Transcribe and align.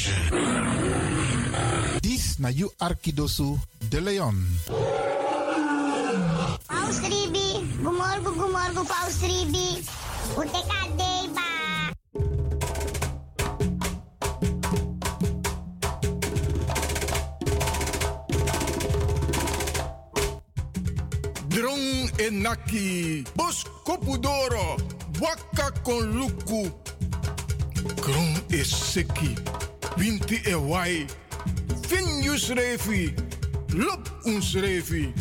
Ignition. 0.00 1.98
Dis 2.00 2.38
na 2.38 2.48
you 2.48 2.70
Arkidosu 2.80 3.58
de 3.90 4.00
Leon. 4.00 4.36
Paus 6.66 6.98
Ribi, 7.04 7.66
gumorgo, 7.82 8.32
gumorgo, 8.32 8.84
Paus 8.84 9.20
Ribi. 9.22 9.84
Uteka 10.36 10.80
deba. 10.96 11.48
Drong 21.48 22.10
enaki, 22.18 23.24
bos 23.36 23.64
kopudoro, 23.84 24.76
waka 25.20 25.70
kon 25.82 26.12
luku. 26.16 26.70
Kron 28.00 28.32
is 28.50 28.70
seki, 28.70 29.34
winti 29.96 30.40
e 30.46 30.54
wai. 30.54 31.06
Finjus 31.88 32.50
refi, 32.50 33.14
lop 33.74 34.08
uns 34.24 34.54
refi. 34.54 35.12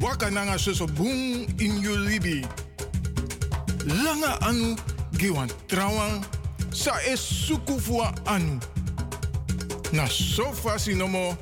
Waka 0.00 0.30
nanga 0.30 0.58
soso 0.58 0.86
boom 0.86 1.46
in 1.60 1.80
you 1.80 1.96
libi. 1.96 2.44
Langa 3.86 4.38
anu, 4.42 4.76
giwan 5.12 5.48
trawan, 5.68 6.24
sa 6.72 6.92
es 7.06 7.20
suku 7.20 7.78
fua 7.80 8.12
anu. 8.26 8.60
Na 9.92 10.06
sofa 10.06 10.78
sinomo, 10.78 11.36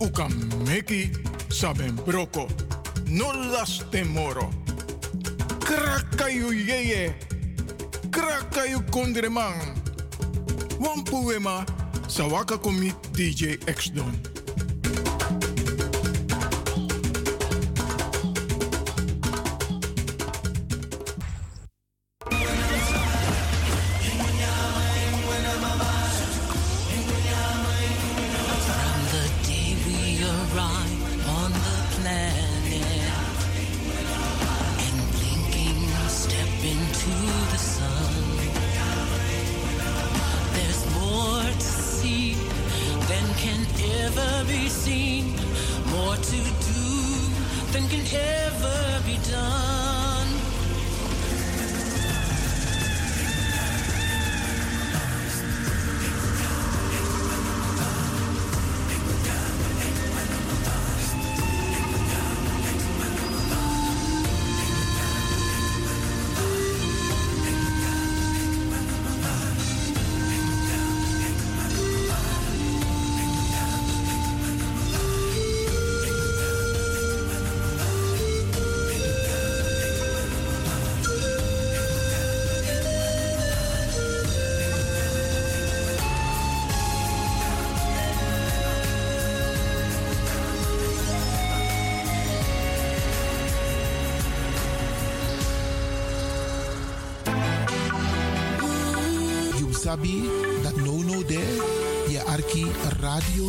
uka 0.00 0.28
meki 0.64 1.10
saben 1.48 1.96
broko. 2.06 2.48
No 3.08 3.30
las 3.32 3.84
temoro. 3.90 4.50
Krakayu 5.60 6.52
yeye. 6.52 7.14
Krakayu 8.10 8.80
kondreman. 8.90 9.76
Wampuema. 10.80 11.66
Sawaka 12.12 12.58
komi 12.58 12.92
DJ 13.16 13.56
X 13.66 13.90
Don. 13.94 14.41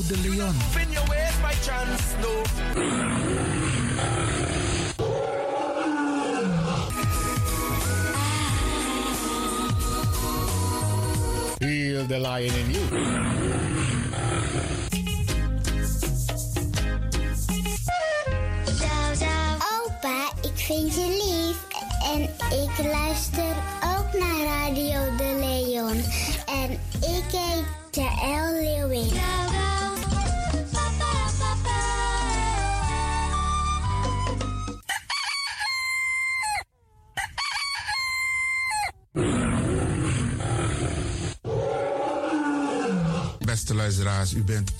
De 0.07 0.17
Leon. 0.17 0.55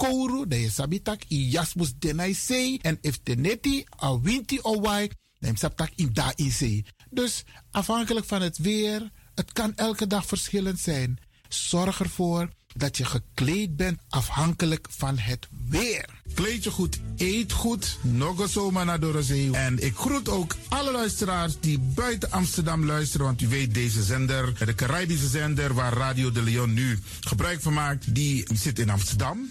kouru, 0.00 0.46
dan 0.48 0.58
je 0.58 0.70
sabitak 0.70 1.22
i 1.28 1.48
jasmus 1.50 1.92
denai 1.98 2.34
sei. 2.34 2.78
En 2.82 2.98
if 3.00 3.20
teneti 3.22 3.84
a 4.02 4.20
winti 4.20 4.58
o 4.62 4.80
wai, 4.80 5.10
dan 5.38 5.56
sabtak 5.56 5.90
in 5.96 6.10
da 6.12 6.32
in 6.36 6.52
sei. 6.52 6.84
Dus 7.10 7.44
afhankelijk 7.70 8.26
van 8.26 8.42
het 8.42 8.58
weer, 8.58 9.10
het 9.34 9.52
kan 9.52 9.74
elke 9.76 10.06
dag 10.06 10.26
verschillend 10.26 10.80
zijn. 10.80 11.18
Zorg 11.48 12.00
ervoor 12.00 12.48
dat 12.74 12.96
je 12.96 13.04
gekleed 13.04 13.76
bent 13.76 14.00
afhankelijk 14.08 14.86
van 14.90 15.18
het 15.18 15.48
weer. 15.68 16.08
Kleed 16.34 16.64
je 16.64 16.70
goed, 16.70 17.00
eet 17.16 17.52
goed, 17.52 17.98
nog 18.00 18.48
zomaar 18.48 18.84
naar 18.84 19.00
Dorozee. 19.00 19.50
En 19.52 19.78
ik 19.78 19.96
groet 19.96 20.28
ook 20.28 20.56
alle 20.68 20.92
luisteraars 20.92 21.60
die 21.60 21.78
buiten 21.78 22.30
Amsterdam 22.30 22.84
luisteren. 22.84 23.26
Want 23.26 23.42
u 23.42 23.48
weet, 23.48 23.74
deze 23.74 24.02
zender, 24.02 24.66
de 24.66 24.74
Caribische 24.74 25.28
zender 25.28 25.74
waar 25.74 25.92
Radio 25.92 26.32
de 26.32 26.42
Leon 26.42 26.72
nu 26.72 26.98
gebruik 27.20 27.60
van 27.60 27.72
maakt, 27.72 28.14
die 28.14 28.46
zit 28.54 28.78
in 28.78 28.90
Amsterdam. 28.90 29.50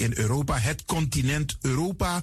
in 0.00 0.12
Europa, 0.16 0.58
het 0.58 0.84
continent 0.84 1.56
Europa. 1.60 2.22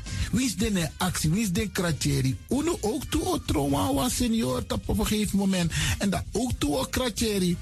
Wie 0.31 0.45
is 0.45 0.55
de 0.55 0.89
actie? 0.97 1.29
Wie 1.29 1.41
is 1.41 1.51
de 1.51 1.69
kratjeri? 1.69 2.37
Uno 2.49 2.77
ook 2.81 3.03
toe 3.05 3.41
o 3.53 4.09
senior 4.09 4.63
op 4.67 4.99
een 4.99 5.07
gegeven 5.07 5.37
moment. 5.37 5.71
En 5.97 6.09
dat 6.09 6.23
ook 6.31 6.51
toe 6.57 6.77
o 6.77 6.83
kratjeri. 6.83 7.57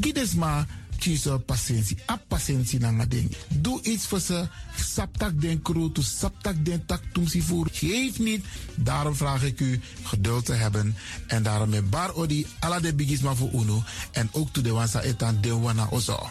Gides 0.00 0.34
maar 0.34 0.66
kiezen 0.98 1.44
patiëntie. 1.44 1.96
A 2.10 2.20
patiëntie 2.28 2.78
na 2.78 3.06
ding. 3.06 3.30
Doe 3.48 3.82
iets 3.82 4.06
voor 4.06 4.20
ze. 4.20 4.48
Saptak 4.76 5.40
den 5.40 5.62
to 5.62 6.02
saptak 6.02 6.64
den 6.64 6.86
tak 6.86 7.02
tumsi 7.12 7.42
voer. 7.42 7.68
Geef 7.72 8.18
niet. 8.18 8.44
Daarom 8.74 9.14
vraag 9.14 9.42
ik 9.44 9.60
u 9.60 9.80
geduld 10.02 10.44
te 10.44 10.52
hebben. 10.52 10.96
En 11.26 11.42
daarom 11.42 11.68
met 11.68 11.90
bar 11.90 12.14
odi 12.14 12.46
ala 12.58 12.80
de 12.80 12.94
bigisma 12.94 13.34
voor 13.34 13.50
uno. 13.52 13.82
En 14.10 14.28
ook 14.32 14.52
to 14.52 14.60
de 14.60 14.70
wansa 14.70 15.02
etan 15.02 15.38
de 15.40 15.54
wana 15.54 15.88
ozo. 15.90 16.30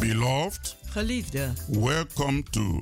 Beloved, 0.00 0.76
Geliefde, 0.92 1.52
welcome 1.68 2.42
to 2.50 2.80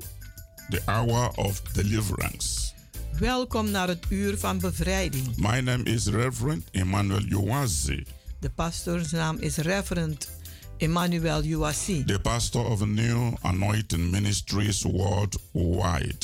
the 0.70 0.80
hour 0.86 1.30
of 1.36 1.60
deliverance. 1.72 2.72
welkom 3.18 3.70
naar 3.70 3.88
het 3.88 4.04
uur 4.08 4.38
van 4.38 4.58
bevrijding. 4.58 5.36
My 5.36 5.60
name 5.60 5.82
is 5.82 6.06
Reverend 6.06 6.64
Emmanuel 6.70 7.22
Yowazi, 7.22 8.04
De 8.40 8.50
pastoorsnaam 8.50 9.36
is 9.38 9.56
Reverend 9.56 10.28
Emmanuel 10.76 11.44
Uwasi. 11.44 12.04
the 12.04 12.18
pastor 12.20 12.64
of 12.64 12.86
New 12.86 13.32
Anointing 13.42 14.10
Ministries 14.10 14.82
worldwide. 14.82 16.18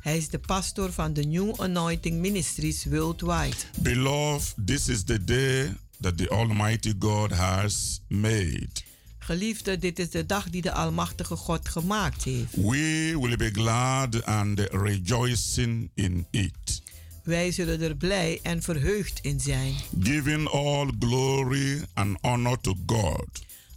Hij 0.00 0.16
is 0.16 0.28
de 0.28 0.38
pastor 0.38 0.92
van 0.92 1.12
de 1.12 1.22
New 1.22 1.52
Anointing 1.60 2.20
Ministries 2.20 2.84
Worldwide. 2.84 3.56
Beloved, 3.78 4.54
this 4.66 4.88
is 4.88 5.04
the 5.04 5.24
day 5.24 5.72
that 6.00 6.16
the 6.18 6.28
Almighty 6.30 6.94
God 6.98 7.32
has 7.32 8.00
made. 8.08 8.88
Geliefde, 9.22 9.78
dit 9.78 9.98
is 9.98 10.10
de 10.10 10.26
dag 10.26 10.50
die 10.50 10.62
de 10.62 10.72
Almachtige 10.72 11.36
God 11.36 11.68
gemaakt 11.68 12.24
heeft. 12.24 12.54
We 12.56 13.16
will 13.20 13.36
be 13.36 13.50
glad 13.52 14.24
and 14.24 14.60
rejoicing 14.70 15.90
in 15.94 16.26
it, 16.30 16.82
Wij 17.24 17.52
zullen 17.52 17.80
er 17.80 17.96
blij 17.96 18.38
en 18.42 18.62
verheugd 18.62 19.18
in 19.22 19.40
zijn. 19.40 19.74
giving 20.02 20.48
all 20.48 20.90
glory 20.98 21.82
and 21.94 22.18
honor 22.20 22.60
to 22.60 22.74
God 22.86 23.28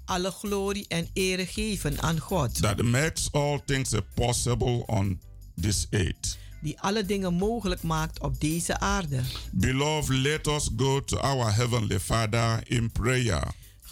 Alle 0.06 0.32
glorie 0.32 0.86
en 0.88 1.08
ere 1.14 1.46
geven 1.46 2.02
aan 2.02 2.20
God, 2.20 2.62
that 2.62 2.82
makes 2.82 3.28
all 3.32 3.60
things 3.66 3.92
possible 4.14 4.84
on 4.86 5.20
this 5.62 5.88
earth. 5.90 6.38
die 6.62 6.80
alle 6.80 7.06
dingen 7.06 7.34
mogelijk 7.34 7.82
maakt 7.84 8.20
op 8.20 8.40
deze 8.40 8.80
aarde. 8.80 9.22
Beloved, 9.52 10.16
let 10.18 10.48
us 10.48 10.70
go 10.78 11.04
to 11.04 11.18
our 11.18 11.56
Heavenly 11.56 12.00
Father 12.00 12.62
in 12.68 12.92
prayer. 12.92 13.44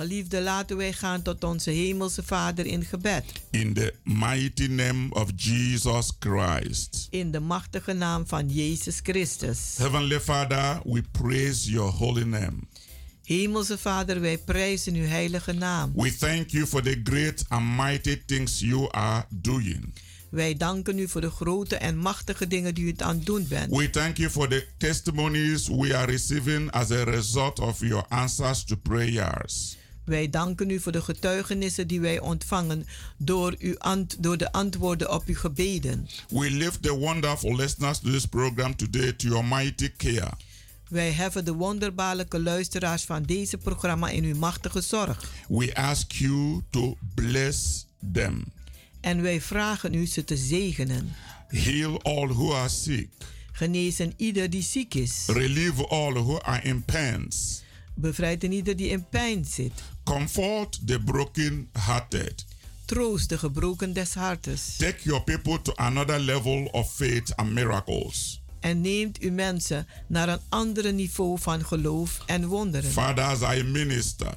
Geliefde, 0.01 0.41
laten 0.41 0.77
wij 0.77 0.93
gaan 0.93 1.22
tot 1.22 1.43
onze 1.43 1.70
Hemelse 1.70 2.24
Vader 2.24 2.65
in 2.65 2.84
gebed. 2.84 3.24
In 3.51 3.74
the 3.74 3.93
mighty 4.03 4.67
name 4.67 5.08
of 5.10 5.29
Jesus 5.36 6.12
Christ. 6.20 7.08
In 7.10 7.31
de 7.31 7.39
machtige 7.39 7.93
naam 7.93 8.27
van 8.27 8.50
Jezus 8.50 9.00
Christus. 9.03 9.60
Heavenly 9.77 10.20
Father, 10.20 10.81
we 10.84 11.03
praise 11.12 11.72
your 11.72 11.91
holy 11.91 12.24
name. 12.24 12.53
Hemelse 13.24 13.77
Vader, 13.77 14.22
wij 14.22 14.38
prijzen 14.38 14.93
uw 14.93 15.08
heilige 15.08 15.53
naam. 15.53 15.91
We 15.96 16.15
thank 16.15 16.50
you 16.50 16.67
for 16.67 16.81
the 16.81 17.00
great 17.03 17.46
and 17.48 17.77
mighty 17.77 18.22
things 18.25 18.60
you 18.60 18.88
are 18.91 19.25
doing. 19.29 19.93
Wij 20.29 20.58
danken 20.58 21.00
u 21.00 21.08
voor 21.08 21.22
de 21.22 21.31
grote 21.31 21.75
en 21.75 21.98
machtige 21.98 22.48
dingen 22.48 22.74
die 22.74 22.86
u 22.86 22.93
aan 22.98 23.15
het 23.15 23.25
doen 23.25 23.46
bent. 23.50 23.75
We 23.75 23.89
thank 23.89 24.17
you 24.17 24.29
for 24.29 24.48
the 24.48 24.67
testimonies 24.77 25.67
we 25.67 25.98
are 25.98 26.12
receiving 26.12 26.72
as 26.72 26.91
a 26.91 27.03
result 27.03 27.60
of 27.60 27.79
your 27.79 28.05
answers 28.08 28.63
to 28.63 28.75
prayers. 28.75 29.79
Wij 30.03 30.29
danken 30.29 30.70
u 30.70 30.79
voor 30.79 30.91
de 30.91 31.01
getuigenissen 31.01 31.88
die 31.88 32.00
wij 32.00 32.20
ontvangen 32.20 32.86
door, 33.17 33.55
uw 33.60 33.75
door 34.20 34.38
de 34.38 34.51
antwoorden 34.51 35.12
op 35.13 35.24
uw 35.25 35.36
gebeden. 35.36 36.08
We 36.29 36.51
lift 36.51 36.81
the 36.84 36.98
wonderful 36.98 37.55
listeners 37.55 38.00
to 38.00 38.12
this 38.12 38.25
program 38.25 38.75
today 38.75 39.13
to 39.13 39.27
your 39.27 39.46
mighty 39.46 39.91
care. 39.98 40.31
Wij 40.89 41.12
heffen 41.12 41.46
de 41.46 41.53
wonderbaarlijke 41.53 42.39
luisteraars 42.39 43.03
van 43.03 43.24
deze 43.24 43.58
programma 43.58 44.10
in 44.10 44.24
uw 44.24 44.36
machtige 44.36 44.81
zorg. 44.81 45.31
We 45.48 45.75
ask 45.75 46.12
you 46.12 46.62
to 46.70 46.98
bless 47.13 47.86
them. 48.13 48.43
En 49.00 49.22
wij 49.22 49.41
vragen 49.41 49.93
u 49.93 50.05
ze 50.05 50.24
te 50.24 50.38
zegenen. 50.38 51.15
Heal 51.48 52.01
all 52.01 52.27
who 52.27 52.53
are 52.53 52.70
sick. 52.70 53.10
Genezen 53.51 54.13
ieder 54.17 54.50
die 54.50 54.62
ziek 54.62 54.93
is. 54.93 55.24
Relieve 55.27 55.88
all 55.88 56.13
who 56.13 56.39
are 56.39 56.62
in 56.62 56.84
pains. 56.84 57.61
Bevrijd 57.96 58.44
een 58.44 58.52
ieder 58.52 58.76
die 58.76 58.90
in 58.90 59.06
pijn 59.10 59.46
zit. 59.46 59.72
Comfort 60.04 60.80
the 60.88 61.00
broken-hearted. 61.00 62.46
Troost 62.86 63.30
de 63.30 63.38
gebroken 63.38 63.94
des 63.94 64.14
hartes. 64.14 64.76
Take 64.78 64.98
your 65.04 65.24
people 65.24 65.62
to 65.62 65.74
another 65.76 66.20
level 66.20 66.66
of 66.72 66.96
faith 66.96 67.36
and 67.36 67.52
miracles. 67.52 68.42
En 68.60 68.82
neemt 68.82 69.20
uw 69.20 69.32
mensen 69.32 69.88
naar 70.08 70.30
een 70.30 70.40
ander 70.50 70.94
niveau 70.94 71.40
van 71.40 71.66
geloof 71.66 72.20
en 72.26 72.46
wonderen. 72.46 72.92
Father, 72.92 73.24
as 73.24 73.58
I 73.58 73.64
minister, 73.64 74.34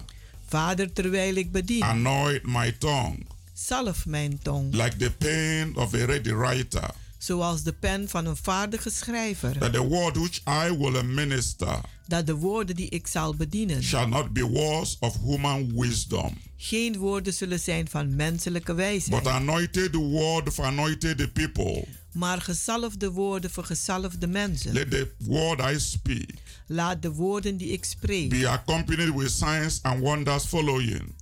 Vader, 0.47 0.93
terwijl 0.93 1.35
ik 1.35 1.53
bedien, 1.53 1.83
anoint 1.83 2.47
my 2.47 2.73
tongue 2.73 3.19
zalf 3.55 4.07
mijn 4.07 4.39
tong. 4.43 4.75
like 4.75 4.97
the 4.97 5.11
pen 5.11 5.77
of 5.77 5.95
a 5.95 6.05
ready 6.05 6.33
writer, 6.33 6.91
Zoals 7.25 7.63
de 7.63 7.73
pen 7.73 8.09
van 8.09 8.27
een 8.27 8.37
vaardige 8.37 8.91
schrijver. 8.91 9.59
that 9.59 9.73
the 9.73 9.83
word 9.83 10.17
which 10.17 10.41
I 10.69 10.77
will 10.79 11.03
minister 11.03 11.81
Dat 12.07 12.27
de 12.27 12.35
woorden 12.35 12.77
die 12.77 12.89
ik 12.89 13.07
zal 13.07 13.35
bedienen 13.35 13.83
shall 13.83 14.07
not 14.07 14.33
be 14.33 14.43
words 14.43 14.97
of 15.01 15.17
human 15.23 15.73
wisdom, 15.81 16.39
geen 16.57 16.97
woorden 16.99 17.33
zullen 17.35 17.61
zijn 17.61 17.89
van 17.89 18.17
menselijke 18.17 18.75
but 18.75 18.77
wijsheid. 18.77 19.27
anointed 19.27 19.95
word 19.95 20.53
for 20.53 20.65
anointed 20.65 21.33
people. 21.33 21.85
Maar 22.13 22.41
gezalfde 22.41 23.11
woorden 23.11 23.51
voor 23.51 23.65
gezalfde 23.65 24.27
mensen. 24.27 24.73
Let 24.73 24.91
the 24.91 25.11
word 25.19 25.61
I 25.61 25.81
speak 25.81 26.31
Laat 26.67 27.03
de 27.03 27.13
woorden 27.13 27.57
die 27.57 27.69
ik 27.69 27.85
spreek 27.85 28.29
be 28.29 28.49
accompanied 28.49 29.15
with 29.15 29.31
signs 29.31 29.79
and 29.83 30.01
wonders 30.01 30.45
following, 30.45 31.15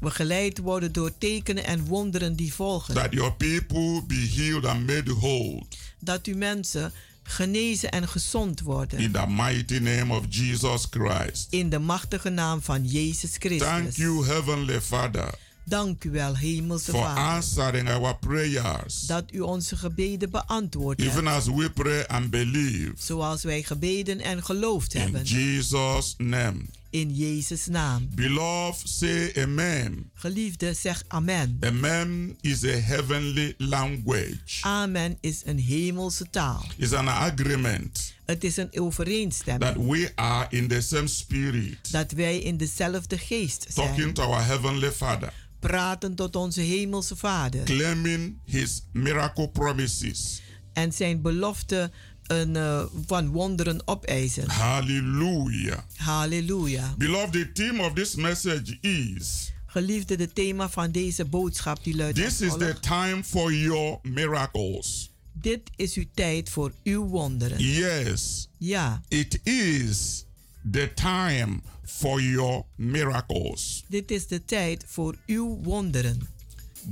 begeleid 0.00 0.58
worden 0.58 0.92
door 0.92 1.18
tekenen 1.18 1.64
en 1.64 1.84
wonderen 1.84 2.36
die 2.36 2.54
volgen. 2.54 2.94
that 2.94 3.12
your 3.12 3.32
people 3.32 4.02
be 4.06 4.32
healed 4.36 4.64
and 4.64 4.86
made 4.86 5.14
whole. 5.14 5.62
Dat 6.00 6.26
uw 6.26 6.36
mensen 6.36 6.92
genezen 7.22 7.90
en 7.90 8.08
gezond 8.08 8.60
worden. 8.60 8.98
In 8.98 9.12
the 9.12 9.24
mighty 9.28 9.78
name 9.78 10.14
of 10.14 10.24
Jesus 10.28 10.86
Christ. 10.90 11.46
In 11.50 11.70
de 11.70 11.78
machtige 11.78 12.28
naam 12.28 12.62
van 12.62 12.84
Jezus 12.86 13.30
Thank 13.38 13.42
Christus. 13.44 13.96
you, 13.96 14.26
Heavenly 14.26 14.80
Father, 14.80 15.34
Dank 15.64 16.04
u 16.04 16.10
wel, 16.10 16.36
Hemelse 16.36 16.90
for 16.90 17.00
Vader. 17.02 17.22
answering 17.22 17.88
our 17.90 18.16
prayers. 18.18 19.00
Dat 19.00 19.24
u 19.32 19.40
onze 19.40 19.76
gebeden 19.76 20.30
beantwoord 20.30 21.00
Even 21.00 21.26
hebt. 21.26 21.36
as 21.36 21.46
we 21.54 21.70
pray 21.70 22.04
and 22.06 22.30
believe. 22.30 22.92
Zoals 22.98 23.42
wij 23.42 23.62
gebeden 23.62 24.20
en 24.20 24.44
geloofd 24.44 24.94
In 24.94 25.00
hebben. 25.00 25.22
Jesus' 25.24 26.14
name. 26.18 26.60
In 26.90 27.14
Jezus' 27.14 27.66
naam. 27.66 28.08
Beloved, 28.14 28.88
say 28.88 29.32
amen. 29.36 30.10
Geliefde, 30.14 30.74
zeg 30.74 31.02
amen. 31.08 31.56
Amen 31.60 32.36
is 32.40 32.64
a 32.64 32.68
heavenly 32.80 33.54
language. 33.58 34.60
Amen 34.60 35.18
is 35.20 35.42
een 35.44 35.58
hemelse 35.58 36.30
taal. 36.30 36.64
It's 36.76 36.92
an 36.92 37.08
agreement 37.08 38.14
Het 38.24 38.44
is 38.44 38.56
een 38.56 38.68
overeenstemming. 38.80 39.74
that 39.74 39.84
we 39.86 40.12
are 40.14 40.46
in 40.50 40.68
the 40.68 40.80
same 40.80 41.06
spirit, 41.06 41.92
Dat 41.92 42.12
wij 42.12 42.38
in 42.38 42.56
dezelfde 42.56 43.18
geest 43.18 43.74
talking 43.74 43.96
zijn. 44.00 44.12
to 44.12 44.22
our 44.22 44.44
heavenly 44.44 44.90
Father, 44.92 45.32
Praten 45.60 46.14
tot 46.14 46.36
onze 46.36 46.60
hemelse 46.60 47.16
Vader. 47.16 47.64
claiming 47.64 48.38
His 48.44 48.82
miracle 48.92 49.48
promises. 49.48 50.42
En 50.72 50.92
zijn 50.92 51.22
belofte 51.22 51.90
een, 52.28 52.56
eh, 52.56 52.82
van 53.06 53.28
wonderen 53.28 53.82
opeisen. 53.84 54.50
Hallelujah. 54.50 55.78
Halleluja. 55.96 56.94
Beloved, 56.98 57.32
the 57.32 57.52
theme 57.52 57.82
of 57.82 57.92
this 57.92 58.14
message 58.14 58.78
is 58.80 59.52
Geliefde, 59.66 60.16
de 60.16 60.32
thema 60.32 60.68
van 60.70 60.90
deze 60.90 61.24
boodschap 61.24 61.84
die 61.84 61.96
luidt 61.96 62.16
This 62.16 62.40
is 62.40 62.52
the 62.52 62.76
time 62.80 63.24
for 63.24 63.52
your 63.54 63.98
miracles. 64.02 65.10
Dit 65.32 65.60
is 65.76 65.94
uw 65.94 66.04
tijd 66.14 66.50
voor 66.50 66.72
uw 66.84 67.04
wonderen. 67.06 67.58
Yes, 67.58 68.48
Ja, 68.56 69.02
it 69.08 69.40
is 69.42 70.24
the 70.70 70.92
time 70.94 71.60
for 71.84 72.22
your 72.22 72.64
miracles. 72.76 73.84
dit 73.88 74.10
is 74.10 74.26
de 74.26 74.44
tijd 74.44 74.84
voor 74.86 75.16
uw 75.26 75.60
wonderen. 75.62 76.28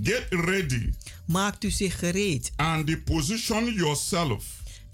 Get 0.03 0.27
ready 0.31 0.91
Maakt 1.25 1.65
u 1.65 1.71
zich 1.71 1.99
gereed 1.99 2.53
and 2.57 3.05
position 3.05 3.73
yourself 3.73 4.45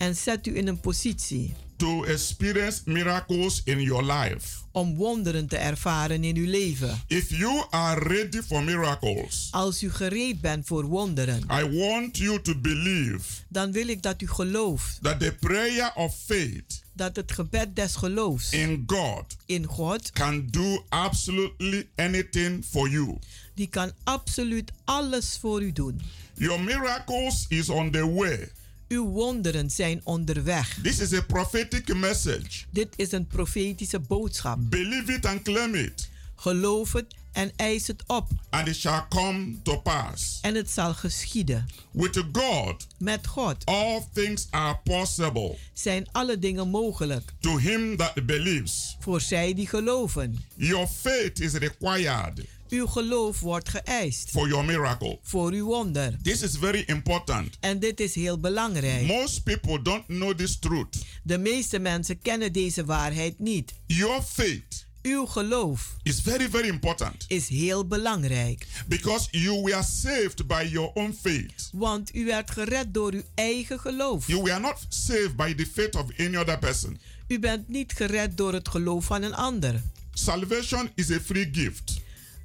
en 0.03 0.17
zet 0.17 0.47
u 0.47 0.57
in 0.57 0.67
een 0.69 0.81
positie 0.81 1.55
to 1.77 2.05
experience 2.05 2.81
miracles 2.85 3.61
in 3.65 3.81
your 3.81 4.05
life. 4.13 4.61
Om 4.73 4.95
wonderen 4.97 5.47
te 5.49 5.57
ervaren 5.57 6.25
in 6.25 6.37
uw 6.37 6.47
leven. 6.51 7.01
If 7.07 7.31
you 7.31 7.65
are 7.71 8.01
ready 8.09 8.41
for 8.43 8.63
miracles, 8.63 9.49
Als 9.51 9.83
u 9.83 9.91
gereed 9.91 10.41
bent 10.41 10.67
voor 10.67 10.85
wonderen, 10.85 11.43
I 11.51 11.79
want 11.79 12.17
you 12.17 12.41
to 12.43 12.55
believe 12.59 13.21
dan 13.49 13.73
wil 13.73 13.89
ik 13.89 14.03
dat 14.03 14.23
u 14.23 14.29
gelooft 14.29 14.99
that 15.03 15.21
the 15.21 15.37
prayer 15.41 15.93
of 15.95 16.17
faith 16.27 16.83
dat 16.93 17.17
het 17.17 17.33
gebed 17.33 17.77
des 17.77 17.97
geloofs 17.97 18.53
in 18.53 18.83
God 18.87 19.37
in 19.47 19.65
God, 19.65 20.11
can 20.11 20.49
do 20.51 20.85
absolutely 20.89 21.89
anything 21.97 22.65
for 22.65 22.89
you. 22.89 23.19
die 23.55 23.69
kan 23.69 23.93
absoluut 24.05 24.73
alles 24.85 25.39
voor 25.41 25.63
u 25.63 25.73
doen. 25.73 26.01
Your 26.35 26.61
miracles 26.61 27.45
is 27.49 27.69
on 27.69 27.91
the 27.91 28.13
way. 28.13 28.49
Uw 28.93 29.09
wonderen 29.09 29.71
zijn 29.71 30.01
onderweg. 30.05 30.79
This 30.83 30.99
is 31.01 31.13
a 31.13 31.21
prophetic 31.23 31.95
message. 31.95 32.65
Dit 32.71 32.89
is 32.97 33.13
een 33.13 33.27
profetische 33.27 34.01
boodschap. 34.01 34.59
Believe 34.61 35.13
it 35.13 35.27
and 35.27 35.43
claim 35.43 35.75
it, 35.75 36.09
Geloof 36.37 36.93
het 36.93 37.15
en 37.33 37.53
eis 37.57 37.87
het 37.87 38.03
op. 38.07 38.29
and 38.51 38.69
it 38.69 38.77
shall 38.77 39.05
come 39.09 39.55
to 39.63 39.81
pass. 39.81 40.39
En 40.43 40.55
het 40.55 40.71
zal 40.71 40.95
geschieden. 40.95 41.67
With 41.91 42.23
God, 42.33 42.87
Met 42.99 43.27
God 43.27 43.65
all 43.65 44.03
things 44.13 44.47
are 44.51 44.79
possible 44.85 45.57
zijn 45.73 46.09
alle 46.13 46.39
dingen 46.39 46.69
mogelijk. 46.69 47.33
to 47.41 47.59
him 47.59 47.97
that 47.97 48.27
believes. 48.27 48.97
Voor 49.01 49.21
zij 49.21 49.55
die 49.55 49.67
geloven. 49.67 50.45
Your 50.57 50.87
faith 50.87 51.41
is 51.41 51.53
required 51.53 52.41
Uw 52.73 52.87
geloof 52.87 53.41
wordt 53.41 53.69
geëist. 53.69 54.31
for 54.31 54.49
your 54.49 54.65
miracle. 54.65 55.19
Voor 55.23 55.53
uw 55.53 55.67
wonder. 55.67 56.17
This 56.23 56.43
is 56.43 56.57
very 56.57 56.83
important. 56.87 57.57
En 57.61 57.79
dit 57.79 58.01
is 58.01 58.15
heel 58.15 58.39
belangrijk. 58.41 59.07
Most 59.07 59.43
people 59.43 59.83
don't 59.83 60.07
know 60.07 60.35
this 60.35 60.59
truth. 60.59 60.97
De 61.23 61.39
meeste 61.39 61.79
mensen 61.79 62.19
kennen 62.19 62.53
deze 62.53 62.85
waarheid 62.85 63.39
niet. 63.39 63.73
Your 63.87 64.23
faith 64.23 64.87
Uw 65.03 65.27
geloof 65.27 65.97
is 66.03 66.21
very, 66.21 66.49
very 66.51 66.69
important 66.69 67.25
is 67.29 67.49
heel 67.49 67.87
belangrijk. 67.87 68.67
because 68.87 69.29
you 69.31 69.63
were 69.63 69.83
saved 69.83 70.47
by 70.47 70.69
your 70.71 70.91
own 70.95 71.19
faith. 71.23 71.71
Want 71.73 72.15
u 72.15 72.25
werd 72.25 72.51
gered 72.51 72.95
door 72.95 73.13
uw 73.13 73.23
eigen 73.35 73.81
geloof. 73.81 74.27
You 74.27 74.43
were 74.43 74.61
not 74.61 74.87
saved 74.89 75.37
by 75.37 75.55
the 75.55 75.67
faith 75.75 75.95
of 75.95 76.05
any 76.19 76.37
other 76.37 76.59
person. 76.59 77.01
U 77.29 77.39
bent 77.39 77.69
niet 77.69 77.93
gered 77.93 78.37
door 78.37 78.53
het 78.53 78.69
geloof 78.69 79.05
van 79.05 79.23
een 79.23 79.35
ander. 79.35 79.83
Salvation 80.13 80.91
is 80.95 81.11
a 81.11 81.21
free 81.21 81.49
gift, 81.53 82.01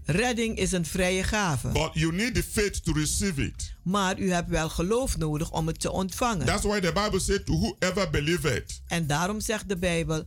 Redding 0.10 0.58
is 0.58 0.72
een 0.72 0.86
vrije 0.86 1.24
gave. 1.24 1.68
but 1.68 1.90
you 1.94 2.14
need 2.14 2.34
the 2.36 2.44
faith 2.44 2.84
to 2.84 2.92
receive 2.94 3.42
it. 3.44 3.74
Maar 3.84 4.20
u 4.20 4.32
hebt 4.32 4.50
wel 4.50 4.70
geloof 4.70 5.18
nodig 5.18 5.52
om 5.52 5.68
het 5.68 5.80
te 5.80 5.92
ontvangen. 5.92 6.46
That's 6.46 6.64
why 6.64 6.80
the 6.80 6.92
Bible 6.94 7.20
said 7.20 7.46
to 7.46 7.54
whoever 7.54 8.10
believeth. 8.10 8.82
En 8.88 9.08
daarom 9.08 9.40
zegt 9.40 9.70
de 9.70 9.78
Bijbel 9.78 10.24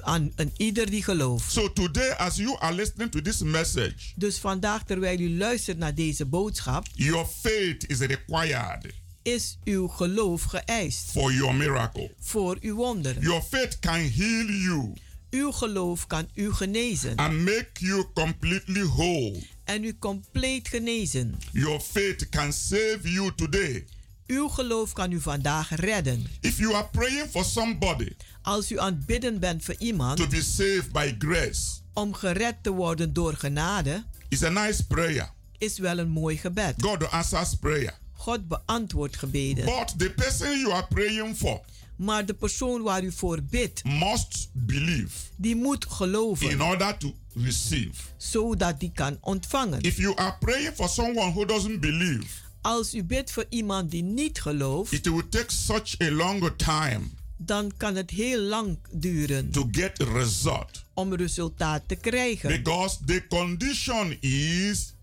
aan 0.00 0.32
een 0.36 0.52
ieder 0.56 0.90
die 0.90 1.02
gelooft. 1.02 1.52
So 1.52 1.72
today, 1.72 2.10
as 2.10 2.36
you 2.36 2.56
are 2.58 2.74
listening 2.74 3.10
to 3.10 3.20
this 3.20 3.38
message, 3.42 3.94
Dus 4.16 4.38
vandaag 4.38 4.84
terwijl 4.84 5.18
u 5.18 5.36
luistert 5.36 5.78
naar 5.78 5.94
deze 5.94 6.26
boodschap, 6.26 6.86
your 6.92 7.26
faith 7.40 7.84
is 7.88 7.98
required 7.98 9.00
is 9.22 9.58
uw 9.64 9.88
geloof 9.88 10.42
geëist 10.42 11.10
for 11.10 11.32
your 11.32 11.54
miracle. 11.54 12.14
voor 12.20 12.56
uw 12.60 12.74
wonder. 12.76 13.20
Your 13.20 13.42
faith 13.42 13.78
can 13.78 13.94
heal 14.00 14.44
you 14.46 14.92
Uw 15.32 15.52
geloof 15.52 16.06
kan 16.06 16.28
u 16.34 16.52
genezen 16.52 17.16
and 17.16 17.38
make 17.38 17.70
you 17.72 18.04
completely 18.14 18.82
whole. 18.82 19.42
en 19.64 19.84
u 19.84 19.98
compleet 19.98 20.68
genezen. 20.68 21.38
Your 21.52 21.80
faith 21.80 22.28
can 22.28 22.52
save 22.52 22.98
you 23.02 23.34
today. 23.34 23.84
Uw 24.26 24.48
geloof 24.48 24.92
kan 24.92 25.12
u 25.12 25.20
vandaag 25.20 25.74
redden. 25.74 26.26
If 26.40 26.58
you 26.58 26.74
are 26.74 26.88
praying 26.92 27.30
for 27.30 27.44
somebody 27.44 28.08
Als 28.42 28.72
u 28.72 28.78
aan 28.78 28.94
het 28.94 29.06
bidden 29.06 29.38
bent 29.40 29.64
voor 29.64 29.74
to 29.74 29.84
iemand 29.84 30.28
be 30.28 30.42
saved 30.42 30.92
by 30.92 31.14
grace, 31.18 31.60
om 31.92 32.14
gered 32.14 32.62
te 32.62 32.70
worden 32.70 33.12
door 33.12 33.34
genade, 33.34 34.04
it's 34.28 34.42
a 34.42 34.48
nice 34.48 34.86
prayer. 34.86 35.30
is 35.58 35.78
wel 35.78 35.98
een 35.98 36.08
mooi 36.10 36.36
gebed. 36.36 36.74
God 36.82 37.10
answers 37.10 37.54
prayer. 37.54 37.98
God 38.12 38.48
beantwoordt 38.48 39.16
gebeden. 39.16 39.64
But 39.64 39.98
the 39.98 40.10
person 40.10 40.58
you 40.58 40.72
are 40.72 40.86
praying 40.86 41.36
for 41.36 41.60
Maar 41.96 42.26
de 42.26 42.34
persoon 42.34 42.82
waar 42.82 43.04
u 43.04 43.12
voor 43.12 43.42
bidt, 43.42 43.84
must 43.84 44.48
believe 44.52 45.16
die 45.36 45.56
moet 45.56 45.84
in 45.84 45.90
geloven, 45.90 46.60
order 46.60 46.96
to 46.96 47.14
receive. 47.34 47.92
zodat 48.16 48.80
die 48.80 48.92
kan 48.94 49.18
ontvangen. 49.20 49.80
If 49.80 49.96
you 49.96 50.16
are 50.16 50.36
praying 50.40 50.74
for 50.74 50.88
someone 50.88 51.30
who 51.30 51.44
doesn't 51.44 51.80
believe, 51.80 52.26
Als 52.60 52.94
u 52.94 53.04
bidt 53.04 53.32
voor 53.32 53.46
iemand 53.48 53.90
die 53.90 54.02
niet 54.02 54.40
gelooft, 54.40 54.92
it 54.92 55.06
will 55.06 55.28
take 55.28 55.52
such 55.52 56.00
a 56.00 56.10
longer 56.10 56.56
time 56.56 57.00
dan 57.46 57.72
kan 57.76 57.96
het 57.96 58.10
heel 58.10 58.40
lang 58.40 58.78
duren 58.92 59.50
to 59.50 59.68
get 59.70 59.98
result 59.98 60.84
om 60.94 61.14
resultaat 61.14 61.82
te 61.86 61.94
krijgen. 61.94 62.48
because 62.48 62.98
the 63.04 63.26
condition 63.28 64.16
is 64.20 64.94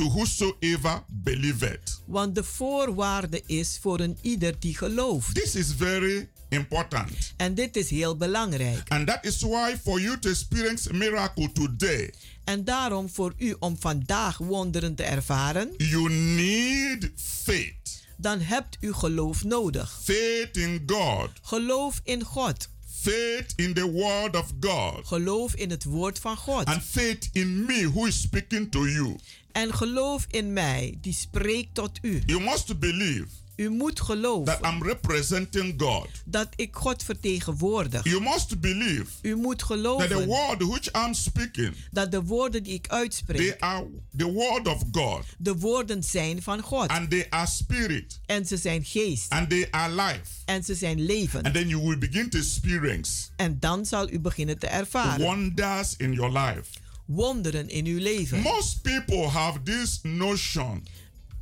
to 0.00 0.08
whosoever 0.08 1.02
believeth. 1.08 2.02
Want 2.06 2.34
de 2.34 2.44
voorwaarde 2.44 3.42
is 3.46 3.78
voor 3.80 4.00
een 4.00 4.18
ieder 4.20 4.54
die 4.58 4.76
gelooft. 4.76 5.34
This 5.34 5.54
is 5.54 5.66
very 5.76 6.28
important. 6.48 7.34
En 7.36 7.54
dit 7.54 7.76
is 7.76 7.90
heel 7.90 8.16
belangrijk. 8.16 8.88
And 8.88 9.06
that 9.06 9.24
is 9.24 9.40
why 9.40 9.76
for 9.84 10.00
you 10.00 10.18
to 10.18 10.28
experience 10.30 10.92
miracle 10.94 11.52
today, 11.52 12.12
En 12.44 12.64
daarom 12.64 13.08
voor 13.08 13.34
u 13.38 13.56
om 13.58 13.76
vandaag 13.80 14.38
wonderen 14.38 14.94
te 14.94 15.02
ervaren, 15.02 15.74
you 15.76 16.10
need 16.12 17.10
faith. 17.16 18.02
dan 18.16 18.40
hebt 18.40 18.76
u 18.80 18.92
geloof 18.92 19.44
nodig. 19.44 20.00
Faith 20.02 20.56
in 20.56 20.82
God. 20.86 21.28
Geloof 21.42 22.00
in 22.04 22.22
God. 22.24 22.68
Faith 23.00 23.52
in 23.56 23.74
the 23.74 23.90
word 23.90 24.36
of 24.36 24.52
God. 24.60 25.06
Geloof 25.06 25.54
in 25.54 25.70
het 25.70 25.84
woord 25.84 26.18
van 26.18 26.36
God. 26.36 26.64
And 26.64 26.82
faith 26.82 27.28
in 27.32 27.64
me 27.64 27.88
who 27.92 28.06
is 28.06 28.20
speaking 28.20 28.70
to 28.70 28.86
you. 28.88 29.16
En 29.52 29.74
geloof 29.74 30.26
in 30.30 30.52
mij, 30.52 30.98
die 31.00 31.12
spreekt 31.12 31.74
tot 31.74 31.98
u. 32.02 32.22
You 32.26 32.40
must 32.42 32.78
believe 32.78 33.26
U 33.60 33.68
moet 33.68 34.00
geloven 34.00 34.44
that 34.60 34.72
I'm 34.72 34.82
representing 34.82 35.74
God. 35.82 36.08
dat 36.24 36.48
ik 36.56 36.76
God 36.76 37.02
vertegenwoordig. 37.02 38.04
You 38.04 38.20
must 38.22 38.60
believe 38.60 39.06
U 39.22 39.36
moet 39.36 39.58
that 39.58 39.68
the 39.68 39.74
geloven 39.74 40.26
word 40.26 40.62
which 40.62 40.88
I'm 41.06 41.14
speaking, 41.14 41.74
dat 41.90 42.10
de 42.10 42.22
woorden 42.22 42.62
die 42.62 42.74
ik 42.74 42.86
they 42.86 42.98
uitspreek, 42.98 43.60
are 43.60 43.86
the 44.16 44.32
word 44.32 44.68
of 44.68 44.82
God. 44.92 45.24
de 45.38 45.56
woorden 45.56 46.02
zijn 46.02 46.42
van 46.42 46.60
God. 46.60 46.88
And 46.88 47.10
they 47.10 47.26
are 47.30 47.46
spirit. 47.46 48.20
En 48.26 48.46
ze 48.46 48.56
zijn 48.56 48.84
geest. 48.84 49.30
And 49.30 49.50
they 49.50 49.68
are 49.70 49.94
life. 49.94 50.30
En 50.44 50.64
ze 50.64 50.74
zijn 50.74 51.00
leven. 51.00 51.42
And 51.42 51.54
then 51.54 51.68
you 51.68 51.82
will 51.82 51.98
begin 51.98 52.30
to 52.30 52.38
experience 52.38 53.28
En 53.36 53.56
dan 53.60 53.86
zal 53.86 54.10
u 54.10 54.20
beginnen 54.20 54.58
te 54.58 54.66
ervaren. 54.66 55.20
wonders 55.24 55.94
in 55.96 56.12
your 56.12 56.38
life. 56.38 56.64
Wonderen 57.14 57.68
in 57.68 57.86
uw 57.86 57.98
leven. 57.98 58.40
Most 58.40 58.82
people 58.82 59.28
have 59.28 59.62
this 59.62 59.98
notion 60.02 60.86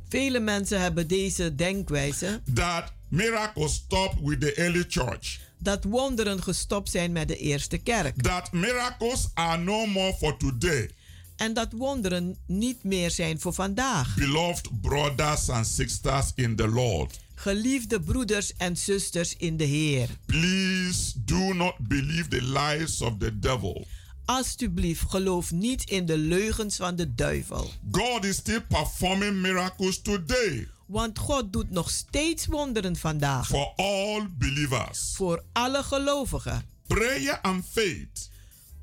Vele 0.09 0.39
mensen 0.39 0.81
hebben 0.81 1.07
deze 1.07 1.55
denkwijze 1.55 2.41
that 2.53 2.93
miracles 3.07 3.73
stop 3.73 4.13
with 4.23 4.39
the 4.41 4.53
early 4.53 4.85
church. 4.87 5.39
dat 5.57 5.83
wonderen 5.83 6.43
gestopt 6.43 6.89
zijn 6.89 7.11
met 7.11 7.27
de 7.27 7.37
eerste 7.37 7.77
kerk. 7.77 8.21
That 8.21 8.51
miracles 8.51 9.27
are 9.33 9.57
no 9.63 9.85
more 9.85 10.13
for 10.13 10.37
today. 10.37 10.89
En 11.35 11.53
dat 11.53 11.67
wonderen 11.71 12.37
niet 12.47 12.83
meer 12.83 13.11
zijn 13.11 13.39
voor 13.39 13.53
vandaag. 13.53 14.15
Beloved 14.15 14.81
brothers 14.81 15.49
and 15.49 15.67
sisters 15.67 16.31
in 16.35 16.55
the 16.55 16.67
Lord, 16.67 17.19
Geliefde 17.35 17.99
broeders 17.99 18.53
en 18.57 18.77
zusters 18.77 19.35
in 19.37 19.57
de 19.57 19.63
Heer. 19.63 20.07
please 20.25 21.11
do 21.15 21.53
not 21.53 21.73
believe 21.79 22.27
the 22.27 22.41
lies 22.41 23.01
of 23.01 23.13
the 23.19 23.39
devil. 23.39 23.87
Alsjeblieft, 24.29 25.09
geloof 25.09 25.51
niet 25.51 25.89
in 25.89 26.05
de 26.05 26.17
leugens 26.17 26.75
van 26.75 26.95
de 26.95 27.15
duivel. 27.15 27.71
God 27.91 28.25
is 28.25 28.35
still 28.35 28.61
performing 28.61 29.35
miracles 29.35 30.01
today 30.01 30.67
Want 30.85 31.19
God 31.19 31.53
doet 31.53 31.69
nog 31.69 31.89
steeds 31.89 32.45
wonderen 32.45 32.95
vandaag. 32.95 33.47
for 33.47 33.73
all 33.75 34.27
believers. 34.37 35.13
Voor 35.15 35.43
alle 35.53 35.83
gelovigen. 35.83 36.63
Prayer 36.87 37.39
and 37.41 37.65
faith 37.71 38.29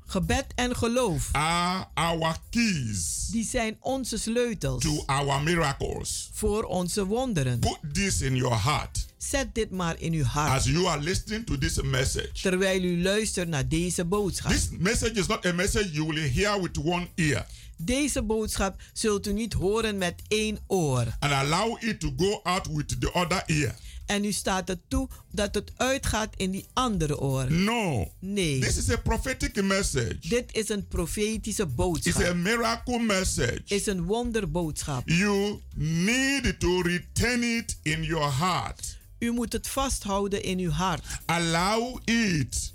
Gebed 0.09 0.45
en 0.55 0.75
geloof, 0.75 1.29
are 1.31 1.85
our 1.93 2.35
keys 2.49 3.27
die 3.31 3.45
zijn 3.45 3.77
onze 3.79 4.17
sleutels 4.17 4.83
to 4.83 5.03
our 5.05 5.41
miracles. 5.41 6.29
voor 6.33 6.63
onze 6.63 7.05
wonderen. 7.05 7.59
Put 7.59 7.79
this 7.93 8.21
in 8.21 8.35
your 8.35 8.63
heart 8.63 9.05
Zet 9.17 9.55
dit 9.55 9.69
maar 9.71 9.99
in 9.99 10.13
uw 10.13 10.23
hart. 10.23 10.51
as 10.51 10.65
you 10.65 10.85
are 10.87 11.01
listening 11.01 11.45
to 11.45 11.57
this 11.57 11.81
message. 11.81 12.29
terwijl 12.41 12.83
u 12.83 13.01
luistert 13.01 13.47
naar 13.49 13.67
deze 13.67 14.05
boodschap. 14.05 14.51
This 14.51 14.67
message 14.71 15.11
is 15.13 15.27
not 15.27 15.45
a 15.45 15.53
message 15.53 15.91
you 15.91 16.07
will 16.07 16.29
hear 16.31 16.61
with 16.61 16.77
one 16.77 17.07
ear 17.15 17.45
Deze 17.79 18.23
boodschap 18.23 18.81
zult 18.93 19.27
u 19.27 19.33
niet 19.33 19.53
horen 19.53 19.97
met 19.97 20.21
één 20.27 20.59
oor. 20.67 21.05
and 21.19 21.31
allow 21.31 21.83
it 21.83 21.99
to 21.99 22.13
go 22.17 22.39
out 22.43 22.67
with 22.73 23.01
the 23.01 23.13
other 23.13 23.43
ear. 23.45 23.75
En 24.07 24.23
u 24.25 24.31
staat 24.31 24.69
er 24.69 24.77
toe 24.87 25.07
dat 25.31 25.55
het 25.55 25.71
uitgaat 25.75 26.33
in 26.35 26.51
die 26.51 26.65
andere 26.73 27.19
oor. 27.19 27.51
No. 27.51 28.11
Nee. 28.19 28.59
This 28.59 28.77
is 28.77 28.89
a 28.89 28.97
prophetic 28.97 29.63
message. 29.63 30.17
Dit 30.21 30.55
is 30.55 30.69
een 30.69 30.87
profetische 30.87 31.61
It's 31.63 31.71
a 31.71 31.75
boodschap. 31.75 32.35
miracle 32.35 32.99
message. 32.99 33.61
Is 33.65 33.85
een 33.85 34.03
wonderboodschap. 34.03 35.09
You 35.09 35.59
need 35.75 36.59
to 36.59 36.81
retain 36.81 37.43
it 37.57 37.77
in 37.83 38.03
your 38.03 38.33
heart. 38.37 38.97
U 39.19 39.31
moet 39.31 39.53
het 39.53 39.67
vasthouden 39.67 40.43
in 40.43 40.59
uw 40.59 40.69
hart. 40.71 41.03
Allow 41.25 41.97
it 42.05 42.73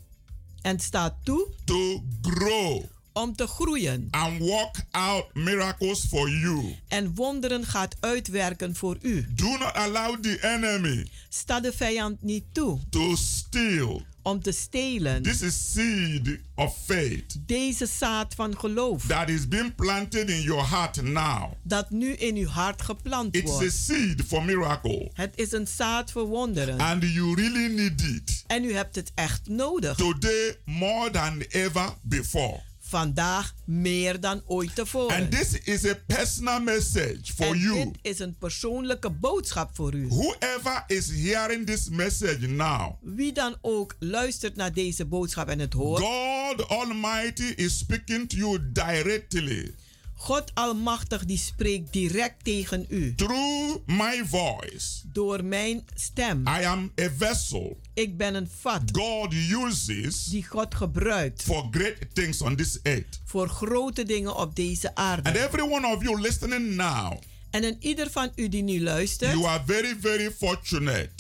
En 0.62 0.80
staat 0.80 1.14
toe 1.24 1.48
to 1.64 2.02
grow 2.22 2.84
om 3.12 3.36
te 3.36 3.46
groeien. 3.46 4.08
and 4.10 4.38
work 4.38 4.84
out 4.90 5.34
miracles 5.34 6.04
for 6.08 6.30
you. 6.30 6.76
En 6.88 7.14
wonderen 7.14 7.66
gaat 7.66 7.96
uitwerken 8.00 8.74
voor 8.74 8.96
u. 9.00 9.26
Do 9.34 9.48
not 9.48 9.72
allow 9.74 10.20
the 10.22 10.38
enemy 10.42 11.06
Sta 11.28 11.60
de 11.60 11.72
vijand 11.72 12.22
niet 12.22 12.44
toe 12.52 12.78
to 12.90 13.16
steal 13.16 14.02
om 14.22 14.42
te 14.42 14.52
stelen. 14.52 15.22
this 15.22 15.40
is 15.42 15.72
seed 15.72 16.38
of 16.54 16.76
faith 16.84 17.36
Deze 17.46 17.86
zaad 17.86 18.34
van 18.34 18.58
geloof 18.58 19.06
that 19.06 19.28
is 19.28 19.48
being 19.48 19.74
planted 19.74 20.28
in 20.30 20.40
your 20.42 20.68
heart 20.68 21.02
now. 21.02 21.52
dat 21.62 21.90
nu 21.90 22.12
in 22.12 22.36
uw 22.36 22.46
hart 22.48 22.82
geplant 22.82 23.36
It's 23.36 23.50
a 23.50 23.54
wordt. 23.54 23.72
seed 23.72 24.22
for 24.26 24.44
miracle 24.44 25.10
Het 25.14 25.32
is 25.36 25.52
een 25.52 25.66
zaad 25.66 26.10
voor 26.12 26.26
wonderen. 26.26 26.78
and 26.80 27.02
you 27.02 27.34
really 27.34 27.74
need 27.74 28.00
it 28.02 28.44
En 28.46 28.64
u 28.64 28.72
hebt 28.74 28.96
het 28.96 29.12
echt 29.14 29.48
nodig. 29.48 29.96
today 29.96 30.56
more 30.64 31.10
than 31.10 31.40
ever 31.48 31.94
before. 32.02 32.60
Vandaag 32.92 33.54
meer 33.64 34.20
dan 34.20 34.42
ooit 34.46 34.74
tevoren. 34.74 35.16
And 35.16 35.30
this 35.30 35.52
is 35.52 35.86
a 35.86 35.94
personal 36.06 36.60
message 36.60 37.32
for 37.34 37.46
en 37.46 37.58
you. 37.58 37.74
dit 37.84 37.98
is 38.02 38.18
een 38.18 38.36
persoonlijke 38.38 39.10
boodschap 39.10 39.70
voor 39.74 39.94
u. 39.94 40.08
Whoever 40.08 40.84
is 40.86 41.10
hearing 41.10 41.66
this 41.66 41.88
message 41.88 42.46
now, 42.46 42.92
Wie 43.00 43.32
dan 43.32 43.56
ook 43.60 43.96
luistert 43.98 44.56
naar 44.56 44.72
deze 44.72 45.04
boodschap 45.04 45.48
en 45.48 45.58
het 45.58 45.72
hoort. 45.72 46.02
God 46.02 46.68
Almighty 46.68 47.52
is 47.56 47.78
speaking 47.78 48.28
to 48.28 48.36
you 48.36 48.58
directly 48.72 49.74
God 50.22 50.50
Almachtig 50.54 51.24
die 51.24 51.38
spreekt 51.38 51.92
direct 51.92 52.44
tegen 52.44 52.86
u. 52.88 53.14
through 53.14 53.76
my 53.86 54.22
voice. 54.26 55.00
Door 55.12 55.44
mijn 55.44 55.84
stem. 55.94 56.40
I 56.48 56.64
am 56.64 56.92
a 57.00 57.08
vessel 57.16 57.78
Ik 57.94 58.16
ben 58.16 58.34
een 58.34 58.48
vat 58.60 58.82
God 58.92 59.32
uses 59.34 60.24
die 60.24 60.44
God 60.44 60.74
gebruikt 60.74 61.42
for 61.42 61.68
great 61.70 61.96
things 62.12 62.40
on 62.42 62.56
this 62.56 62.78
earth. 62.82 63.20
voor 63.24 63.48
grote 63.48 64.04
dingen 64.04 64.36
op 64.36 64.56
deze 64.56 64.94
And 64.94 65.24
aarde. 65.26 65.38
every 65.44 65.62
one 65.62 65.86
of 65.86 66.02
you 66.02 66.20
listening 66.20 66.74
now, 66.74 67.12
En 67.50 67.64
in 67.64 67.76
ieder 67.80 68.10
van 68.10 68.30
u 68.34 68.48
die 68.48 68.62
nu 68.62 68.82
luistert, 68.82 69.32
you 69.32 69.46
are 69.46 69.62
very, 69.66 69.96
very 70.00 70.30
fortunate. 70.38 71.10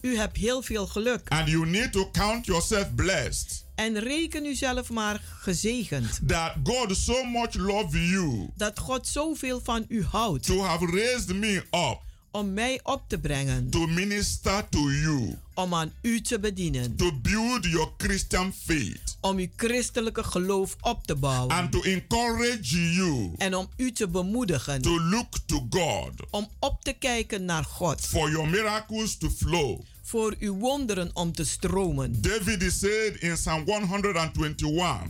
u 0.00 0.16
hebt 0.16 0.36
heel 0.36 0.62
veel 0.62 0.86
geluk. 0.86 1.28
And 1.28 1.48
you 1.48 1.66
need 1.66 1.92
to 1.92 2.10
count 2.10 2.46
yourself 2.46 2.94
blessed 2.94 3.63
En 3.74 3.98
reken 3.98 4.46
u 4.46 4.54
zelf 4.54 4.90
maar 4.90 5.22
gezegend. 5.40 6.20
that 6.26 6.52
God 6.64 6.96
so 6.96 7.24
much 7.24 7.54
loves 7.54 8.10
you 8.10 8.50
Dat 8.56 8.78
God 8.78 9.06
zoveel 9.08 9.60
van 9.64 9.84
u 9.88 10.04
houdt 10.04 10.46
to 10.46 10.60
have 10.62 10.86
raised 10.86 11.34
me 11.34 11.56
up 11.70 12.00
om 12.30 12.52
mij 12.52 12.80
op 12.82 13.02
te 13.08 13.18
brengen. 13.18 13.70
to 13.70 13.86
minister 13.86 14.68
to 14.68 14.90
you, 14.90 15.38
Om 15.54 15.74
aan 15.74 15.92
u 16.02 16.20
te 16.20 16.38
bedienen. 16.38 16.96
to 16.96 17.12
build 17.22 17.64
your 17.64 17.90
Christian 17.96 18.52
faith, 18.64 19.16
Om 19.20 19.36
uw 19.38 19.46
christelijke 19.56 20.24
geloof 20.24 20.76
op 20.80 21.06
te 21.06 21.14
bouwen. 21.14 21.56
and 21.56 21.72
to 21.72 21.82
encourage 21.82 22.92
you 22.94 23.32
En 23.38 23.54
om 23.54 23.68
u 23.76 23.92
te 23.92 24.08
bemoedigen. 24.08 24.82
to 24.82 25.00
look 25.00 25.38
to 25.46 25.66
God 25.70 26.10
Om 26.30 26.48
op 26.58 26.82
te 26.84 26.92
kijken 26.92 27.44
naar 27.44 27.64
God. 27.64 28.00
for 28.00 28.30
your 28.30 28.48
miracles 28.48 29.16
to 29.18 29.30
flow. 29.30 29.80
Voor 30.02 30.34
uw 30.38 30.54
wonderen 30.58 31.10
om 31.14 31.32
te 31.32 31.44
stromen. 31.44 32.20
David 32.20 32.72
said 32.72 33.14
in 33.20 33.34
Psalm 33.34 33.64
121, 33.66 35.02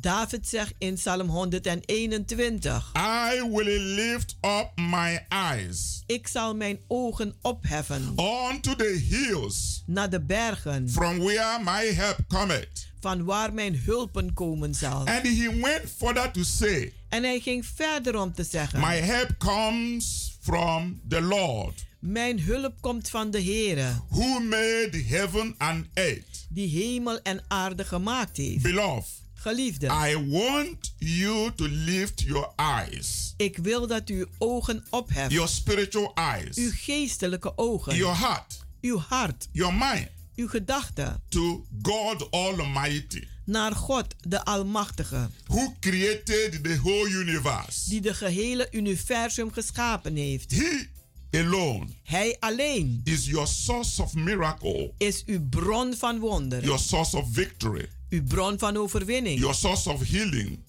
David 0.00 0.48
zegt 0.48 0.74
in 0.78 0.94
Psalm 0.94 1.28
121. 1.28 2.92
I 2.96 3.42
will 3.48 3.80
lift 3.80 4.36
up 4.42 4.70
my 4.76 5.26
eyes 5.28 6.02
Ik 6.06 6.28
zal 6.28 6.54
mijn 6.56 6.78
ogen 6.86 7.34
opheffen 7.42 8.14
unto 8.50 8.74
the 8.76 9.04
hills 9.08 9.82
naar 9.86 10.10
de 10.10 10.20
bergen. 10.20 10.88
from 10.90 11.18
where 11.18 11.58
my 11.64 11.92
help 11.94 12.18
cometh. 12.28 12.88
Van 13.00 13.24
waar 13.24 13.52
mijn 13.54 13.76
hulpen 13.84 14.32
komen 14.34 14.74
zal. 14.74 14.98
And 15.06 15.22
he 15.22 15.58
went 15.60 15.82
further 15.96 16.30
to 16.30 16.42
say, 16.42 16.92
En 17.08 17.22
hij 17.22 17.40
ging 17.40 17.66
verder 17.66 18.20
om 18.20 18.32
te 18.34 18.44
zeggen. 18.44 18.80
My 18.80 18.96
help 18.96 19.34
comes 19.38 20.36
from 20.40 21.00
the 21.08 21.20
Lord, 21.20 21.84
Mijn 21.98 22.40
hulp 22.40 22.74
komt 22.80 23.08
van 23.10 23.30
de 23.30 23.42
Heere. 23.42 23.88
who 24.10 24.40
made 24.40 25.04
heaven 25.06 25.54
and 25.58 25.86
earth. 25.94 26.46
Die 26.48 26.68
hemel 26.68 27.20
en 27.22 27.44
aarde 27.48 27.84
gemaakt 27.84 28.36
heeft. 28.36 28.62
Beloved, 28.62 29.08
Geliefde. 29.40 29.86
I 29.86 30.28
want 30.28 30.94
you 30.98 31.50
to 31.54 31.66
lift 31.68 32.20
your 32.20 32.52
eyes, 32.56 33.34
Ik 33.36 33.56
wil 33.56 33.86
dat 33.86 34.08
u 34.08 34.18
uw 34.18 34.26
ogen 34.38 34.84
opheft. 34.90 35.32
your 35.32 35.48
spiritual 35.48 36.12
eyes, 36.14 36.56
Uw 36.56 36.70
geestelijke 36.74 37.58
ogen. 37.58 37.96
your 37.96 38.16
heart, 38.18 38.64
uw 38.80 38.98
hart. 38.98 39.48
your 39.52 39.74
mind 39.74 40.08
Uw 40.36 40.48
gedachten. 40.48 41.22
to 41.28 41.66
God 41.82 42.30
Almighty, 42.30 43.24
Naar 43.44 43.72
God, 43.72 44.06
de 44.20 44.44
Almachtige. 44.44 45.28
who 45.46 45.74
created 45.80 46.64
the 46.64 46.78
whole 46.82 47.08
universe. 47.10 47.88
Die 47.88 48.00
de 48.00 48.14
gehele 48.14 48.68
universum 48.72 49.52
geschapen 49.52 50.16
heeft. 50.16 50.50
He 50.50 50.86
alone 51.32 51.86
Hij 52.02 52.36
alleen 52.40 53.00
is 53.04 53.26
your 53.26 53.46
source 53.46 54.02
of 54.02 54.14
miracle, 54.14 54.92
is 54.98 55.22
uw 55.26 55.48
bron 55.48 55.94
van 55.94 56.18
wonderen. 56.18 56.64
your 56.64 56.80
source 56.80 57.16
of 57.16 57.28
victory, 57.32 57.88
Uw 58.10 58.22
bron 58.22 58.58
van 58.58 58.76
overwinning. 58.76 59.38
your 59.38 59.54
source 59.54 59.90
of 59.90 60.02
healing. 60.02 60.62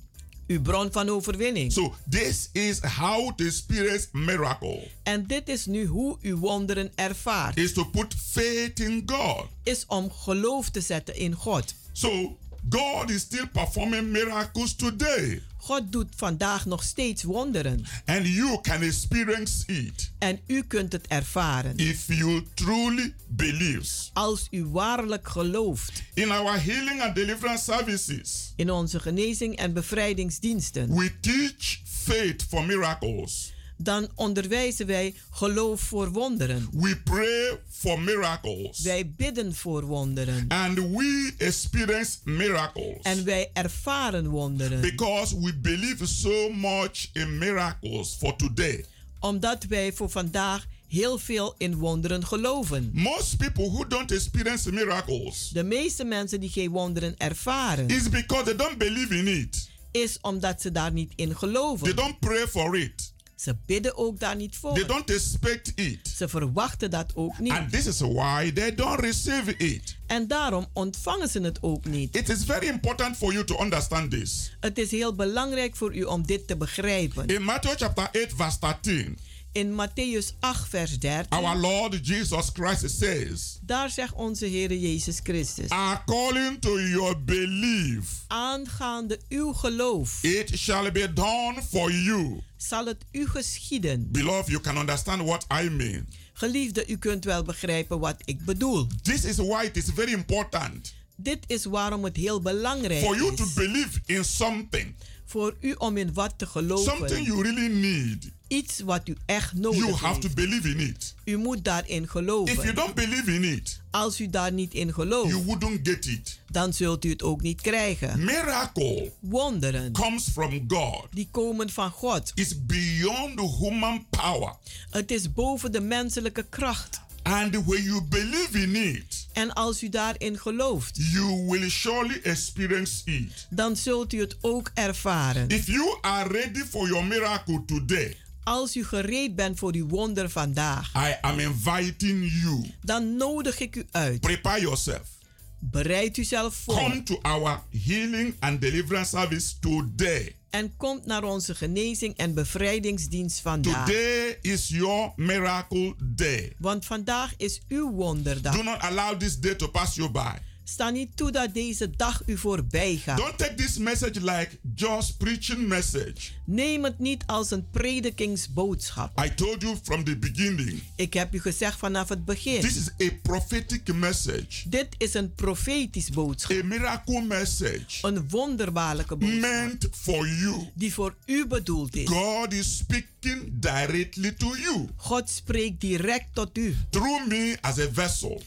Uw 0.48 0.62
bron 0.62 0.92
van 0.92 1.10
overwinning. 1.10 1.72
So 1.72 1.94
this 2.10 2.50
is 2.54 2.80
how 2.80 3.32
the 3.36 3.52
spirit's 3.52 4.08
miracle. 4.12 4.88
En 5.04 5.28
dit 5.28 5.50
is 5.50 5.66
nu 5.66 5.88
hoe 5.88 6.18
u 6.22 6.36
wonderen 6.36 6.92
ervaart. 6.96 7.58
Is 7.58 7.74
to 7.74 7.86
put 7.86 8.16
faith 8.32 8.80
in 8.80 9.04
God. 9.06 9.46
Is 9.64 9.86
om 9.88 10.12
geloof 10.12 10.70
te 10.70 10.82
zetten 10.82 11.16
in 11.16 11.34
God. 11.34 11.74
So 11.92 12.38
God 12.70 13.10
is 13.10 13.22
still 13.22 13.48
performing 13.48 14.12
miracles 14.12 14.76
today. 14.76 15.42
God 15.64 15.92
doet 15.92 16.08
vandaag 16.16 16.66
nog 16.66 16.84
steeds 16.84 17.24
wonderen. 17.24 17.86
And 18.06 18.28
you 18.28 18.62
can 18.62 18.82
experience 18.82 19.64
it 19.66 20.12
En 20.20 20.40
u 20.48 20.62
kunt 20.64 20.92
het 20.92 21.08
ervaren. 21.08 21.78
if 21.78 22.08
you 22.08 22.44
truly 22.54 23.14
believe. 23.28 24.10
Als 24.14 24.48
u 24.52 24.66
waarlijk 24.66 25.28
gelooft. 25.28 26.04
In 26.14 26.32
our 26.32 26.64
healing 26.64 27.02
and 27.02 27.16
deliverance 27.16 27.64
services, 27.64 28.54
In 28.56 28.72
onze 28.72 29.00
genezing 29.00 29.56
en 29.56 29.74
bevrijdingsdiensten. 29.74 30.96
we 30.96 31.12
teach 31.20 31.80
faith 31.86 32.46
for 32.50 32.66
miracles. 32.66 33.54
Dan 33.84 34.10
onderwijzen 34.16 34.86
wij 34.86 35.14
geloof 35.32 35.82
voor 35.82 36.12
wonderen. 36.12 36.68
We 36.74 36.98
pray 37.04 37.60
for 37.70 38.00
miracles. 38.02 38.80
Wij 38.82 39.12
bidden 39.18 39.56
voor 39.56 39.86
wonderen. 39.86 40.46
And 40.48 40.76
we 40.78 41.34
experience 41.38 42.18
miracles. 42.24 42.98
En 43.02 43.24
wij 43.26 43.50
ervaren 43.54 44.28
wonderen. 44.30 44.82
Because 44.82 45.40
we 45.40 45.58
believe 45.58 46.06
so 46.08 46.50
much 46.50 47.10
in 47.14 47.38
miracles 47.38 48.16
for 48.20 48.36
today. 48.36 48.86
Omdat 49.20 49.64
wij 49.64 49.94
voor 49.94 50.10
vandaag 50.10 50.66
heel 50.88 51.18
veel 51.18 51.56
in 51.58 51.76
wonderen 51.76 52.26
geloven. 52.26 52.90
Most 52.94 53.38
people 53.38 53.70
who 53.70 53.88
don't 53.88 54.12
experience 54.12 54.72
miracles 54.72 55.50
De 55.54 55.64
meeste 55.64 56.04
mensen 56.04 56.40
die 56.40 56.50
geen 56.50 56.70
wonderen 56.70 57.18
ervaren, 57.18 57.88
is 57.88 58.10
because 58.10 58.44
they 58.44 58.56
don't 58.56 58.78
believe 58.78 59.18
in 59.18 59.28
it. 59.28 59.70
is 59.92 60.18
omdat 60.22 60.62
ze 60.62 60.72
daar 60.72 60.92
niet 60.92 61.12
in 61.16 61.28
They 61.28 61.36
geloven. 61.38 61.96
don't 61.96 62.20
pray 62.20 62.48
for 62.48 62.78
it. 62.78 63.11
Ze 63.42 63.56
bidden 63.66 63.98
ook 63.98 64.20
daar 64.20 64.36
niet 64.36 64.52
They 64.52 64.60
voor. 64.60 64.88
don't 64.88 65.10
expect 65.10 65.72
it. 65.76 66.08
Ze 66.16 66.28
verwachten 66.28 66.92
dat 66.92 67.12
ook 67.16 67.40
niet. 67.40 67.52
And 67.52 67.72
this 67.72 67.86
is 67.86 68.00
why 68.00 68.52
they 68.54 68.76
don't 68.76 69.00
receive 69.00 69.58
it. 69.58 69.96
En 70.08 70.28
daarom 70.28 70.68
ontvangen 70.74 71.28
ze 71.30 71.42
het 71.42 71.58
ook 71.62 71.86
niet. 71.86 72.16
It 72.16 72.30
is 72.30 72.44
very 72.44 72.68
important 72.68 73.18
for 73.18 73.34
you 73.34 73.46
to 73.46 73.62
understand 73.62 74.12
this. 74.12 74.56
Het 74.60 74.78
is 74.78 74.92
heel 74.92 75.16
belangrijk 75.16 75.76
voor 75.76 75.96
u 75.96 76.04
om 76.04 76.26
dit 76.26 76.48
te 76.48 76.58
begrijpen. 76.58 77.28
In 77.28 77.44
Matthew 77.44 77.74
chapter 77.78 78.04
8 78.04 78.34
verse 78.36 78.58
13, 78.60 79.18
In 79.54 79.76
Matthäus 79.76 80.34
8, 80.40 80.68
vers 80.70 80.98
13, 81.00 81.28
our 81.32 81.56
Lord 81.58 82.00
Jesus 82.08 82.50
Christ 82.54 82.90
says, 83.00 83.60
daar 83.62 83.90
zegt 83.90 84.14
onze 84.14 84.46
Heer 84.46 84.74
Jezus 84.74 85.20
Christus. 85.24 85.70
according 85.70 86.60
to 86.60 86.80
your 86.80 87.24
belief, 87.24 88.24
Aangaande 88.28 89.20
uw 89.30 89.54
geloof 89.54 90.24
it 90.24 90.58
shall 90.58 90.92
be 90.92 91.14
done 91.14 91.62
for 91.70 91.92
you. 91.92 92.42
zal 92.58 92.86
het 92.86 93.06
u 93.12 93.28
geschieden. 93.28 94.12
Beloved, 94.12 94.48
you 94.48 94.62
can 94.62 94.78
understand 94.78 95.22
what 95.22 95.46
I 95.64 95.70
mean. 95.70 96.08
Geliefde, 96.34 96.88
u 96.88 96.98
kunt 96.98 97.24
wel 97.24 97.44
begrijpen 97.44 98.00
wat 98.00 98.16
ik 98.26 98.46
bedoel. 98.46 98.88
This 99.02 99.26
is 99.26 99.36
why 99.36 99.66
it 99.66 99.78
is 99.78 99.86
very 99.96 100.12
important 100.12 100.94
Dit 101.16 101.40
is 101.48 101.66
waarom 101.66 102.04
het 102.04 102.16
heel 102.16 102.42
belangrijk 102.42 103.06
for 103.06 103.16
you 103.16 103.36
to 103.36 103.44
is 103.44 103.54
believe 103.54 104.00
in 104.06 104.24
something, 104.26 104.96
voor 105.26 105.56
u 105.60 105.74
om 105.78 105.98
in 105.98 106.14
wat 106.14 106.34
te 106.38 106.46
something 106.46 106.86
geloven. 106.88 107.24
you 107.24 107.42
really 107.42 107.68
need. 107.68 108.32
Iets 108.52 108.80
wat 108.80 109.08
u 109.08 109.16
echt 109.26 109.52
You 109.52 109.62
nodig 109.62 110.00
have 110.00 110.14
to 110.20 110.22
heeft. 110.22 110.36
believe 110.36 110.70
in 110.70 110.80
it. 110.80 111.16
U 111.26 111.38
moet 111.38 111.64
daarin 111.64 112.04
If 112.04 112.14
you 112.14 112.26
geloven. 112.26 112.76
don't 112.76 112.94
believe 112.94 113.34
in 113.34 113.44
it, 113.44 113.82
Als 113.92 114.20
u 114.20 114.30
daar 114.30 114.52
niet 114.52 114.74
in 114.74 114.80
you 114.88 114.94
gelooft, 114.94 115.46
wouldn't 115.46 115.80
get 115.88 116.06
it. 116.06 116.40
dan 116.50 116.74
zult 116.74 117.06
u 117.06 117.10
het 117.10 117.24
ook 117.24 117.42
niet 117.42 117.62
krijgen. 117.62 118.20
Miracle 118.26 119.12
Wonderen, 119.20 119.92
comes 119.92 120.24
from 120.34 120.64
God. 120.68 121.08
die 121.12 121.28
komen 121.32 121.70
van 121.70 121.90
God. 121.92 122.32
It's 122.36 122.66
beyond 122.66 123.40
human 123.60 124.06
power. 124.10 124.56
Het 124.90 125.12
is 125.12 125.34
boven 125.34 125.72
de 125.72 125.82
menselijke 125.82 126.46
kracht. 126.50 127.02
And 127.24 127.56
when 127.66 127.84
you 127.84 128.04
believe 128.04 128.62
in 128.62 128.76
it, 128.76 129.28
En 129.34 129.54
als 129.54 129.84
u 129.84 129.90
daarin 129.90 130.40
gelooft, 130.40 130.98
you 131.12 131.46
will 131.50 131.70
surely 131.70 132.20
experience 132.24 133.02
it. 133.06 133.48
dan 133.50 133.76
zult 133.76 134.14
u 134.14 134.20
het 134.20 134.38
ook 134.42 134.72
ervaren. 134.74 135.48
If 135.50 135.66
you 135.68 135.98
are 136.02 136.30
ready 136.30 136.60
for 136.70 136.88
your 136.88 137.06
miracle 137.06 137.66
today, 137.66 138.18
Als 138.44 138.76
u 138.76 138.86
gereed 138.86 139.36
bent 139.36 139.60
voor 139.60 139.74
uw 139.74 139.88
wonder 139.88 140.30
vandaag, 140.30 140.94
I 140.96 141.16
am 141.22 141.40
inviting 141.40 142.42
you. 142.42 142.72
dan 142.82 143.16
nodig 143.16 143.60
ik 143.60 143.76
u 143.76 143.86
uit. 143.92 144.22
Prepare 144.22 144.62
yourself. 144.62 145.20
Bereid 145.60 146.18
uzelf 146.18 146.56
voor. 146.56 146.76
Come 146.76 147.04
to 147.04 147.20
our 147.22 147.64
healing 147.86 148.36
and 148.40 148.62
deliverance 148.62 149.18
service 149.18 149.60
today. 149.60 150.36
En 150.50 150.78
komt 150.78 151.06
naar 151.06 151.24
onze 151.24 151.56
genezing 151.56 152.18
en 152.18 152.34
bevrijdingsdienst 152.34 153.40
vandaag. 153.40 153.86
Today 153.86 154.38
is 154.42 154.68
your 154.68 155.12
miracle 155.16 155.96
day. 156.04 156.54
Want 156.58 156.86
vandaag 156.86 157.34
is 157.38 157.62
uw 157.68 157.92
wonderdag. 157.92 158.56
Do 158.56 158.64
not 158.64 158.80
allow 158.80 159.20
this 159.20 159.40
day 159.40 159.56
to 159.56 159.68
pass 159.68 159.96
you 159.96 160.10
by. 160.10 160.36
Sta 160.64 160.90
niet 160.90 161.18
toe 161.18 161.32
dat 161.32 161.54
deze 161.54 161.90
dag 161.96 162.22
u 162.26 162.38
voorbij 162.38 162.96
gaat. 162.96 163.18
Don't 163.18 163.38
take 163.38 163.54
this 163.54 163.78
message 163.78 164.22
like 164.22 164.50
just 164.76 165.18
preaching 165.18 165.68
message. 165.68 166.32
Neem 166.46 166.84
het 166.84 167.00
niet 167.00 167.24
als 167.26 167.52
een 167.52 167.70
predikingsboodschap. 167.72 169.24
I 169.26 169.34
told 169.34 169.62
you 169.62 169.78
from 169.84 170.04
the 170.04 170.18
beginning. 170.18 170.84
Ik 170.96 171.14
heb 171.14 171.34
u 171.34 171.40
gezegd 171.40 171.78
vanaf 171.78 172.10
het 172.10 172.26
begin. 172.26 172.62
This 172.62 172.76
is 172.76 173.08
a 173.08 173.12
prophetic 173.22 173.94
message. 173.94 174.70
Dit 174.70 174.88
is 174.98 175.14
een 175.14 175.34
profetisch 175.34 176.10
boodschap. 176.10 176.58
A 176.58 176.64
miracle 176.64 177.22
message. 177.22 178.08
Een 178.08 178.30
wonderbaarlijke 178.30 179.16
boodschap. 179.16 179.42
Meant 179.42 179.88
for 179.92 180.28
you. 180.28 180.70
Die 180.74 180.94
voor 180.94 181.16
u 181.26 181.48
bedoeld 181.48 181.96
is. 181.96 182.08
God 182.08 182.54
is 182.54 182.78
speaking 182.78 183.50
directly 183.60 184.32
to 184.32 184.56
you. 184.56 184.88
God 184.96 185.30
spreekt 185.30 185.82
direct 185.82 186.26
tot 186.34 186.58
u. 186.58 186.76
Through 186.90 187.28
me 187.28 187.58
as 187.62 187.80
a 187.80 187.88
vessel. 187.92 188.42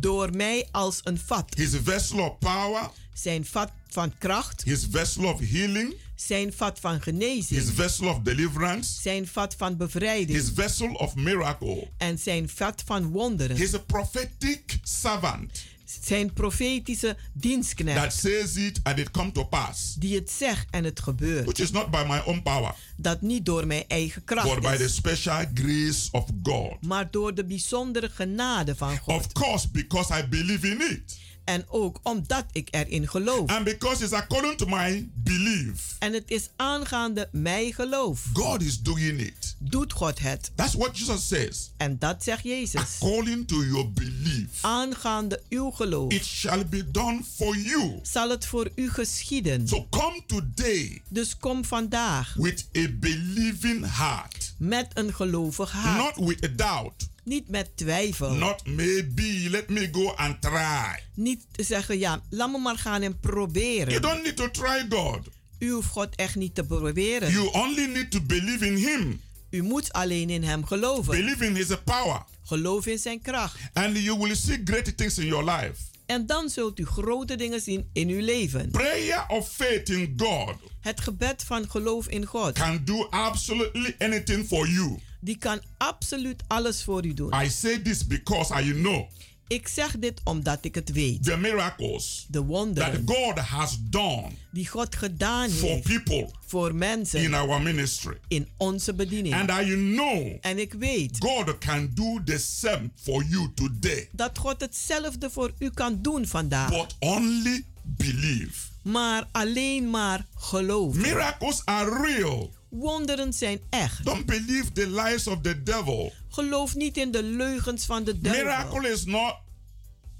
Door 0.00 0.36
mij 0.36 0.68
als 0.70 1.00
een 1.02 1.18
vat. 1.18 1.54
His 1.56 1.70
vessel 1.82 2.18
of 2.18 2.38
power. 2.38 2.90
Zijn 3.14 3.46
vat 3.46 3.70
van 3.88 4.12
kracht. 4.18 4.62
His 4.64 4.86
vessel 4.90 5.24
of 5.24 5.40
healing. 5.40 5.94
Zijn 6.14 6.52
vat 6.52 6.80
van 6.80 7.00
genezing. 7.02 7.60
His 7.60 7.70
vessel 7.74 8.08
of 8.08 8.18
deliverance. 8.18 9.00
Zijn 9.00 9.26
vat 9.26 9.54
van 9.58 9.76
bevrijding. 9.76 10.38
His 10.38 10.50
vessel 10.54 10.92
of 10.92 11.14
miracle. 11.14 11.88
En 11.98 12.18
zijn 12.18 12.48
vat 12.48 12.82
van 12.86 13.10
wonderen. 13.10 13.56
He's 13.56 13.74
a 13.74 13.78
prophetic 13.78 14.78
servant. 14.82 15.64
Zijn 16.02 16.32
profetische 16.32 17.16
dienstknecht. 17.32 18.02
That 18.02 18.12
says 18.12 18.56
it 18.56 18.80
and 18.82 18.98
it 18.98 19.10
come 19.10 19.32
to 19.32 19.44
pass. 19.44 19.94
Die 19.94 20.14
het 20.14 20.30
zegt 20.30 20.66
en 20.70 20.84
het 20.84 21.00
gebeurt. 21.00 21.44
Which 21.44 21.58
is 21.58 21.70
not 21.70 21.90
by 21.90 22.04
my 22.08 22.22
own 22.26 22.42
power. 22.42 22.74
Dat 22.96 23.20
niet 23.20 23.44
door 23.44 23.66
mijn 23.66 23.84
eigen 23.88 24.24
kracht 24.24 24.54
But 24.54 24.62
by 24.62 24.76
the 24.76 24.88
special 24.88 25.44
grace 25.54 26.08
of 26.12 26.24
God. 26.42 26.80
Maar 26.80 27.10
door 27.10 27.34
de 27.34 27.44
bijzondere 27.44 28.10
genade 28.10 28.76
van 28.76 28.98
God. 28.98 29.14
Of 29.14 29.32
course, 29.32 29.68
because 29.70 30.18
I 30.18 30.28
believe 30.28 30.68
in 30.68 30.80
it. 30.90 31.18
En 31.44 31.64
ook 31.68 32.00
omdat 32.02 32.44
ik 32.52 32.68
erin 32.70 33.08
geloof. 33.08 33.50
And 33.50 33.64
because 33.64 34.04
it's 34.04 34.12
according 34.12 34.56
to 34.56 34.66
my 34.66 35.08
belief. 35.14 35.96
En 35.98 36.12
het 36.12 36.30
is 36.30 36.48
aangaande 36.56 37.28
mij 37.32 37.72
geloof. 37.72 38.24
God 38.32 38.62
is 38.62 38.80
doing 38.80 39.20
it. 39.20 39.56
Doet 39.58 39.92
God 39.92 40.18
het. 40.18 40.50
That's 40.54 40.74
what 40.74 40.98
Jesus 40.98 41.26
says. 41.26 41.70
En 41.76 41.98
dat 41.98 42.24
zegt 42.24 42.42
Jezus. 42.42 42.80
According 42.80 43.48
to 43.48 43.64
your 43.64 43.92
belief. 43.92 44.48
Aangaande 44.60 45.42
uw 45.48 45.70
geloof. 45.70 46.12
It 46.12 46.24
shall 46.24 46.66
be 46.66 46.90
done 46.90 47.20
for 47.36 47.56
you. 47.56 47.98
Zal 48.02 48.30
het 48.30 48.46
voor 48.46 48.70
u 48.74 48.90
geschieden. 48.90 49.68
So 49.68 49.86
come 49.90 50.22
today. 50.26 51.02
Dus 51.08 51.36
kom 51.36 51.64
vandaag. 51.64 52.34
With 52.34 52.68
a 52.76 52.86
believing 53.00 53.96
heart. 53.96 54.54
Met 54.58 54.90
een 54.94 55.14
gelovig 55.14 55.72
hart. 55.72 56.16
Not 56.16 56.28
with 56.28 56.44
a 56.44 56.48
doubt. 56.48 57.12
Niet 57.24 57.48
met 57.48 57.76
twijfel. 57.76 58.34
Not 58.34 58.66
maybe, 58.66 59.46
let 59.50 59.68
me 59.68 59.88
go 59.92 60.10
and 60.10 60.40
try. 60.40 61.02
Niet 61.14 61.44
zeggen, 61.52 61.98
ja, 61.98 62.22
laat 62.30 62.50
me 62.50 62.58
maar 62.58 62.78
gaan 62.78 63.02
en 63.02 63.20
proberen. 63.20 63.88
You 63.88 64.00
don't 64.00 64.22
need 64.22 64.36
to 64.36 64.50
try 64.50 64.86
God. 64.88 65.18
U 65.58 65.70
hoeft 65.70 65.88
God 65.88 66.14
echt 66.14 66.34
niet 66.34 66.54
te 66.54 66.64
proberen. 66.64 67.30
You 67.30 67.52
only 67.52 67.86
need 67.86 68.10
to 68.10 68.20
believe 68.20 68.66
in 68.66 68.76
Him. 68.76 69.20
U 69.50 69.62
moet 69.62 69.92
alleen 69.92 70.30
in 70.30 70.42
Hem 70.42 70.64
geloven. 70.64 71.16
Believe 71.16 71.44
in 71.44 71.54
His 71.54 71.68
power. 71.84 72.24
Geloof 72.42 72.86
in 72.86 72.98
Zijn 72.98 73.20
kracht. 73.20 73.58
And 73.72 73.98
you 73.98 74.18
will 74.18 74.36
see 74.36 74.60
great 74.64 74.96
things 74.96 75.18
in 75.18 75.26
your 75.26 75.44
life. 75.44 75.74
En 76.06 76.26
dan 76.26 76.48
zult 76.48 76.78
u 76.78 76.84
grote 76.84 77.36
dingen 77.36 77.60
zien 77.60 77.88
in 77.92 78.08
uw 78.08 78.20
leven. 78.20 78.70
Prayer 78.70 79.24
of 79.28 79.48
faith 79.52 79.88
in 79.88 80.14
God. 80.16 80.54
Het 80.80 81.00
gebed 81.00 81.42
van 81.46 81.70
geloof 81.70 82.08
in 82.08 82.24
God. 82.24 82.52
Can 82.52 82.80
do 82.84 83.06
absolutely 83.10 83.94
anything 83.98 84.46
for 84.46 84.68
you. 84.68 84.98
Die 85.24 85.38
kan 85.38 85.60
absoluut 85.76 86.42
alles 86.46 86.82
voor 86.82 87.04
u 87.04 87.14
doen. 87.14 87.32
I 87.42 87.48
say 87.50 87.78
this 87.78 88.06
because 88.06 88.62
I 88.62 88.72
know. 88.72 89.08
Ik 89.46 89.68
zeg 89.68 89.98
dit 89.98 90.20
omdat 90.24 90.64
ik 90.64 90.74
het 90.74 90.92
weet. 90.92 91.24
The 91.24 91.36
miracles 91.36 92.26
de 92.28 92.42
wonderen 92.42 93.04
that 93.04 93.16
God 93.16 93.38
has 93.38 93.78
done 93.80 94.30
die 94.50 94.68
God 94.68 94.96
gedaan 94.96 95.50
for 95.50 95.68
heeft 95.68 95.82
people 95.82 96.30
voor 96.46 96.74
mensen 96.74 97.22
in 97.22 97.34
our 97.34 97.62
ministry. 97.62 98.18
in 98.28 98.48
onze 98.56 98.94
bediening. 98.94 99.34
And 99.34 99.50
I 99.50 99.74
know 99.74 100.36
en 100.40 100.58
ik 100.58 100.72
weet 100.72 101.16
God 101.18 101.58
can 101.58 101.90
do 101.94 102.20
the 102.24 102.38
same 102.38 102.90
for 102.94 103.24
you 103.24 103.52
today. 103.54 104.08
dat 104.12 104.38
God 104.38 104.60
hetzelfde 104.60 105.30
voor 105.30 105.52
u 105.58 105.70
kan 105.70 106.02
doen 106.02 106.26
vandaag. 106.26 106.70
But 106.70 106.96
only 106.98 107.64
believe. 107.82 108.72
Maar 108.82 109.28
alleen 109.32 109.90
maar 109.90 110.26
geloof. 110.34 110.94
Miracles 110.94 111.62
are 111.64 112.02
real. 112.02 112.52
Wonderen 112.74 113.32
zijn 113.32 113.60
echt. 113.70 114.04
Don't 114.04 114.26
believe 114.26 114.72
the 114.72 114.90
lies 114.90 115.26
of 115.26 115.40
the 115.42 115.62
devil. 115.62 116.12
Geloof 116.28 116.74
niet 116.74 116.96
in 116.96 117.10
de 117.10 117.22
leugens 117.22 117.84
van 117.84 118.04
de 118.04 118.20
duivel. 118.20 118.44
Miracle 118.44 118.88
is 118.88 119.04
not 119.04 119.34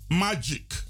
magic. 0.09 0.85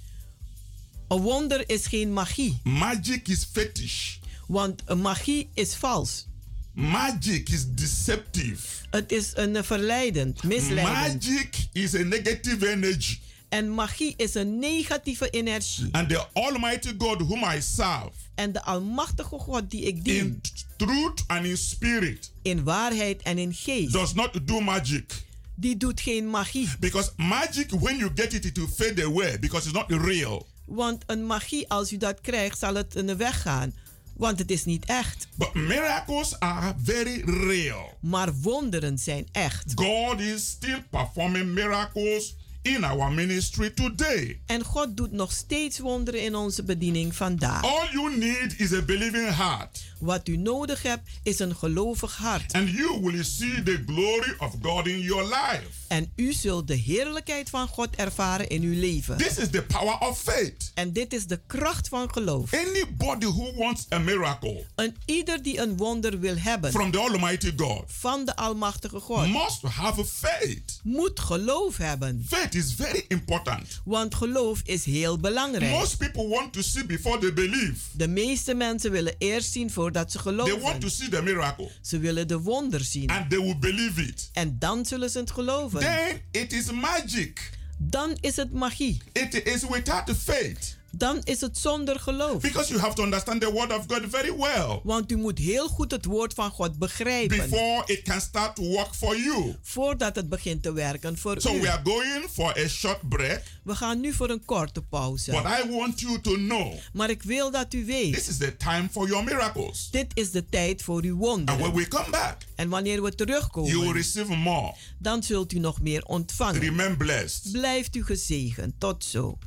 Een 1.08 1.20
wonder 1.20 1.68
is 1.68 1.86
geen 1.86 2.12
magie. 2.12 2.60
Magic 2.62 3.28
is 3.28 3.44
fetish. 3.52 4.16
Want 4.46 4.94
magie 4.94 5.48
is 5.54 5.74
vals. 5.74 6.26
Magic 6.72 7.48
is 7.48 7.66
deceptive. 7.68 8.66
Het 8.90 9.12
is 9.12 9.30
een 9.34 9.64
verleidend, 9.64 10.42
misleidend. 10.42 11.24
Magic 11.24 11.56
is 11.72 11.94
a 11.94 12.02
negative 12.02 12.68
energy. 12.68 13.18
En 13.54 13.70
magie 13.70 14.14
is 14.16 14.34
een 14.34 14.58
negatieve 14.58 15.30
energie. 15.30 15.88
And 15.92 16.08
the 16.08 16.26
Almighty 16.32 16.94
God 16.98 17.20
whom 17.20 17.44
I 17.44 17.60
serve. 17.62 18.10
En 18.34 18.52
de 18.52 18.62
almachtige 18.62 19.38
God 19.38 19.70
die 19.70 19.82
ik 19.82 20.04
dien. 20.04 20.16
In 20.16 20.40
truth 20.76 21.24
and 21.26 21.44
in 21.44 21.56
spirit. 21.56 22.32
In 22.42 22.64
waarheid 22.64 23.22
en 23.22 23.38
in 23.38 23.54
geest. 23.54 23.92
Does 23.92 24.14
not 24.14 24.46
do 24.46 24.60
magic. 24.60 25.24
Die 25.54 25.76
doet 25.76 26.00
geen 26.00 26.30
magie. 26.30 26.68
Because 26.80 27.12
magic, 27.16 27.70
when 27.70 27.96
you 27.96 28.10
get 28.14 28.32
it, 28.32 28.44
it 28.44 28.56
will 28.56 28.68
fade 28.76 29.04
away 29.04 29.38
because 29.38 29.68
it's 29.68 29.78
not 29.78 29.90
real. 29.90 30.46
Want 30.64 31.02
een 31.06 31.26
magie, 31.26 31.70
als 31.70 31.92
u 31.92 31.96
dat 31.96 32.20
krijgt, 32.20 32.58
zal 32.58 32.74
het 32.74 32.94
in 32.94 33.06
de 33.06 33.16
weg 33.16 33.42
gaan. 33.42 33.74
Want 34.16 34.38
het 34.38 34.50
is 34.50 34.64
niet 34.64 34.84
echt. 34.84 35.28
But 35.34 35.54
miracles 35.54 36.38
are 36.38 36.74
very 36.82 37.22
real. 37.24 37.96
Maar 38.00 38.34
wonderen 38.34 38.98
zijn 38.98 39.28
echt. 39.32 39.72
God 39.74 40.20
is 40.20 40.46
still 40.46 40.84
performing 40.90 41.52
miracles 41.52 42.34
in 42.64 42.84
our 42.84 43.12
ministry 43.12 43.70
today. 43.70 44.40
En 44.46 44.64
God 44.64 44.96
doet 44.96 45.12
nog 45.12 45.32
steeds 45.32 45.78
wonderen 45.78 46.22
in 46.22 46.34
onze 46.34 46.62
bediening 46.62 47.14
vandaag. 47.14 47.62
All 47.62 47.88
you 47.92 48.16
need 48.16 48.54
is 48.58 48.72
a 48.72 48.82
believing 48.82 49.36
heart. 49.36 49.84
Wat 49.98 50.28
u 50.28 50.36
nodig 50.36 50.82
hebt 50.82 51.10
is 51.22 51.38
een 51.38 51.56
gelovig 51.56 52.16
hart. 52.16 52.52
And 52.52 52.68
you 52.68 53.00
will 53.00 53.24
see 53.24 53.62
the 53.62 53.82
glory 53.86 54.34
of 54.38 54.52
God 54.62 54.86
in 54.86 55.00
your 55.00 55.22
life. 55.24 55.68
En 55.88 56.12
u 56.16 56.32
zult 56.32 56.66
de 56.68 56.74
heerlijkheid 56.74 57.50
van 57.50 57.68
God 57.68 57.96
ervaren 57.96 58.48
in 58.48 58.62
uw 58.62 58.80
leven. 58.80 59.16
This 59.16 59.38
is 59.38 59.50
the 59.50 59.62
power 59.62 59.98
of 59.98 60.20
faith. 60.20 60.70
En 60.74 60.92
dit 60.92 61.12
is 61.12 61.26
de 61.26 61.40
kracht 61.46 61.88
van 61.88 62.12
geloof. 62.12 62.52
Anybody 62.52 63.26
who 63.26 63.52
wants 63.54 63.86
a 63.92 63.98
miracle. 63.98 64.66
En 64.74 64.96
ieder 65.04 65.42
die 65.42 65.58
een 65.58 65.76
wonder 65.76 66.20
wil 66.20 66.36
hebben. 66.36 66.70
From 66.70 66.90
the 66.90 66.98
Almighty 66.98 67.52
God. 67.56 67.82
Van 67.86 68.24
de 68.24 68.36
Almachtige 68.36 69.00
God. 69.00 69.26
Must 69.26 69.62
have 69.62 70.04
faith. 70.04 70.80
Moet 70.82 71.20
geloof 71.20 71.76
hebben. 71.76 72.24
Faith 72.28 72.53
is 72.54 72.74
very 72.74 73.04
important. 73.08 73.80
Want 73.84 74.14
geloof 74.14 74.60
is 74.64 74.84
heel 74.84 75.18
belangrijk. 75.18 75.70
Most 75.70 75.96
people 75.96 76.28
want 76.28 76.52
to 76.52 76.62
see 76.62 76.86
before 76.86 77.18
they 77.18 77.32
believe. 77.32 77.74
De 77.92 78.08
meeste 78.08 78.54
mensen 78.54 78.90
willen 78.90 79.14
eerst 79.18 79.52
zien 79.52 79.70
voordat 79.70 80.12
ze 80.12 80.18
geloven. 80.18 80.52
They 80.52 80.62
want 80.62 80.80
to 80.80 80.88
see 80.88 81.08
the 81.08 81.22
miracle. 81.22 81.70
Ze 81.82 81.98
willen 81.98 82.28
de 82.28 82.38
wonder 82.38 82.84
zien. 82.84 83.10
And 83.10 83.30
they 83.30 83.38
will 83.38 83.58
believe 83.58 84.02
it. 84.02 84.30
En 84.32 84.58
dan 84.58 84.86
zullen 84.86 85.10
ze 85.10 85.18
het 85.18 85.30
geloven. 85.30 85.80
Then 85.80 86.22
it 86.30 86.52
is 86.52 86.70
magic. 86.70 87.50
Dan 87.78 88.16
is 88.20 88.36
het 88.36 88.52
magie. 88.52 89.02
It 89.12 89.46
is 89.46 89.68
without 89.68 90.10
faith. 90.16 90.76
Dan 90.96 91.20
is 91.24 91.40
het 91.40 91.58
zonder 91.58 92.00
geloof. 92.00 92.42
Because 92.42 92.68
you 92.68 92.80
have 92.80 92.94
to 92.94 93.02
understand 93.02 93.40
the 93.40 93.52
word 93.52 93.72
of 93.72 93.84
God 93.86 94.02
very 94.10 94.36
well. 94.36 94.80
Want 94.82 95.10
u 95.12 95.16
moet 95.16 95.38
heel 95.38 95.68
goed 95.68 95.90
het 95.90 96.04
woord 96.04 96.34
van 96.34 96.50
God 96.50 96.78
begrijpen. 96.78 97.36
Before 97.36 97.82
it 97.86 98.02
can 98.02 98.20
start 98.20 98.56
to 98.56 98.62
work 98.62 98.94
for 98.94 99.16
you. 99.18 99.56
Voordat 99.62 100.16
het 100.16 100.28
begint 100.28 100.62
te 100.62 100.72
werken 100.72 101.18
voor 101.18 101.40
So 101.40 101.54
u. 101.54 101.60
we 101.60 101.70
are 101.70 101.80
going 101.84 102.24
for 102.32 102.58
a 102.64 102.68
short 102.68 103.08
break. 103.08 103.42
We 103.64 103.74
gaan 103.74 104.00
nu 104.00 104.12
voor 104.12 104.30
een 104.30 104.44
korte 104.44 104.82
pauze. 104.82 105.30
But 105.30 105.42
I 105.44 105.70
want 105.70 106.00
you 106.00 106.20
to 106.20 106.34
know. 106.34 106.72
Maar 106.92 107.10
ik 107.10 107.22
wil 107.22 107.50
dat 107.50 107.74
u 107.74 107.84
weet. 107.84 108.12
This 108.14 108.28
is 108.28 108.36
the 108.36 108.56
time 108.56 108.88
for 108.90 109.08
your 109.08 109.24
miracles. 109.24 109.88
Dit 109.90 110.06
is 110.14 110.30
de 110.30 110.46
tijd 110.48 110.82
voor 110.82 111.02
uw 111.02 111.16
wonderen. 111.16 111.62
And 111.62 111.72
when 111.72 111.82
we 111.84 111.88
come 111.88 112.10
back. 112.10 112.36
En 112.54 112.68
wanneer 112.68 113.02
we 113.02 113.14
terugkomen. 113.14 113.70
You 113.70 113.82
will 113.82 113.92
receive 113.92 114.34
more. 114.34 114.74
Dan 114.98 115.22
zult 115.22 115.52
u 115.52 115.58
nog 115.58 115.80
meer 115.80 116.04
ontvangen. 116.04 116.60
Remain 116.60 116.96
blessed. 116.96 117.52
Blijft 117.52 117.96
u 117.96 118.04
gezegend. 118.04 118.74
Tot 118.78 119.04
zo. 119.04 119.38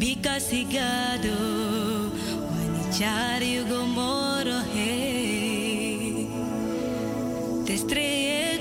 Bika 0.00 0.40
sigado 0.40 1.36
Wanichari 2.50 3.64
gomoro 3.68 4.58
he 4.72 5.19
Te 7.70 7.76
estrellé 7.76 8.58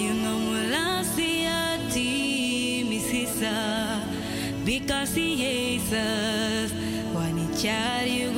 You 0.00 0.14
know 0.14 0.38
molasia 0.48 1.76
ti 1.92 2.86
mi 2.88 3.00
sisa 3.00 4.00
Bika 4.64 5.04
si 5.04 5.36
Jesus 5.36 6.72
Wanichari 7.12 8.32
gomoro 8.32 8.37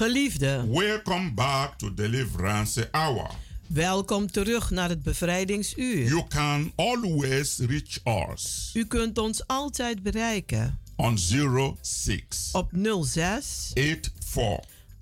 Geliefde, 0.00 0.66
welcome 0.68 1.32
back 1.32 1.78
to 1.78 1.94
Deliverance 1.94 2.88
Hour. 2.90 3.30
welkom 3.66 4.30
terug 4.30 4.70
naar 4.70 4.88
het 4.88 5.02
bevrijdingsuur. 5.02 6.06
You 6.06 6.26
can 6.28 6.72
always 6.76 7.58
reach 7.58 8.28
us 8.30 8.70
U 8.74 8.84
kunt 8.84 9.18
ons 9.18 9.46
altijd 9.46 10.02
bereiken 10.02 10.78
on 10.96 11.18
06 11.18 12.48
op 12.52 12.70
06 13.02 13.70
84 13.74 14.20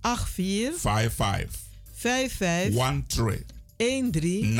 84 0.01 0.81
55 0.81 1.61
55 1.93 2.75
13 3.77 4.11
13 4.11 4.55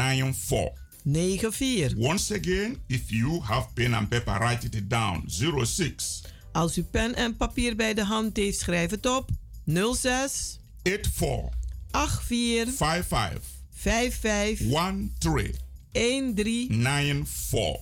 94. 1.05 1.53
94. 1.53 1.99
Once 1.99 2.35
again, 2.35 2.79
if 2.87 3.11
you 3.11 3.41
have 3.43 3.69
pen 3.75 3.95
and 3.95 4.09
paper, 4.09 4.39
write 4.39 4.67
it 4.67 4.91
down. 4.91 5.25
06 5.65 6.23
Als 6.53 6.79
u 6.79 6.83
pen 6.83 7.15
en 7.15 7.37
papier 7.37 7.77
bij 7.77 7.95
de 7.95 8.05
hand 8.05 8.37
heeft, 8.37 8.59
schrijf 8.59 8.91
het 8.91 9.07
op. 9.07 9.31
06 9.73 10.59
84 10.83 11.51
84 11.93 12.67
55 12.73 13.41
55 13.71 14.59
13 15.19 15.55
13 16.35 16.69
94. 16.83 17.81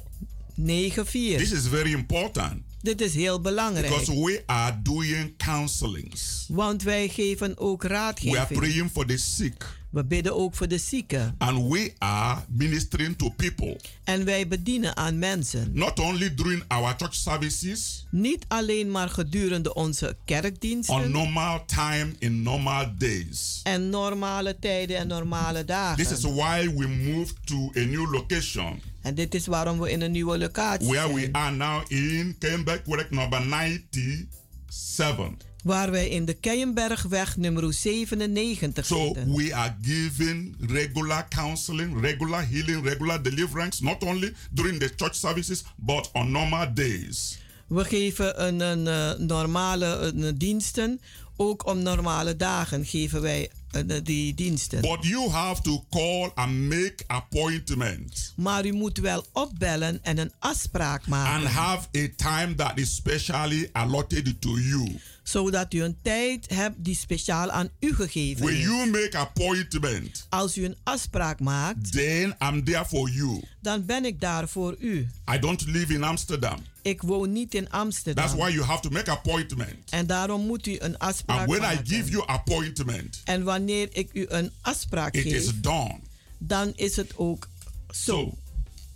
94. 0.57 1.39
This 1.39 1.53
is 1.53 1.67
very 1.67 1.93
important 1.93 2.63
Dit 2.83 3.01
is 3.01 3.15
heel 3.15 3.41
belangrijk. 3.41 3.89
because 3.89 4.15
we 4.21 4.43
are 4.47 4.79
doing 4.83 5.35
counselings. 5.37 6.47
Want 6.49 6.83
wij 6.83 7.09
geven 7.09 7.59
ook 7.59 7.83
We 7.83 7.89
are 7.89 7.95
raadgeving. 7.99 8.59
praying 8.59 8.91
for 8.91 9.07
the 9.07 9.17
sick 9.17 9.65
We 9.97 10.05
bidden 10.05 10.35
ook 10.37 10.55
voor 10.55 10.69
de 10.69 10.79
zieken. 10.79 11.35
and 11.39 11.73
we 11.73 11.93
are 11.99 12.41
ministering 12.49 13.19
to 13.19 13.29
people. 13.31 13.81
En 14.05 14.25
wij 14.25 14.49
bedienen 14.49 14.97
aan 14.97 15.19
mensen. 15.19 15.71
Not 15.73 15.99
only 16.01 16.35
during 16.35 16.63
our 16.69 16.95
church 16.97 17.15
services, 17.15 18.07
Niet 18.11 18.45
alleen 18.49 18.91
maar 18.91 19.09
gedurende 19.09 19.75
onze 19.75 20.07
on 20.09 20.15
kerkdiensten. 20.25 21.11
normal 21.11 21.65
time 21.65 22.13
in 22.19 22.43
normal 22.43 22.87
days. 22.99 23.61
En 23.63 23.91
normale 23.91 24.59
tijden 24.59 24.97
en 24.97 25.07
normale 25.07 25.65
dagen. 25.65 26.05
This 26.05 26.13
is 26.19 26.23
why 26.23 26.71
we 26.77 26.87
moved 26.89 27.37
to 27.45 27.71
a 27.77 27.85
new 27.85 28.13
location 28.13 28.81
En 29.03 29.15
dit 29.15 29.35
is 29.35 29.47
waarom 29.47 29.79
we 29.81 29.91
in 29.91 30.01
een 30.01 30.13
nieuwe 30.13 30.39
locatie 30.39 30.87
where 30.89 31.07
zijn. 31.13 31.15
we 31.15 31.29
are 31.33 31.55
now 31.57 31.83
in 31.91 32.37
Kenbergweg 32.39 33.11
number 33.11 33.41
97. 33.43 35.37
Waar 35.67 35.91
wij 35.91 36.09
in 36.09 36.25
de 36.25 36.35
Keienbergweg 36.35 37.37
nummer 37.37 37.75
97 37.75 38.87
So 38.87 39.05
zitten. 39.05 39.35
we 39.35 39.55
are 39.55 39.77
giving 39.83 40.57
regular 40.61 41.27
counseling, 41.29 42.01
regular 42.01 42.49
healing, 42.49 42.85
regular 42.85 43.23
deliverance, 43.23 43.83
not 43.83 44.03
only 44.03 44.33
during 44.51 44.79
the 44.81 44.93
church 44.97 45.15
services, 45.15 45.65
but 45.77 46.11
on 46.13 46.31
normal 46.31 46.75
days. 46.75 47.39
We 47.67 47.85
geven 47.85 48.45
een, 48.47 48.61
een 48.61 48.87
eh, 48.87 49.19
normale 49.27 49.87
een, 49.87 50.39
diensten. 50.39 51.01
Ook 51.37 51.67
om 51.67 51.83
normale 51.83 52.37
dagen 52.37 52.85
geven 52.87 53.23
wij 53.23 53.51
eh, 53.71 53.83
die 54.03 54.35
diensten. 54.35 54.81
But 54.81 54.99
you 55.01 55.31
have 55.31 55.63
to 55.63 55.85
call 55.91 56.31
and 56.35 56.53
make 56.53 56.97
appointments 57.07 58.33
Maar 58.37 58.67
u 58.67 58.73
moet 58.73 58.99
wel 58.99 59.25
opbellen 59.33 59.99
en 60.03 60.19
een 60.19 60.33
afspraak 60.39 61.07
maken. 61.07 61.33
and 61.47 61.55
have 61.55 61.89
a 61.97 62.09
time 62.17 62.55
that 62.55 62.79
is 62.79 62.95
specially 62.95 63.69
allotted 63.73 64.41
to 64.41 64.59
you. 64.59 64.99
Zodat 65.29 65.75
u 65.75 65.83
een 65.83 65.97
tijd 66.03 66.49
hebt 66.55 66.85
die 66.85 66.95
speciaal 66.97 67.51
aan 67.51 67.69
u 67.81 67.95
gegeven 67.95 68.45
When 68.45 68.57
is. 68.57 68.63
you 68.63 68.91
make 68.91 69.19
appointment, 69.19 70.27
Als 70.29 70.57
u 70.57 70.65
een 70.65 70.77
afspraak 70.83 71.41
maakt, 71.41 71.93
then 71.93 72.37
I'm 72.43 72.65
there 72.65 72.85
for 72.85 73.11
you. 73.11 73.43
dan 73.61 73.85
ben 73.85 74.05
ik 74.05 74.21
daar 74.21 74.49
voor 74.49 74.77
u. 74.79 75.09
I 75.35 75.39
don't 75.39 75.67
live 75.67 75.93
in 75.93 76.03
Amsterdam. 76.03 76.59
Ik 76.83 77.03
woon 77.03 77.33
niet 77.33 77.55
in 77.55 77.71
Amsterdam. 77.71 78.25
That's 78.25 78.37
why 78.39 78.51
you 78.53 78.65
have 78.65 78.81
to 78.81 78.91
make 78.91 79.11
appointment. 79.11 79.91
En 79.91 80.07
daarom 80.07 80.47
moet 80.47 80.67
u 80.67 80.77
een 80.79 80.99
afspraak 80.99 81.39
And 81.39 81.49
when 81.49 81.61
I 81.61 81.75
maken. 81.75 81.87
give 81.87 82.11
you 82.11 82.27
appointment, 82.27 83.21
En 83.25 83.43
wanneer 83.45 83.89
ik 83.93 84.11
u 84.13 84.25
een 84.29 84.51
afspraak 84.61 85.15
it 85.15 85.23
geef, 85.23 85.33
is 85.35 85.61
done. 85.61 85.99
dan 86.39 86.73
is 86.77 86.97
het 86.97 87.13
ook 87.17 87.49
zo. 87.91 88.13
So 88.21 88.35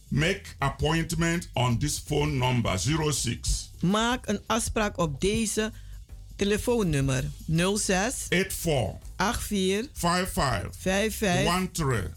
make 0.08 0.42
appointment 0.58 1.48
on 1.52 1.78
this 1.78 1.98
phone 2.06 2.32
number 2.32 2.78
06 3.12 3.70
Maak 3.80 4.28
een 4.28 4.40
afspraak 4.46 4.98
op 4.98 5.20
deze 5.20 5.72
telefoonnummer 6.40 7.24
06 7.76 8.26
84 8.28 8.98
84 9.16 9.88
55 9.92 10.70
55 10.78 11.44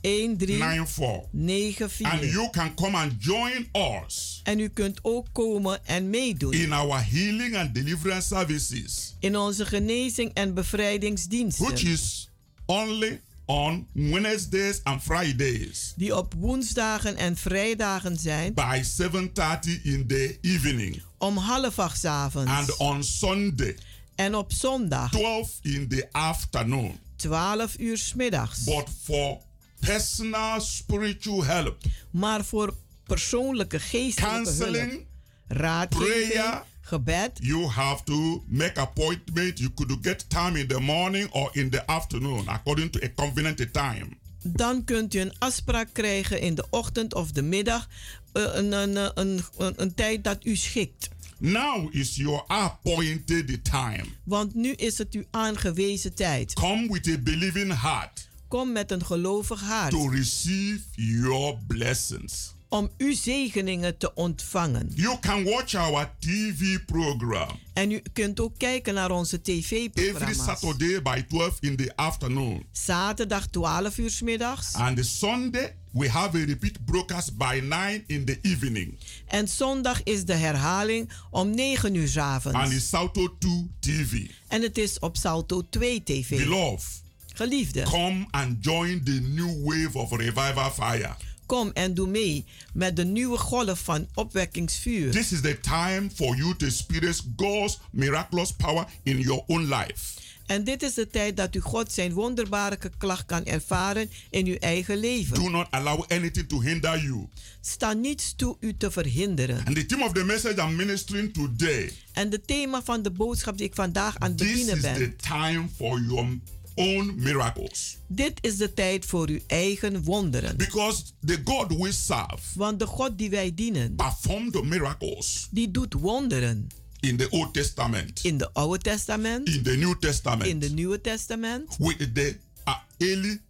13 0.01 0.37
13 0.37 0.57
94. 0.57 1.27
94. 1.31 2.05
And 2.11 2.23
you 2.31 2.49
can 2.49 2.73
come 2.75 2.95
and 2.97 3.11
join 3.19 3.67
us 3.73 4.39
En 4.43 4.59
u 4.59 4.67
kunt 4.69 4.99
ook 5.01 5.27
komen 5.31 5.85
en 5.85 6.09
meedoen 6.09 6.53
in 6.53 6.73
our 6.73 7.03
healing 7.11 7.55
and 7.57 7.73
deliverance 7.75 8.27
services, 8.27 9.15
in 9.19 9.37
onze 9.37 9.65
genezing 9.65 10.33
en 10.33 10.53
bevrijdingsdiensten. 10.53 11.65
which 11.65 11.83
is 11.83 12.29
only 12.65 13.21
on 13.45 13.87
Wednesdays 13.93 14.79
and 14.83 15.03
Fridays 15.03 15.93
die 15.95 16.15
op 16.17 16.33
woensdagen 16.37 17.15
en 17.15 17.35
vrijdagen 17.37 18.17
zijn 18.17 18.53
by 18.53 18.81
7:30 18.83 19.81
in 19.83 20.07
the 20.07 20.37
evening 20.41 21.01
om 21.17 21.37
half 21.37 21.79
acht 21.79 21.97
's 21.99 22.05
avonds. 22.05 22.51
and 22.51 22.77
on 22.77 23.03
Sunday 23.03 23.75
en 24.15 24.35
op 24.35 24.51
zondag 24.51 25.11
12 25.11 25.59
in 25.61 25.87
the 25.87 26.07
afternoon. 26.11 26.99
12 27.15 27.77
uur 27.79 27.97
's 27.97 28.13
middags. 28.13 28.63
But 28.63 28.87
for 29.03 29.37
personal 29.79 30.61
spiritual 30.61 31.43
help, 31.43 31.77
Maar 32.11 32.45
voor 32.45 32.73
persoonlijke 33.03 33.79
geestelijke 33.79 34.43
counseling, 34.43 34.91
hulp, 34.91 35.05
raadgeving, 35.47 36.27
prayer, 36.31 36.63
gebed, 36.81 37.31
you 37.41 37.65
have 37.67 38.03
to 38.03 38.43
make 38.47 38.79
appointment. 38.79 39.59
You 39.59 39.71
could 39.73 39.97
get 40.01 40.29
time 40.29 40.59
in 40.59 40.67
the 40.67 40.79
morning 40.79 41.31
or 41.31 41.49
in 41.53 41.69
the 41.69 41.85
afternoon 41.87 42.47
according 42.47 42.91
to 42.91 42.99
a 43.03 43.09
convenient 43.15 43.73
time. 43.73 44.07
dan 44.45 44.83
kunt 44.83 45.13
u 45.13 45.19
een 45.19 45.33
afspraak 45.39 45.89
krijgen 45.91 46.39
in 46.39 46.55
de 46.55 46.65
ochtend 46.69 47.13
of 47.13 47.31
de 47.31 47.41
middag. 47.41 47.87
eh, 48.33 48.43
een, 48.53 48.71
een, 48.71 48.95
een, 49.19 49.43
een, 49.57 49.73
een 49.75 49.93
tijd 49.93 50.23
dat 50.23 50.45
u 50.45 50.55
schikt. 50.55 51.09
Now 51.43 51.87
is 51.91 52.15
your 52.15 52.43
appointed 52.47 53.63
time. 53.63 54.03
Want 54.23 54.55
nu 54.55 54.71
is 54.71 54.97
het 54.97 55.13
uw 55.13 55.23
aangewezen 55.31 56.15
tijd. 56.15 56.53
Come 56.53 56.87
with 56.91 57.07
a 57.07 57.17
believing 57.17 57.79
heart 57.81 58.29
Kom 58.47 58.71
met 58.71 58.91
een 58.91 59.05
gelovig 59.05 59.61
hart. 59.61 59.91
to 59.91 60.09
receive 60.09 60.81
your 60.95 61.57
blessings. 61.67 62.53
Om 62.69 62.89
uw 62.97 63.13
zegeningen 63.13 63.97
te 63.97 64.13
ontvangen. 64.13 64.91
You 64.95 65.19
can 65.19 65.43
watch 65.43 65.75
our 65.75 66.11
TV 66.19 66.85
program 66.85 67.59
En 67.73 67.91
u 67.91 68.01
kunt 68.13 68.39
ook 68.39 68.57
kijken 68.57 68.93
naar 68.93 69.11
onze 69.11 69.39
every 69.43 69.61
tv-programma's. 69.61 70.59
Saturday 70.59 71.01
by 71.01 71.21
12 71.27 71.57
in 71.59 71.75
the 71.75 71.91
afternoon. 71.95 72.65
Zaterdag 72.71 73.47
12 73.47 73.97
uur 73.97 74.09
's 74.09 74.21
middags. 74.21 74.73
And 74.73 75.05
Sunday, 75.05 75.75
we 75.93 76.09
have 76.09 76.35
a 76.35 76.45
repeat 76.45 76.85
broadcast 76.85 77.37
by 77.37 77.59
9 77.59 78.03
in 78.07 78.25
the 78.25 78.37
evening. 78.41 78.97
En 79.27 79.47
zondag 79.47 80.03
is 80.03 80.25
de 80.25 80.33
herhaling 80.33 81.09
om 81.29 81.55
9 81.55 81.95
uur 81.95 82.19
avonds. 82.19 82.57
And 82.57 82.71
it's 82.71 82.89
Salto 82.89 83.35
2 83.39 83.71
TV. 83.79 84.29
En 84.47 84.61
het 84.61 84.77
is 84.77 84.99
op 84.99 85.17
Salto 85.17 85.61
2 85.69 86.03
TV. 86.03 86.37
Beloved, 86.37 87.01
Geliefde, 87.33 87.81
come 87.81 88.27
and 88.31 88.57
join 88.61 89.03
the 89.03 89.19
new 89.21 89.63
wave 89.63 89.97
of 89.97 90.11
revival 90.11 90.71
fire. 90.71 91.15
kom 91.45 91.71
en 91.73 91.93
doe 91.93 92.07
mee 92.07 92.45
met 92.73 92.95
de 92.95 93.05
nieuwe 93.05 93.37
golf 93.37 93.79
van 93.79 94.07
opwekkingsvuur. 94.13 95.11
This 95.11 95.31
is 95.31 95.41
the 95.41 95.59
time 95.59 96.09
for 96.15 96.35
you 96.35 96.55
to 96.55 96.65
experience 96.65 97.23
God's 97.35 97.79
miraculous 97.91 98.51
power 98.51 98.85
in 99.03 99.19
your 99.19 99.43
own 99.47 99.61
life. 99.61 100.21
En 100.53 100.63
dit 100.63 100.83
is 100.83 100.93
de 100.93 101.07
tijd 101.07 101.37
dat 101.37 101.55
u 101.55 101.59
God 101.59 101.91
zijn 101.91 102.13
wonderbare 102.13 102.77
klacht 102.97 103.25
kan 103.25 103.45
ervaren 103.45 104.09
in 104.29 104.45
uw 104.45 104.55
eigen 104.55 104.97
leven. 104.97 105.35
Do 105.35 105.49
not 105.49 105.67
allow 105.69 106.03
anything 106.07 106.47
to 106.47 106.61
hinder 106.61 107.03
you. 107.03 107.27
Sta 107.61 107.93
niets 107.93 108.33
toe 108.35 108.57
u 108.59 108.77
te 108.77 108.91
verhinderen. 108.91 109.65
And 109.65 109.75
the 109.75 109.85
theme 109.85 110.03
of 110.05 110.11
the 110.11 110.23
message 110.23 110.61
I'm 110.61 110.75
ministering 110.75 111.33
today, 111.33 111.91
En 112.13 112.29
de 112.29 112.41
thema 112.41 112.83
van 112.83 113.01
de 113.01 113.11
boodschap 113.11 113.57
die 113.57 113.65
ik 113.67 113.75
vandaag 113.75 114.17
aan 114.19 114.29
het 114.29 114.37
this 114.37 114.47
bedienen 114.47 114.75
is 114.75 114.81
ben. 114.81 114.93
the 114.93 115.15
time 115.15 115.67
for 115.75 115.99
your 115.99 116.39
own 116.75 117.13
miracles. 117.17 117.97
Dit 118.07 118.37
is 118.41 118.57
de 118.57 118.73
tijd 118.73 119.05
voor 119.05 119.27
uw 119.27 119.39
eigen 119.47 120.03
wonderen. 120.03 120.57
Because 120.57 121.03
the 121.25 121.41
God 121.43 121.77
we 121.77 121.91
serve 121.91 122.41
Want 122.55 122.79
de 122.79 122.85
God 122.85 123.17
die 123.17 123.29
wij 123.29 123.53
dienen, 123.55 123.95
performed 123.95 124.63
miracles 124.63 125.47
die 125.51 125.71
doet 125.71 125.93
wonderen. 125.93 126.67
In 127.03 127.17
the 127.17 127.27
Old 127.29 127.53
Testament, 127.53 128.19
In 128.23 128.37
de 128.37 128.49
Oude 128.53 128.77
Testament, 128.83 129.47
in 129.47 129.63
the 129.63 129.75
New 129.75 129.95
Testament, 129.99 130.45
in 130.49 130.59
de 130.59 130.69
Nieuwe 130.69 131.01
Testament, 131.01 131.75
with 131.79 132.15
the 132.15 132.35
uh, 132.67 132.73
early 132.97 133.41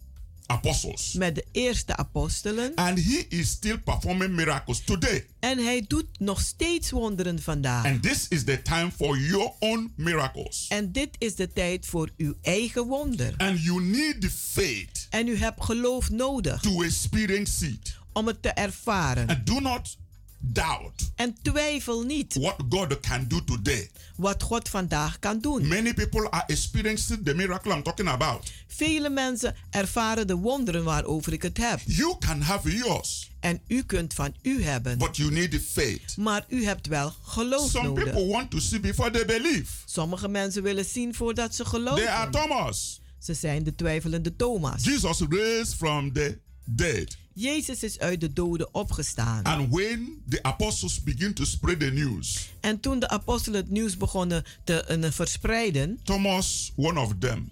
apostles. 0.46 1.14
met 1.14 1.36
de 1.36 1.46
eerste 1.52 1.96
apostelen. 1.96 2.72
And 2.76 3.00
he 3.00 3.26
is 3.30 3.50
still 3.50 3.78
performing 3.78 4.36
miracles 4.36 4.84
today. 4.84 5.26
En 5.40 5.58
hij 5.58 5.86
doet 5.88 6.06
nog 6.20 6.42
steeds 6.42 6.90
wonderen 6.92 7.42
vandaag. 7.42 7.86
And 7.86 8.02
this 8.04 8.26
is 8.30 8.44
the 8.44 8.62
time 8.62 8.92
for 8.92 9.18
your 9.20 9.52
own 9.60 9.94
miracles. 9.96 10.66
En 10.70 10.92
dit 10.92 11.10
is 11.18 11.36
de 11.36 11.54
tijd 11.54 11.86
voor 11.86 12.10
uw 12.18 12.34
eigen 12.42 12.88
wonder. 12.88 13.34
And 13.38 13.64
you 13.64 13.82
need 13.82 14.22
the 14.22 14.32
faith 14.32 15.08
En 15.10 15.28
u 15.28 15.38
hebt 15.38 15.64
geloof 15.64 16.10
nodig 16.10 16.62
to 16.62 16.82
experience 16.82 17.68
it. 17.68 17.96
om 18.14 18.28
het 18.28 18.42
te 18.42 18.50
ervaren. 18.50 19.28
And 19.28 19.46
do 19.46 19.60
not 19.60 19.98
doubt 20.46 21.12
En 21.16 21.36
twijfel 21.42 22.02
niet 22.02 22.34
what 22.34 22.56
God 22.70 23.00
can 23.00 23.26
do 23.28 23.44
today. 23.44 23.90
wat 24.16 24.44
God 24.44 24.70
vandaag 24.70 25.20
kan 25.20 25.40
doen. 25.40 25.68
Many 25.68 25.94
people 25.94 26.30
are 26.30 26.44
experiencing 26.48 27.26
the 27.26 27.34
miracle 27.36 27.74
I'm 27.76 27.84
talking 27.84 28.08
about. 28.10 28.52
Vele 28.68 29.10
mensen 29.10 29.56
ervaren 29.70 30.28
de 30.28 30.36
wonderen 30.36 30.84
waarover 30.84 31.34
ik 31.34 31.42
het 31.42 31.58
heb. 31.58 31.80
You 31.86 32.16
can 32.20 32.42
have 32.42 32.76
yours, 32.76 33.32
En 33.40 33.62
u 33.68 33.84
kunt 33.84 34.14
van 34.14 34.36
u 34.42 34.64
hebben. 34.64 34.98
but 34.98 35.18
you 35.18 35.32
need 35.32 35.62
faith. 35.72 36.18
Maar 36.18 36.46
u 36.48 36.66
hebt 36.66 36.88
wel 36.88 37.14
geloof 37.24 37.70
Some 37.70 37.88
nodig. 37.88 38.04
people 38.04 38.26
want 38.28 38.52
to 38.52 38.60
see 38.60 38.80
before 38.80 39.12
they 39.12 39.26
believe. 39.26 39.72
Sommige 39.86 40.28
mensen 40.28 40.64
willen 40.64 40.86
zien 40.86 41.16
voordat 41.16 41.56
ze 41.56 41.64
They 41.64 41.74
are 41.74 41.96
geloven. 41.96 42.32
Thomas. 42.32 43.02
Ze 43.20 43.34
zijn 43.34 43.64
de 43.64 43.76
twijfelende 43.76 44.36
Thomas. 44.36 44.84
Jesus 44.84 45.20
raised 45.30 45.76
from 45.76 46.14
the 46.14 46.40
dead. 46.66 47.18
Jezus 47.34 47.84
is 47.84 48.00
uit 48.00 48.20
de 48.22 48.34
doden 48.34 48.74
opgestaan. 48.74 49.44
And 49.44 49.70
when 49.74 50.22
the 50.30 50.44
apostles 50.44 51.04
begin 51.04 51.34
to 51.34 51.46
spread 51.46 51.80
the 51.80 51.86
news, 51.86 52.50
En 52.60 52.80
toen 52.80 53.00
de 53.00 53.10
apostelen 53.10 53.60
het 53.62 53.70
nieuws 53.70 53.98
begonnen 53.98 54.44
te 54.64 54.84
eh, 54.84 55.12
verspreiden, 55.12 56.00
Thomas, 56.04 56.72
one 56.76 57.00
of 57.00 57.14
them, 57.20 57.50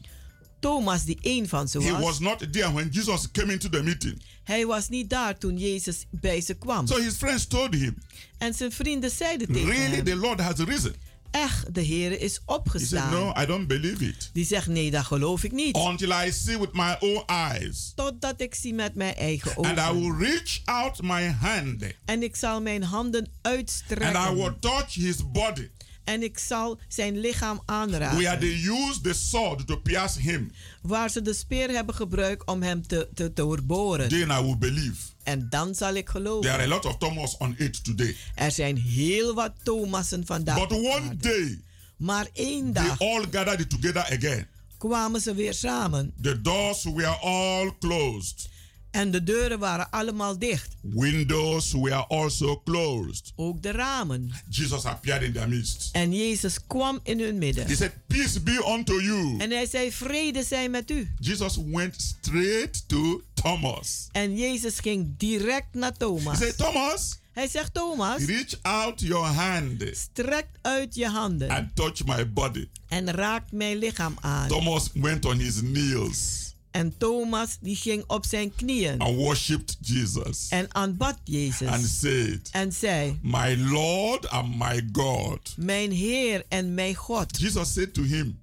Thomas, 0.59 1.03
die 1.03 1.17
één 1.21 1.47
van 1.47 1.67
ze 1.67 1.81
He 1.83 1.91
was, 1.91 2.01
was 2.01 2.19
not 2.19 2.53
there 2.53 2.71
when 2.71 2.89
Jesus 2.91 3.31
came 3.31 3.51
into 3.53 3.69
the 3.69 3.83
meeting. 3.83 4.21
hij 4.43 4.65
was 4.65 4.89
niet 4.89 5.09
daar 5.09 5.37
toen 5.37 5.57
Jezus 5.57 6.05
bij 6.09 6.41
ze 6.41 6.53
kwam. 6.53 6.87
So 6.87 7.01
his 7.01 7.13
friends 7.13 7.45
told 7.47 7.73
him, 7.73 7.97
en 8.37 8.53
zijn 8.53 8.71
vrienden 8.71 9.11
zeiden 9.11 9.47
tegen 9.47 9.69
Really, 9.69 9.95
hem, 9.95 10.03
the 10.03 10.15
Lord 10.15 10.39
has 10.39 10.55
risen. 10.57 10.95
Echt, 11.31 11.73
de 11.73 11.81
Heer 11.81 12.11
is 12.11 12.19
He 12.19 12.27
said, 12.29 12.41
opgestaan. 12.45 13.11
No, 13.11 13.33
I 13.41 13.45
don't 13.45 13.67
believe 13.67 14.05
it. 14.07 14.29
Die 14.33 14.45
zegt, 14.45 14.67
nee, 14.67 14.91
dat 14.91 15.05
geloof 15.05 15.43
ik 15.43 15.51
niet. 15.51 15.75
Until 15.75 16.11
I 16.25 16.31
see 16.31 16.59
with 16.59 16.73
my 16.73 16.95
own 16.99 17.23
eyes. 17.25 17.91
Totdat 17.95 18.41
ik 18.41 18.55
zie 18.55 18.73
met 18.73 18.95
mijn 18.95 19.15
eigen 19.15 19.55
And 19.55 19.77
I 19.77 19.81
ogen. 19.81 19.99
will 20.01 20.27
reach 20.27 20.59
out 20.65 21.01
my 21.01 21.27
hand. 21.27 21.83
En 22.05 22.23
ik 22.23 22.35
zal 22.35 22.61
mijn 22.61 22.83
handen 22.83 23.21
And 23.21 23.53
I 23.53 23.57
uitstrekken. 23.57 24.35
will 24.35 24.53
touch 24.59 24.93
his 24.93 25.31
body. 25.31 25.69
En 26.11 26.23
ik 26.23 26.37
zal 26.39 26.79
zijn 26.87 27.19
lichaam 27.19 27.61
Where 27.65 27.81
aanraken. 27.81 28.39
they 28.39 28.63
used 28.89 29.03
the 29.03 29.13
sword 29.13 29.67
to 29.67 29.77
pierce 29.77 30.19
him. 30.21 30.51
Waar 30.81 31.09
ze 31.09 31.21
de 31.21 31.33
speer 31.33 31.69
hebben 31.69 31.95
gebruikt 31.95 32.45
om 32.47 32.61
hem 32.63 32.87
te, 32.87 33.07
te, 33.13 33.13
te 33.13 33.33
doorboren. 33.33 34.09
Then 34.09 34.29
I 34.29 34.41
will 34.41 34.57
believe. 34.57 35.01
En 35.23 35.47
dan 35.49 35.75
zal 35.75 35.93
ik 35.93 36.09
geloven. 36.09 36.41
There 36.41 36.53
are 36.53 36.63
a 36.63 36.67
lot 36.67 36.85
of 36.85 36.97
Thomas 36.97 37.37
on 37.37 37.55
it 37.57 37.83
today. 37.83 38.15
Er 38.35 38.51
zijn 38.51 38.77
heel 38.77 39.33
wat 39.33 39.51
Thomassen 39.63 40.25
vandaag. 40.25 40.67
But 40.67 40.71
one 40.77 41.15
day, 41.17 41.59
Maar 41.97 42.27
één 42.33 42.73
they 42.73 42.83
dag 42.83 42.99
all 43.01 43.25
gathered 43.31 43.69
together 43.69 44.01
again. 44.03 44.47
kwamen 44.77 45.21
ze 45.21 45.33
weer 45.33 45.53
samen. 45.53 46.13
The 46.21 46.41
doors 46.41 46.83
were 46.83 47.17
all 47.21 47.71
closed. 47.79 48.49
En 48.91 49.11
de 49.11 49.23
deuren 49.23 49.59
waren 49.59 49.89
allemaal 49.89 50.39
dicht. 50.39 50.75
Windows 50.81 51.71
were 51.71 52.05
also 52.07 52.61
closed. 52.65 53.33
Ook 53.35 53.61
de 53.61 53.71
ramen. 53.71 54.31
Jesus 54.49 54.85
appeared 54.85 55.21
in 55.23 55.33
their 55.33 55.49
midst. 55.49 55.89
En 55.91 56.13
Jezus 56.13 56.57
kwam 56.67 56.99
in 57.03 57.19
hun 57.19 57.37
midden. 57.37 57.67
He 57.67 57.75
said, 57.75 57.91
Peace 58.07 58.39
be 58.41 58.65
unto 58.77 59.01
you. 59.01 59.37
En 59.39 59.51
hij 59.51 59.65
zei, 59.65 59.91
vrede 59.91 60.43
zij 60.43 60.69
met 60.69 60.91
u. 60.91 61.11
Jesus 61.19 61.57
went 61.71 62.15
straight 62.21 62.83
to 62.87 63.21
Thomas. 63.33 64.07
En 64.11 64.37
Jezus 64.37 64.79
ging 64.79 65.13
direct 65.17 65.73
naar 65.73 65.91
He 65.91 65.97
Thomas. 65.97 66.37
said, 66.37 66.57
Thomas, 66.57 67.19
Hij 67.31 67.47
zegt, 67.47 67.73
Thomas, 67.73 68.23
reach 68.25 68.61
out 68.61 69.01
your 69.01 69.25
hand 69.27 69.83
strek 69.93 70.47
uit 70.61 70.95
je 70.95 71.07
handen 71.07 71.49
and 71.49 71.75
touch 71.75 72.05
my 72.05 72.31
body. 72.31 72.67
en 72.87 73.11
raak 73.11 73.51
mijn 73.51 73.77
lichaam 73.77 74.17
aan. 74.21 74.47
Thomas 74.47 74.89
went 74.93 75.25
on 75.25 75.37
his 75.39 75.59
knees 75.59 76.50
En 76.71 76.97
Thomas 76.97 77.57
die 77.61 77.75
ging 77.75 78.03
op 78.07 78.25
zijn 78.25 78.55
knieën 78.55 78.99
and 78.99 79.15
worshipped 79.15 79.77
Jesus 79.81 80.47
en 80.49 80.75
aanbad 80.75 81.17
Jezus. 81.23 81.67
and 81.67 81.85
said, 81.85 82.49
En 82.51 82.73
zei, 82.73 83.19
My 83.21 83.55
Lord 83.57 84.29
and 84.29 84.55
my 84.57 84.89
God. 84.91 85.53
mijn 85.57 85.91
Heer 85.91 86.43
en 86.47 86.73
mijn 86.73 86.95
God. 86.95 87.37
Jesus 87.39 87.73
said 87.73 87.93
to 87.93 88.03
him, 88.03 88.39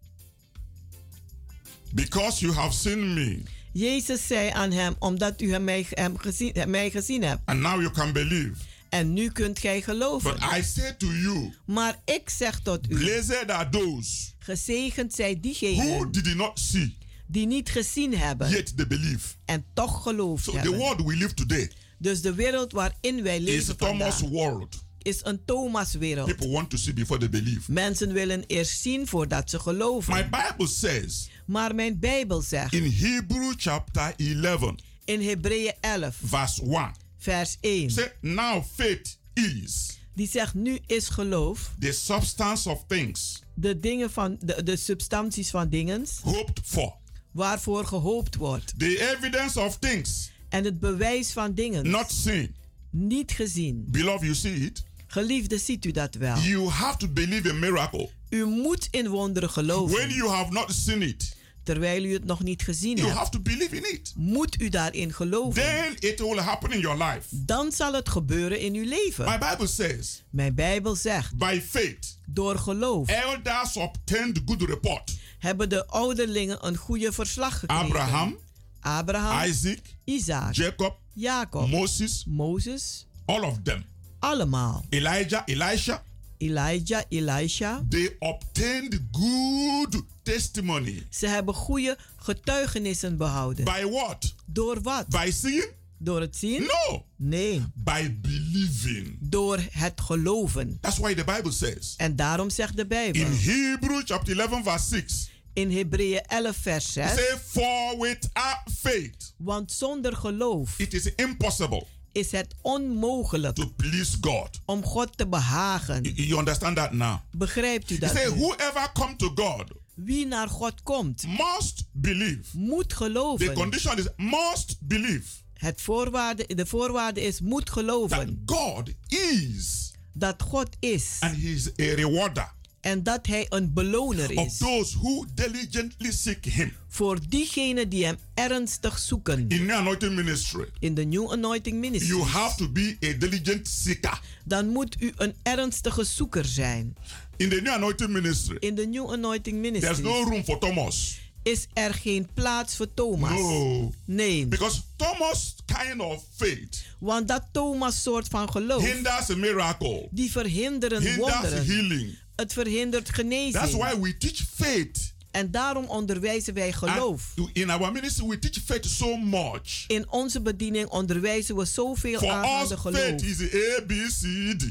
Because 1.95 2.41
you 2.41 2.53
have 2.53 2.73
seen 2.75 3.15
me, 3.15 3.43
Jezus 3.73 4.27
zei 4.27 4.51
aan 4.51 4.73
hem, 4.73 4.95
omdat 4.99 5.41
u 5.43 5.51
hem 5.51 5.65
mij, 5.65 5.87
hem 5.91 6.19
gezien, 6.19 6.53
mij 6.67 6.91
gezien 6.91 7.23
hebt. 7.23 7.41
and 7.45 7.61
now 7.61 7.81
you 7.81 7.91
can 7.93 8.13
believe. 8.13 8.53
En 8.89 9.13
nu 9.13 9.31
kunt 9.31 9.59
gij 9.59 9.83
geloven. 9.83 10.33
But 10.33 10.43
I 10.59 10.63
say 10.63 10.95
to 10.99 11.07
you, 11.07 11.53
Maar 11.65 12.01
ik 12.05 12.29
zeg 12.31 12.61
tot 12.61 12.91
u, 12.91 12.95
Blessed 12.99 13.51
are 13.51 13.69
those 13.69 14.27
gezegend 14.39 15.15
zij 15.15 15.31
who 15.33 15.41
diegenen 15.41 16.13
did 16.13 16.35
not 16.35 16.59
see, 16.59 16.97
die 17.29 17.47
niet 17.47 17.71
gezien 17.71 18.17
hebben 18.17 18.51
yet 18.51 18.77
they 18.77 18.87
believe. 18.87 19.29
en 19.45 19.65
toch 19.75 20.03
geloofd 20.03 20.45
So 20.45 20.51
the 20.53 20.59
hebben. 20.59 20.79
world 20.79 21.03
we 21.05 21.17
live 21.17 21.35
today 21.35 21.71
Dus 21.99 22.21
de 22.21 22.35
wereld 22.35 22.73
waarin 22.73 23.23
wij 23.23 23.37
is 23.37 23.43
leven 23.43 23.77
Thomas' 23.77 23.99
vandaag 24.19 24.31
world. 24.31 24.85
is 25.03 25.21
een 25.25 25.45
Thomas-wereld. 25.45 26.27
People 26.27 26.49
want 26.49 26.71
to 26.71 26.77
see 26.77 26.93
before 26.93 27.19
they 27.19 27.29
believe. 27.29 27.73
Mensen 27.73 28.13
willen 28.13 28.45
eerst 28.47 28.81
zien 28.81 29.07
voordat 29.07 29.51
ze 29.51 29.59
geloven. 29.59 30.15
My 30.15 30.29
Bible 30.29 30.67
says 30.67 31.29
Maar 31.47 31.75
mijn 31.75 31.99
Bijbel 31.99 32.41
zegt 32.43 32.73
in 32.73 32.91
Hebrew 32.93 33.53
chapter 33.57 34.15
11, 34.17 34.75
in 35.05 35.21
Hebreeën 35.21 35.73
11, 35.81 36.17
verse 36.25 36.63
1, 36.63 36.93
vers 37.19 37.57
1, 37.61 37.91
say, 37.91 38.13
Now 38.21 38.65
faith 38.75 39.19
is 39.35 39.97
die 40.15 40.29
zegt 40.29 40.55
nu 40.55 40.79
is 40.87 41.09
geloof 41.09 41.71
the 41.79 41.93
substance 41.93 42.71
of 42.71 42.85
things 42.87 43.43
de 43.55 43.81
dingen 43.81 44.11
van 44.11 44.37
de, 44.41 44.63
de 44.63 44.77
substanties 44.77 45.51
van 45.51 45.69
dingen 45.69 46.07
hoped 46.23 46.61
for, 46.65 46.97
waarvoor 47.39 47.87
gehoopt 47.87 48.37
wordt 48.37 48.75
the 48.79 49.15
evidence 49.17 49.61
of 49.61 49.79
things 49.79 50.31
en 50.49 50.65
het 50.65 50.81
bewijs 50.81 51.33
van 51.33 51.55
dingen 51.55 51.91
not 51.91 52.11
seen. 52.13 52.55
niet 52.91 53.33
gezien. 53.33 53.85
Beloved, 53.89 54.21
you 54.23 54.35
see 54.35 54.55
it? 54.55 54.85
Geliefde, 55.07 55.59
ziet 55.59 55.85
u 55.85 55.91
dat 55.91 56.15
wel? 56.15 56.39
You 56.39 56.69
have 56.69 56.97
to 56.99 57.09
believe 57.09 57.49
in 57.49 57.59
miracle. 57.59 58.09
U 58.29 58.45
moet 58.45 58.89
in 58.91 59.09
wonderen 59.09 59.49
When 59.53 59.65
geloven. 59.67 60.11
you 60.15 60.29
have 60.31 60.53
not 60.53 60.73
seen 60.73 61.03
it, 61.03 61.37
Terwijl 61.63 62.05
u 62.05 62.13
het 62.13 62.25
nog 62.25 62.43
niet 62.43 62.63
gezien 62.63 62.97
you 62.97 63.07
hebt, 63.07 63.19
have 63.19 63.31
to 63.31 63.41
believe 63.41 63.77
in 63.77 63.93
it. 63.95 64.13
moet 64.17 64.61
u 64.61 64.69
daarin 64.69 65.13
geloven. 65.13 65.63
Then 65.63 66.11
it 66.11 66.19
will 66.21 66.39
happen 66.39 66.71
in 66.73 66.81
your 66.81 67.05
life. 67.05 67.27
Dan 67.31 67.73
zal 67.73 67.93
het 67.93 68.09
gebeuren 68.09 68.61
in 68.61 68.75
uw 68.75 68.85
leven. 68.89 69.25
My 69.25 69.39
Bible 69.51 69.67
says, 69.67 70.23
Mijn 70.31 70.55
Bijbel 70.55 70.95
zegt, 70.95 71.37
by 71.37 71.61
faith, 71.69 72.19
door 72.27 72.59
geloof 72.59 73.09
elders 73.09 73.77
obtained 73.77 74.41
good 74.47 74.63
report. 74.63 75.17
Hebben 75.39 75.69
de 75.69 75.87
ouderlingen 75.87 76.67
een 76.67 76.77
goede 76.77 77.13
verslag 77.13 77.59
gekregen. 77.59 77.85
Abraham, 77.85 78.37
Abraham, 78.81 79.49
Isaac, 79.49 79.79
Isaac, 80.05 80.55
Jacob, 80.55 80.97
Jacob, 81.13 81.69
Moses, 81.69 82.25
Mozes, 82.29 83.07
all 83.25 83.43
of 83.43 83.59
them. 83.63 83.85
allemaal. 84.19 84.85
Elijah, 84.89 85.43
Elisha, 85.45 86.03
Elijah, 86.39 87.03
Elisha. 87.09 87.85
they 87.89 88.17
obtained 88.19 89.01
good 89.13 90.03
testimony. 90.23 91.07
Ze 91.11 91.27
hebben 91.27 91.55
goede 91.55 91.99
getuigenissen 92.17 93.17
behouden. 93.17 93.65
By 93.65 93.85
what? 93.91 94.35
Door 94.47 94.81
wat? 94.83 95.09
By 95.09 95.31
seeing? 95.33 95.77
Door 95.99 96.21
het 96.21 96.37
zien? 96.37 96.61
No. 96.63 97.05
Nee. 97.17 97.63
By 97.75 98.11
believing. 98.21 99.17
Door 99.21 99.59
het 99.71 100.01
geloven. 100.01 100.79
That's 100.81 100.99
why 100.99 101.15
the 101.15 101.25
Bible 101.25 101.53
says. 101.53 101.95
En 101.97 102.17
daarom 102.17 102.51
zegt 102.51 102.77
de 102.77 102.87
Bijbel 102.87 103.21
In 103.21 103.33
Hebrew 103.33 104.03
chapter 104.05 104.39
11 104.41 104.63
verse 104.63 104.87
6. 104.89 105.31
in 105.53 105.71
Hebreeën 105.71 106.21
11 106.27 106.57
vers 106.57 106.93
6. 106.93 107.11
Say 107.15 107.39
for 107.47 107.99
without 107.99 108.63
faith. 108.81 109.35
Want 109.37 109.73
zonder 109.73 110.17
geloof 110.17 110.79
It 110.79 110.95
is 110.95 111.15
impossible 111.15 111.85
is 112.13 112.31
het 112.33 112.55
onmogelijk 112.63 113.55
to 113.55 113.67
please 113.77 114.17
God. 114.21 114.61
om 114.65 114.85
God 114.85 115.17
te 115.17 115.29
behagen. 115.29 116.03
You- 116.03 116.15
You 116.27 116.39
understand 116.39 116.77
that 116.77 116.93
now? 116.93 117.17
Begrijpt 117.31 117.91
u 117.91 117.99
dat? 117.99 118.15
nu? 118.15 118.21
whoever 118.29 118.91
come 118.93 119.17
to 119.17 119.33
God 119.35 119.65
Wie 119.95 120.27
naar 120.27 120.49
God 120.49 120.83
komt, 120.83 121.25
must 121.27 121.85
believe. 121.93 122.43
moet 122.59 122.89
The 122.89 122.95
geloven. 122.97 123.53
condition 123.55 123.99
is 123.99 124.07
must 124.17 124.77
believe 124.81 125.25
Het 125.59 125.81
voorwaarde, 125.81 126.47
de 126.55 126.67
voorwaarde 126.67 127.21
is 127.21 127.41
moet 127.41 127.65
that 127.65 127.71
geloven 127.75 128.43
God 128.47 128.91
is 129.09 129.93
dat 130.13 130.43
God 130.43 130.69
is 130.81 131.17
and 131.21 131.37
He 131.37 131.49
is 131.49 131.69
a 131.69 131.95
rewarder 131.95 132.53
en 132.81 133.03
dat 133.03 133.27
Hij 133.27 133.47
een 133.49 133.73
beloner 133.73 134.37
of 134.37 134.47
is 134.47 134.59
those 134.59 134.99
who 134.99 135.25
diligently 135.35 136.13
seek 136.13 136.45
Him. 136.45 136.73
voor 136.89 137.19
diegenen 137.29 137.89
die 137.89 138.05
Hem 138.05 138.17
ernstig 138.35 138.99
zoeken. 138.99 139.39
In 139.49 139.67
the 139.67 139.73
anointing 139.75 140.15
ministry, 140.15 140.69
In 140.79 140.95
de 140.95 141.05
New 141.05 141.33
Anointing 141.33 141.81
Ministry. 141.81 142.17
you 142.17 142.23
have 142.29 142.57
to 142.57 142.69
be 142.69 142.97
a 143.05 143.13
diligent 143.19 143.69
seeker. 143.69 144.21
Dan 144.45 144.69
moet 144.69 144.97
u 145.01 145.13
een 145.17 145.35
ernstige 145.43 146.05
zoeker 146.05 146.45
zijn. 146.45 146.97
In 147.37 147.49
the 147.49 147.61
new 147.61 147.73
anointing 147.73 148.11
ministry, 148.11 148.57
In 148.61 148.75
de 148.75 148.87
New 148.87 149.11
Anointing 149.13 149.63
there's 149.63 149.73
Ministry 149.73 150.03
no 150.03 150.23
room 150.23 150.45
for 150.45 150.59
Thomas. 150.59 151.19
Is 151.43 151.67
er 151.73 151.95
geen 151.95 152.29
plaats 152.35 152.77
voor 152.77 152.95
Thomas. 152.95 153.31
No. 153.31 153.93
Nee, 154.05 154.47
Because 154.47 154.81
Thomas' 154.97 155.55
kind 155.67 156.01
of 156.01 156.25
faith 156.37 156.85
want 156.99 157.29
dat 157.29 157.43
Thomas 157.53 158.03
soort 158.03 158.29
van 158.29 158.51
geloof, 158.51 158.83
hinders 158.85 159.31
a 159.31 159.37
miracle, 159.37 160.09
die 160.11 160.31
verhinderen 160.31 161.03
hinders 161.03 161.33
wonderen. 161.33 161.67
healing. 161.67 162.19
Het 162.37 162.53
verhindert 162.53 163.05
That's 163.05 163.19
genezing. 163.19 163.73
why 163.83 164.01
we 164.01 164.17
teach 164.17 164.41
faith. 164.55 165.13
En 165.31 165.51
daarom 165.51 165.85
onderwijzen 165.85 166.55
wij 166.55 166.73
geloof. 166.73 167.33
And 167.37 167.49
in 167.53 167.71
our 167.71 167.93
ministry, 167.93 168.27
we 168.27 168.39
teach 168.39 168.65
faith 168.65 168.87
so 168.87 169.17
much. 169.17 169.85
In 169.87 170.11
onze 170.11 170.41
bediening 170.41 170.89
onderwijzen 170.89 171.57
we 171.57 171.65
zoveel 171.65 172.19
For 172.19 172.29
aan 172.31 172.43
de 172.69 172.69
faith 172.69 172.81
geloof. 172.81 173.23
is 173.23 173.41
A, 173.41 173.81
B, 173.87 173.89
C, 173.91 174.59
D. 174.59 174.65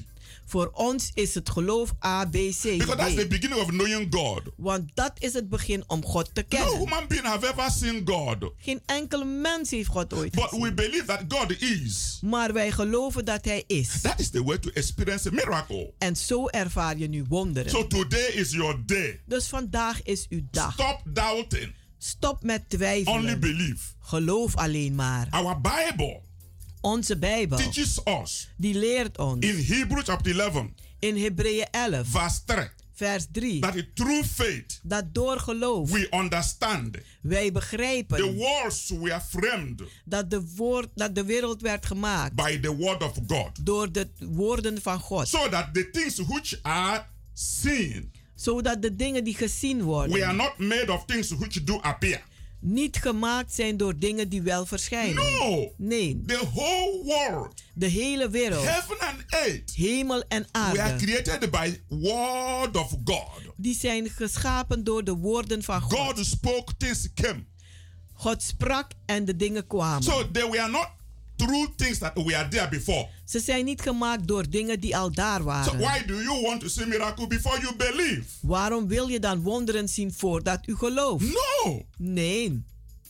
Voor 0.48 0.70
ons 0.74 1.12
is 1.14 1.34
het 1.34 1.50
geloof 1.50 1.94
A, 2.06 2.26
B, 2.26 2.32
C, 2.34 2.62
Because 2.62 2.96
that's 2.96 3.16
the 3.16 3.28
beginning 3.28 3.62
of 3.62 3.68
knowing 3.68 4.08
God. 4.16 4.42
Want 4.58 4.92
dat 4.94 5.12
is 5.20 5.34
het 5.34 5.50
begin 5.50 5.84
om 5.88 6.06
God 6.06 6.30
te 6.36 6.46
No 6.50 6.58
kennen. 6.58 6.78
human 6.78 7.08
being 7.08 7.24
have 7.26 7.48
ever 7.48 7.72
seen 7.72 8.02
God. 8.06 8.52
Geen 8.58 8.82
enkele 8.86 9.26
mens 9.26 9.70
heeft 9.72 9.88
God 9.90 10.14
ooit 10.14 10.32
But 10.32 10.44
gezien. 10.44 10.62
we 10.64 10.74
believe 10.74 11.06
that 11.06 11.24
God 11.28 11.62
is. 11.62 12.20
Maar 12.22 12.54
wij 12.54 12.72
geloven 12.72 13.26
dat 13.26 13.46
Hij 13.46 13.64
is. 13.68 14.02
That 14.02 14.20
is 14.20 14.30
the 14.30 14.44
way 14.44 14.58
to 14.58 14.70
experience 14.74 15.28
a 15.30 15.32
miracle. 15.32 15.94
En 15.98 16.16
zo 16.16 16.48
ervaar 16.48 16.98
je 16.98 17.08
nu 17.08 17.26
wonderen. 17.30 17.72
So 17.72 17.88
today 17.88 18.28
is 18.34 18.52
your 18.52 18.84
day. 18.86 19.22
Dus 19.26 19.48
vandaag 19.48 20.04
is 20.04 20.26
uw 20.30 20.42
dag. 20.52 20.74
Stop 20.74 21.02
doubting. 21.06 21.74
Stop 21.98 22.44
met 22.44 22.62
Only 22.62 22.78
twijfelen. 22.78 23.40
believe. 23.40 23.84
Geloof 24.00 24.56
alleen 24.56 24.96
maar. 24.96 25.28
Our 25.30 25.62
Bible 25.62 26.22
Onze 26.88 27.18
Bijbel, 27.18 27.58
teaches 27.58 28.00
us 28.06 28.50
die 28.58 28.74
leert 28.74 29.18
ons 29.18 29.46
in 29.46 29.56
Hebrew 29.56 30.04
chapter 30.04 30.40
11, 30.40 30.66
in 31.00 31.16
Hebreeën 31.16 31.68
11, 31.72 32.08
verse 32.08 32.40
3. 32.46 32.70
Vers 32.94 33.28
3. 33.32 33.60
that 33.60 33.86
through 33.94 34.26
faith 34.26 34.80
Dat 34.84 35.14
door 35.14 35.40
geloof 35.40 35.92
we 35.92 36.08
understand 36.12 36.98
wij 37.22 37.46
the 37.46 37.52
begrijpen 37.52 38.36
worlds 38.36 38.90
were 38.90 39.22
framed 39.30 39.82
dat 40.06 40.30
de, 40.30 40.42
woord, 40.56 40.88
dat 40.96 41.16
de 41.16 41.24
wereld 41.24 41.62
werd 41.62 41.86
gemaakt 41.86 42.36
by 42.36 42.60
the 42.60 42.76
word 42.76 43.04
of 43.04 43.14
God, 43.28 43.66
door 43.66 43.92
de 43.92 44.08
woorden 44.20 44.82
van 44.82 45.00
God. 45.00 45.28
so 45.28 45.50
that 45.50 45.74
the 45.74 45.90
things 45.90 46.18
which 46.18 46.60
are 46.62 47.06
seen 47.34 48.12
Zodat 48.36 48.82
de 48.82 48.96
dingen 48.96 49.24
die 49.24 49.36
gezien 49.36 49.78
we 49.78 49.84
worden 49.84 50.24
are 50.24 50.34
not 50.34 50.58
made 50.58 50.94
of 50.94 51.06
things 51.06 51.30
which 51.30 51.64
do 51.64 51.80
appear. 51.82 52.22
Niet 52.68 52.98
gemaakt 52.98 53.54
zijn 53.54 53.78
door 53.78 53.98
dingen 53.98 54.30
die 54.30 54.42
wel 54.42 54.66
verschijnen. 54.66 55.24
No, 55.40 55.74
Nee, 55.78 56.22
the 56.26 56.48
whole 56.54 57.02
world, 57.04 57.54
de 57.74 57.86
hele 57.88 58.30
wereld, 58.30 58.64
heaven 58.66 59.00
and 59.00 59.24
earth, 59.28 59.74
hemel 59.76 60.24
en 60.28 60.48
aarde, 60.52 60.96
created 61.06 61.52
by 61.52 61.80
word 61.88 62.76
of 62.78 62.96
God. 63.04 63.28
die 63.56 63.76
zijn 63.76 64.10
geschapen 64.10 64.84
door 64.84 65.04
de 65.04 65.14
woorden 65.14 65.64
van 65.64 65.82
God. 65.82 66.00
God 66.00 66.26
spoke, 66.26 66.78
things 66.78 67.08
came. 67.14 67.46
God 68.14 68.44
sprak 68.44 68.92
en 69.06 69.26
de 69.26 69.36
dingen 69.36 69.68
kwamen. 69.68 70.04
So 70.04 70.32
they 70.32 70.50
were 70.50 70.70
not 70.70 70.88
through 71.38 71.68
things 71.76 71.98
that 71.98 72.12
were 72.16 72.48
there 72.50 72.70
before. 72.70 73.08
Ze 73.26 73.40
zijn 73.40 73.66
niet 73.66 73.82
gemaakt 73.82 74.28
door 74.28 74.50
dingen 74.50 74.80
die 74.80 74.98
al 74.98 75.12
daar 75.12 75.40
So 75.40 75.46
waren. 75.46 75.78
why 75.80 76.06
do 76.06 76.22
you 76.22 76.42
want 76.42 76.62
to 76.62 76.68
see 76.68 76.86
miracle 76.86 77.28
before 77.28 77.60
you 77.62 77.76
believe? 77.76 78.24
Waarom 78.42 78.88
wil 78.88 79.08
je 79.08 79.20
dan 79.20 79.42
wonderen 79.42 79.90
zien 79.90 80.14
voordat 80.14 80.60
u 80.68 80.76
gelooft? 80.76 81.26
No. 81.26 81.86
Nee, 81.98 82.64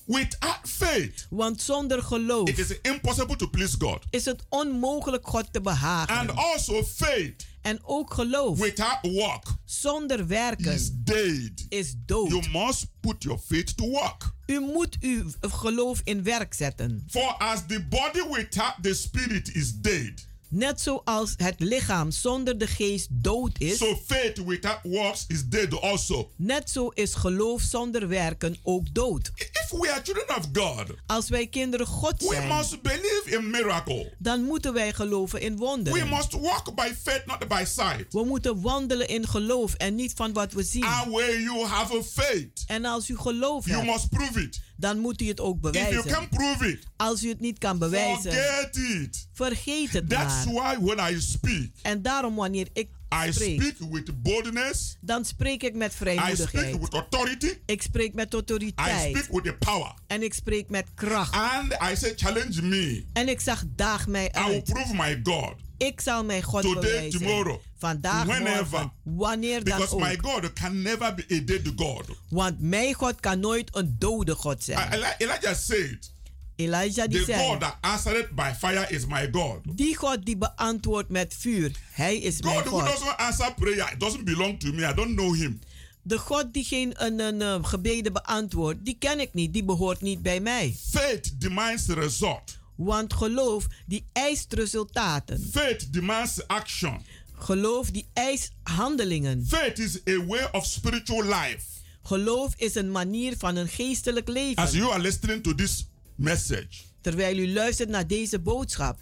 Without 0.05 0.59
faith, 0.63 1.28
want 1.30 1.61
zonder 1.61 2.03
geloof 2.03 2.49
it 2.49 2.57
is 2.59 2.80
impossible 2.82 3.36
to 3.36 3.47
please 3.47 3.75
God. 3.80 4.03
is 4.09 4.25
het 4.25 4.43
onmogelijk 4.49 5.28
God 5.28 5.53
te 5.53 5.61
behagen. 5.61 6.15
And 6.17 6.36
also 6.36 6.84
faith 6.84 7.45
En 7.68 7.80
ook 7.84 8.13
geloof 8.13 8.57
without 8.57 8.99
work 9.01 9.45
zonder 9.65 10.20
is 10.20 10.26
werken 10.26 11.03
dead. 11.03 11.65
is 11.70 11.95
dood. 12.05 12.30
You 12.30 12.49
must 12.49 12.88
put 12.99 13.24
your 13.24 13.39
faith 13.39 13.76
to 13.76 13.89
work. 13.89 14.32
U 14.45 14.59
moet 14.59 14.97
uw 14.99 15.24
geloof 15.41 16.01
in 16.03 16.24
werk 16.24 16.53
zetten. 16.53 17.03
For 17.09 17.36
as 17.38 17.65
the 17.68 17.86
body 17.89 18.22
without 18.30 18.76
the 18.82 18.93
spirit 18.93 19.55
is 19.55 19.72
dead, 19.72 20.26
Net 20.50 20.82
zoals 20.82 21.34
het 21.38 21.56
lichaam 21.58 22.12
zonder 22.12 22.58
de 22.58 22.68
geest 22.68 23.08
dood 23.12 23.52
is, 23.60 23.78
so 23.78 24.00
faith 24.06 24.38
without 24.45 24.80
works 24.84 25.26
is 25.28 25.45
dead 25.45 25.82
also. 25.82 26.32
net 26.36 26.70
zo 26.70 26.88
is 26.89 27.14
geloof 27.14 27.62
zonder 27.62 28.08
werken 28.08 28.58
ook 28.64 28.93
dood. 28.93 29.32
If 29.36 29.70
we 29.80 29.91
are 29.91 30.02
children 30.04 30.38
of 30.38 30.45
God, 30.54 30.86
Als 31.06 31.30
wij 31.30 31.48
kinderen 31.48 31.86
God 31.88 32.22
we 32.22 32.28
zijn, 32.34 32.48
must 32.48 32.82
believe 32.82 33.24
in 33.26 33.50
miracle. 33.50 34.14
dan 34.20 34.43
moeten 34.43 34.74
wij 34.74 34.93
geloven 34.93 35.41
in 35.41 35.54
We 35.54 35.60
wonderen. 35.60 36.10
must 36.10 36.32
walk 36.32 36.76
by 36.76 36.91
faith, 37.04 37.26
not 37.26 37.48
by 37.48 37.64
sight. 37.68 38.06
We 38.14 38.24
moeten 38.24 38.62
wandelen 38.62 39.08
in 39.08 39.28
geloof 39.28 39.74
en 39.74 39.95
niet 39.95 40.14
van 40.16 40.34
wat 40.34 40.54
we 40.54 40.64
zien. 40.64 40.84
And 40.84 41.12
where 41.14 41.41
you 41.41 41.66
have 41.66 41.98
a 41.98 42.02
faith, 42.04 42.64
En 42.68 42.86
als 42.86 43.10
u 43.10 43.18
geloof 43.18 43.66
you 43.66 43.78
hebt, 43.78 43.91
must 43.91 44.10
prove 44.10 44.41
it. 44.41 44.60
Dan 44.78 44.99
moet 44.99 45.21
u 45.21 45.28
het 45.28 45.39
ook 45.39 45.55
If 45.65 45.73
you 45.73 46.03
bewijzen. 46.03 46.30
prove 46.30 46.67
it, 46.71 46.84
Als 46.97 47.23
u 47.23 47.30
het 47.30 47.39
niet 47.39 47.57
kan 47.57 47.78
bewijzen, 47.78 48.32
it. 48.32 49.28
vergeet 49.34 49.91
het 49.91 50.09
That's 50.09 50.45
maar. 50.45 50.53
why 50.53 50.86
when 50.86 51.13
I 51.13 51.21
speak, 51.21 51.69
En 51.82 52.01
daarom 52.01 52.36
wanneer 52.36 52.67
ik 52.73 52.88
I 53.28 53.34
spreek, 53.34 53.61
speak 53.61 53.91
with 53.91 54.21
boldness, 54.21 54.97
dan 55.01 55.25
spreek 55.25 55.63
ik 55.63 55.75
met 55.75 55.91
I 55.91 55.95
speak 55.95 56.17
vrijmoedigheid. 56.17 56.80
with 56.80 56.93
authority, 56.93 57.53
Ik 57.65 57.82
spreek 57.82 58.13
met 58.13 58.28
I 58.34 58.36
autoriteit. 58.36 59.09
speak 59.17 59.28
with 59.32 59.43
the 59.43 59.53
power. 59.65 59.93
En 60.07 60.23
ik 60.23 60.34
spreek 60.34 60.69
met 60.69 60.86
kracht. 60.95 61.34
And 61.34 61.73
I 61.91 61.95
say, 61.95 62.13
challenge 62.15 62.61
me. 62.61 63.05
En 63.13 63.28
ik 63.30 63.39
zeg, 63.39 63.63
daag 63.75 64.07
mij 64.07 64.25
I 64.25 64.43
will 64.43 64.53
uit. 64.53 64.63
prove 64.63 64.93
my 64.95 65.19
God. 65.23 65.53
Ik 65.78 66.01
zal 66.01 66.23
mijn 66.23 66.43
God 66.43 66.61
Today, 66.61 66.82
bewijzen. 66.82 67.19
tomorrow, 67.19 67.59
Vandaag, 67.78 68.25
whenever. 68.25 68.65
morgen, 68.69 68.91
wanneer 69.03 69.63
dan 69.63 69.78
Because 69.78 69.95
my 69.95 70.11
ook. 70.11 70.25
God 70.25 70.53
can 70.53 70.82
never 70.82 71.15
be 71.15 71.25
a 71.32 71.39
dead 71.45 71.71
God. 71.75 72.03
Want 72.30 72.59
mijn 72.59 72.93
God 72.93 73.19
kan 73.19 73.39
nooit 73.39 73.75
een 73.75 73.95
dode 73.99 74.36
God 74.36 74.63
zijn. 74.63 74.91
Eli- 74.93 75.13
Elijah 75.17 75.55
said, 75.55 76.13
Elijah 76.55 77.07
die 77.07 77.25
The 77.25 77.34
God 77.34 77.45
zei, 77.45 77.57
that 77.59 77.78
answered 77.82 78.36
by 78.36 78.51
fire 78.59 78.86
is 78.89 79.05
my 79.05 79.30
God. 79.32 79.59
die 79.78 79.95
God 79.95 80.25
die 80.25 80.38
beantwoordt 80.38 81.09
met 81.09 81.36
vuur, 81.38 81.71
hij 81.91 82.17
is 82.17 82.41
mijn 82.41 82.55
God 82.55 82.65
who 82.65 82.80
God. 82.80 82.88
doesn't 82.89 83.17
answer 83.17 83.53
prayer 83.53 83.91
it 83.93 83.99
doesn't 83.99 84.23
belong 84.25 84.59
to 84.59 84.71
me. 84.73 84.89
I 84.89 84.93
don't 84.93 85.15
know 85.15 85.36
him. 85.36 85.59
De 86.01 86.17
God 86.17 86.53
die 86.53 86.63
geen 86.63 87.03
een, 87.05 87.19
een, 87.19 87.41
eh, 87.41 87.63
gebeden 87.63 88.13
beantwoordt, 88.13 88.86
die 88.86 88.95
ken 88.99 89.19
ik 89.19 89.34
niet, 89.34 89.53
die 89.53 89.63
behoort 89.63 90.01
niet 90.01 90.21
bij 90.21 90.39
mij. 90.39 90.75
Faith 90.91 91.41
demands 91.41 91.88
result. 91.88 92.57
Want 92.78 93.13
geloof 93.13 93.67
die 93.86 94.05
eist 94.13 94.53
resultaten. 94.53 95.49
Faith 95.51 95.93
demands 95.93 96.47
action. 96.47 97.01
Geloof 97.39 97.91
die 97.91 98.05
eist 98.13 98.51
handelingen. 98.63 99.45
Faith 99.47 99.80
is 99.80 99.99
a 100.09 100.25
way 100.25 100.47
of 100.51 100.65
spiritual 100.65 101.23
life. 101.23 101.65
Geloof 102.03 102.53
is 102.57 102.75
een 102.75 102.91
manier 102.91 103.38
van 103.38 103.55
een 103.55 103.67
geestelijk 103.67 104.28
As 104.28 104.34
leven. 104.34 104.78
you 104.78 104.91
are 104.91 105.01
listening 105.01 105.43
to 105.43 105.55
this 105.55 105.88
message, 106.15 106.67
Terwijl 107.01 107.38
u 107.38 107.53
luistert 107.53 107.89
naar 107.89 108.07
deze 108.07 108.39
boodschap, 108.39 108.99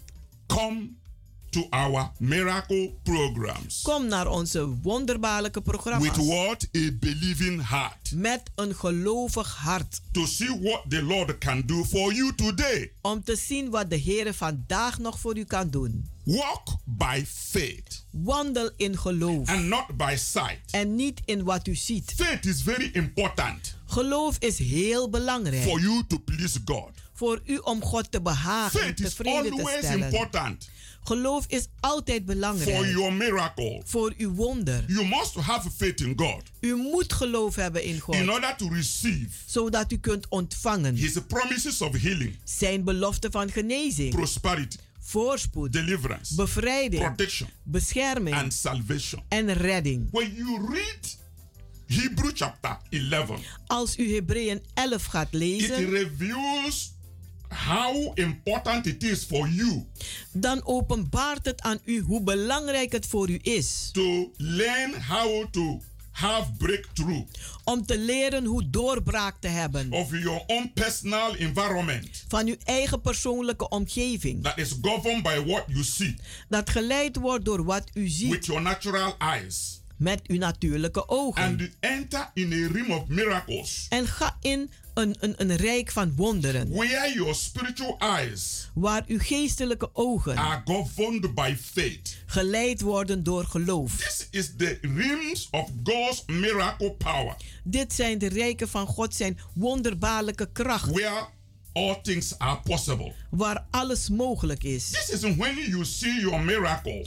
come 0.48 0.90
to 1.56 1.68
our 1.70 2.12
miracle 2.20 2.94
programs 3.04 3.82
kom 3.82 4.08
naar 4.08 4.28
onze 4.28 4.68
wonderbaarlijke 4.82 5.60
with 5.64 5.72
programma's. 5.72 6.18
what 6.28 6.68
a 6.78 6.90
believing 7.00 7.68
heart 7.70 8.12
Met 8.16 8.42
een 8.56 8.76
gelovig 8.76 9.56
hart. 9.56 10.02
to 10.12 10.26
see 10.26 10.60
what 10.62 10.82
the 10.90 11.02
Lord 11.04 11.38
can 11.38 11.62
do 11.66 11.84
for 11.84 12.14
you 12.14 12.36
today. 12.36 12.92
Om 13.02 13.24
te 13.24 13.36
zien 13.36 13.70
wat 13.70 13.90
de 13.90 13.96
Heer 13.96 14.34
vandaag 14.34 15.00
nog 15.00 15.20
voor 15.20 15.38
u 15.38 15.44
kan 15.44 15.70
doen. 15.70 16.10
Walk 16.24 16.68
by 16.86 17.24
faith 17.28 18.06
Wandel 18.12 18.72
in 18.78 18.98
geloof. 18.98 19.48
and 19.50 19.64
not 19.66 19.86
by 19.98 20.16
sight. 20.18 20.72
En 20.72 20.96
niet 20.96 21.22
in 21.26 21.44
wat 21.44 21.68
u 21.68 21.76
ziet. 21.76 22.14
Faith 22.16 22.46
is 22.46 22.62
very 22.62 22.90
important 22.94 23.76
Geloof 23.86 24.36
is 24.40 24.58
heel 24.58 25.10
belangrijk. 25.10 25.64
for 25.64 25.80
you 25.82 26.04
to 26.08 26.18
please 26.18 26.60
God. 26.66 26.90
Voor 27.14 27.42
u 27.46 27.58
om 27.58 27.82
God 27.84 28.12
te 28.12 28.22
behagen, 28.22 28.80
Faith 28.80 29.00
is 29.00 29.10
tevreden 29.10 29.44
te 29.56 29.62
always 29.62 29.78
stellen. 29.86 30.06
important 30.06 30.70
Geloof 31.08 31.46
is 31.48 31.68
altijd 31.80 32.18
for 32.26 32.34
belangrijk. 32.34 32.86
your 32.92 33.14
miracle. 33.14 33.82
Voor 33.86 34.14
uw 34.18 34.34
wonder. 34.34 34.84
You 34.88 35.08
must 35.08 35.34
have 35.36 35.70
faith 35.72 36.02
in 36.02 36.14
God 36.16 36.42
U 36.60 36.76
moet 36.76 37.14
geloof 37.14 37.56
hebben 37.56 37.84
in 37.84 37.94
in 37.94 38.00
God. 38.00 38.16
order 38.30 38.56
to 38.58 38.68
receive 38.70 39.28
Zodat 39.46 39.92
u 39.92 39.98
kunt 39.98 40.28
ontvangen. 40.30 40.96
His 40.96 41.14
promises 41.28 41.82
of 41.82 41.98
healing, 42.02 42.36
Zijn 42.44 42.84
belofte 42.84 43.32
van 43.32 43.50
genezing. 43.52 44.10
prosperity, 44.16 44.78
Voorspoed. 45.00 45.74
deliverance, 45.74 46.36
Bevrijding. 46.36 47.04
protection, 47.04 47.50
Bescherming. 47.64 48.36
and 48.36 48.54
salvation. 48.54 49.24
En 49.28 49.54
redding. 49.54 50.08
When 50.12 50.34
you 50.36 50.68
read 50.74 51.18
Hebrew 51.88 52.32
chapter 52.34 52.78
11, 52.90 53.40
Als 53.68 53.98
u 53.98 54.14
Hebreeën 54.14 54.62
11 54.74 55.06
gaat 55.06 55.28
it 55.28 55.34
lezen. 55.34 55.90
reveals 55.90 56.94
how 57.50 58.12
important 58.16 58.86
it 58.86 59.04
is 59.04 59.24
for 59.24 59.48
you 59.50 59.86
Dan 60.32 60.66
openbaart 60.66 61.46
het 61.46 61.62
aan 61.62 61.80
u 61.86 62.00
hoe 62.02 62.22
belangrijk 62.22 62.92
het 62.92 63.06
voor 63.06 63.30
u 63.30 63.40
is. 63.42 63.90
to 63.94 64.32
learn 64.38 65.02
how 65.04 65.46
to 65.52 65.82
have 66.12 66.52
breakthrough 66.58 67.28
Om 67.64 67.86
te 67.86 67.98
leren 67.98 68.46
hoe 68.46 68.70
doorbraak 68.70 69.36
te 69.40 69.48
hebben. 69.48 69.92
of 69.92 70.12
your 70.12 70.44
own 70.48 70.72
personal 70.74 71.36
environment 71.36 72.24
Van 72.28 72.48
uw 72.48 72.56
eigen 72.64 73.02
persoonlijke 73.02 73.70
omgeving. 73.70 74.44
that 74.44 74.58
is 74.58 74.74
governed 74.82 75.24
by 75.24 75.44
what 75.46 75.64
you 75.68 75.84
see 75.84 76.16
Dat 76.50 76.70
geleid 76.70 77.16
wordt 77.16 77.46
door 77.46 77.64
wat 77.66 77.84
u 77.94 78.08
ziet. 78.08 78.30
with 78.30 78.46
your 78.46 78.62
natural 78.62 79.16
eyes 79.18 79.75
Met 79.98 80.28
uw 80.28 80.38
natuurlijke 80.38 81.10
ogen. 81.10 81.44
and 81.44 81.70
enter 81.80 82.30
in 82.34 82.52
a 82.54 82.72
realm 82.74 82.92
of 82.92 83.08
miracles 83.08 83.86
En 83.90 84.08
ga 84.08 84.38
in 84.42 84.72
een, 84.94 85.16
een, 85.20 85.34
een 85.38 85.56
rijk 85.56 85.92
van 85.92 86.16
wonderen. 86.16 86.70
where 86.70 87.14
your 87.14 87.36
spiritual 87.36 87.96
eyes 88.00 88.70
Waar 88.74 89.04
uw 89.08 89.20
geestelijke 89.20 89.90
ogen 89.94 90.38
are 90.38 90.62
governed 90.66 91.34
by 91.36 91.56
faith. 91.62 92.18
geleid 92.26 92.82
worden 92.82 93.24
door 93.24 93.46
geloof. 93.46 93.96
This 93.98 94.28
is 94.32 94.52
the 94.58 94.78
realms 94.82 95.48
of 95.52 95.70
God's 95.84 96.24
miracle 96.28 96.92
power 96.92 97.36
Dit 97.64 97.94
zijn 97.94 98.18
de 98.18 98.28
rijken 98.30 98.70
van 98.70 98.88
God 98.88 99.16
zijn 99.16 99.40
wonderbaarlijke 99.54 100.50
kracht. 100.52 100.92
where 100.92 101.26
all 101.74 102.00
things 102.02 102.38
are 102.40 102.60
possible. 102.64 103.14
Waar 103.30 103.66
alles 103.72 104.10
mogelijk 104.10 104.64
is. 104.64 104.90
This 104.90 105.10
is 105.10 105.36
when 105.36 105.56
you 105.70 105.86
see 105.86 106.20
your 106.20 106.40
miracle 106.42 107.06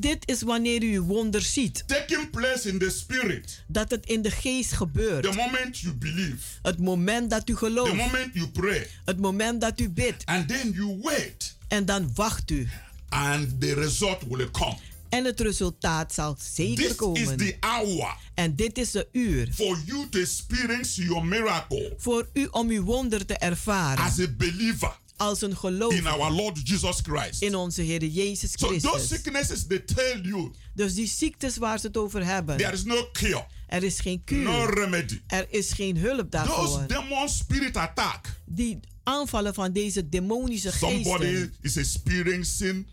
Dit 0.00 0.28
is 0.28 0.42
wanneer 0.42 0.82
u 0.82 0.94
uw 0.96 1.04
wonder 1.04 1.42
ziet. 1.42 1.84
taking 1.86 2.30
place 2.30 2.68
in 2.68 2.78
the 2.78 2.90
spirit 2.90 3.64
Dat 3.66 3.90
het 3.90 4.06
in 4.06 4.22
de 4.22 4.30
geest 4.30 4.72
gebeurt. 4.72 5.22
the 5.22 5.32
moment 5.36 5.78
you 5.78 5.94
believe, 5.94 6.36
Het 6.62 6.78
moment 6.78 7.30
dat 7.30 7.48
u 7.48 7.52
the 7.52 7.58
gelooft. 7.58 7.94
moment 7.94 8.30
you 8.34 8.48
pray, 8.48 8.86
Het 9.04 9.18
moment 9.20 9.60
dat 9.60 9.80
u 9.80 9.88
bidt. 9.90 10.24
and 10.24 10.48
then 10.48 10.72
you 10.72 10.98
wait, 11.02 11.56
En 11.68 11.84
dan 11.84 12.10
wacht 12.14 12.50
u. 12.50 12.68
and 13.08 13.60
the 13.60 13.74
result 13.74 14.22
will 14.28 14.50
come. 14.50 14.76
En 15.08 15.24
het 15.24 15.40
resultaat 15.40 16.14
zal 16.14 16.36
zeker 16.54 16.76
This 16.82 16.86
is 16.90 16.96
komen. 16.96 17.36
the 17.36 17.56
hour 17.60 18.16
En 18.34 18.54
dit 18.56 18.78
is 18.78 18.90
de 18.90 19.08
uur. 19.12 19.48
for 19.54 19.78
you 19.84 20.08
to 20.08 20.18
experience 20.18 21.02
your 21.04 21.24
miracle 21.26 21.94
Voor 21.98 22.28
u 22.32 22.46
om 22.50 22.68
uw 22.68 22.82
wonder 22.82 23.26
te 23.26 23.34
ervaren. 23.38 24.04
as 24.04 24.18
a 24.20 24.26
believer. 24.36 24.96
Als 25.16 25.40
een 25.42 25.56
gelovige. 25.56 26.00
in 26.00 26.06
our 26.06 26.32
Lord 26.32 26.68
Jesus 26.68 26.98
Christ. 27.02 27.42
In 27.42 27.54
onze 27.54 27.82
Heer 27.82 28.04
Jezus 28.04 28.52
So 28.52 28.66
those 28.66 28.88
Christus. 28.88 29.08
sicknesses 29.08 29.66
they 29.66 29.78
tell 29.78 30.20
you 30.22 30.50
Dus 30.74 30.94
die 30.94 31.06
ziektes 31.06 31.56
waar 31.56 31.78
ze 31.80 31.86
het 31.86 31.96
over 31.96 32.24
hebben. 32.26 32.56
there 32.56 32.72
is 32.72 32.84
no 32.84 33.08
cure, 33.12 33.44
Er 33.66 33.82
is 33.82 34.00
geen 34.00 34.24
kuur. 34.24 34.42
no 34.42 34.64
remedy. 34.64 35.20
Er 35.26 35.46
is 35.50 35.72
geen 35.72 35.96
hulp 35.96 36.30
daarvoor. 36.30 36.56
Those 36.64 36.86
demon 36.86 37.28
spirit 37.28 37.76
attack. 37.76 38.40
Die 38.44 38.78
aanvallen 39.02 39.54
van 39.54 39.72
deze 39.72 40.08
demonische 40.08 40.72
Somebody 40.72 41.24
geesten. 41.26 41.54
is 41.60 41.76
experiencing 41.76 42.86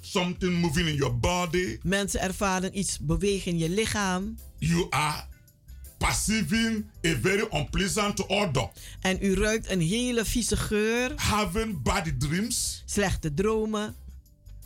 something 0.00 0.60
moving 0.60 0.88
in 0.88 0.94
your 0.94 1.18
body. 1.18 1.78
Mensen 1.82 2.20
ervaren 2.20 2.78
iets 2.78 2.98
bewegen 2.98 3.52
in 3.52 3.58
je 3.58 3.68
lichaam. 3.70 4.38
You 4.58 4.86
are 4.90 5.24
perceiving 6.06 6.84
a 7.06 7.14
very 7.22 7.46
unpleasant 7.52 8.28
odor. 8.28 8.70
En 9.00 9.18
u 9.20 9.34
ruikt 9.34 9.70
een 9.70 9.80
hele 9.80 10.24
vieze 10.24 10.56
geur. 10.56 11.12
Having 11.16 11.82
bad 11.82 12.04
dreams. 12.18 12.82
Slechte 12.86 13.34
dromen. 13.34 13.94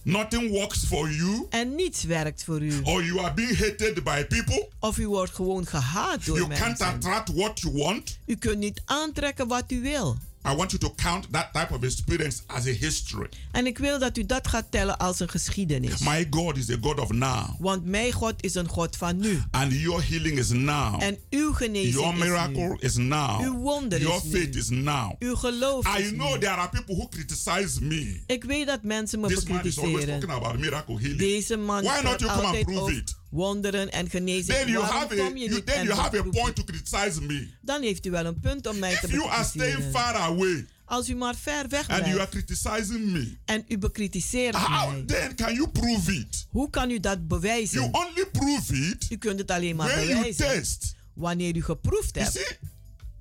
Nothing 0.02 0.50
works 0.50 0.84
for 0.84 1.10
you. 1.10 1.46
En 1.50 1.74
niets 1.74 2.02
werkt 2.02 2.44
voor 2.44 2.62
u. 2.62 2.80
Or 2.82 3.04
you 3.04 3.18
are 3.20 3.34
being 3.34 3.58
hated 3.58 4.04
by 4.04 4.24
people. 4.24 4.68
Of 4.78 4.98
u 4.98 5.06
wordt 5.08 5.34
gewoon 5.34 5.66
gehaat 5.66 6.26
door 6.26 6.36
You 6.36 6.48
mensen. 6.48 6.66
can't 6.66 6.82
attract 6.94 7.32
what 7.34 7.60
you 7.60 7.76
want. 7.76 8.18
U 8.26 8.36
kunt 8.36 8.58
niet 8.58 8.82
aantrekken 8.84 9.48
wat 9.48 9.64
u 9.68 9.80
wil. 9.80 10.16
I 10.46 10.54
want 10.56 10.70
you 10.72 10.78
to 10.78 10.94
count 10.96 11.26
that 11.32 11.52
type 11.52 11.74
of 11.74 11.82
experience 11.82 12.42
as 12.46 12.66
a 12.66 12.70
history. 12.70 13.28
En 13.52 13.66
ik 13.66 13.78
wil 13.78 13.98
dat 13.98 14.18
u 14.18 14.26
dat 14.26 14.48
gaat 14.48 14.66
tellen 14.70 14.98
als 14.98 15.20
een 15.20 15.28
geschiedenis. 15.28 15.98
My 15.98 16.26
God 16.30 16.56
is 16.56 16.70
a 16.70 16.76
God 16.80 17.00
of 17.00 17.12
now. 17.12 17.48
Want 17.58 17.84
mijn 17.84 18.12
God 18.12 18.34
is 18.40 18.54
een 18.54 18.68
God 18.68 18.96
van 18.96 19.16
nu. 19.18 19.42
And 19.50 19.72
your 19.72 20.04
healing 20.08 20.38
is 20.38 20.48
now. 20.50 21.02
En 21.02 21.18
uw 21.30 21.52
genezing 21.52 21.94
Your 21.94 22.12
is 22.14 22.18
miracle 22.20 22.68
nu. 22.68 22.76
is 22.78 22.96
now. 22.96 23.40
Uw 23.40 23.54
wonder 23.58 24.00
Your 24.00 24.16
is 24.16 24.22
nu. 24.24 24.30
faith 24.30 24.56
is 24.56 24.68
now. 24.68 25.12
Uw 25.18 25.34
geloof 25.36 25.98
I 25.98 26.02
is 26.02 26.08
know 26.10 26.32
nu. 26.34 26.38
there 26.40 26.54
are 26.54 26.68
people 26.68 26.94
who 26.94 27.08
criticize 27.08 27.82
me. 27.82 28.22
Ik 28.26 28.44
weet 28.44 28.66
dat 28.66 28.82
mensen 28.82 29.20
me 29.20 29.26
This 29.28 29.44
man 29.44 29.64
is 29.64 29.78
always 29.78 29.94
bekritiseren. 29.94 30.20
talking 30.20 30.44
about 30.44 30.58
miracle 30.60 30.98
healing. 30.98 31.18
Deze 31.18 31.56
man 31.56 31.82
Why 31.82 32.00
not 32.02 32.20
you 32.20 32.32
come 32.32 32.46
and 32.56 32.64
prove 32.64 32.92
it? 32.92 33.14
Wonderen 33.34 33.90
en 33.92 34.10
genezing. 34.10 34.56
Then 34.58 34.68
you 34.70 34.84
have 34.84 35.12
a 35.20 35.28
you, 35.34 35.62
then 35.62 35.74
en 35.74 35.84
you 35.86 35.94
have 36.00 36.18
a 36.18 36.22
point 36.22 36.54
to 36.56 36.64
criticize 36.64 37.20
me. 37.22 37.48
Dan 37.60 37.82
heeft 37.82 38.06
u 38.06 38.10
wel 38.10 38.24
een 38.26 38.40
punt 38.40 38.66
om 38.66 38.78
mij 38.78 38.96
te 38.96 39.06
If 39.06 39.12
you 39.12 39.28
are 39.28 39.44
staying 39.44 39.74
bekritiseren. 39.76 40.00
far 40.00 40.14
away 40.14 40.66
Als 40.84 41.08
u 41.08 41.14
maar 41.14 41.34
ver 41.36 41.68
weg 41.68 41.88
and 41.88 42.06
you 42.06 42.18
are 42.20 42.28
criticizing 42.28 43.12
me, 43.12 43.36
en 43.44 43.64
u 43.68 43.78
bekritiseert 43.78 44.54
how 44.54 44.90
mij, 44.92 45.02
then 45.06 45.34
can 45.34 45.54
you 45.54 45.68
prove 45.68 46.12
it? 46.14 46.46
hoe 46.50 46.70
kan 46.70 46.90
u 46.90 47.00
dat 47.00 47.28
bewijzen? 47.28 47.80
You 47.80 47.90
only 48.06 48.26
prove 48.32 48.74
it 48.90 49.06
U 49.10 49.16
kunt 49.16 49.38
het 49.38 49.50
alleen 49.50 49.76
maar 49.76 49.86
when 49.86 50.06
you 50.06 50.14
bewijzen 50.16 50.46
test. 50.46 50.94
wanneer 51.14 51.56
u 51.56 51.62
geproefd 51.62 52.14
You 52.14 52.24
hebt. 52.26 52.36
see, 52.36 52.58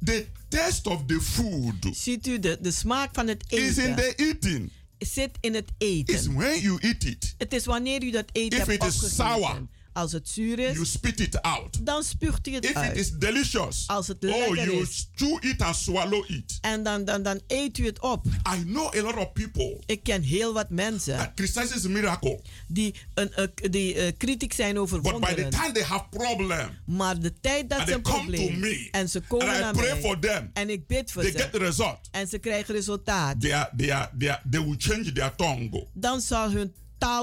the 0.04 0.26
taste 0.48 0.90
of 0.90 1.04
the 1.06 1.22
food 1.22 1.76
Ziet 1.96 2.28
u, 2.28 2.40
de, 2.40 2.58
de 2.62 2.72
smaak 2.72 3.10
van 3.14 3.28
het 3.28 3.44
is 3.48 3.60
in 3.78 3.84
eten 3.84 3.96
the 3.96 4.14
eating. 4.16 4.72
zit 4.98 5.32
in 5.40 5.54
het 5.54 5.66
It's 5.78 6.10
eten. 6.12 6.34
when 6.36 6.60
you 6.62 6.78
eat 6.82 7.04
it. 7.04 7.36
Het 7.38 7.54
is 7.54 7.66
wanneer 7.66 8.04
u 8.04 8.12
dat 8.12 8.26
eten 8.32 8.60
If 8.60 8.66
hebt 8.66 8.84
it 8.84 8.94
is 8.94 9.16
sour, 9.16 9.62
Als 9.94 10.12
het 10.12 10.30
zuur 10.30 10.60
is, 10.60 10.74
You 10.74 10.86
spit 10.86 11.20
it 11.20 11.42
out. 11.42 11.86
dan 11.86 12.04
spuugt 12.04 12.48
u 12.48 12.54
het 12.54 12.64
If 12.64 12.70
it 12.70 12.76
uit. 12.78 12.98
is 12.98 13.12
delicious, 13.12 13.84
Als 13.88 14.08
het 14.08 14.26
oh, 14.26 14.30
lekker 14.30 14.56
you 14.66 14.82
is. 14.82 15.10
chew 15.16 15.44
it 15.46 15.62
and 15.62 15.76
swallow 15.76 16.30
it. 16.30 16.58
En 16.62 16.84
dan, 16.84 17.06
dan, 17.06 17.24
dan 17.24 17.42
eet 17.48 17.78
u 17.78 17.86
het 17.86 18.00
op. 18.00 18.26
I 18.26 18.64
know 18.64 18.96
a 18.96 19.02
lot 19.02 19.16
of 19.16 19.32
people 19.34 19.80
Ik 19.86 20.04
ken 20.04 20.22
heel 20.22 20.54
wat 20.54 20.70
mensen 20.70 21.18
that 21.18 21.32
criticizes 21.36 21.88
miracle, 21.88 22.40
die, 22.68 22.94
een, 23.14 23.34
eh, 23.34 23.48
die 23.72 23.94
eh, 23.96 24.12
kritiek 24.18 24.54
zijn 24.54 24.80
over 24.80 25.02
but 25.02 25.12
by 25.12 25.18
the 25.20 25.26
wonderen. 25.26 25.50
time 25.50 25.72
they 25.72 25.84
have 25.84 26.04
problem 26.10 26.70
Maar 26.86 27.20
de 27.20 27.34
tijd 27.40 27.70
dat 27.70 27.80
ze 27.80 27.86
they 27.86 27.94
een 27.94 28.02
come 28.02 28.18
to 28.18 28.24
probleem 28.26 28.60
me 28.60 28.88
en 28.92 29.10
ze 29.10 29.22
komen 29.22 29.48
and 29.48 29.58
I 29.58 29.62
naar 29.62 29.74
pray 29.74 29.92
mij 29.92 30.02
for 30.02 30.20
them, 30.20 30.50
en 30.54 30.70
ik 30.70 30.88
bid 30.88 31.12
voor 31.12 31.22
they 31.22 31.32
get 31.32 31.52
the 31.52 31.58
ze 31.58 31.64
result. 31.64 32.00
en 32.12 32.28
ze 32.28 32.38
krijgen 32.38 32.74
resultaat, 32.74 33.42
They 33.42 33.54
are, 33.56 33.70
they 33.78 33.94
are, 33.94 34.10
they 34.18 34.30
are, 34.32 34.42
they 34.50 34.64
will 34.64 34.76
change 34.78 35.12
their 35.12 35.36
tongue 35.36 35.88
dan 35.94 36.22
zal 36.22 36.52
hun 36.52 36.74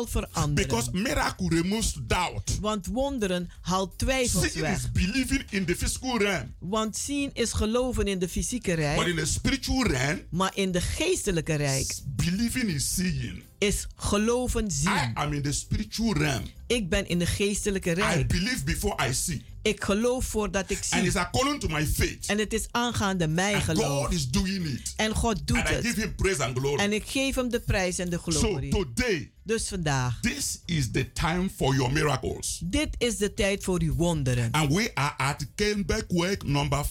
veranderen. 0.09 0.55
because 0.55 0.89
miracle 0.93 1.49
removes 1.49 1.95
doubt. 2.07 2.59
Want 2.61 2.87
wonderen 2.87 3.51
haalt 3.61 3.99
twijfels 3.99 4.45
Seeing 4.53 4.61
weg. 4.67 4.77
is 4.77 4.91
believing 4.93 5.43
in 5.51 5.65
the 5.65 5.77
physical 5.77 6.19
realm, 6.19 6.55
Want 6.59 6.97
zien 6.97 7.31
is 7.33 7.53
geloven 7.53 8.07
in 8.07 8.19
de 8.19 8.29
fysieke 8.29 8.71
but 8.71 8.79
in 8.79 8.85
rijk, 9.15 9.17
the 9.19 9.25
spiritual 9.27 9.87
realm, 9.87 10.21
maar 10.31 10.53
in 10.55 10.73
de 10.73 10.81
geestelijke 10.81 11.55
rijk 11.55 11.99
believing 12.07 12.69
is 12.69 12.95
seeing. 12.95 13.43
Is 13.61 13.87
geloven 13.97 14.65
I 14.67 14.71
zien. 14.71 15.11
am 15.15 15.33
in 15.33 15.43
the 15.43 15.53
spiritual 15.53 16.13
realm. 16.15 16.43
Ik 16.67 16.89
ben 16.89 17.09
in 17.09 17.19
de 17.19 17.27
geestelijke 17.27 17.91
I 17.91 17.95
rijk. 17.95 18.29
believe 18.29 18.65
before 18.65 19.09
I 19.09 19.15
see. 19.15 19.43
Ik 19.63 19.85
geloof 19.85 20.25
voordat 20.25 20.71
ik 20.71 20.77
And 20.77 20.85
zie. 20.87 21.03
it's 21.03 21.17
according 21.17 21.61
to 21.61 21.69
my 21.69 21.87
faith. 21.87 22.27
En 22.27 22.39
het 22.39 22.53
is 22.53 22.67
aangaande 22.71 23.29
mijn 23.29 23.55
And 23.55 23.63
geloof. 23.65 24.03
God 24.05 24.13
is 24.13 24.29
doing 24.31 24.67
it. 24.67 24.93
En 24.97 25.15
God 25.15 25.47
doet 25.47 25.57
And 25.57 25.69
I 25.69 25.73
give 25.75 25.87
het. 25.87 25.97
him 25.97 26.15
praise 26.15 26.45
and 26.45 26.59
glory. 26.59 26.81
En 26.81 26.93
ik 26.93 27.05
geef 27.07 27.35
hem 27.35 27.51
de 27.51 27.61
prijs 27.61 27.99
en 27.99 28.11
de 28.11 28.19
So 28.25 28.31
glorie. 28.41 28.71
today, 28.71 29.31
Dus 29.43 29.69
vandaag, 29.69 30.21
this 30.21 30.61
is 30.65 30.91
the 30.91 31.13
time 31.13 31.49
for 31.57 31.75
your 31.75 31.93
miracles. 31.93 32.61
dit 32.65 32.89
is 32.99 33.17
de 33.17 33.35
tijd 33.35 33.65
voor 33.65 33.81
uw 33.81 33.95
wonderen. 33.95 34.51
And 34.51 34.75
we 34.75 34.91
are 34.95 35.15
at 35.17 35.47
Kenbergweg 35.55 36.37
number 36.45 36.85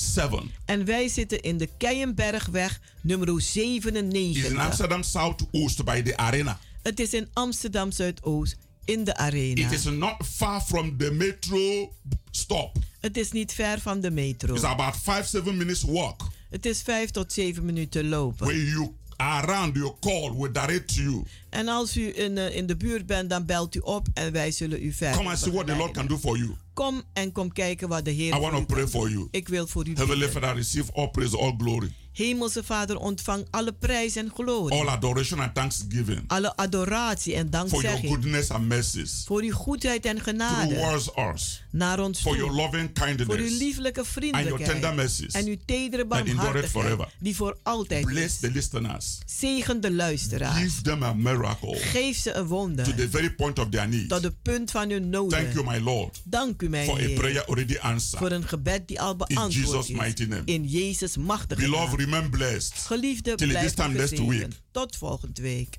97. 0.00 0.60
En 0.64 0.84
wij 0.84 1.08
zitten 1.08 1.40
in 1.40 1.56
de 1.56 1.68
Keienbergweg 1.78 2.80
nummer 3.00 3.28
It's 3.28 3.96
in 3.96 4.10
97. 4.10 4.58
Amsterdam 4.58 5.02
Southoost 5.02 5.84
by 5.84 6.02
the 6.02 6.16
arena. 6.16 6.58
Het 6.82 7.00
is 7.00 7.14
in 7.14 7.28
Amsterdam 7.32 7.92
Zuidoost 7.92 8.56
in 8.84 9.04
de 9.04 9.16
arena. 9.16 9.66
It 9.66 9.72
is 9.72 9.84
not 9.84 10.14
far 10.32 10.60
from 10.60 10.96
the 10.96 11.10
metro 11.10 11.92
stop. 12.30 12.76
Het 13.00 13.16
is 13.16 13.32
niet 13.32 13.52
ver 13.52 13.80
van 13.80 14.00
de 14.00 14.10
metro. 14.10 14.54
It's 14.54 14.64
about 14.64 14.96
five, 14.96 15.24
seven 15.24 15.56
minutes 15.56 15.82
walk. 15.82 16.28
Het 16.50 16.66
is 16.66 16.82
vijf 16.82 17.10
tot 17.10 17.32
zeven 17.32 17.64
minuten 17.64 18.08
lopen. 18.08 18.46
When 18.46 18.64
you 18.64 18.94
around, 19.20 19.76
your 19.76 19.94
call 20.00 20.32
will 20.36 20.52
direct 20.52 20.94
you. 20.94 21.22
En 21.50 21.68
als 21.68 21.96
u 21.96 22.18
in, 22.18 22.38
eh, 22.38 22.56
in 22.56 22.66
de 22.66 22.76
buurt 22.76 23.06
bent, 23.06 23.30
dan 23.30 23.46
belt 23.46 23.74
u 23.74 23.78
op 23.78 24.06
en 24.14 24.32
wij 24.32 24.50
zullen 24.50 24.84
u 24.84 24.92
verder 24.92 25.16
Come 25.16 25.30
and 25.30 25.38
see 25.38 25.52
what 25.52 25.66
the 25.66 25.76
Lord 25.76 25.92
can 25.92 26.06
do 26.06 26.18
for 26.18 26.36
you. 26.36 26.56
Kom 26.80 27.02
en 27.12 27.32
kom 27.32 27.52
kijken 27.52 27.88
wat 27.88 28.04
de 28.04 28.10
Heer 28.10 28.36
I 28.36 28.40
want 28.40 28.54
to 28.54 28.64
pray 28.64 28.88
for 28.88 29.10
you. 29.10 29.28
Ik 29.30 29.48
wil 29.48 29.66
voor 29.66 29.86
u 29.86 29.92
Heavenly. 29.94 30.28
Father, 30.28 30.54
receive 30.54 30.92
all 30.92 31.08
praise, 31.08 31.38
all 31.38 31.54
glory, 31.58 31.92
Hemelse 32.12 32.62
Vader, 32.64 32.96
ontvang 32.98 33.46
alle 33.50 33.72
prijs 33.72 34.16
en 34.16 34.30
glorie. 34.34 34.78
all 34.80 34.88
adoration 34.88 35.40
and 35.40 35.54
thanksgiving 35.54 36.20
alle 36.26 36.56
adoratie 36.56 37.34
en 37.34 37.48
for 37.50 37.50
your 37.50 37.70
dankzegging. 37.70 38.12
goodness 38.14 38.50
and 38.50 38.68
mercies 38.68 39.22
Voor 39.26 39.42
uw 39.42 39.52
goedheid 39.52 40.04
en 40.06 40.20
genade. 40.20 40.74
towards 40.74 41.08
us, 41.34 41.62
Naar 41.70 42.00
ons 42.00 42.20
for 42.20 42.36
your 42.36 42.52
toe. 42.52 42.60
loving 42.62 42.90
Voor 42.94 43.08
uw 43.08 43.16
kindness. 43.16 43.58
lieflijke 43.58 44.00
and 44.00 44.08
your 44.14 44.32
tender 44.32 44.52
vriendelijkheid. 44.52 44.94
mercies 44.96 45.32
En 45.34 45.46
uw 45.46 45.56
tedere 45.66 46.06
barmhartigheid. 46.06 46.98
Die 47.20 47.36
voor 47.36 47.58
altijd 47.62 48.04
Bless 48.04 48.38
the 48.38 48.50
listeners. 48.50 49.18
Zegen 49.26 49.80
de 49.80 49.92
luisteraars. 49.92 50.58
Give 50.62 50.82
them 50.82 51.02
a 51.02 51.12
miracle 51.12 51.76
Geef 51.76 52.16
ze 52.18 52.32
een 52.32 52.42
to 52.42 52.48
wonder. 52.48 52.94
the 52.94 53.08
very 53.10 53.30
point 53.34 53.58
of 53.58 53.68
their 53.68 53.88
need. 53.88 54.08
Tot 54.08 54.22
het 54.22 54.42
punt 54.42 54.70
van 54.70 54.90
hun 54.90 55.10
Thank 55.10 55.30
you, 55.30 55.44
noden. 55.54 55.64
my 55.64 55.78
Lord, 55.78 56.20
Dank 56.24 56.62
u, 56.62 56.68
mijn 56.68 56.86
for 56.86 56.94
a 56.94 56.98
Heer. 56.98 57.18
prayer 57.18 57.44
already 57.46 57.74
Voor 57.74 57.90
answered. 57.90 58.32
een 58.32 58.48
gebed 58.48 58.88
die 58.88 59.00
al 59.00 59.10
In 59.10 59.16
beantwoord 59.16 59.52
Jesus' 59.52 59.88
is. 59.88 59.96
mighty 59.96 60.24
name. 60.24 60.42
In 60.44 60.64
Jezus 60.64 61.16
machtige 61.16 61.60
Beloved, 61.60 61.98
naam. 61.98 61.99
Remain 62.04 62.30
blessed. 62.30 62.74
Geliefde, 62.74 63.34
Till 63.34 63.48
blijf 63.48 63.64
this 63.64 63.74
time 63.74 63.92
next 63.94 64.08
gezegend. 64.08 64.28
week. 64.28 64.60
Tot 64.70 64.96
volgende 64.96 65.42
week. 65.42 65.78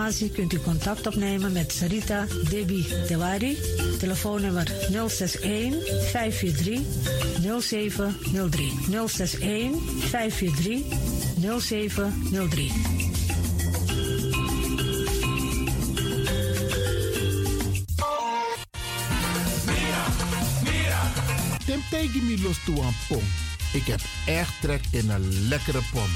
kunt 0.09 0.53
u 0.53 0.59
contact 0.59 1.07
opnemen 1.07 1.51
met 1.51 1.71
Sarita 1.71 2.25
Debi 2.49 2.85
Dewari. 3.07 3.57
Telefoonnummer 3.99 4.71
061 4.91 5.73
543 6.11 6.79
0703. 7.61 8.71
061 9.07 9.71
543 10.09 10.83
0703. 11.59 12.71
Tim 21.65 21.81
tegen 21.89 22.25
me 22.25 22.41
los 22.41 22.63
toe 22.65 22.81
aan 22.83 22.95
pom. 23.07 23.23
Ik 23.73 23.85
heb 23.85 23.99
echt 24.25 24.61
trek 24.61 24.81
in 24.91 25.09
een 25.09 25.47
lekkere 25.47 25.81
pom. 25.91 26.09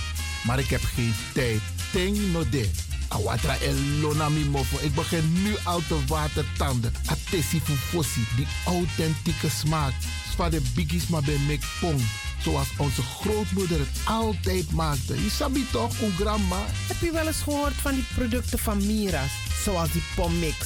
Maar 0.45 0.59
ik 0.59 0.69
heb 0.69 0.81
geen 0.81 1.13
tijd. 1.33 1.61
Ting 1.91 2.31
no 2.31 2.49
de. 2.49 2.94
Awatra 3.07 3.57
elona 3.59 4.29
mi 4.29 4.45
mofo. 4.45 4.77
Ik 4.81 4.95
begin 4.95 5.41
nu 5.43 5.55
al 5.63 5.81
te 5.87 6.05
watertanden. 6.07 6.93
Atesi 7.05 7.61
fufosi. 7.61 8.25
Die 8.35 8.47
authentieke 8.65 9.49
smaak 9.49 9.93
van 10.35 10.49
de 10.49 10.61
biggies 10.73 11.07
maar 11.07 11.21
bij 11.21 11.37
mek 11.47 11.63
pong. 11.79 12.01
Zoals 12.41 12.67
onze 12.77 13.01
grootmoeder 13.01 13.79
het 13.79 13.99
altijd 14.05 14.71
maakte. 14.71 15.23
Je 15.23 15.29
sabi 15.29 15.65
toch, 15.71 16.01
een 16.01 16.11
grandma? 16.11 16.65
Heb 16.87 16.97
je 17.01 17.11
wel 17.11 17.27
eens 17.27 17.41
gehoord 17.41 17.73
van 17.73 17.93
die 17.93 18.05
producten 18.15 18.59
van 18.59 18.85
Mira's? 18.85 19.31
Zoals 19.63 19.91
die 19.91 20.03
pommix. 20.15 20.57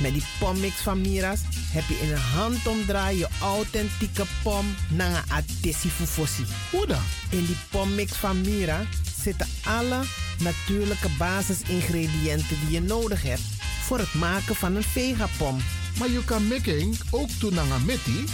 Met 0.00 0.12
die 0.12 0.24
pommix 0.38 0.74
van 0.80 1.00
Mira's 1.00 1.40
heb 1.72 1.84
je 1.88 1.98
in 2.02 2.12
een 2.12 2.18
handomdraai 2.18 3.18
je 3.18 3.28
authentieke 3.40 4.24
pom 4.42 4.74
naar 4.88 5.10
een 5.10 5.32
atessi 5.32 5.88
fufosi. 5.88 6.44
Hoe 6.70 6.86
dan? 6.86 7.02
In 7.28 7.46
die 7.46 7.56
pommix 7.70 8.12
van 8.12 8.40
Mira 8.40 8.86
zitten 9.22 9.46
alle 9.64 10.00
natuurlijke 10.40 11.08
basisingrediënten 11.18 12.56
die 12.60 12.70
je 12.70 12.80
nodig 12.80 13.22
hebt 13.22 13.42
voor 13.84 13.98
het 13.98 14.14
maken 14.14 14.54
van 14.54 14.74
een 14.74 14.82
vegapom. 14.82 15.58
Maar 15.98 16.10
je 16.10 16.24
kan 16.24 16.48
making 16.48 16.98
ook 17.10 17.40
doen 17.40 17.58
aan 17.58 17.84
meti? 17.84 18.24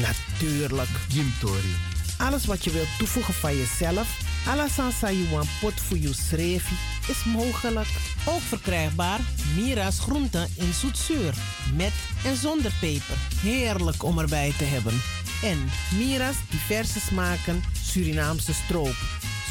Natuurlijk. 0.00 0.88
Gimtori. 1.08 1.74
Alles 2.18 2.46
wat 2.46 2.64
je 2.64 2.70
wilt 2.70 2.98
toevoegen 2.98 3.34
van 3.34 3.56
jezelf, 3.56 4.08
you 5.00 5.28
want 5.30 5.48
pot 5.60 5.80
voor 5.80 5.98
je 5.98 6.60
is 7.08 7.24
mogelijk. 7.24 7.88
Ook 8.24 8.40
verkrijgbaar 8.40 9.20
Mira's 9.56 9.98
groenten 9.98 10.48
in 10.54 10.72
zoetzuur, 10.72 11.34
met 11.76 11.92
en 12.24 12.36
zonder 12.36 12.72
peper. 12.80 13.16
Heerlijk 13.42 14.02
om 14.02 14.18
erbij 14.18 14.52
te 14.58 14.64
hebben. 14.64 15.00
En 15.42 15.70
Mira's 15.98 16.36
diverse 16.50 17.00
smaken 17.00 17.62
Surinaamse 17.84 18.54
stroop, 18.54 18.96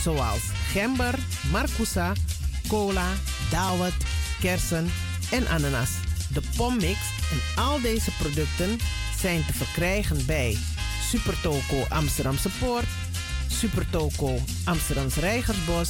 zoals 0.02 0.42
gember, 0.72 1.16
marcousa, 1.52 2.14
cola, 2.68 3.08
dawet, 3.50 3.94
kersen 4.40 4.92
en 5.32 5.48
ananas. 5.48 5.90
De 6.34 6.42
pommix 6.56 7.00
en 7.32 7.64
al 7.64 7.82
deze 7.82 8.12
producten 8.12 8.78
zijn 9.20 9.46
te 9.46 9.54
verkrijgen 9.54 10.26
bij 10.26 10.58
Supertoco 11.10 11.86
Amsterdamse 11.90 12.50
Poort, 12.60 12.88
Supertoco 13.48 14.40
Amsterdamse 14.64 15.20
Reigersbos, 15.20 15.90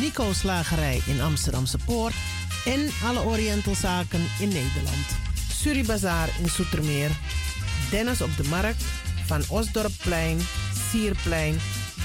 Nico 0.00 0.32
Slagerij 0.32 1.02
in 1.06 1.20
Amsterdamse 1.20 1.78
Poort 1.84 2.14
en 2.64 2.90
alle 3.04 3.20
Orientalzaken 3.20 4.28
in 4.38 4.48
Nederland. 4.48 5.06
Suribazaar 5.52 6.28
in 6.42 6.48
Soetermeer, 6.48 7.10
Dennis 7.90 8.20
op 8.20 8.36
de 8.36 8.48
Markt, 8.48 8.84
Van 9.26 9.42
Osdorpplein, 9.48 10.38
Sierplein 10.90 11.58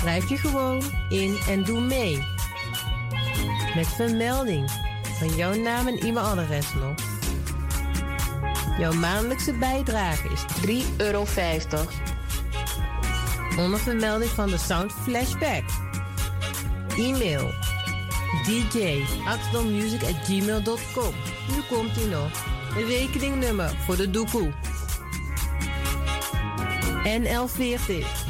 Schrijf 0.00 0.28
je 0.28 0.36
gewoon 0.36 0.82
in 1.08 1.38
en 1.48 1.64
doe 1.64 1.80
mee. 1.80 2.26
Met 3.74 3.86
vermelding 3.86 4.70
van 5.18 5.28
jouw 5.36 5.54
naam 5.54 5.86
en 5.86 5.98
e-mailadres 5.98 6.74
nog. 6.74 6.94
Jouw 8.78 8.92
maandelijkse 8.92 9.52
bijdrage 9.52 10.28
is 10.28 10.44
3,50 10.66 10.96
euro. 10.96 11.26
Onder 13.58 13.78
vermelding 13.78 14.30
van 14.30 14.48
de 14.48 14.58
Sound 14.58 14.92
Flashback. 14.92 15.64
E-mail 16.96 17.50
gmail.com. 20.24 21.14
Nu 21.48 21.62
komt 21.68 21.96
ie 21.96 22.06
nog. 22.06 22.30
Een 22.76 22.86
rekeningnummer 22.86 23.70
voor 23.86 23.96
de 23.96 24.10
doekoe. 24.10 24.52
NL40 27.04 28.29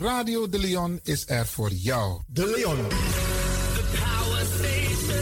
Radio 0.00 0.48
De 0.48 0.58
Leon 0.58 1.00
is 1.02 1.24
er 1.28 1.46
voor 1.46 1.70
jou. 1.70 2.20
De 2.26 2.46
Leon. 2.46 2.76
The 2.88 3.84
power 3.98 4.44
station. 4.46 5.20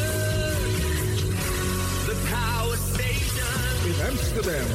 The 2.05 2.17
power 2.31 2.79
station. 2.93 3.87
In 3.87 4.11
Amsterdam. 4.11 4.67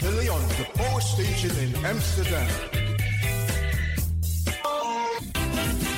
De 0.00 0.12
Leon, 0.18 0.40
the 0.48 0.66
power 0.72 1.02
station 1.02 1.58
in 1.58 1.84
Amsterdam. 1.84 2.46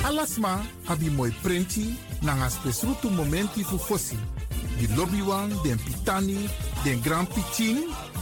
Alasma 0.03 0.61
abi 0.85 1.09
moi 1.09 1.33
prenti 1.41 1.97
nanga 2.21 2.49
spesrutu 2.49 3.09
momenti 3.09 3.63
fu 3.63 3.77
fosi. 3.77 4.17
Di 4.77 4.95
lobby 4.95 5.21
wan, 5.21 5.59
den 5.63 5.79
pitani, 5.83 6.49
den 6.83 7.01
grand 7.01 7.27
pitin, 7.27 7.77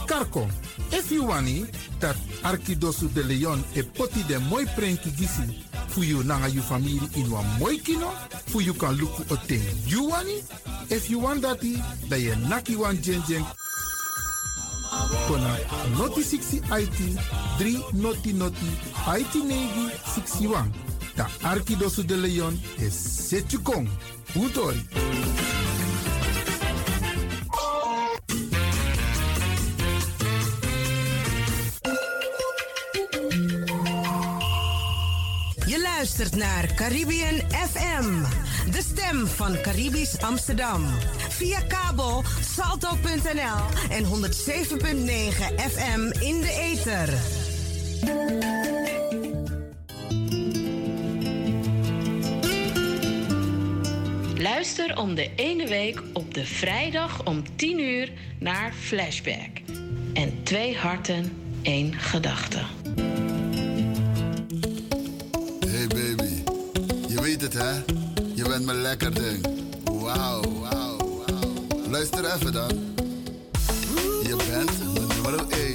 karko. 0.06 0.48
If 0.92 1.10
you 1.10 1.26
wani, 1.26 1.66
dat 2.00 2.16
Arkidosu 2.42 3.08
de 3.12 3.22
Leon 3.24 3.64
e 3.74 3.82
poti 3.82 4.22
den 4.28 4.42
moi 4.48 4.64
prenki 4.76 5.10
gisi 5.10 5.64
fu 5.88 6.02
you 6.02 6.22
nanga 6.24 6.48
you 6.48 6.62
family 6.62 7.00
in 7.16 7.30
wan 7.30 7.44
moi 7.58 7.78
kino, 7.78 8.10
fu 8.46 8.60
you 8.60 8.74
kan 8.74 8.96
luku 8.96 9.24
o 9.30 9.36
ten 9.46 9.62
you 9.86 10.08
wani. 10.08 10.42
If 10.90 11.10
you 11.10 11.18
want 11.20 11.42
dati, 11.42 11.82
da 12.08 12.16
ye 12.16 12.34
naki 12.48 12.76
wan 12.76 12.96
jen 13.02 13.22
jen 13.28 13.44
kona 15.26 15.56
noti 15.98 16.22
60 16.22 16.60
IT 16.70 16.98
3 17.58 17.92
noti 17.94 18.32
noti 18.32 18.70
IT 19.06 19.34
negi 19.34 19.90
61. 20.04 20.70
Da 21.16 21.26
Arkidosu 21.42 22.02
de 22.02 22.16
Leon 22.16 22.58
is 22.78 22.94
Setjukong. 22.94 23.88
Utori. 24.34 25.53
Luistert 36.18 36.42
naar 36.42 36.74
Caribbean 36.74 37.40
FM, 37.50 38.22
de 38.70 38.82
stem 38.82 39.26
van 39.26 39.60
Caribisch 39.60 40.18
Amsterdam. 40.18 40.84
Via 41.28 41.60
kabel 41.60 42.22
salto.nl 42.40 43.90
en 43.90 44.04
107.9 44.04 44.10
FM 45.56 46.00
in 46.20 46.40
de 46.40 46.72
ether. 46.72 47.08
Luister 54.38 54.96
om 54.96 55.14
de 55.14 55.30
ene 55.36 55.66
week 55.68 56.02
op 56.12 56.34
de 56.34 56.44
vrijdag 56.44 57.24
om 57.24 57.56
10 57.56 57.78
uur 57.78 58.12
naar 58.38 58.72
Flashback. 58.72 59.60
En 60.12 60.42
twee 60.42 60.76
harten, 60.76 61.32
één 61.62 61.92
gedachte. 61.92 62.60
Het 67.44 67.52
hè? 67.52 67.74
Je 68.34 68.42
bent 68.48 68.64
me 68.64 68.74
lekker 68.74 69.14
ding. 69.14 69.46
Wauw, 69.84 70.42
wauw, 70.60 70.96
wauw. 70.96 71.66
Luister 71.90 72.34
even 72.34 72.52
dan. 72.52 72.70
Je 74.22 74.36
bent 74.48 74.94
mijn 74.94 75.06
nummer 75.06 75.48
1. 75.48 75.73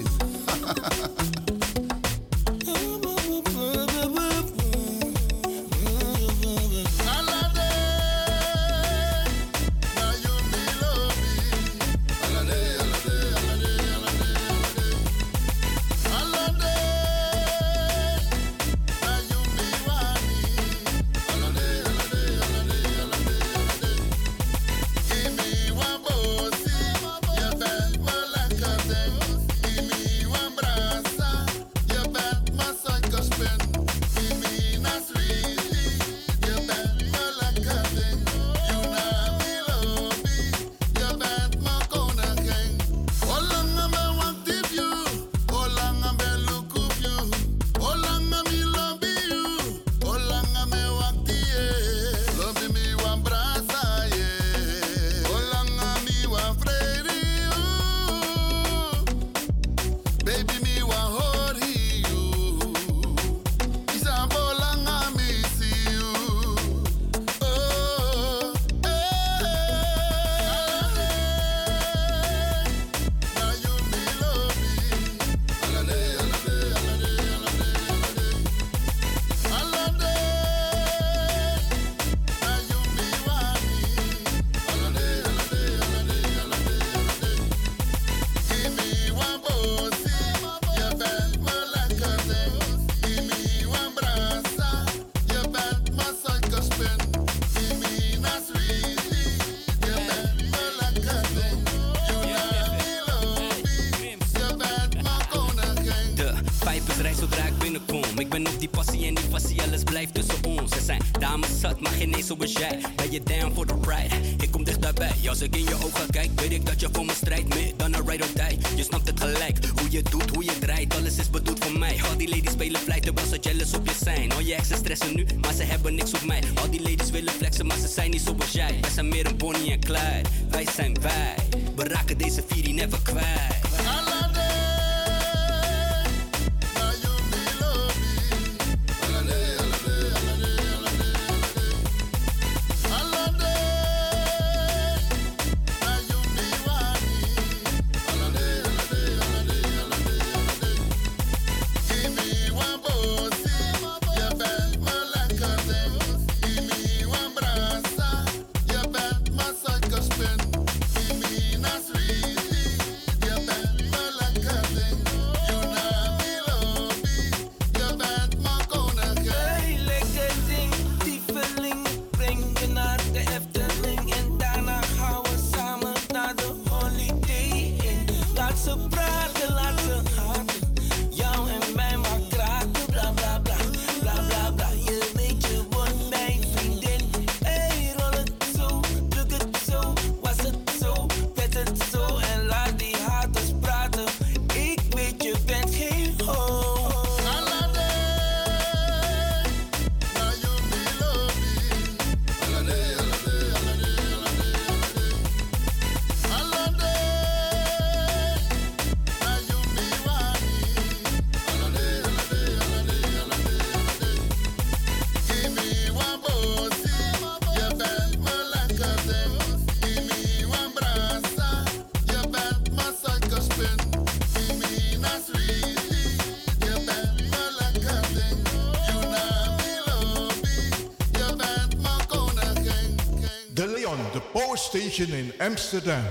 station 234.69 235.11
in 235.13 235.33
Amsterdam. 235.39 236.05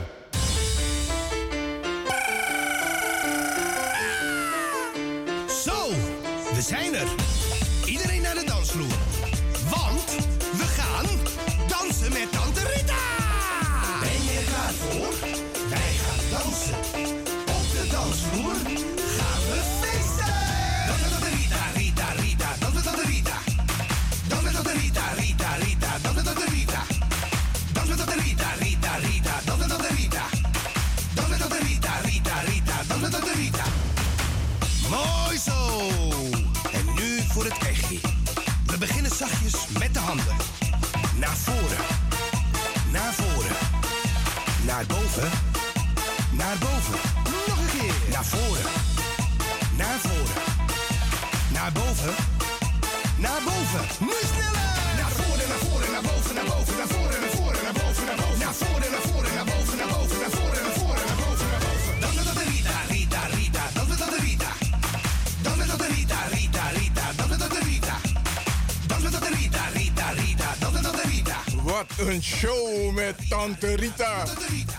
Tante 73.38 73.76
Rita. 73.76 74.24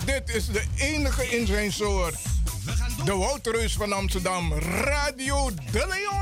Dit 0.06 0.36
is 0.36 0.48
de 0.48 0.64
enige 0.76 1.30
in 1.38 1.48
zijn 1.48 1.72
soort. 1.72 2.16
De 3.06 3.16
Wouterus 3.16 3.74
van 3.74 3.94
Amsterdam, 3.94 4.54
Radio 4.54 5.50
De 5.72 5.88
Leon. 5.88 6.19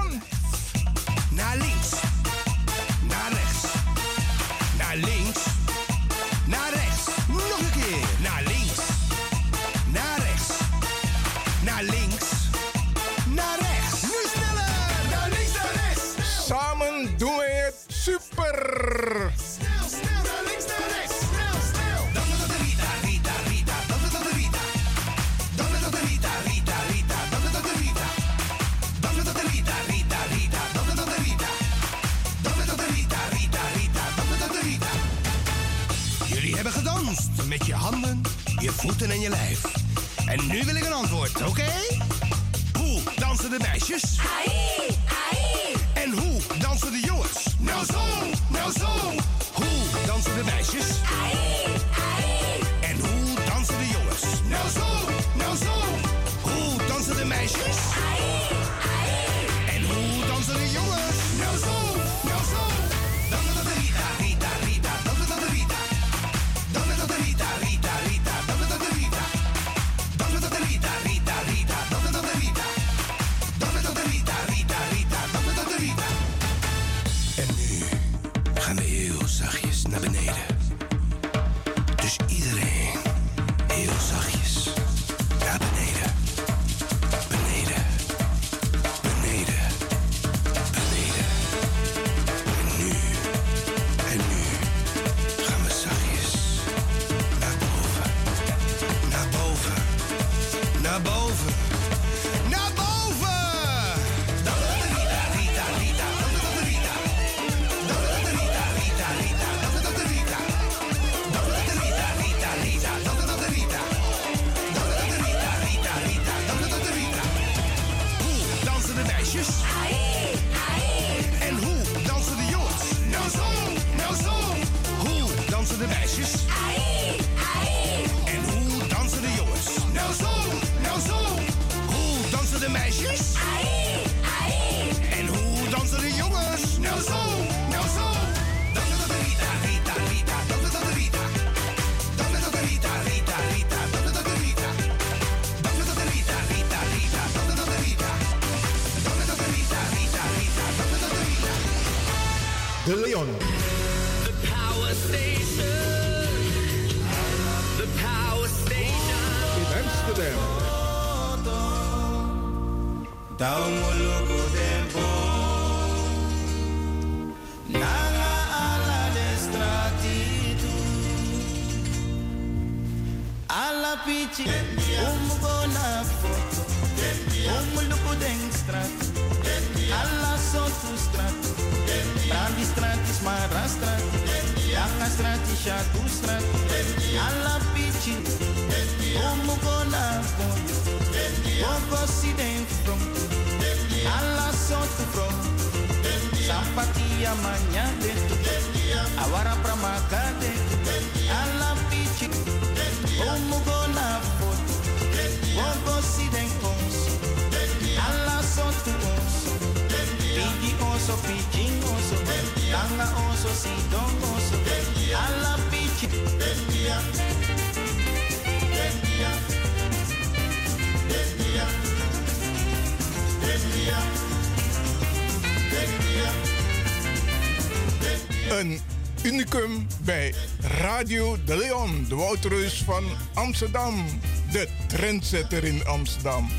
Radio 230.97 231.37
De 231.45 231.57
Leon, 231.57 232.05
de 232.09 232.15
Wouterus 232.15 232.83
van 232.83 233.03
Amsterdam. 233.33 234.05
De 234.51 234.67
trendsetter 234.87 235.63
in 235.63 235.85
Amsterdam. 235.85 236.49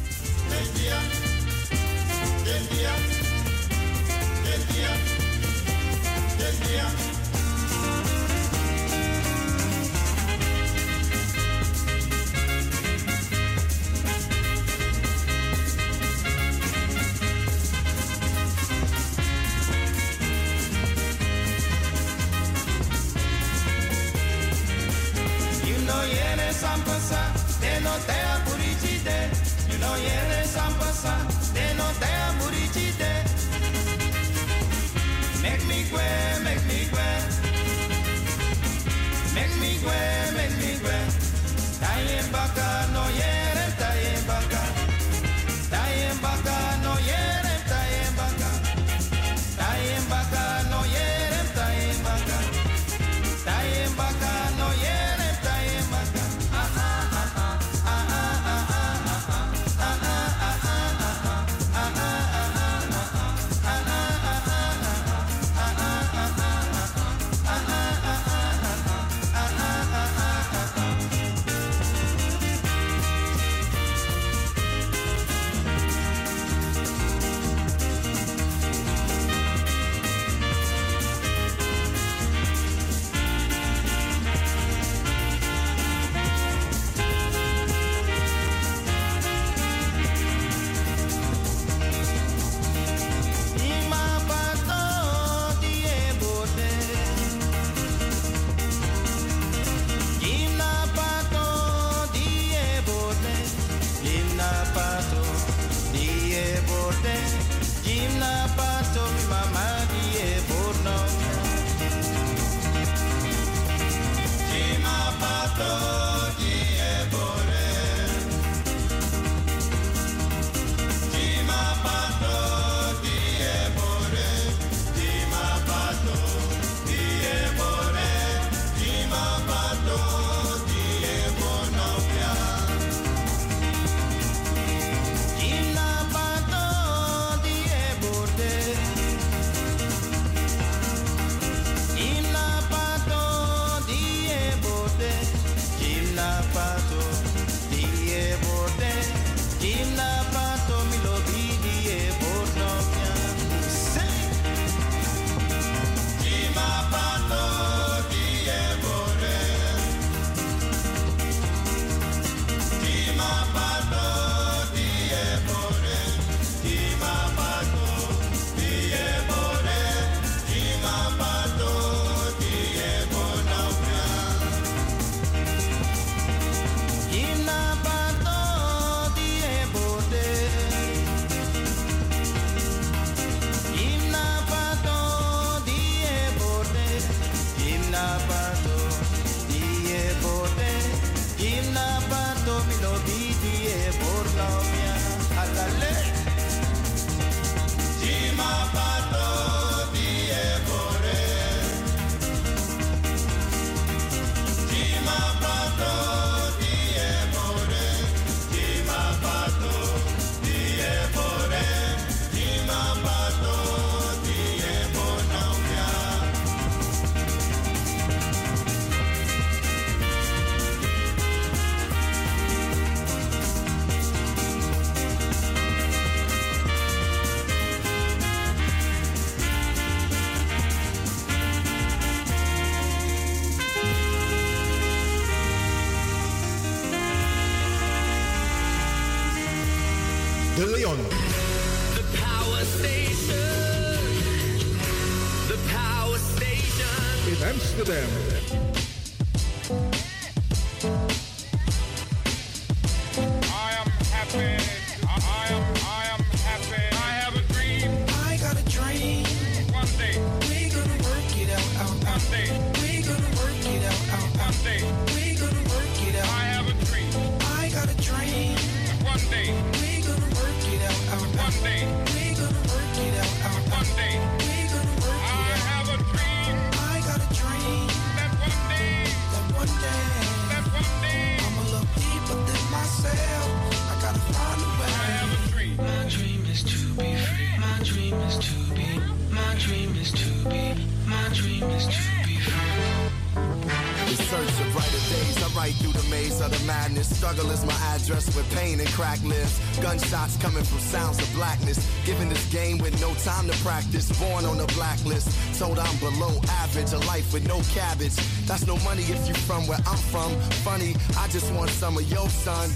Money 308.89 309.03
if 309.03 309.29
you 309.29 309.35
from 309.35 309.67
where 309.67 309.83
I'm 309.87 310.03
from. 310.13 310.31
Funny, 310.65 310.95
I 311.19 311.29
just 311.29 311.53
want 311.53 311.69
some 311.71 311.99
of 311.99 312.11
your 312.11 312.29
son. 312.29 312.67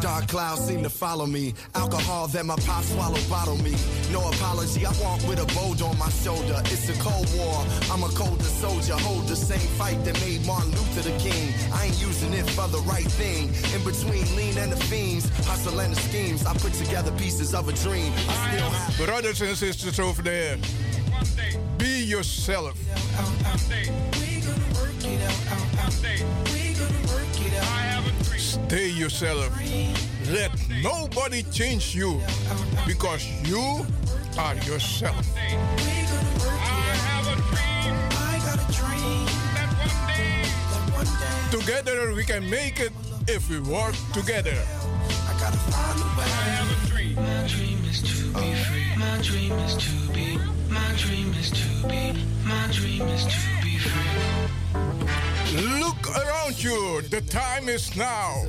Dark 0.00 0.26
clouds 0.26 0.62
seem 0.66 0.82
to 0.82 0.90
follow 0.90 1.26
me. 1.26 1.54
Alcohol 1.74 2.26
that 2.28 2.44
my 2.44 2.56
pop 2.66 2.82
swallow 2.82 3.22
bottle 3.28 3.58
me. 3.58 3.74
No 4.10 4.20
apology, 4.32 4.84
I 4.84 4.92
walk 5.04 5.20
with 5.28 5.38
a 5.38 5.48
bolt 5.54 5.80
on 5.82 5.96
my 5.98 6.10
shoulder. 6.24 6.58
It's 6.74 6.88
a 6.88 6.96
cold 7.06 7.28
war. 7.36 7.58
I'm 7.92 8.02
a 8.02 8.08
colder 8.20 8.52
soldier. 8.64 8.96
Hold 9.06 9.28
the 9.28 9.36
same 9.36 9.68
fight 9.78 9.98
that 10.04 10.20
made 10.20 10.44
Martin 10.44 10.72
Luther 10.72 11.04
the 11.08 11.16
king. 11.18 11.46
I 11.72 11.86
ain't 11.86 12.00
using 12.00 12.32
it 12.32 12.46
for 12.56 12.66
the 12.68 12.82
right 12.94 13.10
thing. 13.22 13.44
In 13.74 13.80
between 13.84 14.26
lean 14.36 14.58
and 14.58 14.72
the 14.72 14.80
fiends, 14.90 15.28
hustle 15.46 15.78
and 15.78 15.94
the 15.94 16.00
schemes. 16.08 16.46
I 16.46 16.52
put 16.54 16.72
together 16.72 17.12
pieces 17.12 17.54
of 17.54 17.68
a 17.68 17.72
dream. 17.84 18.12
I 18.28 18.34
still. 18.42 19.06
Brothers 19.06 19.40
and 19.40 19.56
sisters 19.56 20.00
over 20.00 20.22
there, 20.22 20.58
be 21.78 22.02
yourself. 22.02 22.79
Yourself. 29.10 29.50
Let 30.30 30.52
nobody 30.82 31.42
change 31.50 31.94
you 31.94 32.20
because 32.86 33.26
you 33.48 33.84
are 34.38 34.54
yourself. 34.66 35.26
Together 41.50 42.14
we 42.14 42.24
can 42.24 42.48
make 42.48 42.78
it 42.78 42.92
if 43.26 43.50
we 43.50 43.58
work 43.60 43.94
together. 44.12 44.56
My 47.16 47.46
dream 47.48 47.84
is 47.90 48.02
to 48.02 48.32
be 48.38 48.54
free. 48.54 48.96
My 48.96 49.18
dream 49.22 49.52
is 49.52 49.74
to 49.76 50.12
be. 50.12 50.38
My 50.70 50.94
dream 50.96 51.34
is 51.34 51.50
to 51.50 51.88
be. 51.88 52.14
My 52.44 52.68
dream 52.70 53.02
is 53.08 53.24
to 53.24 53.38
be 53.62 53.78
free. 53.78 54.60
Look 55.80 56.16
around 56.16 56.62
you. 56.62 57.02
The 57.10 57.20
time 57.22 57.68
is 57.68 57.96
now. 57.96 58.44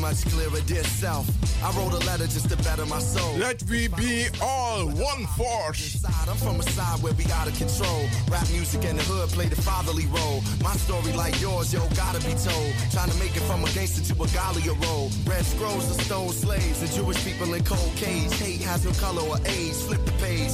Much 0.00 0.24
clearer, 0.32 0.60
dear 0.66 0.82
self. 0.82 1.28
I 1.62 1.70
wrote 1.76 1.92
a 1.92 2.04
letter 2.06 2.24
just 2.24 2.48
to 2.48 2.56
better 2.56 2.86
my 2.86 3.00
soul. 3.00 3.36
Let 3.36 3.62
we 3.64 3.88
be 3.88 4.28
all 4.40 4.86
one 4.88 5.26
force. 5.36 6.02
I'm 6.26 6.36
from 6.38 6.58
a 6.58 6.62
side 6.62 7.02
where 7.02 7.12
we 7.12 7.26
out 7.32 7.48
of 7.48 7.58
control. 7.58 8.08
Rap 8.30 8.48
music 8.50 8.82
in 8.84 8.96
the 8.96 9.02
hood 9.02 9.28
play 9.28 9.46
the 9.46 9.60
fatherly 9.60 10.06
role. 10.06 10.40
My 10.62 10.72
story 10.76 11.12
like 11.12 11.38
yours, 11.38 11.72
yo, 11.74 11.86
gotta 11.90 12.18
be 12.24 12.32
told. 12.32 12.72
Trying 12.90 13.10
to 13.10 13.18
make 13.18 13.36
it 13.36 13.44
from 13.44 13.62
a 13.62 13.68
gangster 13.72 14.00
to 14.14 14.22
a 14.22 14.26
Galia 14.28 14.72
role. 14.86 15.10
Red 15.26 15.44
scrolls 15.44 15.90
of 15.90 16.00
stone 16.00 16.30
slaves 16.30 16.80
and 16.80 16.90
Jewish 16.92 17.22
people 17.22 17.52
in 17.52 17.62
cold 17.64 17.92
cage. 17.96 18.32
Hate 18.40 18.62
has 18.62 18.86
no 18.86 18.92
color 18.92 19.22
or 19.28 19.36
age. 19.44 19.76
Flip 19.84 20.00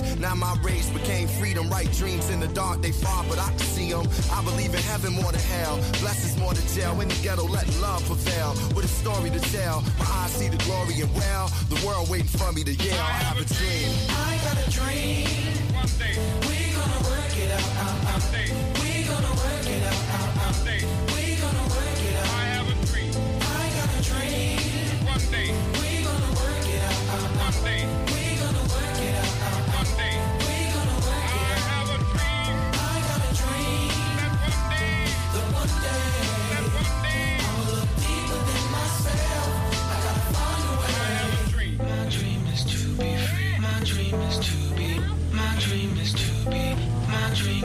the 0.01 0.05
page. 0.05 0.18
Now 0.20 0.35
my 0.35 0.56
race 0.62 0.89
became 0.90 1.28
freedom. 1.28 1.68
Right 1.70 1.90
dreams 1.93 2.31
in 2.31 2.40
the 2.40 2.48
dark, 2.48 2.82
they 2.82 2.93
far, 2.93 3.24
but 3.28 3.39
I 3.39 3.48
can 3.51 3.59
see 3.59 3.90
them. 3.90 4.06
I 4.32 4.43
believe 4.44 4.74
in 4.74 4.82
heaven 4.82 5.12
more 5.12 5.32
than 5.32 5.40
hell. 5.40 5.77
Blessings 6.01 6.36
more 6.39 6.55
than 6.55 6.66
jail. 6.68 7.01
In 7.01 7.09
the 7.09 7.18
ghetto, 7.23 7.47
let 7.47 7.66
love 7.81 8.05
prevail. 8.06 8.51
With 8.74 8.85
a 8.85 8.89
story 8.89 9.31
to 9.31 9.40
tell. 9.52 9.82
My 9.98 10.06
eyes 10.06 10.32
see 10.32 10.48
the 10.48 10.59
glory 10.64 11.01
and 11.01 11.12
well. 11.14 11.48
The 11.68 11.86
world 11.86 12.09
waiting 12.10 12.27
for 12.27 12.52
me 12.52 12.64
to 12.64 12.73
yell. 12.73 12.98
I 12.98 13.12
have 13.27 13.39
a 13.39 13.44
dream. 13.55 13.89
I 14.10 14.39
got 14.44 14.56
a 14.66 14.70
dream. 14.70 15.27
One 15.74 15.90
day, 15.98 16.16
We 16.48 16.74
gonna 16.74 17.01
work 17.10 17.36
it 17.36 17.51
out, 17.52 17.95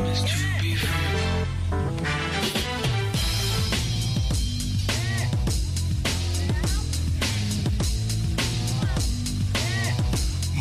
My 0.02 0.08
dream 0.08 0.14
is 0.14 0.24
to 0.24 0.38
be 0.62 0.76
free. 0.76 1.12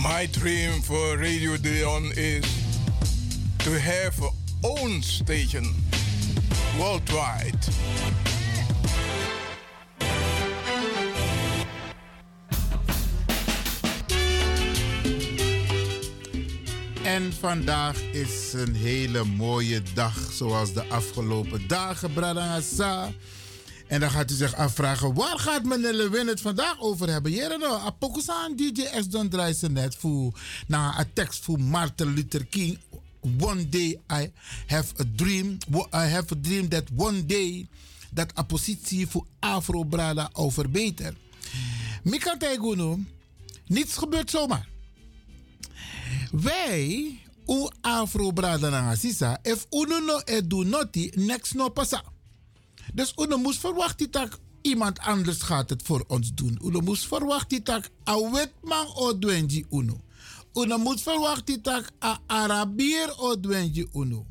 My 0.03 0.27
dream 0.27 0.83
for 0.83 1.17
Radio 1.17 1.57
De 1.57 1.71
Leon 1.71 2.13
is 2.17 2.45
to 3.61 3.79
have 3.81 4.23
our 4.23 4.33
own 4.63 5.01
station 5.01 5.65
worldwide. 6.79 7.59
En 17.11 17.33
vandaag 17.33 18.03
is 18.03 18.53
een 18.53 18.75
hele 18.75 19.25
mooie 19.25 19.83
dag, 19.95 20.33
zoals 20.33 20.73
de 20.73 20.85
afgelopen 20.85 21.69
dagen, 21.69 22.13
Bradangasa. 22.13 23.13
En 23.87 24.01
dan 24.01 24.11
gaat 24.11 24.31
u 24.31 24.35
zich 24.35 24.55
afvragen, 24.55 25.15
waar 25.15 25.39
gaat 25.39 25.65
meneer 25.65 25.93
Lewin 25.93 26.27
het 26.27 26.41
vandaag 26.41 26.81
over 26.81 27.09
hebben? 27.09 27.33
Jere 27.33 27.59
nou, 27.59 27.81
apokusaan 27.81 28.57
DJ 28.57 28.85
S. 29.01 29.09
Don 29.09 29.29
draait 29.29 29.57
ze 29.57 29.71
net 29.71 29.97
voor, 29.97 30.41
na 30.67 30.99
een 30.99 31.13
tekst 31.13 31.45
voor 31.45 31.61
Martin 31.61 32.15
Luther 32.15 32.47
King. 32.47 32.79
One 33.41 33.69
day 33.69 34.01
I 34.13 34.33
have 34.67 34.95
a 35.01 35.05
dream, 35.17 35.59
I 35.75 36.07
have 36.07 36.35
a 36.35 36.39
dream 36.41 36.69
that 36.69 36.85
one 36.97 37.27
day 37.27 37.69
dat 38.11 38.39
a 38.39 38.43
positie 38.43 39.07
voor 39.07 39.27
Afro 39.39 39.85
Brada 39.85 40.31
over 40.33 40.71
beter. 40.71 41.15
Mika 42.03 42.37
niets 43.67 43.97
gebeurt 43.97 44.31
zomaar. 44.31 44.70
Wij, 46.31 47.19
u 47.47 47.69
Afro 47.81 48.31
Brada 48.33 48.69
na 48.69 48.95
Sisa, 48.95 49.39
if 49.43 49.67
uno 49.71 49.99
no 49.99 50.21
e 50.25 50.47
do 50.47 50.63
noti, 50.63 51.11
next 51.15 51.55
no 51.55 51.69
pasa. 51.69 52.03
Dus 52.95 53.13
uno 53.17 53.37
moest 53.39 53.61
verwachten 53.61 54.11
dat 54.11 54.39
iemand 54.63 54.99
anders 54.99 55.43
gaat 55.43 55.71
het 55.71 55.83
voor 55.83 56.05
ons 56.07 56.35
doen. 56.35 56.61
Uno 56.65 56.81
moest 56.81 57.07
verwachten 57.07 57.65
dat 57.65 57.91
a 58.09 58.31
wetman 58.31 58.87
o 58.95 59.19
dwenji 59.19 59.65
uno. 59.71 60.01
Uno 60.55 60.79
moet 60.79 61.03
verwachten 61.03 61.63
dat 61.63 61.85
a 62.05 62.19
Arabier 62.27 63.15
o 63.17 63.41
dwenji 63.41 63.89
uno. 63.93 64.27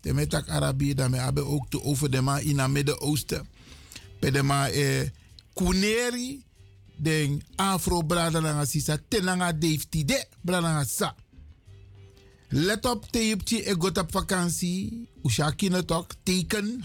Temet 0.00 0.30
dat 0.30 0.48
Arabier 0.48 0.94
daarmee 0.94 1.20
hebben 1.20 1.46
ook 1.46 1.70
te 1.70 1.82
over 1.82 2.10
de 2.10 2.20
ma 2.20 2.38
in 2.38 2.58
het 2.58 2.70
Midden-Oosten. 2.70 3.48
Pedema 4.20 4.68
eh, 4.68 5.08
kuneri 5.54 6.44
den 6.96 7.42
afro 7.56 8.02
brada 8.02 8.40
langa 8.40 8.64
sisa 8.64 8.98
tenanga 9.08 9.52
deifti 9.52 10.04
de 10.04 10.26
brada 10.40 10.60
langa 10.60 10.84
sa. 10.84 11.14
Let 12.48 12.84
op 12.86 13.10
teepje 13.10 13.70
e 13.70 13.74
got 13.78 13.98
op 13.98 14.10
vakantie. 14.12 15.08
Ushaki 15.22 15.68
het 15.68 15.92
ook 15.92 16.10
teken. 16.22 16.82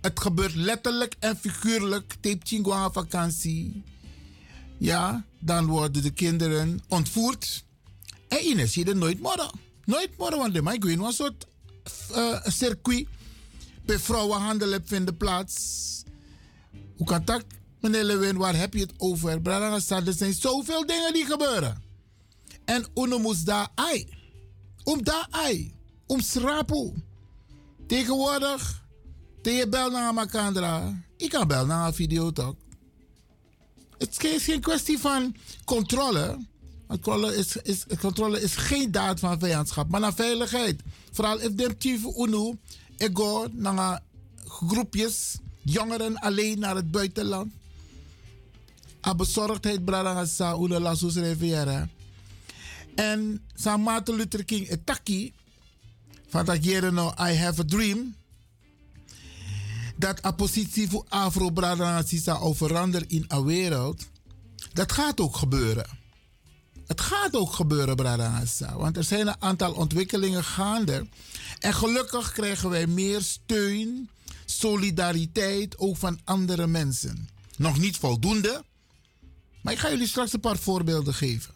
Het 0.00 0.20
gebeurt 0.20 0.54
letterlijk 0.54 1.14
en 1.18 1.36
figuurlijk. 1.36 2.14
Teepje 2.20 2.72
aan 2.72 2.92
vakantie. 2.92 3.82
ja, 4.78 5.24
dan 5.38 5.66
worden 5.66 6.02
de 6.02 6.10
kinderen 6.10 6.80
ontvoerd. 6.88 7.64
En 8.28 8.44
Ines 8.44 8.72
zie 8.72 8.86
je 8.86 8.94
nooit 8.94 9.20
morgen. 9.20 9.50
Nooit 9.84 10.16
morgen, 10.18 10.38
want 10.38 10.54
de 10.54 10.62
mij 10.62 10.78
weet 10.78 10.98
een 10.98 11.12
soort 11.12 11.46
uh, 12.12 12.40
circuit. 12.44 13.06
Bij 13.84 13.98
vrouwenhandel 13.98 14.78
vinden 14.84 15.16
plaats. 15.16 15.84
Hoe 16.96 17.06
kan 17.06 17.24
dat, 17.24 17.44
meneer 17.80 18.04
Lewin, 18.04 18.36
waar 18.36 18.56
heb 18.56 18.74
je 18.74 18.80
het 18.80 18.92
over? 18.96 19.40
Brada 19.40 19.80
er 20.06 20.12
zijn 20.12 20.34
zoveel 20.34 20.86
dingen 20.86 21.12
die 21.12 21.24
gebeuren. 21.24 21.82
En 22.64 22.86
uno 22.94 23.34
daar 23.44 23.68
ai. 23.74 24.08
Om 24.86 25.00
ai. 25.30 25.74
Om 26.06 26.20
schrapu. 26.20 26.92
Tegenwoordig, 27.86 28.82
tegen 29.42 29.70
bel 29.70 29.90
naar 29.90 30.14
Makandra. 30.14 31.02
Ik 31.16 31.30
kan 31.30 31.48
bel 31.48 31.66
naar 31.66 31.94
videotalk. 31.94 32.56
Het 33.98 34.22
is 34.22 34.42
geen 34.42 34.60
kwestie 34.60 34.98
van 34.98 35.36
controle. 35.64 36.38
Controle 36.88 37.36
is, 37.36 37.56
is, 37.56 37.84
controle 38.00 38.40
is 38.40 38.56
geen 38.56 38.90
daad 38.90 39.18
van 39.18 39.38
vijandschap, 39.38 39.88
maar 39.88 40.00
naar 40.00 40.14
veiligheid. 40.14 40.82
Vooral 41.12 41.40
if 41.40 41.54
de 41.54 41.74
chief 41.78 42.04
UNO, 42.16 42.56
naar 43.52 44.02
groepjes, 44.44 45.38
jongeren 45.62 46.18
alleen 46.18 46.58
naar 46.58 46.74
het 46.74 46.90
buitenland. 46.90 47.52
A 49.06 49.14
bezorgdheid, 49.14 49.84
brada, 49.84 50.24
sa, 50.24 50.54
una 50.54 50.80
la 50.80 50.94
sus 50.94 51.14
riviera. 51.14 51.88
En 52.96 53.44
sa 53.54 53.76
Martin 53.76 54.16
Luther 54.16 54.44
King 54.44 54.68
etaki, 54.68 55.32
van 56.28 56.44
dat 56.44 56.64
jaren 56.64 56.94
nou, 56.94 57.12
I 57.30 57.36
have 57.36 57.60
a 57.60 57.64
dream. 57.64 58.14
Dat 59.96 60.24
a 60.24 60.30
positie 60.30 60.88
voor 60.88 61.04
afro 61.08 61.50
brada, 61.50 62.02
sa, 62.02 62.52
veranderen 62.52 63.08
in 63.08 63.24
een 63.28 63.44
wereld. 63.44 64.06
Dat 64.72 64.92
gaat 64.92 65.20
ook 65.20 65.36
gebeuren. 65.36 66.04
Het 66.86 67.00
gaat 67.00 67.34
ook 67.34 67.52
gebeuren, 67.52 67.96
Brada 67.96 68.42
Want 68.76 68.96
er 68.96 69.04
zijn 69.04 69.26
een 69.26 69.42
aantal 69.42 69.72
ontwikkelingen 69.72 70.44
gaande. 70.44 71.06
En 71.58 71.74
gelukkig 71.74 72.32
krijgen 72.32 72.70
wij 72.70 72.86
meer 72.86 73.20
steun, 73.20 74.10
solidariteit 74.44 75.78
ook 75.78 75.96
van 75.96 76.20
andere 76.24 76.66
mensen. 76.66 77.28
Nog 77.56 77.78
niet 77.78 77.96
voldoende, 77.96 78.64
maar 79.60 79.72
ik 79.72 79.78
ga 79.78 79.90
jullie 79.90 80.06
straks 80.06 80.32
een 80.32 80.40
paar 80.40 80.58
voorbeelden 80.58 81.14
geven. 81.14 81.54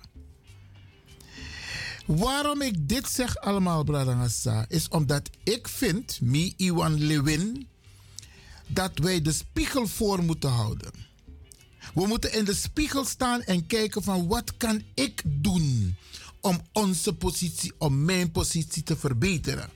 Waarom 2.17 2.63
ik 2.63 2.89
dit 2.89 3.09
zeg 3.09 3.37
allemaal, 3.37 3.85
Brada 3.85 4.65
is 4.69 4.89
omdat 4.89 5.31
ik 5.45 5.69
vind, 5.69 6.21
me 6.21 6.53
Iwan 6.57 7.05
Lewin, 7.05 7.69
dat 8.67 8.99
wij 8.99 9.23
de 9.23 9.33
spiegel 9.33 9.87
voor 9.87 10.23
moeten 10.23 10.51
houden. 10.51 10.93
We 11.95 12.07
moeten 12.07 12.33
in 12.33 12.45
de 12.45 12.55
spiegel 12.55 13.05
staan 13.05 13.43
en 13.43 13.67
kijken 13.67 14.03
van 14.03 14.27
wat 14.27 14.57
kan 14.57 14.83
ik 14.95 15.23
doen 15.25 15.97
om 16.41 16.61
onze 16.73 17.15
positie, 17.15 17.73
om 17.79 18.05
mijn 18.05 18.31
positie 18.31 18.83
te 18.83 18.97
verbeteren. 18.97 19.71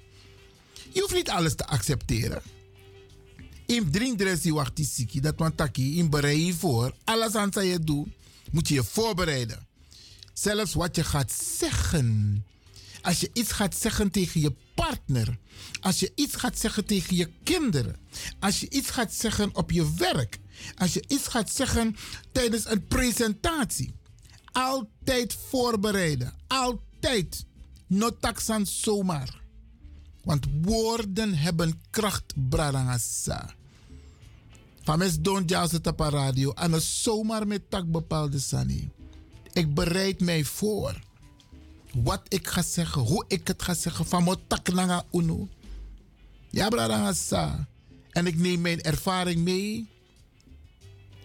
Je 0.92 1.00
hoeft 1.00 1.14
niet 1.14 1.30
alles 1.30 1.54
te 1.54 1.66
accepteren. 1.66 2.42
In 3.66 3.90
dringdressie 3.90 4.54
wacht 4.54 4.76
die 4.76 4.86
siki, 4.86 5.20
dat 5.20 5.34
want 5.36 5.56
taki, 5.56 5.98
in 5.98 6.10
bereid 6.10 6.46
je 6.46 6.54
voor. 6.54 6.94
Alles 7.04 7.34
aan 7.34 7.50
je 7.66 7.78
doen, 7.78 8.14
moet 8.50 8.68
je 8.68 8.74
je 8.74 8.84
voorbereiden. 8.84 9.72
Zelfs 10.34 10.74
wat 10.74 10.96
je 10.96 11.04
gaat 11.04 11.32
zeggen. 11.58 12.44
Als 13.02 13.20
je 13.20 13.30
iets 13.32 13.52
gaat 13.52 13.74
zeggen 13.76 14.10
tegen 14.10 14.40
je 14.40 14.54
partner. 14.74 15.38
Als 15.80 16.00
je 16.00 16.12
iets 16.14 16.34
gaat 16.34 16.58
zeggen 16.58 16.84
tegen 16.84 17.16
je 17.16 17.30
kinderen. 17.42 17.96
Als 18.40 18.60
je 18.60 18.70
iets 18.70 18.90
gaat 18.90 19.12
zeggen 19.12 19.54
op 19.54 19.70
je 19.70 19.94
werk. 19.94 20.38
Als 20.74 20.94
je 20.94 21.04
iets 21.08 21.26
gaat 21.26 21.50
zeggen 21.50 21.96
tijdens 22.32 22.66
een 22.66 22.86
presentatie. 22.86 23.94
Altijd 24.52 25.36
voorbereiden. 25.48 26.34
Altijd. 26.46 27.44
Notaxan 27.86 28.66
zomaar. 28.66 29.42
Want 30.22 30.46
woorden 30.62 31.34
hebben 31.34 31.82
kracht, 31.90 32.34
bradangasa. 32.48 33.54
Van 34.82 34.98
mes 34.98 35.20
don 35.20 35.44
jazz 35.44 35.74
op 35.74 36.00
radio. 36.00 36.52
En 36.52 36.72
het 36.72 36.82
zomaar 36.82 37.46
met 37.46 37.70
tak 37.70 37.90
bepaalde 37.90 38.38
sani. 38.38 38.90
Ik 39.54 39.74
bereid 39.74 40.20
mij 40.20 40.44
voor. 40.44 41.00
Wat 41.92 42.22
ik 42.28 42.46
ga 42.46 42.62
zeggen, 42.62 43.02
hoe 43.02 43.24
ik 43.28 43.48
het 43.48 43.62
ga 43.62 43.74
zeggen. 43.74 44.06
Van 44.06 44.24
mijn 44.24 44.38
tak 44.46 44.72
nanga 44.72 45.04
uno. 45.12 45.48
Ja, 46.50 46.68
bradangasa. 46.68 47.68
En 48.10 48.26
ik 48.26 48.36
neem 48.36 48.60
mijn 48.60 48.82
ervaring 48.82 49.40
mee 49.40 49.88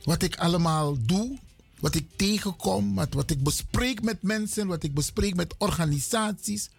wat 0.03 0.23
ik 0.23 0.35
allemaal 0.37 0.97
doe, 1.05 1.37
wat 1.79 1.95
ik 1.95 2.07
tegenkom, 2.15 2.95
wat, 2.95 3.13
wat 3.13 3.31
ik 3.31 3.43
bespreek 3.43 4.01
met 4.01 4.21
mensen, 4.21 4.67
wat 4.67 4.83
ik 4.83 4.93
bespreek 4.93 5.35
met 5.35 5.55
organisaties. 5.57 6.69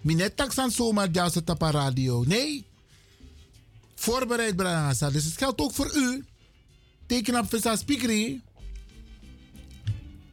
Minet 0.00 0.36
taksan 0.36 0.70
zomaar 0.70 1.08
juist 1.12 1.46
tapa 1.46 1.70
radio. 1.70 2.24
Nee. 2.26 2.64
Voorbereid, 3.94 4.56
Brangasa. 4.56 5.10
Dus 5.10 5.24
het 5.24 5.36
geldt 5.36 5.60
ook 5.60 5.72
voor 5.72 5.96
u. 5.96 6.24
Teken 7.06 7.38
op 7.38 7.48
Visa 7.48 7.76
Speakery. 7.76 8.40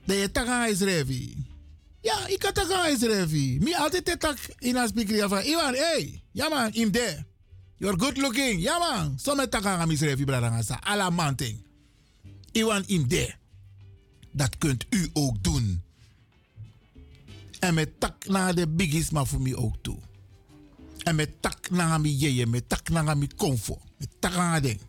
Dat 0.05 0.17
je 0.17 0.31
taka 0.31 0.65
is 0.65 0.79
revi. 0.79 1.45
Ja, 2.01 2.27
ik 2.27 2.39
kan 2.39 2.53
taka 2.53 2.87
is 2.87 3.01
revi. 3.01 3.57
Mi 3.61 3.73
altijd 3.75 4.19
tak 4.19 4.37
in 4.57 4.87
speakery 4.87 5.27
van 5.27 5.41
Iwan, 5.41 5.73
hey, 5.73 6.23
ja 6.31 6.49
man, 6.49 6.73
im 6.73 6.91
there. 6.91 7.25
You're 7.77 7.99
good 7.99 8.17
looking. 8.17 8.61
Ja 8.61 8.77
man, 8.77 9.19
so 9.19 9.35
met 9.35 9.51
taka 9.51 9.85
is 9.87 9.99
revi, 9.99 10.25
Brangasa. 10.25 10.79
Alla 10.83 11.09
manting. 11.09 11.65
Iwan 12.55 12.83
Imde. 12.87 13.35
Dat 14.31 14.57
kunt 14.57 14.85
u 14.89 15.09
ook 15.13 15.43
doen. 15.43 15.83
En 17.59 17.73
met 17.73 17.99
tak 17.99 18.27
naar 18.27 18.55
de 18.55 18.67
biggies 18.67 19.09
maar 19.09 19.27
voor 19.27 19.41
mij 19.41 19.55
ook 19.55 19.75
toe. 19.81 19.97
En 21.03 21.15
met 21.15 21.41
tak 21.41 21.69
naar 21.69 22.01
mi 22.01 22.15
jeje, 22.15 22.45
met 22.45 22.69
tak 22.69 22.89
naar 22.89 23.17
mi 23.17 23.27
comfort. 23.35 23.81
Met 23.97 24.09
tak 24.19 24.35
naar 24.35 24.61
ding. 24.61 24.79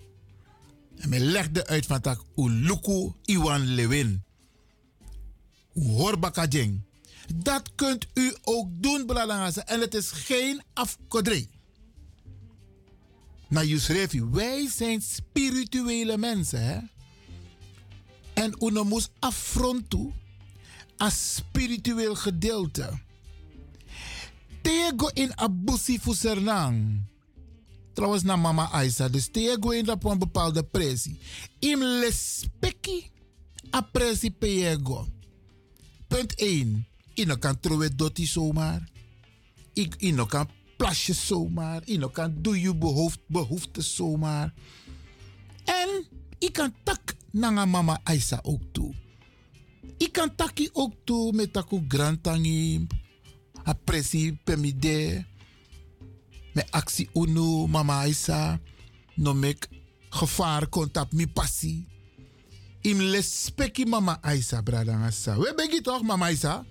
En 0.97 1.09
me 1.09 1.19
legde 1.19 1.67
uit 1.67 1.87
van 1.87 2.01
tak 2.01 2.23
Uluku 2.37 3.13
Iwan 3.25 3.65
Lewin. 3.75 4.25
Horbaka 5.77 6.47
jeng. 6.47 6.85
Dat 7.35 7.71
kunt 7.75 8.07
u 8.15 8.35
ook 8.43 8.69
doen, 8.83 9.07
Blalangase. 9.07 9.61
En 9.61 9.81
het 9.81 9.95
is 9.95 10.11
geen 10.11 10.63
afkodree. 10.73 11.51
Maar 13.49 13.65
Yusrefi, 13.65 14.25
wij 14.25 14.69
zijn 14.69 15.03
spirituele 15.03 16.19
mensen, 16.19 16.65
hè? 16.65 16.79
En 18.35 18.55
uno 18.59 18.85
moest 18.85 19.11
affronten 19.19 20.15
als 20.97 21.35
spiritueel 21.35 22.15
gedeelte. 22.15 22.99
Tego 24.63 25.09
in 25.13 25.39
abusi 25.39 25.99
fusernang. 25.99 27.03
Trouwens 27.93 28.23
na 28.23 28.37
mama 28.37 28.71
Aisa. 28.71 29.09
Dus 29.09 29.29
tego 29.31 29.71
in 29.71 29.91
op 29.91 30.05
een 30.05 30.19
bepaalde 30.19 30.63
pressie. 30.63 31.19
Im 31.59 31.83
lespeki 31.83 33.11
a 33.75 33.81
pressie 33.81 34.31
peego. 34.31 35.09
Punt 36.09 36.35
1. 36.35 36.87
Ino 37.15 37.37
kan 37.37 37.61
trouwen 37.61 37.97
dotti 37.97 38.27
zomaar. 38.27 38.89
Ik 39.73 39.95
ino 39.99 40.27
kan 40.27 40.49
plasje 40.77 41.15
zomaar. 41.15 41.83
Ino 41.85 42.09
kan 42.09 42.35
doe 42.43 42.61
je 42.61 42.75
behoefte 43.27 43.83
zomaar. 43.83 44.55
En 45.65 46.07
ik 46.39 46.53
kan 46.53 46.75
tak 46.83 47.15
nanga 47.31 47.65
mama 47.65 48.01
Aisa 48.05 48.41
ook 48.43 48.63
toe. 48.73 48.95
Ik 49.97 50.13
kan 50.13 50.35
taki 50.35 50.69
ook 50.73 50.93
toe 51.05 51.33
met 51.33 51.53
taku 51.53 51.85
grantangi, 51.89 52.87
a 53.67 53.73
presi 53.73 54.39
pemide, 54.45 55.25
met 56.53 56.71
actie 56.71 57.09
uno 57.13 57.67
mama 57.67 58.01
Aisa, 58.05 58.61
no 59.15 59.35
mek 59.35 59.69
gevaar 60.11 60.69
kontap 60.69 61.13
mi 61.13 61.27
passi. 61.27 61.87
Im 62.81 63.01
lespeki 63.01 63.85
mama 63.85 64.19
Aisa 64.23 64.63
bradangasa. 64.63 65.39
We 65.39 65.53
begi 65.55 65.81
toch 65.81 66.03
mama 66.03 66.27
Aisa? 66.27 66.65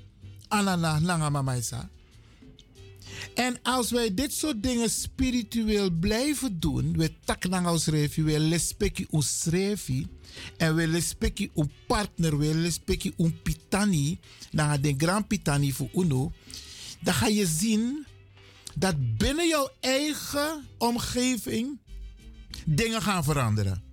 Anana 0.47 0.99
nanga 0.99 1.29
mama 1.29 1.51
Aisa. 1.51 1.89
En 3.35 3.59
als 3.63 3.91
wij 3.91 4.13
dit 4.13 4.33
soort 4.33 4.63
dingen 4.63 4.89
spiritueel 4.89 5.89
blijven 5.89 6.59
doen, 6.59 6.97
we 6.97 7.11
als 7.63 7.85
refi, 7.85 8.23
we 8.23 8.39
lespeki 8.39 9.05
ons 9.09 9.43
refi, 9.43 10.07
en 10.57 10.75
we 10.75 10.87
lespeki 10.87 11.49
een 11.55 11.71
partner, 11.87 12.37
we 12.37 12.55
lespeki 12.55 13.13
een 13.17 13.41
pitani, 13.41 14.19
naar 14.51 14.81
de 14.81 14.93
grand 14.97 15.27
pitani 15.27 15.71
voor 15.71 15.89
uno, 15.93 16.31
dan 16.99 17.13
ga 17.13 17.27
je 17.27 17.47
zien 17.47 18.05
dat 18.75 19.17
binnen 19.17 19.47
jouw 19.47 19.69
eigen 19.79 20.65
omgeving 20.77 21.79
dingen 22.65 23.01
gaan 23.01 23.23
veranderen. 23.23 23.83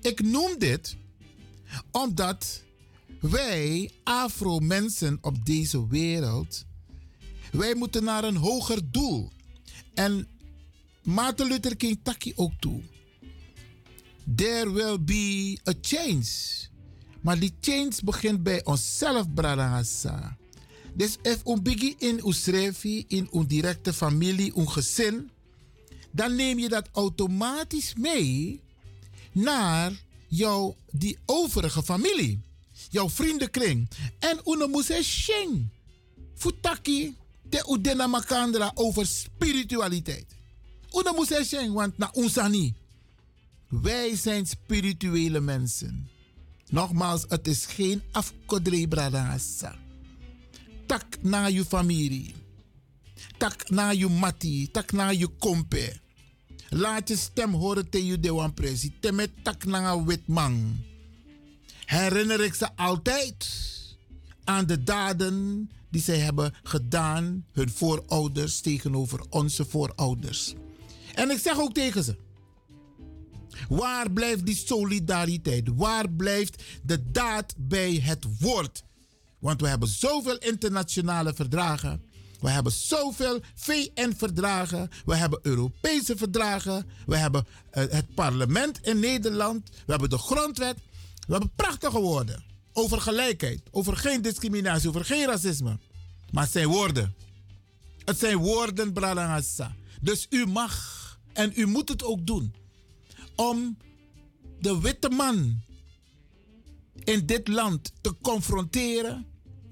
Ik 0.00 0.22
noem 0.22 0.58
dit 0.58 0.96
omdat 1.90 2.62
wij 3.20 3.90
Afro-mensen 4.04 5.18
op 5.20 5.44
deze 5.44 5.88
wereld 5.88 6.64
wij 7.54 7.74
moeten 7.74 8.04
naar 8.04 8.24
een 8.24 8.36
hoger 8.36 8.90
doel. 8.90 9.30
En 9.94 10.28
Martin 11.02 11.46
Luther 11.46 11.76
King 11.76 11.98
taki 12.02 12.32
ook 12.36 12.52
toe. 12.58 12.80
There 14.36 14.72
will 14.72 15.00
be 15.00 15.58
a 15.68 15.72
change. 15.80 16.24
Maar 17.20 17.38
die 17.38 17.54
change 17.60 17.92
begint 18.04 18.42
bij 18.42 18.64
onszelf, 18.64 19.34
Bradangasa. 19.34 20.36
Dus 20.94 21.16
if 21.22 21.42
biggie 21.62 21.94
in 21.98 22.20
schreefie, 22.32 23.04
in 23.08 23.28
uw 23.32 23.46
directe 23.46 23.92
familie, 23.92 24.52
uw 24.56 24.64
gezin, 24.64 25.30
dan 26.10 26.34
neem 26.34 26.58
je 26.58 26.68
dat 26.68 26.88
automatisch 26.92 27.94
mee 27.94 28.60
naar 29.32 29.92
jouw 30.36 30.76
die 30.90 31.18
overige 31.26 31.82
familie, 31.82 32.40
jouw 32.90 33.08
vriendenkring. 33.08 33.88
En 34.18 34.40
une 34.44 34.66
moest. 34.66 34.92
Futaki 36.34 37.16
te 37.48 37.64
udena 37.68 38.06
makandra 38.06 38.70
over 38.74 39.06
spiritualiteit. 39.06 40.26
Una 40.92 41.12
moest 41.12 41.50
want 41.72 41.98
na 41.98 42.10
unsani. 42.14 42.74
Wij 43.68 44.16
zijn 44.16 44.46
spirituele 44.46 45.40
mensen. 45.40 46.08
Nogmaals, 46.68 47.24
het 47.28 47.46
is 47.46 47.66
geen 47.66 48.02
afkodre 48.12 48.88
bradasa. 48.88 49.78
Tak 50.86 51.04
na 51.22 51.46
je 51.46 51.64
familie. 51.64 52.34
Tak 53.38 53.70
na 53.70 53.90
je 53.90 54.08
mati. 54.08 54.70
Tak 54.70 54.92
na 54.92 55.10
je 55.10 55.28
kompe. 55.38 56.02
Laat 56.76 57.08
je 57.08 57.16
stem 57.16 57.52
horen 57.52 57.88
tegen 57.88 58.06
je 58.06 58.20
de 58.20 58.50
presi. 58.54 58.92
Temet 59.00 59.30
tak 59.42 59.64
na 59.64 59.92
een 59.92 60.06
wit 60.06 60.26
man. 60.26 60.76
Herinner 61.84 62.44
ik 62.44 62.54
ze 62.54 62.76
altijd 62.76 63.46
aan 64.44 64.66
de 64.66 64.82
daden 64.82 65.70
die 65.90 66.02
zij 66.02 66.18
hebben 66.18 66.54
gedaan, 66.62 67.44
hun 67.52 67.70
voorouders 67.70 68.60
tegenover 68.60 69.20
onze 69.30 69.64
voorouders. 69.64 70.54
En 71.14 71.30
ik 71.30 71.38
zeg 71.38 71.58
ook 71.58 71.74
tegen 71.74 72.04
ze: 72.04 72.16
waar 73.68 74.10
blijft 74.10 74.46
die 74.46 74.56
solidariteit? 74.56 75.68
Waar 75.74 76.10
blijft 76.10 76.62
de 76.82 77.10
daad 77.10 77.54
bij 77.56 77.94
het 77.94 78.26
woord? 78.40 78.84
Want 79.38 79.60
we 79.60 79.68
hebben 79.68 79.88
zoveel 79.88 80.36
internationale 80.36 81.34
verdragen. 81.34 82.02
We 82.44 82.50
hebben 82.50 82.72
zoveel 82.72 83.40
VN-verdragen. 83.54 84.90
We 85.04 85.16
hebben 85.16 85.38
Europese 85.42 86.16
verdragen. 86.16 86.86
We 87.06 87.16
hebben 87.16 87.46
uh, 87.46 87.84
het 87.90 88.14
parlement 88.14 88.80
in 88.80 88.98
Nederland. 88.98 89.68
We 89.70 89.90
hebben 89.92 90.10
de 90.10 90.18
grondwet. 90.18 90.76
We 91.26 91.32
hebben 91.32 91.52
prachtige 91.56 92.00
woorden. 92.00 92.44
Over 92.72 93.00
gelijkheid. 93.00 93.62
Over 93.70 93.96
geen 93.96 94.22
discriminatie. 94.22 94.88
Over 94.88 95.04
geen 95.04 95.26
racisme. 95.26 95.78
Maar 96.30 96.42
het 96.42 96.52
zijn 96.52 96.68
woorden. 96.68 97.14
Het 98.04 98.18
zijn 98.18 98.36
woorden, 98.36 98.92
Bralangassa. 98.92 99.74
Dus 100.00 100.26
u 100.30 100.46
mag 100.46 101.18
en 101.32 101.52
u 101.54 101.66
moet 101.66 101.88
het 101.88 102.04
ook 102.04 102.26
doen. 102.26 102.54
Om 103.34 103.78
de 104.60 104.80
witte 104.80 105.08
man 105.08 105.60
in 107.04 107.26
dit 107.26 107.48
land 107.48 107.92
te 108.00 108.14
confronteren 108.22 109.26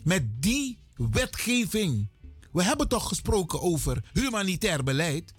met 0.05 0.43
die 0.43 0.79
wetgeving. 0.97 2.11
We 2.53 2.63
hebben 2.63 2.89
toch 2.89 3.09
gesproken 3.09 3.61
over 3.61 4.05
humanitair 4.13 4.85
beleid. 4.85 5.35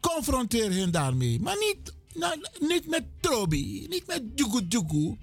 Confronteer 0.00 0.72
hen 0.72 0.90
daarmee. 0.90 1.40
Maar 1.40 1.56
niet, 1.58 1.94
nou, 2.14 2.40
niet 2.60 2.88
met 2.88 3.04
trobi, 3.20 3.86
niet 3.88 4.06
met 4.06 4.22
jugu 4.34 4.66
jugu. 4.68 5.16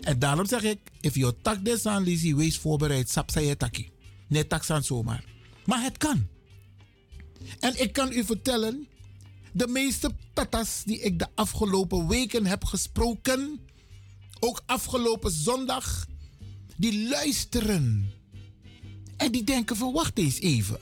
En 0.00 0.18
daarom 0.18 0.46
zeg 0.46 0.62
ik, 0.62 0.78
if 1.00 1.14
je 1.14 1.34
tak 1.42 1.64
des 1.64 1.86
aan 1.86 2.02
lisi, 2.02 2.34
wees 2.34 2.58
voorbereid, 2.58 3.10
sap 3.10 3.30
je 3.30 4.46
tak 4.46 4.70
aan 4.70 4.84
zomaar. 4.84 5.24
Maar 5.64 5.82
het 5.82 5.96
kan. 5.96 6.26
En 7.60 7.80
ik 7.80 7.92
kan 7.92 8.12
u 8.12 8.24
vertellen, 8.24 8.88
de 9.52 9.66
meeste 9.66 10.10
tatas 10.32 10.82
die 10.84 11.00
ik 11.00 11.18
de 11.18 11.26
afgelopen 11.34 12.08
weken 12.08 12.46
heb 12.46 12.64
gesproken, 12.64 13.60
ook 14.40 14.62
afgelopen 14.66 15.30
zondag, 15.30 16.06
die 16.76 17.08
luisteren. 17.08 18.12
En 19.16 19.32
die 19.32 19.44
denken 19.44 19.76
van 19.76 19.92
wacht 19.92 20.18
eens 20.18 20.40
even. 20.40 20.80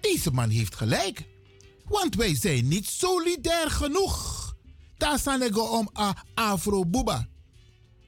Deze 0.00 0.30
man 0.30 0.48
heeft 0.48 0.74
gelijk. 0.74 1.24
Want 1.84 2.14
wij 2.14 2.34
zijn 2.34 2.68
niet 2.68 2.88
solidair 2.88 3.70
genoeg. 3.70 4.38
Ik 5.40 5.56
om 5.56 5.90
a 5.98 6.24
afro-buba. 6.34 7.28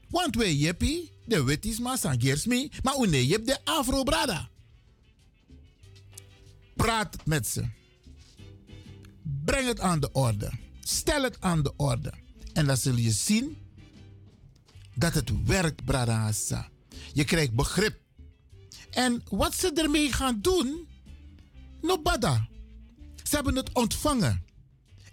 Want 0.09 0.37
wij 0.37 0.55
jeppie, 0.55 1.13
de 1.27 1.45
wit 1.45 1.67
is 1.67 1.79
maar 1.79 1.99
sangersmi, 1.99 2.71
maar 2.83 2.97
une 2.97 3.27
jep 3.27 3.47
de 3.47 3.65
afro-brada. 3.65 4.49
Praat 6.77 7.17
met 7.25 7.47
ze. 7.47 7.69
Breng 9.45 9.67
het 9.67 9.81
aan 9.81 10.01
de 10.01 10.13
orde. 10.13 10.51
Stel 10.81 11.23
het 11.23 11.41
aan 11.41 11.63
de 11.63 11.73
orde. 11.77 12.13
En 12.53 12.67
dan 12.67 12.77
zul 12.77 12.97
je 12.97 13.11
zien 13.11 13.57
dat 14.95 15.15
het 15.15 15.47
werkt, 15.47 15.85
Bradassa. 15.85 16.69
Je 17.13 17.25
krijgt 17.25 17.55
begrip. 17.55 18.00
En 18.91 19.23
wat 19.29 19.55
ze 19.55 19.73
ermee 19.73 20.13
gaan 20.13 20.39
doen, 20.41 20.89
nobada. 21.81 22.49
Ze 23.29 23.35
hebben 23.35 23.57
het 23.57 23.73
ontvangen. 23.73 24.45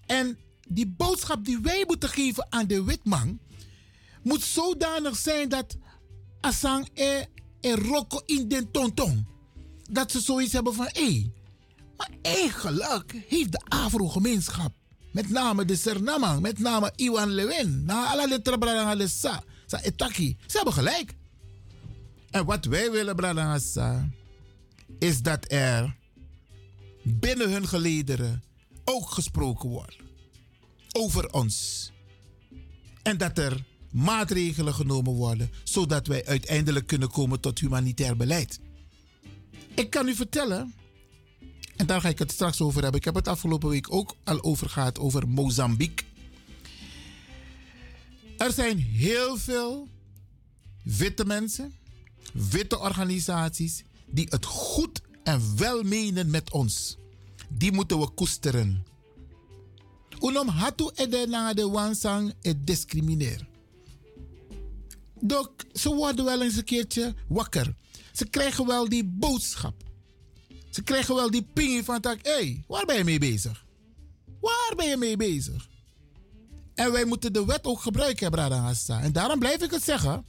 En 0.06 0.38
die 0.68 0.88
boodschap 0.88 1.46
die 1.46 1.60
wij 1.60 1.84
moeten 1.88 2.10
geven 2.10 2.48
aan 2.50 2.68
de 2.68 2.84
witman, 2.84 3.40
moet 4.24 4.44
zodanig 4.44 5.18
zijn 5.18 5.50
dat 5.50 5.78
Asang 6.42 6.90
e, 6.94 7.24
e 7.62 7.76
roko 7.76 8.22
in 8.26 8.48
den 8.48 8.72
tonton. 8.72 9.28
Dat 9.90 10.12
ze 10.12 10.20
zoiets 10.20 10.54
hebben 10.54 10.74
van, 10.74 10.90
hé, 10.92 11.04
hey, 11.04 11.32
maar 11.98 12.10
eigenlijk 12.22 13.24
heeft 13.28 13.52
de 13.52 13.62
Afro-gemeenschap, 13.68 14.74
met 15.12 15.30
name 15.30 15.66
de 15.66 15.76
Sernamang, 15.76 16.42
met 16.42 16.60
name 16.60 16.92
Iwan 16.96 17.30
Lewin, 17.30 17.86
na 17.86 18.08
alle 18.08 18.28
letra 18.28 19.08
Sa 19.08 19.82
etaki. 19.82 20.38
Ze 20.46 20.56
hebben 20.56 20.74
gelijk. 20.74 21.16
En 22.38 22.46
wat 22.46 22.66
wij 22.66 22.92
willen, 22.92 23.16
Bradangasa, 23.16 24.10
is 25.00 25.22
dat 25.22 25.52
er 25.52 25.96
binnen 27.04 27.52
hun 27.52 27.68
gelederen 27.68 28.44
ook 28.84 29.10
gesproken 29.10 29.70
wordt 29.70 29.98
over 30.92 31.34
ons. 31.34 31.92
En 33.04 33.18
dat 33.18 33.38
er 33.38 33.64
maatregelen 33.92 34.74
genomen 34.74 35.14
worden, 35.14 35.50
zodat 35.64 36.08
wij 36.08 36.26
uiteindelijk 36.26 36.88
kunnen 36.88 37.10
komen 37.12 37.40
tot 37.40 37.60
humanitair 37.60 38.18
beleid. 38.18 38.60
Ik 39.74 39.90
kan 39.90 40.08
u 40.08 40.16
vertellen, 40.16 40.74
en 41.76 41.86
daar 41.86 42.02
ga 42.02 42.10
ik 42.10 42.20
het 42.20 42.32
straks 42.32 42.62
over 42.62 42.82
hebben. 42.82 43.00
Ik 43.00 43.06
heb 43.06 43.16
het 43.16 43.28
afgelopen 43.28 43.70
week 43.70 43.94
ook 43.94 44.16
al 44.24 44.44
over 44.44 44.70
gehad, 44.70 45.00
over 45.00 45.28
Mozambique. 45.28 46.06
Er 48.38 48.52
zijn 48.52 48.78
heel 48.80 49.38
veel 49.38 49.88
witte 50.84 51.26
mensen, 51.26 51.74
witte 52.34 52.80
organisaties, 52.80 53.84
die 54.06 54.28
het 54.30 54.46
goed 54.46 55.02
en 55.24 55.58
wel 55.58 55.84
menen 55.84 56.30
met 56.30 56.52
ons. 56.52 56.98
Die 57.50 57.72
moeten 57.72 58.00
we 58.00 58.10
koesteren. 58.10 58.86
Unom 60.22 60.48
hatu 60.48 60.90
ede 60.96 61.26
na 61.28 61.54
de 61.54 61.70
wansang 61.70 62.34
et 62.42 62.68
discrimineer. 62.68 63.48
Dok, 65.20 65.52
ze 65.74 65.94
worden 65.94 66.26
wel 66.26 66.42
eens 66.42 66.56
een 66.56 66.64
keertje 66.64 67.16
wakker. 67.28 67.76
Ze 68.12 68.26
krijgen 68.26 68.66
wel 68.66 68.90
die 68.90 69.06
boodschap. 69.06 69.84
Ze 70.70 70.82
krijgen 70.82 71.16
wel 71.16 71.32
die 71.32 71.48
ping 71.54 71.86
van 71.86 72.02
tak. 72.02 72.20
Hé, 72.22 72.32
hey, 72.32 72.64
waar 72.68 72.86
ben 72.86 72.98
je 72.98 73.04
mee 73.04 73.20
bezig? 73.20 73.66
Waar 74.42 74.74
ben 74.76 74.88
je 74.88 74.98
mee 74.98 75.18
bezig? 75.18 75.68
En 76.76 76.92
wij 76.92 77.06
moeten 77.06 77.34
de 77.34 77.46
wet 77.46 77.66
ook 77.66 77.82
gebruiken, 77.82 78.32
Bradangasta. 78.32 79.02
En 79.02 79.12
daarom 79.12 79.40
blijf 79.40 79.62
ik 79.62 79.72
het 79.72 79.84
zeggen. 79.84 80.26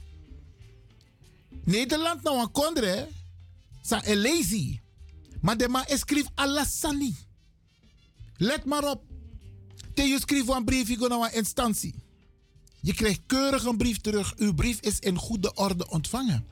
Nederland 1.63 2.23
nou 2.23 2.39
een 2.39 2.51
kondre, 2.51 3.07
sa 3.81 4.01
lazy. 4.15 4.79
Maar 5.41 5.57
de 5.57 5.69
man 5.69 5.83
schrijft 5.85 6.29
alassani. 6.35 7.15
Let 8.37 8.65
maar 8.65 8.83
op. 8.83 9.03
Te 9.93 10.03
je 10.03 10.19
schrijft 10.19 10.47
een 10.47 10.65
brief, 10.65 10.87
je 10.87 11.07
naar 11.07 11.19
een 11.19 11.33
instantie. 11.33 11.95
Je 12.81 12.93
krijgt 12.93 13.21
keurig 13.25 13.63
een 13.63 13.77
brief 13.77 13.97
terug. 13.97 14.33
Uw 14.37 14.53
brief 14.53 14.79
is 14.79 14.99
in 14.99 15.17
goede 15.17 15.53
orde 15.53 15.89
ontvangen. 15.89 16.47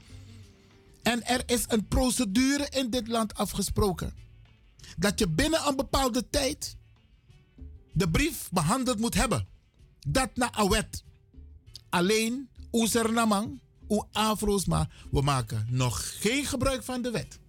En 1.03 1.25
er 1.25 1.43
is 1.45 1.63
een 1.67 1.87
procedure 1.87 2.67
in 2.69 2.89
dit 2.89 3.07
land 3.07 3.33
afgesproken. 3.33 4.13
Dat 4.97 5.19
je 5.19 5.27
binnen 5.27 5.67
een 5.67 5.75
bepaalde 5.75 6.29
tijd 6.29 6.75
de 7.93 8.09
brief 8.09 8.49
behandeld 8.51 8.99
moet 8.99 9.13
hebben. 9.13 9.47
Dat 10.07 10.29
na 10.35 10.59
een 10.59 10.69
wet. 10.69 11.03
Alleen, 11.89 12.49
namang, 13.11 13.59
u 13.89 14.01
afro's, 14.11 14.65
maar 14.65 14.89
we 15.11 15.21
maken 15.21 15.67
nog 15.69 16.21
geen 16.21 16.45
gebruik 16.45 16.83
van 16.83 17.01
de 17.01 17.11
wet. 17.11 17.39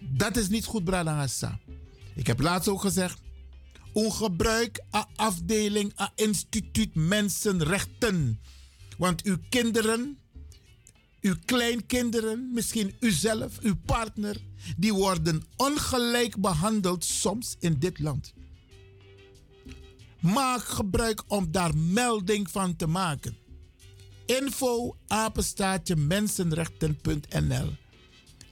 Dat 0.00 0.36
is 0.36 0.48
niet 0.48 0.64
goed, 0.64 0.84
Bradangassa. 0.84 1.58
Ik 2.14 2.26
heb 2.26 2.40
laatst 2.40 2.68
ook 2.68 2.80
gezegd. 2.80 3.20
Ongebruik 3.92 4.84
a 4.94 5.08
afdeling, 5.16 6.00
a 6.00 6.12
instituut 6.14 6.94
mensenrechten. 6.94 8.40
Want 8.98 9.22
uw 9.22 9.36
kinderen 9.48 10.18
uw 11.26 11.34
kleinkinderen, 11.44 12.50
misschien 12.52 12.94
uzelf, 13.00 13.58
uw 13.60 13.76
partner, 13.84 14.36
die 14.76 14.94
worden 14.94 15.42
ongelijk 15.56 16.40
behandeld 16.40 17.04
soms 17.04 17.56
in 17.58 17.78
dit 17.78 17.98
land. 17.98 18.32
Maak 20.20 20.64
gebruik 20.64 21.22
om 21.26 21.50
daar 21.50 21.76
melding 21.76 22.50
van 22.50 22.76
te 22.76 22.86
maken. 22.86 23.36
Info 24.26 24.96
apenstaatje 25.06 25.96
mensenrechten.nl. 25.96 27.72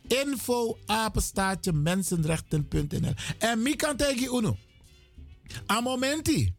Info 0.08 0.78
mensenrechten.nl. 1.72 3.14
En 3.38 3.62
mi 3.62 3.76
kan 3.76 3.96
tegen 3.96 4.34
uno. 4.36 4.56
A 5.70 5.80
momenti. 5.80 6.54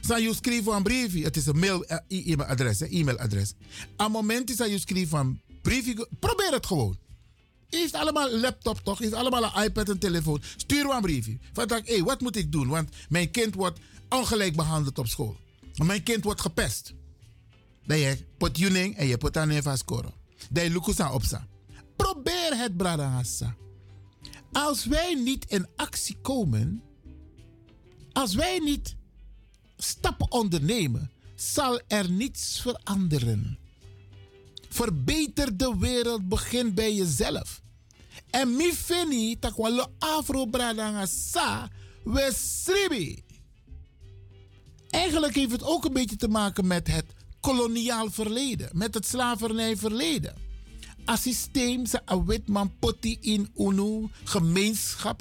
Zal 0.00 0.18
je 0.18 0.34
schrijven 0.34 0.72
een 0.72 0.82
briefje. 0.82 1.24
Het 1.24 1.36
is 1.36 1.46
een 1.46 1.58
mail, 1.58 1.84
eh, 1.84 2.30
e-mailadres. 2.30 2.80
e-mailadres. 2.80 3.52
A 4.00 4.08
momenti 4.08 4.54
je 4.70 4.78
schrijven 4.78 5.18
een 5.18 5.40
briefje. 5.62 6.08
Probeer 6.20 6.52
het 6.52 6.66
gewoon. 6.66 6.98
Heeft 7.68 7.94
allemaal 7.94 8.30
laptop 8.30 8.80
toch? 8.84 8.98
Heeft 8.98 9.12
allemaal 9.12 9.44
een 9.44 9.64
iPad 9.64 9.88
en 9.88 9.98
telefoon. 9.98 10.42
Stuur 10.56 10.90
een 10.90 11.00
briefje. 11.00 11.38
Van 11.52 11.70
hé, 11.84 12.02
wat 12.02 12.20
moet 12.20 12.36
ik 12.36 12.52
doen? 12.52 12.68
Want 12.68 12.90
mijn 13.08 13.30
kind 13.30 13.54
wordt 13.54 13.78
ongelijk 14.08 14.56
behandeld 14.56 14.98
op 14.98 15.06
school. 15.06 15.36
Mijn 15.84 16.02
kind 16.02 16.24
wordt 16.24 16.40
gepest. 16.40 16.94
Dat 17.86 17.98
je 17.98 18.18
pot 18.38 18.58
juning 18.58 18.96
en 18.96 19.06
je 19.06 19.18
pot 19.18 19.36
aan 19.36 19.50
even 19.50 19.78
scoren. 19.78 20.12
Dat 20.50 20.62
je 20.62 20.70
lukusa 20.70 21.12
opsa. 21.12 21.46
Probeer 21.96 22.56
het, 22.56 22.76
bradangassa. 22.76 23.56
Als 24.52 24.84
wij 24.84 25.14
niet 25.14 25.44
in 25.48 25.66
actie 25.76 26.16
komen, 26.22 26.82
als 28.12 28.34
wij 28.34 28.58
niet 28.58 28.96
stappen 29.76 30.32
ondernemen, 30.32 31.10
zal 31.34 31.80
er 31.88 32.10
niets 32.10 32.60
veranderen. 32.60 33.58
Verbeter 34.68 35.56
de 35.56 35.76
wereld, 35.78 36.28
begin 36.28 36.74
bij 36.74 36.94
jezelf. 36.94 37.62
En 38.30 38.56
mi 38.56 38.72
fini 38.72 39.38
takwalo 39.38 39.86
afro 39.98 40.46
bradanga 40.46 41.06
sa 41.06 41.68
we 42.04 42.32
sribi. 42.34 43.24
Eigenlijk 44.90 45.34
heeft 45.34 45.52
het 45.52 45.62
ook 45.62 45.84
een 45.84 45.92
beetje 45.92 46.16
te 46.16 46.28
maken 46.28 46.66
met 46.66 46.86
het 46.86 47.04
koloniaal 47.46 48.10
verleden, 48.10 48.68
met 48.72 48.94
het 48.94 49.06
slavernijverleden. 49.06 50.34
Een 51.04 51.18
systeem 51.18 51.86
ze 51.86 52.00
a 52.10 52.24
witman 52.24 52.72
poti 52.78 53.18
in 53.20 53.48
unu 53.56 54.08
gemeenschap. 54.24 55.20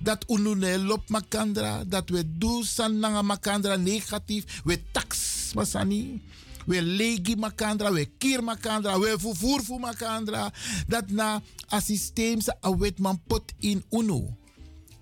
Dat 0.00 0.24
unu 0.28 0.54
ne 0.54 0.78
lop 0.78 1.08
makandra, 1.08 1.84
dat 1.84 2.08
we 2.08 2.38
doen 2.38 2.64
san 2.64 2.98
nanga 2.98 3.22
makandra 3.22 3.76
negatief, 3.76 4.60
we 4.64 4.82
tax 4.92 5.18
masani. 5.54 6.22
We 6.66 6.82
legi 6.82 7.36
makandra, 7.36 7.92
we 7.92 8.04
kier 8.18 8.44
makandra, 8.44 8.98
we 8.98 9.16
voor 9.18 9.80
makandra. 9.80 10.52
Dat 10.86 11.10
na 11.10 11.42
een 11.68 11.82
systeem 11.82 12.40
ze 12.40 12.54
a 12.64 12.76
witman 12.76 13.20
pot 13.26 13.52
in 13.58 13.84
unu. 13.90 14.36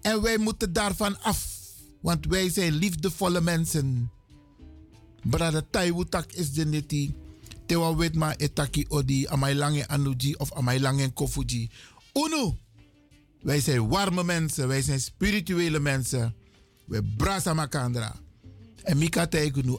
En 0.00 0.22
wij 0.22 0.38
moeten 0.38 0.72
daarvan 0.72 1.22
af. 1.22 1.46
Want 2.00 2.26
wij 2.26 2.50
zijn 2.50 2.72
liefdevolle 2.72 3.40
mensen. 3.40 4.10
Brada 5.30 5.62
Taiwutak 5.70 6.32
is 6.32 6.52
de 6.52 6.64
neti. 6.64 7.14
Tewa 7.66 7.96
weet 7.96 8.14
ma 8.14 8.34
etaki 8.36 8.86
odi 8.88 9.26
amai 9.26 9.54
lange 9.54 9.86
anuji 9.88 10.34
of 10.36 10.52
amai 10.52 10.80
lange 10.80 11.08
kofuji. 11.12 11.70
Uno. 12.12 12.56
Wij 13.42 13.60
zijn 13.60 13.88
warme 13.88 14.24
mensen. 14.24 14.68
Wij 14.68 14.82
zijn 14.82 15.00
spirituele 15.00 15.78
mensen. 15.78 16.34
We 16.84 17.02
brasa 17.16 17.54
makandra. 17.54 18.14
En 18.82 18.98
mika 18.98 19.26
teigu 19.26 19.62
nu. 19.62 19.76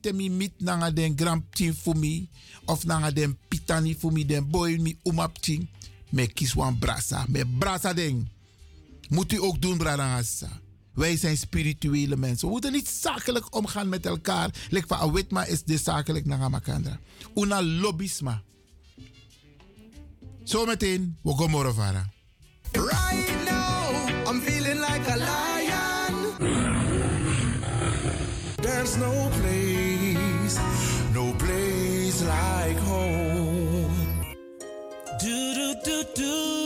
Te 0.00 0.12
mi 0.12 0.30
mit 0.30 0.52
nanga 0.58 0.90
den 0.90 1.12
grampchin 1.16 1.74
fumi. 1.74 2.28
Of 2.64 2.84
nanga 2.84 3.10
den 3.10 3.38
pitani 3.48 3.94
fumi 3.94 4.26
den 4.26 4.50
boy 4.50 4.76
mi 4.76 4.96
umapchin. 5.02 5.68
Me 6.10 6.26
kies 6.26 6.54
wan 6.54 6.78
brasa. 6.78 7.24
Me 7.28 7.46
brasa 7.46 7.92
ding. 7.92 8.28
Moet 9.08 9.32
u 9.32 9.42
ook 9.42 9.60
doen, 9.60 9.78
brada 9.78 10.22
Wij 10.94 11.16
zijn 11.16 11.36
spirituele 11.36 12.16
mensen. 12.16 12.46
We 12.46 12.52
moeten 12.52 12.72
niet 12.72 12.88
zakelijk 12.88 13.54
omgaan 13.54 13.88
met 13.88 14.06
elkaar. 14.06 14.50
Like 14.70 14.86
van 14.86 14.98
Awitma 14.98 15.44
is 15.44 15.62
dit 15.62 15.82
zakelijk 15.82 16.26
naar 16.26 16.40
Amakandra. 16.40 16.98
Una 17.34 17.62
lobbyisma. 17.62 18.42
Zometeen, 20.44 21.16
we 21.22 21.36
gaan 21.36 21.50
morgen 21.50 21.74
varen. 21.74 22.12
Right 22.72 23.44
now, 23.44 24.28
I'm 24.28 24.40
feeling 24.40 24.80
like 24.80 25.10
a 25.10 25.16
lion. 25.16 26.32
There's 28.56 28.96
no 28.96 29.28
place, 29.40 30.58
no 31.12 31.34
place 31.36 32.20
like 32.24 32.80
home. 32.80 33.90
Do 35.18 35.54
do 35.54 35.74
do 35.84 36.04
do 36.14 36.61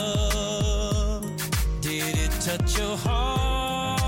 Did 1.82 2.18
it 2.18 2.32
touch 2.40 2.78
your 2.80 2.96
heart 2.96 4.02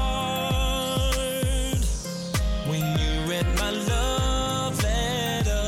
when 2.66 2.98
you 2.98 3.30
read 3.30 3.46
my 3.58 3.72
love 3.72 4.82
letter? 4.82 5.66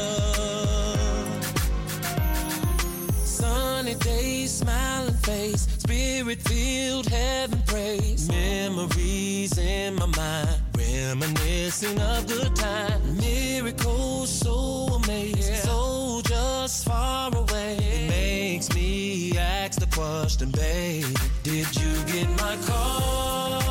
Sunny 3.25 3.95
day, 3.95 4.45
smiling 4.45 5.13
face, 5.15 5.67
spirit 5.79 6.41
filled, 6.41 7.07
heaven 7.07 7.61
praise. 7.65 8.29
Memories 8.29 9.57
in 9.57 9.95
my 9.95 10.05
mind, 10.05 10.61
reminiscing 10.77 11.99
of 11.99 12.25
good 12.27 12.55
times. 12.55 12.94
Question, 19.95 20.49
babe, 20.51 21.05
did 21.43 21.73
you 21.73 21.93
get 22.05 22.29
my 22.41 22.57
call? 22.67 23.64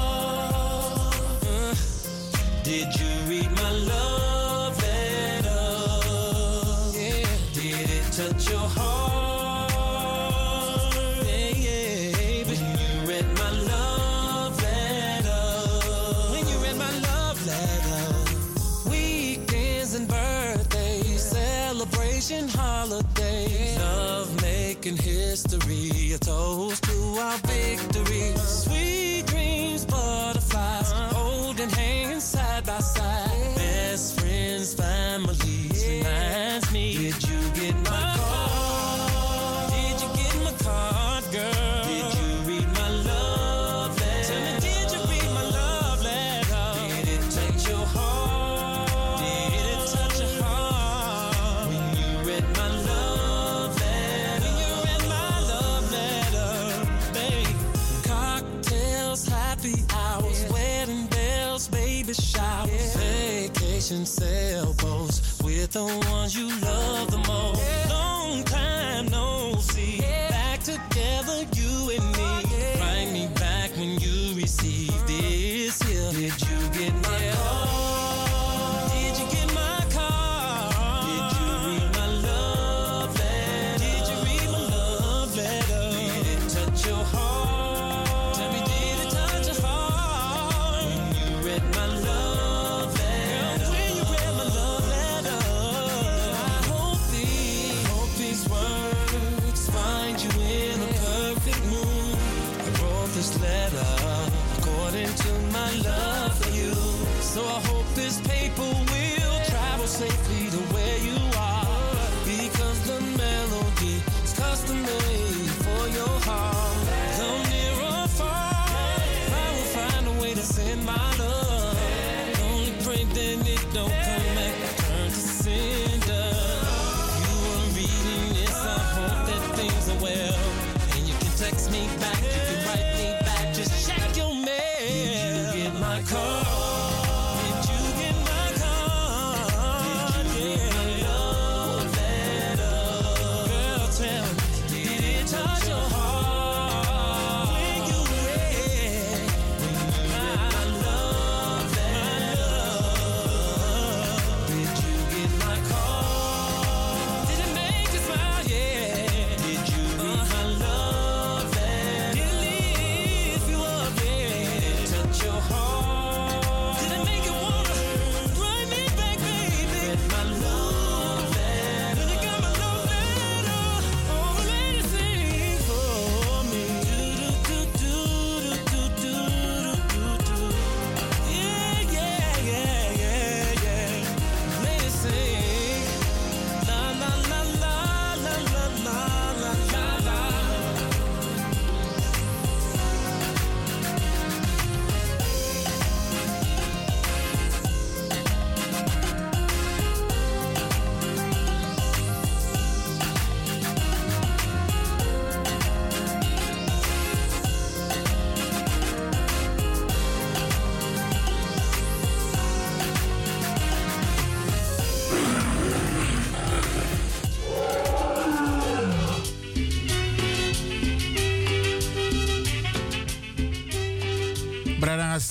The 65.74 65.82
ones 66.08 66.36
you 66.36 66.46
love 66.60 67.10
the 67.10 67.23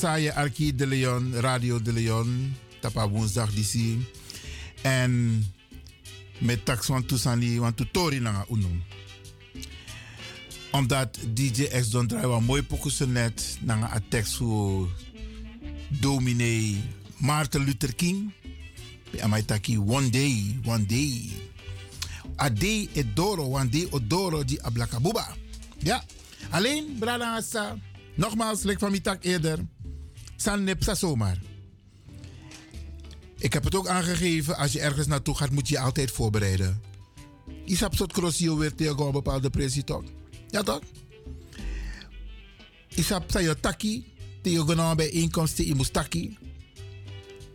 Saye 0.04 0.34
Arki 0.34 0.76
de 0.76 0.86
Leon, 0.88 1.34
Radio 1.40 1.82
de 1.82 1.94
Leon, 1.94 2.56
tapa 2.80 3.08
woensdag 3.10 3.54
DC. 3.54 3.96
En 4.82 5.44
met 6.38 6.66
tax 6.66 6.86
van 6.86 7.06
Tusani, 7.06 7.60
want 7.60 7.78
Tutori 7.78 8.20
na 8.20 8.46
unum. 8.52 8.84
Omdat 10.72 11.20
DJ 11.34 11.64
X 11.64 11.90
Don 11.90 12.08
draai 12.08 12.42
mooi 12.42 12.64
pokusen 12.64 13.12
net 13.12 13.58
na 13.62 13.96
een 13.96 14.08
tekst 14.08 14.36
voor 14.36 14.90
dominee 15.88 16.82
Martin 17.18 17.64
Luther 17.64 17.96
King. 17.96 18.34
Bij 19.12 19.22
Amaitaki, 19.22 19.78
one 19.78 20.10
day, 20.10 20.60
one 20.66 20.86
day. 20.86 21.30
A 22.42 22.50
day 22.50 22.90
edoro, 22.94 23.44
one 23.44 23.70
day 23.70 23.88
odoro 23.90 24.44
di 24.44 24.62
ablakabuba. 24.62 25.36
Ja, 25.78 26.04
alleen 26.50 26.96
brada. 27.00 27.42
Nogmaals, 28.16 28.64
like 28.64 28.80
van 28.80 28.90
mijn 28.90 29.02
tak 29.02 29.24
eerder. 29.24 29.60
San 30.44 30.64
zomaar. 30.96 31.42
Ik 33.38 33.54
heb 33.54 33.64
het 33.64 33.76
ook 33.76 33.88
aangegeven, 33.88 34.58
als 34.58 34.72
je 34.72 34.80
ergens 34.80 35.08
naartoe 35.08 35.36
gaat, 35.36 35.52
moet 35.52 35.68
je 35.68 35.74
je 35.74 35.80
altijd 35.80 36.12
voorbereiden. 36.12 36.82
Je 37.66 37.78
hebt 37.78 37.96
soort 37.96 38.14
crossio 38.14 38.58
weer 38.58 38.76
een 39.06 39.12
bepaalde 39.12 39.50
toch? 39.84 40.04
Ja 40.48 40.62
toch? 40.62 40.82
Je 42.88 43.04
hebt 43.08 43.34
je 43.40 43.60
taki, 43.60 44.06
tegen 44.42 44.66
een 44.80 44.96
bijeenkomst, 44.96 45.58
je 45.58 45.76
moet 45.76 45.94
taki. 45.94 46.38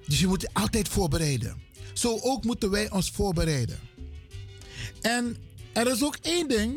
Dus 0.06 0.20
je 0.20 0.26
moet 0.26 0.40
je 0.40 0.48
altijd 0.52 0.88
voorbereiden. 0.88 1.62
Zo 1.92 2.18
ook 2.20 2.44
moeten 2.44 2.70
wij 2.70 2.90
ons 2.90 3.10
voorbereiden. 3.10 3.78
En 5.00 5.36
er 5.72 5.90
is 5.90 6.02
ook 6.02 6.16
één 6.22 6.48
ding 6.48 6.74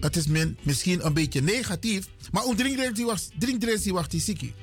het 0.00 0.16
is 0.16 0.26
misschien 0.62 1.06
een 1.06 1.14
beetje 1.14 1.42
negatief, 1.42 2.08
maar 2.32 2.44
om 2.44 2.56
drinkdrensie 3.38 3.92
wacht 3.92 4.10
die 4.10 4.20
ziekie. 4.20 4.54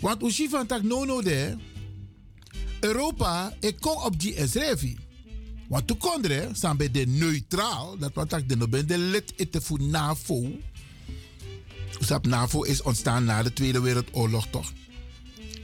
Want 0.00 0.22
als 0.22 0.42
van 0.48 0.66
tak 0.66 0.82
no 0.82 1.04
no 1.04 1.22
de, 1.22 1.56
Europa, 2.80 3.56
ik 3.60 3.80
kom 3.80 4.02
op 4.02 4.20
die 4.20 4.34
esrevi. 4.34 4.96
Want 5.68 5.86
toen 5.86 5.98
kon 5.98 6.24
er, 6.24 6.56
zijn 6.56 6.76
bij 6.76 6.90
de 6.90 7.06
neutraal, 7.06 7.98
dat 7.98 8.14
wat 8.14 8.32
ik 8.32 8.48
de 8.48 8.56
no 8.56 8.68
ben 8.68 8.86
de 8.86 8.98
lid 8.98 9.32
eten 9.36 9.62
voor 9.62 9.82
NAVO. 9.82 10.58
Dat 12.06 12.26
NAVO 12.26 12.62
is 12.62 12.82
ontstaan 12.82 13.24
na 13.24 13.42
de 13.42 13.52
Tweede 13.52 13.80
Wereldoorlog 13.80 14.46
toch. 14.50 14.72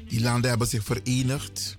Die 0.09 0.20
landen 0.20 0.50
hebben 0.50 0.68
zich 0.68 0.84
verenigd. 0.84 1.78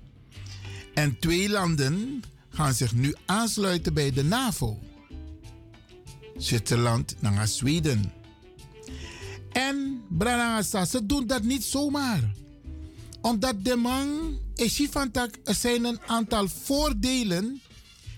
En 0.93 1.19
twee 1.19 1.49
landen 1.49 2.23
gaan 2.49 2.73
zich 2.73 2.93
nu 2.93 3.15
aansluiten 3.25 3.93
bij 3.93 4.11
de 4.11 4.23
NAVO. 4.23 4.79
Zwitserland 6.37 7.15
naar 7.19 7.47
Zweden. 7.47 8.13
En 9.51 10.01
Branagasa, 10.09 10.85
ze 10.85 11.05
doen 11.05 11.27
dat 11.27 11.43
niet 11.43 11.63
zomaar. 11.63 12.31
Omdat 13.23 13.65
de 13.65 13.75
man 13.75 14.39
is 14.55 14.87
van 14.91 15.11
tak, 15.11 15.37
er 15.43 15.55
zijn 15.55 15.85
een 15.85 15.99
aantal 16.01 16.47
voordelen 16.47 17.61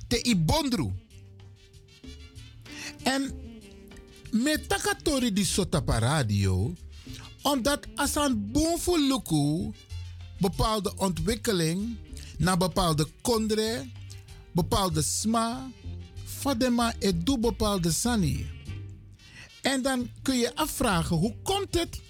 te 0.08 0.22
ibondru. 0.24 0.92
En 3.04 3.34
met 4.32 4.70
takatori 4.70 5.34
di 5.34 5.46
sotapa 5.46 6.00
radio, 6.00 6.74
omdat 7.42 7.88
als 7.96 8.16
een 8.16 8.52
bovenluku 8.52 9.72
bepaalde 10.40 10.94
ontwikkeling 10.98 11.98
naar 12.38 12.58
bepaalde 12.58 13.08
kondre, 13.22 13.90
bepaalde 14.52 15.02
sma, 15.02 15.70
Fadema 16.26 16.94
doet 17.16 17.42
bepaalde 17.42 17.92
sani. 17.92 18.50
En 19.62 19.82
dan 19.82 20.10
kun 20.22 20.38
je 20.38 20.56
afvragen, 20.56 21.16
hoe 21.16 21.36
komt 21.44 21.74
het? 21.80 22.02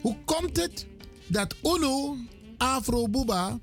Hoe 0.00 0.16
komt 0.24 0.56
het 0.56 0.86
dat 1.32 1.54
UNO, 1.62 2.16
Afro 2.58 3.08
Buba, 3.08 3.60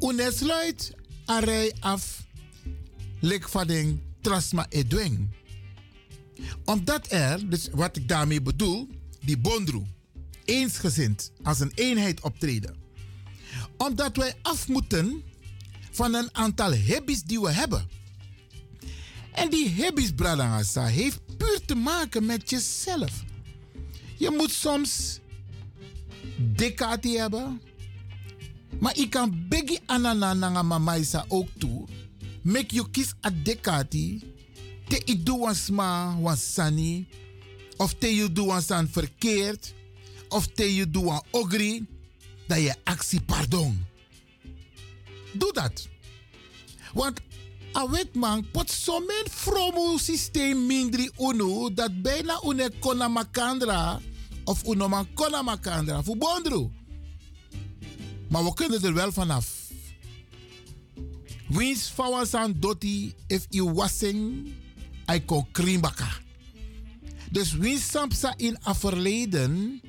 unesluit 0.00 0.94
array 1.24 1.72
af 1.80 2.26
lik 3.20 3.48
van 3.48 4.00
trasma 4.20 4.66
edweng? 4.68 5.28
Omdat 6.64 7.12
er, 7.12 7.50
dus 7.50 7.68
wat 7.72 7.96
ik 7.96 8.08
daarmee 8.08 8.42
bedoel, 8.42 8.88
die 9.20 9.38
bondru, 9.38 9.82
eensgezind, 10.44 11.32
als 11.42 11.60
een 11.60 11.72
eenheid 11.74 12.20
optreden. 12.20 12.76
Omdat 13.76 14.16
wij 14.16 14.34
af 14.42 14.68
moeten 14.68 15.22
van 15.90 16.14
een 16.14 16.28
aantal 16.32 16.74
hobby's 16.74 17.22
die 17.22 17.40
we 17.40 17.50
hebben. 17.50 17.88
En 19.32 19.50
die 19.50 19.74
hobby's, 19.82 20.12
Bradangasa, 20.12 20.86
heeft 20.86 21.20
puur 21.36 21.60
te 21.66 21.74
maken 21.74 22.26
met 22.26 22.50
jezelf. 22.50 23.24
Je 24.16 24.30
moet 24.30 24.50
soms 24.50 25.20
dekati 26.38 27.18
hebben. 27.18 27.60
Maar 28.80 28.96
ik 28.96 29.10
kan 29.10 29.48
anana 29.86 30.34
nanga 30.34 30.62
mamaisa 30.62 31.24
ook 31.28 31.48
toe. 31.58 31.86
Make 32.42 32.74
you 32.74 32.90
kiss 32.90 33.14
a 33.26 33.30
dekati. 33.42 34.22
Te 34.88 35.02
i 35.06 35.22
doe 35.22 35.38
wan 35.38 35.54
sma 35.54 36.34
sani. 36.36 37.08
Of 37.76 37.94
te 37.94 38.14
je 38.14 38.32
doe 38.32 38.46
wan 38.46 38.62
san 38.62 38.88
verkeerd. 38.88 39.74
Of 40.28 40.46
te 40.46 40.74
je 40.74 40.90
doe 40.90 41.04
wan 41.04 41.22
ogri. 41.30 41.86
Dat 42.46 42.58
je 42.58 42.74
actie 42.84 43.20
pardon. 43.20 43.84
Doe 45.32 45.52
dat. 45.52 45.88
Want 46.94 47.20
a 47.76 47.88
wet 47.90 48.14
man 48.14 48.50
pot 48.50 48.70
so 48.70 49.00
men 49.00 49.30
fromo 49.30 49.98
systeem 49.98 50.66
mindri 50.66 51.10
uno 51.18 51.70
dat 51.74 52.02
bijna 52.02 52.40
une 52.44 52.70
kona 52.80 53.08
makandra 53.08 54.00
of 54.48 54.64
uno 54.66 54.88
man 54.88 55.06
kona 55.14 55.42
makandra 55.42 56.02
voor 56.02 56.16
bondru. 56.16 56.70
Maar 58.28 58.44
we 58.44 58.54
kunnen 58.54 58.82
er 58.82 58.94
wel 58.94 59.12
vanaf. 59.12 59.70
Wins 61.48 61.88
fawasan 61.88 62.54
doti 62.58 63.14
if 63.26 63.46
i 63.50 63.62
wassing 63.62 64.52
ai 65.04 65.24
kon 65.24 65.50
krimbaka. 65.52 66.08
Dus 67.30 67.52
wins 67.52 67.90
sampsa 67.90 68.34
in 68.36 68.58
a 68.66 68.74
verleden, 68.74 69.80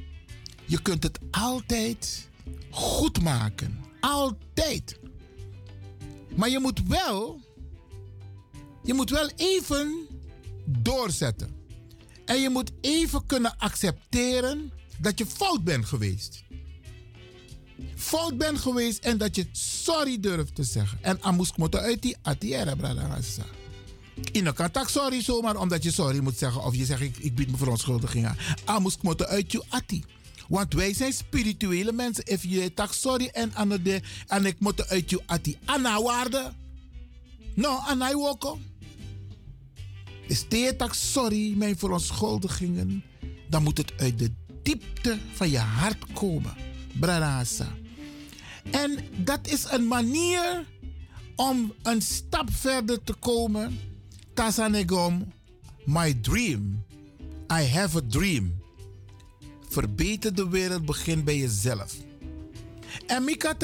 je 0.66 0.82
kunt 0.82 1.04
het 1.04 1.20
altijd 1.32 2.30
goed 2.70 3.22
maken. 3.22 3.80
Altijd. 4.00 5.00
Maar 6.36 6.50
je 6.50 6.60
moet 6.60 6.88
wel, 6.88 7.40
je 8.84 8.94
moet 8.94 9.10
wel 9.10 9.30
even 9.36 10.08
doorzetten. 10.66 11.59
En 12.30 12.42
je 12.42 12.50
moet 12.50 12.72
even 12.82 13.26
kunnen 13.26 13.58
accepteren 13.58 14.72
dat 14.98 15.18
je 15.18 15.26
fout 15.26 15.64
bent 15.64 15.86
geweest. 15.86 16.44
Fout 17.96 18.38
bent 18.38 18.60
geweest 18.60 19.04
en 19.04 19.18
dat 19.18 19.36
je 19.36 19.48
sorry 19.52 20.20
durft 20.20 20.56
te 20.56 20.64
zeggen. 20.64 20.98
En 21.02 21.24
amus 21.24 21.56
moet 21.56 21.76
uit 21.76 22.02
die 22.02 22.18
atiera, 22.22 22.76
bradangasa. 22.76 23.46
In 24.32 24.54
kan 24.54 24.72
tak 24.72 24.90
sorry 24.90 25.22
zomaar 25.22 25.56
omdat 25.56 25.84
je 25.84 25.92
sorry 25.92 26.20
moet 26.20 26.38
zeggen. 26.38 26.64
Of 26.64 26.76
je 26.76 26.86
zegt 26.86 27.02
ik, 27.02 27.18
ik 27.18 27.36
bied 27.36 27.52
me 27.52 27.58
verontschuldiging 27.58 28.26
aan. 28.26 28.38
Amus 28.66 28.98
moet 29.02 29.26
uit 29.26 29.52
je 29.52 29.64
ati. 29.70 30.04
Want 30.48 30.74
wij 30.74 30.94
zijn 30.94 31.14
spirituele 31.14 31.92
mensen. 31.92 32.26
If 32.26 32.44
je 32.44 32.74
tak 32.74 32.94
sorry 32.94 33.30
en 33.34 33.56
aan 33.56 33.70
de 33.70 34.02
en 34.28 34.46
ik 34.46 34.60
moet 34.60 34.90
uit 34.90 35.10
je 35.10 35.22
ati. 35.26 35.58
Anna 35.66 36.02
waarde. 36.02 36.54
No, 37.56 37.76
anna 37.76 38.14
woko. 38.14 38.60
Is 40.30 40.46
sorry, 40.92 41.54
mijn 41.58 41.78
verontschuldigingen. 41.78 43.04
Dan 43.50 43.64
moet 43.64 43.78
het 43.78 43.94
uit 43.98 44.20
de 44.20 44.32
diepte 44.64 45.18
van 45.34 45.50
je 45.50 45.58
hart 45.58 46.14
komen. 46.14 46.54
Bradasa. 47.00 47.68
En 48.72 48.98
dat 49.18 49.48
is 49.48 49.66
een 49.72 49.88
manier 49.88 50.66
om 51.36 51.74
een 51.84 52.02
stap 52.02 52.52
verder 52.52 53.04
te 53.04 53.14
komen. 53.14 53.80
Tasanegom, 54.34 55.34
my 55.86 56.14
dream. 56.22 56.86
I 57.52 57.64
have 57.64 57.98
a 57.98 58.02
dream. 58.08 58.62
Verbeter 59.70 60.36
de 60.36 60.50
wereld 60.50 60.86
begint 60.86 61.24
bij 61.24 61.38
jezelf. 61.38 61.96
En 63.08 63.24
Mika 63.24 63.56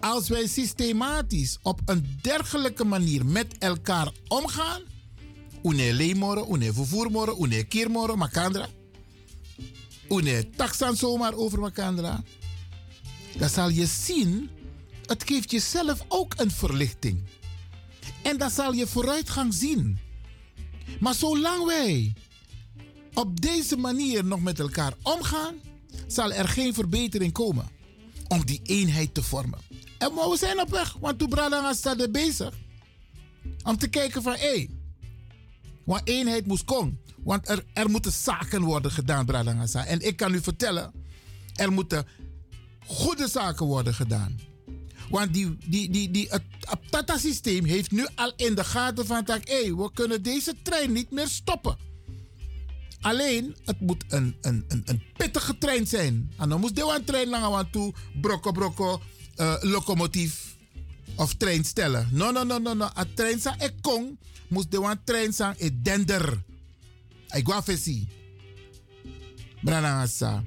als 0.00 0.28
wij 0.28 0.46
systematisch 0.46 1.58
op 1.62 1.80
een 1.84 2.18
dergelijke 2.20 2.84
manier 2.84 3.26
met 3.26 3.58
elkaar 3.58 4.12
omgaan, 4.28 4.82
une 5.66 5.92
leemoro, 5.92 6.54
une 6.54 6.72
vervoermoro, 6.72 7.44
une 7.44 7.64
kiermoro, 7.64 8.16
makandra, 8.16 8.68
une 10.10 10.50
taxan 10.56 10.96
zomaar 10.96 11.34
over 11.34 11.60
makandra, 11.60 12.22
dan 13.38 13.48
zal 13.48 13.68
je 13.68 13.86
zien, 13.86 14.50
het 15.06 15.22
geeft 15.26 15.50
jezelf 15.50 16.04
ook 16.08 16.34
een 16.36 16.50
verlichting. 16.50 17.20
En 18.22 18.38
dan 18.38 18.50
zal 18.50 18.72
je 18.72 18.86
vooruitgang 18.86 19.54
zien. 19.54 19.98
Maar 21.00 21.14
zolang 21.14 21.64
wij 21.64 22.12
op 23.14 23.40
deze 23.40 23.76
manier 23.76 24.24
nog 24.24 24.40
met 24.40 24.58
elkaar 24.58 24.94
omgaan, 25.02 25.54
zal 26.06 26.32
er 26.32 26.48
geen 26.48 26.74
verbetering 26.74 27.32
komen 27.32 27.68
om 28.28 28.44
die 28.44 28.60
eenheid 28.62 29.14
te 29.14 29.22
vormen. 29.22 29.58
En 29.98 30.14
we 30.14 30.36
zijn 30.38 30.60
op 30.60 30.70
weg, 30.70 30.96
want 31.00 31.18
toen 31.18 31.28
Bradanga 31.28 31.72
staat 31.72 32.00
er 32.00 32.10
bezig 32.10 32.54
om 33.62 33.78
te 33.78 33.88
kijken 33.88 34.22
van 34.22 34.32
hé, 34.32 34.38
hey, 34.38 34.70
want 35.86 36.08
eenheid 36.08 36.46
moest 36.46 36.64
komen. 36.64 37.00
Want 37.24 37.48
er, 37.48 37.64
er 37.72 37.90
moeten 37.90 38.12
zaken 38.12 38.62
worden 38.62 38.90
gedaan, 38.90 39.26
Bradanga. 39.26 39.86
En 39.86 40.00
ik 40.00 40.16
kan 40.16 40.34
u 40.34 40.40
vertellen, 40.40 40.92
er 41.54 41.72
moeten 41.72 42.06
goede 42.86 43.28
zaken 43.28 43.66
worden 43.66 43.94
gedaan. 43.94 44.40
Want 45.10 45.34
die, 45.34 45.56
die, 45.66 45.90
die, 45.90 46.10
die, 46.10 46.26
het, 46.30 46.42
Tata-systeem 46.90 47.64
heeft 47.64 47.90
nu 47.90 48.06
al 48.14 48.32
in 48.36 48.54
de 48.54 48.64
gaten 48.64 49.06
van 49.06 49.24
dat 49.24 49.44
we 49.44 49.90
kunnen 49.94 50.22
deze 50.22 50.54
trein 50.62 50.92
niet 50.92 51.10
meer 51.10 51.28
stoppen. 51.28 51.76
Alleen, 53.00 53.56
het 53.64 53.80
moet 53.80 54.04
een, 54.08 54.36
een, 54.40 54.64
een, 54.68 54.82
een 54.84 55.02
pittige 55.16 55.58
trein 55.58 55.86
zijn. 55.86 56.32
En 56.36 56.48
dan 56.48 56.60
moest 56.60 56.76
de 56.76 56.94
een 56.96 57.04
trein 57.04 57.28
langer 57.28 57.56
aan 57.56 57.70
toe, 57.70 57.94
brokko, 58.20 58.52
brokko, 58.52 59.00
uh, 59.36 59.54
locomotief 59.60 60.56
of 61.16 61.34
trein 61.34 61.64
stellen. 61.64 62.08
No, 62.12 62.30
no, 62.30 62.44
no, 62.44 62.58
no, 62.58 62.74
no. 62.74 62.84
A 62.84 63.04
trein 63.14 63.40
sa 63.40 63.54
ek 63.58 63.72
moest 64.48 64.70
de 64.70 64.82
een 64.82 65.04
trein 65.04 65.32
zijn 65.32 65.54
e 65.58 65.70
dender. 65.82 66.42
Ik 67.28 67.46
wou 67.46 67.62
fesi. 67.62 68.08
Branagasa. 69.62 70.44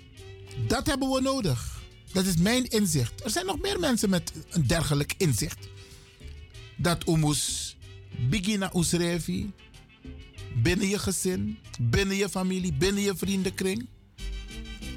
Dat 0.67 0.87
hebben 0.87 1.09
we 1.09 1.21
nodig. 1.21 1.81
Dat 2.11 2.25
is 2.25 2.37
mijn 2.37 2.69
inzicht. 2.69 3.23
Er 3.23 3.29
zijn 3.29 3.45
nog 3.45 3.59
meer 3.59 3.79
mensen 3.79 4.09
met 4.09 4.31
een 4.49 4.67
dergelijk 4.67 5.13
inzicht. 5.17 5.67
Dat 6.77 7.05
omus 7.05 7.77
beginnen 8.29 8.77
usrevi 8.77 9.51
binnen 10.55 10.87
je 10.87 10.99
gezin, 10.99 11.57
binnen 11.79 12.15
je 12.15 12.29
familie, 12.29 12.73
binnen 12.73 13.03
je 13.03 13.15
vriendenkring. 13.15 13.87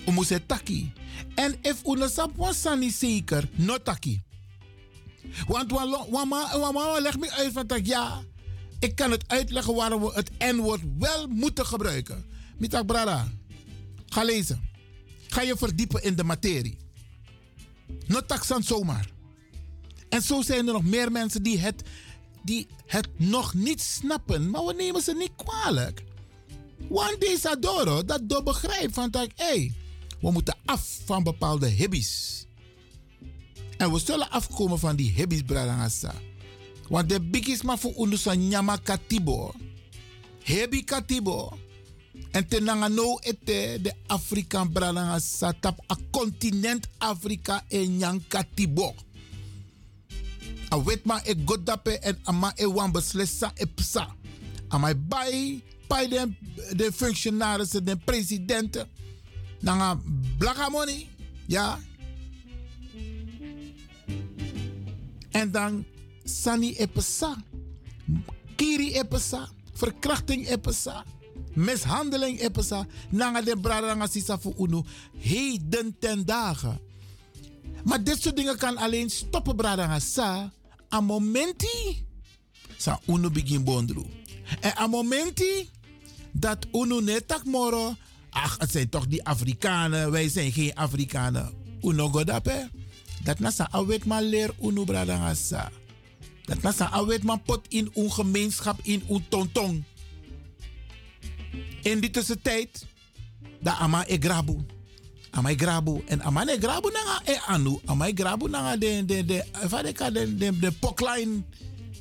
Omus 0.05 0.29
het 0.29 0.49
taki. 0.49 0.93
En 1.35 1.57
if 1.63 1.85
unasap 1.87 2.37
was 2.37 2.67
niet 2.79 2.95
zeker, 2.95 3.49
no 3.55 3.83
taki. 3.83 4.23
Want 5.47 5.71
mama 6.11 7.01
legt 7.01 7.19
me 7.19 7.31
uit 7.31 7.53
van 7.53 7.67
dat 7.67 7.87
ja, 7.87 8.23
ik 8.83 8.95
kan 8.95 9.11
het 9.11 9.25
uitleggen 9.27 9.75
waarom 9.75 10.03
we 10.03 10.11
het 10.15 10.31
N-woord 10.39 10.81
wel 10.99 11.27
moeten 11.27 11.67
gebruiken. 11.67 12.25
Mitak 12.59 12.87
brada, 12.87 13.33
ga 14.07 14.25
lezen. 14.25 14.71
Ga 15.27 15.43
je 15.43 15.57
verdiepen 15.57 16.03
in 16.03 16.17
de 16.17 16.25
materie. 16.25 16.77
Not 18.07 18.29
taxan 18.29 18.63
zomaar. 18.63 19.11
En 20.09 20.23
zo 20.23 20.43
zijn 20.43 20.67
er 20.67 20.73
nog 20.73 20.85
meer 20.85 21.13
mensen 21.13 21.43
die 21.43 21.59
het, 21.59 21.83
die 22.43 22.67
het 22.87 23.09
nog 23.17 23.55
niet 23.55 23.81
snappen. 23.81 24.51
Maar 24.51 24.65
we 24.65 24.75
nemen 24.75 25.03
ze 25.03 25.15
niet 25.15 25.33
kwalijk. 25.37 26.05
Want 26.89 27.21
deze 27.21 27.51
adoro, 27.51 28.05
dat 28.05 28.29
door 28.29 28.43
begrijpt 28.43 28.95
van 28.95 29.11
dat, 29.11 29.29
hey, 29.35 29.75
we 30.21 30.31
moeten 30.31 30.57
af 30.65 30.99
van 31.05 31.23
bepaalde 31.23 31.67
hibbies. 31.67 32.47
En 33.77 33.93
we 33.93 33.99
zullen 33.99 34.31
afkomen 34.31 34.79
van 34.79 34.97
die 34.97 35.11
hibbies, 35.11 35.43
bradangasa. 35.43 36.15
Want 36.93 37.09
de 37.09 37.21
biggies 37.21 37.63
maar 37.63 37.79
voor 37.79 37.95
ons 37.95 38.25
nyama 38.25 38.77
katibo. 38.77 39.55
Hebi 40.45 40.85
katibo. 40.85 41.57
En 42.31 42.49
tenanga 42.49 42.89
no 42.89 43.19
ete 43.21 43.79
de 43.83 43.93
Afrikaan 44.07 44.73
bralanga 44.73 45.19
satap 45.19 45.81
a 45.89 45.97
continent 46.11 46.89
Afrika 46.99 47.65
en 47.69 47.97
nyanka 47.97 48.45
tibo. 48.55 48.95
A 50.73 50.83
wetma 50.83 51.21
e 51.25 51.35
godape 51.45 51.99
en 51.99 52.19
ama 52.23 52.53
e 52.57 52.67
wan 52.67 52.93
beslissa 52.93 53.53
e 53.55 53.67
psa. 53.67 54.15
Ama 54.69 54.95
bai 54.95 55.63
bij 55.89 56.09
de, 56.09 56.33
de 56.77 56.93
functionarissen, 56.93 57.85
de 57.85 57.97
presidenten. 57.97 58.89
Nanga 59.61 60.01
blaga 60.39 60.69
money. 60.69 61.09
Ja. 61.47 61.79
En 65.31 65.51
dan 65.51 65.85
sani 66.25 66.75
e 66.79 66.87
psa. 66.87 67.37
Kiri 68.57 68.93
e 68.93 69.05
psa. 69.05 69.49
Verkrachting 69.73 70.49
e 70.49 70.59
psa 70.59 71.05
mishandeling 71.55 72.41
epesa 72.41 72.87
nanga 73.11 73.43
de 73.43 73.57
braranga 73.57 74.07
sisa 74.07 74.39
fu 74.39 74.55
unu 74.59 74.85
heden 75.19 75.97
ten 75.99 76.25
dagen. 76.27 76.81
Maar 77.85 78.05
dit 78.05 78.23
soort 78.23 78.37
dingen 78.37 78.59
kan 78.59 78.77
alleen 78.77 79.11
stoppen 79.11 79.57
braranga 79.57 79.99
sa 79.99 80.53
a 80.93 81.01
momenti 81.01 82.07
sa 82.77 83.01
unu 83.07 83.31
begin 83.31 83.65
bondru. 83.65 84.05
En 84.61 84.73
a 84.79 84.87
momenti 84.87 85.69
dat 86.33 86.67
unu 86.73 87.03
netak 87.03 87.45
moro 87.45 87.95
ach 88.31 88.57
het 88.59 88.71
zijn 88.71 88.89
toch 88.89 89.07
die 89.07 89.25
Afrikanen, 89.25 90.11
wij 90.11 90.29
zijn 90.29 90.53
geen 90.53 90.75
Afrikanen. 90.75 91.53
Uno 91.83 92.09
godape. 92.09 92.71
Dat 93.23 93.39
nasa 93.39 93.69
awet 93.71 94.05
man 94.05 94.23
leer 94.23 94.55
unu 94.61 94.85
braranga 94.85 95.35
sa. 95.35 95.71
Dat 96.45 96.63
nasa 96.63 96.91
awet 96.91 97.23
man 97.23 97.43
pot 97.43 97.61
in 97.69 97.91
un 97.95 98.13
gemeenschap 98.13 98.79
in 98.83 99.03
un 99.09 99.25
tontong. 99.29 99.85
In 101.83 102.01
die 102.01 102.11
tussentijd, 102.11 102.87
da 103.61 103.79
ama 103.79 104.05
e 104.07 104.19
grabu. 104.19 104.65
Ama 105.31 105.51
e 105.51 105.55
grabu. 105.55 106.03
En 106.07 106.23
ama 106.23 106.47
e 106.49 106.59
grabu 106.59 106.91
nanga 106.91 107.21
e 107.25 107.39
anu. 107.47 107.81
Ama 107.85 108.07
e 108.07 108.13
grabu 108.13 108.49
nanga 108.49 108.77
de, 108.77 109.05
de, 109.05 109.25
de, 109.25 109.45
de, 109.83 110.13
de, 110.13 110.37
de, 110.37 110.59
de 110.59 110.73
pokline. 110.73 111.45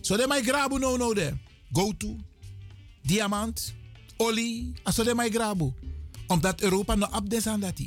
So 0.01 0.17
de 0.17 0.27
mai 0.27 0.41
grabu 0.41 0.79
no 0.79 0.97
no 0.97 1.13
de. 1.13 1.33
Go 1.71 1.93
to. 1.97 2.15
Diamant. 3.01 3.73
Olie. 4.17 4.73
Aso 4.83 5.03
de 5.03 5.13
mai 5.13 5.29
grabu. 5.29 5.73
Omdat 6.27 6.61
Europa 6.61 6.95
no 6.95 7.05
abdes 7.05 7.47
aan 7.47 7.59
dat 7.59 7.81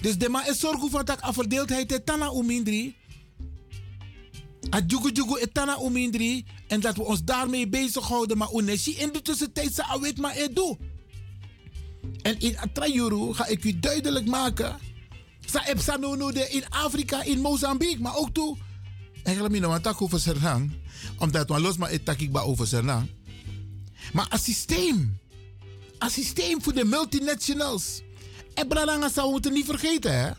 Dus 0.00 0.18
de 0.18 0.28
ma 0.28 0.46
is 0.46 0.58
zorgen 0.58 0.90
voor 0.90 1.04
dat 1.04 1.18
verdeeldheid 1.22 1.92
etana 1.92 2.30
umindri. 2.32 2.94
A 4.70 4.80
jugu 4.86 5.10
jugu 5.12 5.38
etana 5.38 5.78
umindri. 5.82 6.44
En 6.66 6.80
dat 6.80 6.96
we 6.96 7.02
ons 7.02 7.24
daarmee 7.24 7.68
bezighouden. 7.68 8.38
Maar 8.38 8.52
uneshi 8.54 8.96
in 8.96 9.12
de 9.12 9.22
tussentijd 9.22 9.74
sa 9.74 9.84
awet 9.84 10.18
ma 10.18 10.36
e 10.36 10.52
doe. 10.52 10.78
En 12.22 12.40
in 12.40 12.58
Atrayuru 12.58 13.34
ga 13.34 13.46
ik 13.46 13.64
u 13.64 13.78
duidelijk 13.78 14.26
maken. 14.26 14.76
Sa 15.46 15.66
epsa 15.66 15.96
no 15.96 16.32
de 16.32 16.48
in 16.50 16.68
Afrika, 16.68 17.22
in 17.22 17.40
Mozambique, 17.40 18.00
maar 18.00 18.16
ook 18.16 18.34
toe. 18.34 18.56
Eigenlijk 19.22 19.54
niet 19.54 19.64
want 19.64 20.00
over 20.00 20.20
Sernang. 20.20 20.70
Omdat 21.18 21.48
we 21.48 21.60
los 21.60 21.76
maar 21.76 21.90
het 21.90 22.34
over 22.34 22.66
Sernang. 22.66 23.06
Maar 24.12 24.26
een 24.30 24.38
systeem. 24.38 25.18
Een 25.98 26.10
systeem 26.10 26.62
voor 26.62 26.72
de 26.74 26.84
multinationals. 26.84 28.02
En 28.54 28.68
Bradanga 28.68 29.08
zou 29.08 29.50
niet 29.50 29.64
vergeten, 29.64 30.18
hè. 30.18 30.30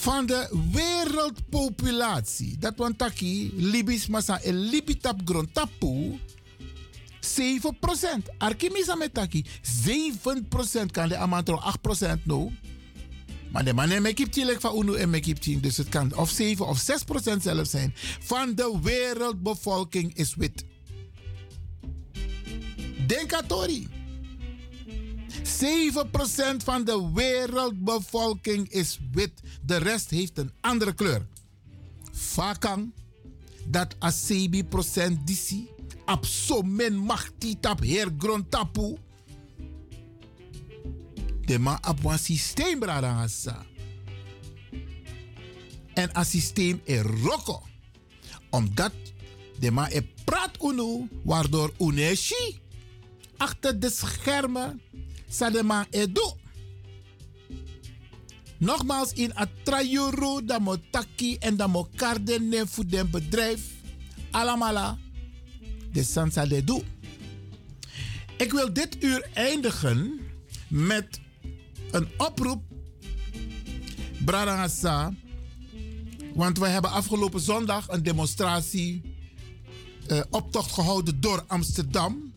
Van 0.00 0.26
de 0.26 0.48
wereldpopulatie. 0.72 2.58
Dat 2.58 2.76
want 2.76 2.98
taki, 2.98 3.52
Libis 3.56 4.06
masa 4.06 4.40
en 4.40 4.54
Libitap 4.54 5.20
grondtapu. 5.24 6.18
7%. 7.20 8.34
Arkimisa 8.38 8.94
met 8.94 9.14
taki. 9.14 9.44
7% 9.44 10.90
kan 10.90 11.08
de 11.08 11.16
amantro 11.16 11.60
8% 12.18 12.22
no. 12.24 12.50
Maar 13.52 13.64
de 13.64 13.74
man 13.74 13.90
en 13.90 14.14
kiptie 14.14 14.58
van 14.58 14.78
UNO 14.78 14.94
en 14.94 15.20
kiptie. 15.20 15.60
Dus 15.60 15.76
het 15.76 15.88
kan 15.88 16.16
of 16.16 16.30
7 16.30 16.66
of 16.66 16.84
6% 17.36 17.42
zelf 17.42 17.66
zijn. 17.66 17.92
Van 18.20 18.54
de 18.54 18.78
wereldbevolking 18.82 20.14
is 20.14 20.34
wit. 20.34 20.64
Denk 23.06 23.32
aan 23.32 23.46
Tori. 23.46 23.99
7% 25.60 26.64
van 26.64 26.84
de 26.84 27.10
wereldbevolking 27.14 28.68
is 28.68 28.98
wit. 29.12 29.32
De 29.62 29.76
rest 29.76 30.10
heeft 30.10 30.38
een 30.38 30.52
andere 30.60 30.92
kleur. 30.92 31.26
Vakang, 32.12 32.92
dat 33.66 33.94
asebi 33.98 34.64
procent 34.64 35.26
disi. 35.26 35.68
Absomen 36.04 36.96
machti 36.96 37.60
tap 37.60 37.80
heer 37.80 38.12
grond 38.18 38.50
tapu. 38.50 38.96
De 41.40 41.58
man 41.58 41.78
op 41.88 42.04
een 42.04 42.18
systeem 42.18 42.78
bradangasa. 42.78 43.66
En 45.94 46.18
een 46.18 46.24
systeem 46.24 46.80
er 46.84 47.06
roko. 47.06 47.62
Omdat 48.50 48.92
de 49.58 49.70
man 49.70 49.88
e 49.90 50.02
praat 50.24 50.62
unu, 50.62 51.08
waardoor 51.22 51.72
uneshi 51.78 52.60
achter 53.36 53.80
de 53.80 53.90
schermen 53.90 54.80
sadema 55.30 55.86
edo. 55.90 56.36
Nogmaals 58.58 59.12
in 59.12 59.34
atrayuru 59.34 60.44
da 60.44 60.58
mo 60.58 60.76
taki 60.90 61.36
en 61.38 61.56
da 61.56 61.66
mo 61.66 61.88
kardene 61.96 62.66
voor 62.66 62.86
den 62.86 63.10
bedrijf. 63.10 63.60
Alamala. 64.30 64.98
De 65.92 66.02
sansa 66.02 66.46
de 66.46 66.64
do. 66.64 66.82
Ik 68.36 68.52
wil 68.52 68.72
dit 68.72 69.04
uur 69.04 69.28
eindigen 69.34 70.20
met 70.68 71.20
een 71.90 72.08
oproep. 72.16 72.62
Brarangasa. 74.24 75.12
Want 76.34 76.58
we 76.58 76.66
hebben 76.66 76.90
afgelopen 76.90 77.40
zondag 77.40 77.88
een 77.88 78.02
demonstratie, 78.02 79.02
uh, 80.08 80.20
optocht 80.30 80.72
gehouden 80.72 81.20
door 81.20 81.44
Amsterdam. 81.46 82.29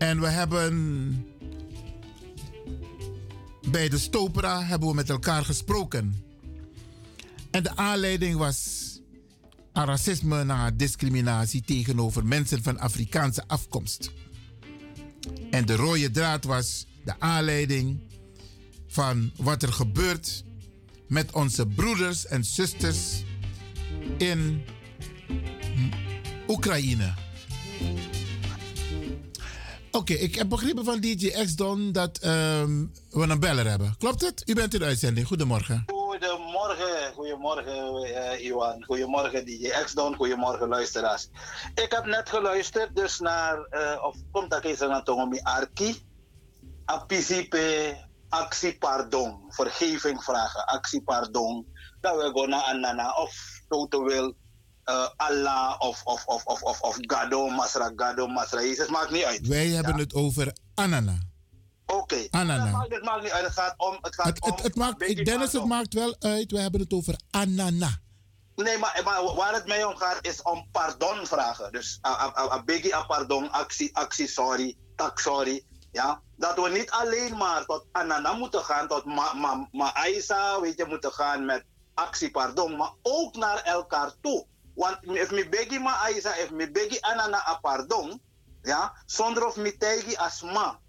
En 0.00 0.20
we 0.20 0.26
hebben 0.26 1.26
bij 3.70 3.88
de 3.88 3.98
Stopera 3.98 4.64
hebben 4.64 4.88
we 4.88 4.94
met 4.94 5.10
elkaar 5.10 5.44
gesproken. 5.44 6.24
En 7.50 7.62
de 7.62 7.76
aanleiding 7.76 8.36
was 8.36 8.88
aan 9.72 9.86
racisme 9.86 10.38
en 10.38 10.76
discriminatie 10.76 11.62
tegenover 11.62 12.26
mensen 12.26 12.62
van 12.62 12.78
Afrikaanse 12.78 13.44
afkomst. 13.46 14.10
En 15.50 15.66
de 15.66 15.76
rode 15.76 16.10
draad 16.10 16.44
was 16.44 16.86
de 17.04 17.14
aanleiding 17.18 18.00
van 18.86 19.32
wat 19.36 19.62
er 19.62 19.72
gebeurt 19.72 20.44
met 21.08 21.32
onze 21.32 21.66
broeders 21.66 22.26
en 22.26 22.44
zusters 22.44 23.22
in 24.18 24.62
Oekraïne. 26.48 27.14
Oké, 29.92 30.12
ik 30.12 30.34
heb 30.34 30.48
begrepen 30.48 30.84
van 30.84 31.00
DJ 31.00 31.30
X-Don 31.44 31.92
dat 31.92 32.24
um, 32.24 32.92
we 33.10 33.22
een 33.22 33.40
beller 33.40 33.66
hebben. 33.66 33.94
Klopt 33.98 34.20
het? 34.20 34.42
U 34.46 34.54
bent 34.54 34.74
in 34.74 34.80
de 34.80 34.86
uitzending. 34.86 35.26
Goedemorgen. 35.26 35.84
Goedemorgen, 35.86 37.12
goedemorgen 37.14 38.06
uh, 38.06 38.44
Iwan. 38.44 38.84
Goedemorgen 38.84 39.44
DJ 39.44 39.68
X-Don, 39.84 40.14
goedemorgen 40.14 40.68
luisteraars. 40.68 41.28
Ik 41.74 41.92
heb 41.92 42.04
net 42.04 42.28
geluisterd 42.28 42.96
dus 42.96 43.18
naar, 43.18 43.66
uh, 43.70 44.04
of 44.04 44.16
komt 44.32 44.50
dat 44.50 44.64
eens 44.64 44.78
naar 44.78 45.04
Tongomi 45.04 45.40
Arki. 45.42 46.02
Apisipe, 46.84 47.96
actie 48.28 48.78
pardon, 48.78 49.44
vergeving 49.48 50.24
vragen, 50.24 50.66
actie 50.66 51.02
pardon. 51.02 51.66
Dat 52.00 52.16
we 52.16 52.38
gaan 52.40 52.48
naar 52.48 52.62
Anana 52.62 53.12
of 53.12 53.34
Toto 53.68 54.04
wil 54.04 54.34
uh, 54.86 55.08
Allah 55.16 55.74
of, 55.78 56.02
of, 56.04 56.24
of, 56.26 56.44
of, 56.44 56.62
of, 56.62 56.80
of 56.80 56.96
Gado, 57.00 57.48
Masra, 57.48 57.92
Gado, 57.96 58.26
Masra. 58.26 58.60
Jezus, 58.60 58.88
maakt 58.88 59.10
niet 59.10 59.24
uit. 59.24 59.46
Wij 59.46 59.66
hebben 59.66 59.98
het 59.98 60.14
over 60.14 60.52
Anana. 60.74 61.18
Oké. 61.86 62.00
Okay. 62.00 62.28
Anana. 62.30 62.86
Het 62.88 63.04
maakt, 63.04 63.22
niet 63.22 63.32
uit. 63.32 63.44
Het 63.44 63.52
gaat 63.52 63.74
om. 63.76 63.98
Het 64.00 64.14
gaat 64.14 64.26
het, 64.26 64.40
om 64.42 64.50
het, 64.50 64.62
het 64.62 64.74
maakt, 64.74 65.02
ik, 65.02 65.24
Dennis, 65.24 65.52
het 65.52 65.64
maakt 65.64 65.94
wel 65.94 66.16
uit. 66.18 66.50
We 66.50 66.60
hebben 66.60 66.80
het 66.80 66.92
over 66.92 67.14
Anana. 67.30 67.98
Nee, 68.56 68.78
maar, 68.78 69.00
maar 69.04 69.34
waar 69.34 69.54
het 69.54 69.66
mij 69.66 69.84
om 69.84 69.96
gaat 69.96 70.18
is 70.26 70.42
om 70.42 70.68
pardon 70.72 71.26
vragen. 71.26 71.72
Dus 71.72 71.98
a 72.02 72.62
biggie 72.64 72.94
a 72.94 73.02
pardon, 73.02 73.50
actie, 73.50 73.96
actie, 73.96 74.28
sorry, 74.28 74.76
tak 74.96 75.18
sorry. 75.18 75.64
Ja, 75.92 76.20
dat 76.36 76.56
we 76.56 76.68
niet 76.68 76.90
alleen 76.90 77.36
maar 77.36 77.64
tot 77.64 77.86
Anana 77.92 78.32
moeten 78.32 78.64
gaan, 78.64 78.88
tot 78.88 79.04
Ma, 79.04 79.32
ma, 79.32 79.68
ma 79.72 79.94
Aisa, 79.94 80.60
weet 80.60 80.76
je, 80.76 80.84
moeten 80.84 81.12
gaan 81.12 81.44
met 81.44 81.64
actie, 81.94 82.30
pardon, 82.30 82.76
maar 82.76 82.92
ook 83.02 83.36
naar 83.36 83.62
elkaar 83.62 84.12
toe. 84.20 84.46
Want 84.80 84.96
if 85.04 85.30
me 85.30 85.44
begi 85.44 85.78
ma 85.78 85.92
Aisa, 86.08 86.32
if 86.40 86.50
me 86.50 86.66
begi 86.66 86.98
Anana 87.04 87.40
a 87.46 87.58
pardon, 87.60 88.20
ja, 88.62 88.92
zonder 89.06 89.46
of 89.46 89.56
me 89.56 89.72
tegi 89.76 90.16
asma. 90.16 90.80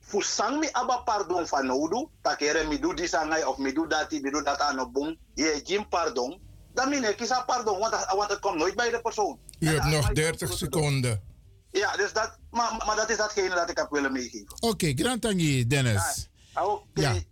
Fusang 0.00 0.60
mi 0.60 0.68
aba 0.72 1.02
pardon 1.04 1.46
van 1.46 1.66
nodu, 1.66 2.10
takere 2.22 2.68
mi 2.68 2.78
do 2.78 2.92
disangai 2.92 3.44
of 3.44 3.58
mi 3.58 3.72
do 3.72 3.86
dati, 3.86 4.20
mi 4.20 4.30
do 4.30 4.42
dat 4.42 4.60
aan 4.60 4.92
bong, 4.92 5.16
je 5.34 5.60
jim 5.64 5.88
pardon. 5.88 6.40
Dan 6.74 6.88
mine 6.88 7.14
kisa 7.14 7.42
pardon, 7.46 7.78
want, 7.78 7.94
want 8.16 8.30
het 8.30 8.38
komt 8.38 8.58
nooit 8.58 8.74
bij 8.74 8.90
de 8.90 9.00
persoon. 9.00 9.38
U 9.58 9.66
hebt 9.66 9.84
nog 9.84 10.12
30 10.12 10.52
seconden. 10.52 11.22
Ja, 11.70 11.96
dus 11.96 12.12
dat, 12.12 12.38
maar, 12.50 12.82
maar 12.86 12.96
dat 12.96 13.10
is 13.10 13.16
datgene 13.16 13.54
dat 13.54 13.70
ik 13.70 13.76
heb 13.76 13.90
willen 13.90 14.12
meegeven. 14.12 14.52
Oké, 14.54 14.66
okay, 14.66 14.92
Grantangi, 14.94 15.66
Dennis. 15.66 16.28
Ja, 16.54 16.64
Oké. 16.64 16.82
Okay. 16.94 17.26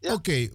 Ja. 0.00 0.12
Oké, 0.12 0.14
okay. 0.14 0.50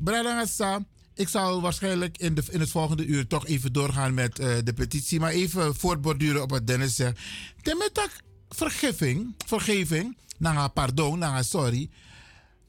Ik 1.15 1.27
zal 1.27 1.61
waarschijnlijk 1.61 2.17
in, 2.17 2.35
de, 2.35 2.43
in 2.49 2.59
het 2.59 2.69
volgende 2.69 3.05
uur 3.05 3.27
toch 3.27 3.47
even 3.47 3.73
doorgaan 3.73 4.13
met 4.13 4.39
uh, 4.39 4.57
de 4.63 4.73
petitie. 4.73 5.19
Maar 5.19 5.31
even 5.31 5.75
voortborduren 5.75 6.41
op 6.41 6.49
wat 6.49 6.67
Dennis 6.67 6.95
zegt. 6.95 7.19
Temetak 7.61 8.09
vergeving, 8.49 9.35
vergeving, 9.45 10.17
nanga 10.37 10.67
pardon, 10.67 11.19
nanga 11.19 11.43
sorry. 11.43 11.89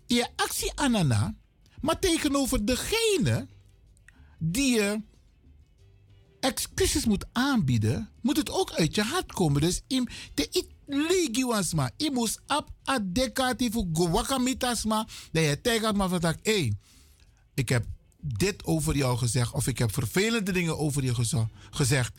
Je 0.06 0.28
actie 0.36 0.73
anana, 0.74 1.35
maar 1.81 1.98
tegenover 1.98 2.66
degene 2.66 3.47
die 4.39 4.74
je 4.74 5.02
excuses 6.40 7.05
moet 7.05 7.27
aanbieden, 7.32 8.10
moet 8.23 8.36
het 8.36 8.51
ook 8.51 8.73
uit 8.73 8.94
je 8.94 9.02
hart 9.02 9.32
komen. 9.32 9.60
Dus 9.60 9.82
im, 9.86 10.06
de 10.35 10.48
it 10.51 10.66
ligi 10.86 11.44
wasma, 11.44 11.90
i 11.97 12.10
moest 12.10 12.40
ab 12.47 12.70
adekati 12.85 13.70
voor 13.70 13.86
gwakamitasma, 13.93 15.06
dat 15.32 15.44
je 15.44 15.60
tegen 15.60 15.97
maar 15.97 16.09
van 16.09 16.35
hé, 16.43 16.70
ik 17.55 17.68
heb 17.68 17.85
dit 18.27 18.65
over 18.65 18.97
jou 18.97 19.19
gezegd 19.19 19.53
of 19.53 19.66
ik 19.66 19.78
heb 19.78 19.93
vervelende 19.93 20.53
dingen 20.53 20.78
over 20.78 21.05
je 21.05 21.15
gezegd 21.70 22.12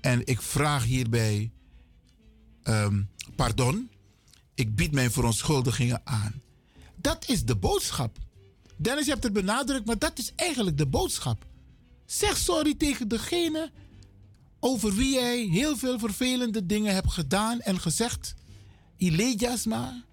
en 0.00 0.26
ik 0.26 0.42
vraag 0.42 0.84
hierbij 0.84 1.50
um, 2.64 3.08
pardon. 3.36 3.90
Ik 4.54 4.74
bied 4.74 4.92
mijn 4.92 5.10
verontschuldigingen 5.10 6.00
aan. 6.04 6.42
Dat 6.96 7.28
is 7.28 7.44
de 7.44 7.56
boodschap. 7.56 8.18
Dennis, 8.76 9.04
je 9.04 9.10
hebt 9.10 9.24
het 9.24 9.32
benadrukt, 9.32 9.86
maar 9.86 9.98
dat 9.98 10.18
is 10.18 10.32
eigenlijk 10.36 10.78
de 10.78 10.86
boodschap. 10.86 11.46
Zeg 12.06 12.36
sorry 12.36 12.74
tegen 12.74 13.08
degene 13.08 13.70
over 14.60 14.94
wie 14.94 15.12
jij 15.12 15.42
heel 15.42 15.76
veel 15.76 15.98
vervelende 15.98 16.66
dingen 16.66 16.94
hebt 16.94 17.12
gedaan 17.12 17.60
en 17.60 17.80
gezegd. 17.80 18.34
Ilejasma, 18.96 20.04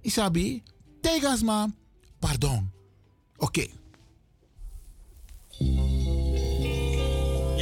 Isabi, 0.00 0.62
tegasma, 1.00 1.70
pardon. 2.18 2.70
Oké. 3.36 3.66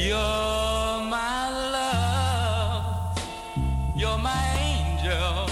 You're 0.05 1.01
my 1.09 1.49
love, 1.73 3.17
you're 3.95 4.19
my 4.19 4.43
angel, 4.69 5.49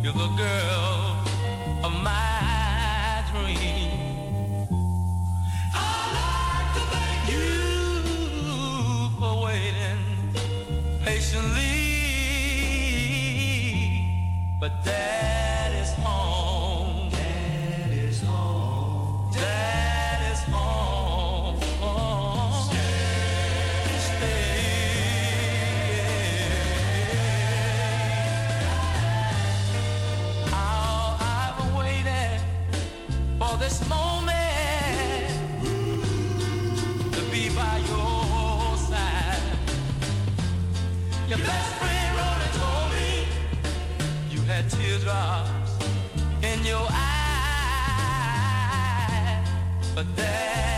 you're 0.00 0.12
the 0.12 0.28
girl 0.36 1.16
of 1.82 1.92
my 2.04 3.24
dream. 3.32 4.68
I'd 5.74 6.10
like 6.22 6.70
to 6.76 6.82
thank 6.94 7.22
you 7.34 7.50
for 9.18 9.32
waiting 9.46 10.02
patiently, 11.04 11.74
but 14.60 14.72
that 14.84 15.17
teardrops 44.68 45.72
in 46.42 46.64
your 46.64 46.86
eyes, 46.90 47.08
but 49.94 50.06
that 50.16 50.77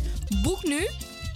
Boek 0.41 0.63
nu 0.63 0.87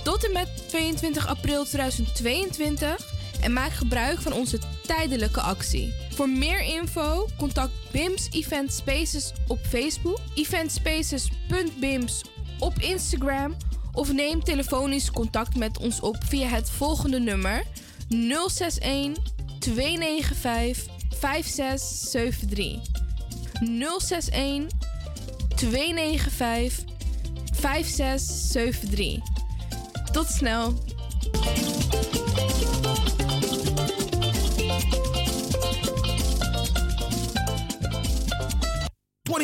tot 0.03 0.25
en 0.25 0.31
met 0.31 0.67
22 0.67 1.27
april 1.27 1.65
2022 1.65 3.13
en 3.41 3.53
maak 3.53 3.71
gebruik 3.71 4.21
van 4.21 4.33
onze 4.33 4.59
tijdelijke 4.87 5.41
actie. 5.41 5.93
Voor 6.09 6.29
meer 6.29 6.61
info 6.61 7.27
contact 7.37 7.71
BIMS 7.91 8.27
Event 8.31 8.73
Spaces 8.73 9.31
op 9.47 9.59
Facebook, 9.69 10.19
eventspaces.bims 10.35 12.23
op 12.59 12.79
Instagram 12.79 13.55
of 13.93 14.13
neem 14.13 14.43
telefonisch 14.43 15.11
contact 15.11 15.55
met 15.55 15.77
ons 15.77 15.99
op 15.99 16.17
via 16.25 16.47
het 16.47 16.69
volgende 16.69 17.19
nummer 17.19 17.63
061 18.09 19.23
295 19.59 20.93
5673. 21.09 22.79
061 23.59 24.67
295 25.55 26.94
5673. 27.59 29.21
Tot 30.11 30.27
snel. 30.27 30.73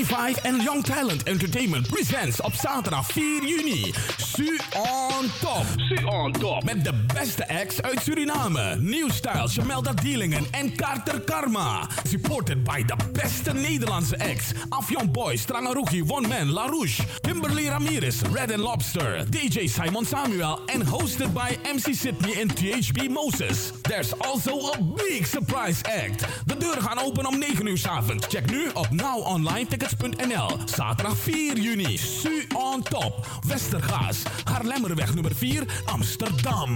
25 0.06 0.46
and 0.46 0.64
Young 0.64 0.84
Talent 0.84 1.24
Entertainment 1.24 1.88
presents 1.88 2.42
op 2.42 2.54
zaterdag 2.54 3.06
4 3.06 3.48
juni 3.48 3.94
Su 4.36 4.58
on 4.74 5.30
Top. 5.42 5.66
Su 5.78 6.08
on 6.08 6.32
Top. 6.32 6.64
Met 6.64 6.84
de 6.84 6.94
beste 7.14 7.48
acts 7.48 7.82
uit 7.82 8.02
Suriname. 8.02 8.76
New 8.80 9.10
Style, 9.10 9.48
Jamelda 9.48 9.94
Dealingen 9.94 10.46
en 10.52 10.76
Carter 10.76 11.22
Karma. 11.22 11.88
Supported 12.08 12.64
by 12.64 12.84
de 12.86 12.96
beste 13.12 13.54
Nederlandse 13.54 14.20
acts. 14.20 14.52
Afjon 14.70 15.12
Boy, 15.12 15.38
Strangaruki, 15.38 16.04
One 16.08 16.28
Man, 16.28 16.52
La 16.52 16.66
Rouge. 16.66 17.02
Kimberly 17.22 17.68
Ramirez, 17.70 18.22
Red 18.34 18.52
and 18.52 18.62
Lobster. 18.62 19.26
DJ 19.30 19.68
Simon 19.68 20.06
Samuel. 20.06 20.60
En 20.66 20.86
hosted 20.86 21.34
by 21.34 21.58
MC 21.74 21.94
Sydney 21.94 22.34
en 22.40 22.48
THB 22.48 23.10
Moses. 23.10 23.72
There's 23.82 24.14
also 24.14 24.52
a 24.52 24.78
big 24.96 25.26
surprise 25.26 25.84
act. 25.84 26.26
De 26.46 26.58
deuren 26.58 26.82
gaan 26.82 27.00
open 27.00 27.26
om 27.26 27.40
9 27.40 27.66
uur 27.66 27.78
's 27.78 27.86
avonds. 27.88 28.28
Check 28.28 28.50
nu 28.50 28.70
op 28.74 28.88
nowonlinetickets.nl. 28.90 30.58
Zaterdag 30.66 31.18
4 31.18 31.58
juni. 31.60 31.98
Su 31.98 32.44
on 32.54 32.82
top. 32.82 33.28
Westergaas. 33.48 34.21
Haarlemmerweg 34.44 35.14
nummer 35.14 35.36
4, 35.36 35.64
Amsterdam. 35.86 36.76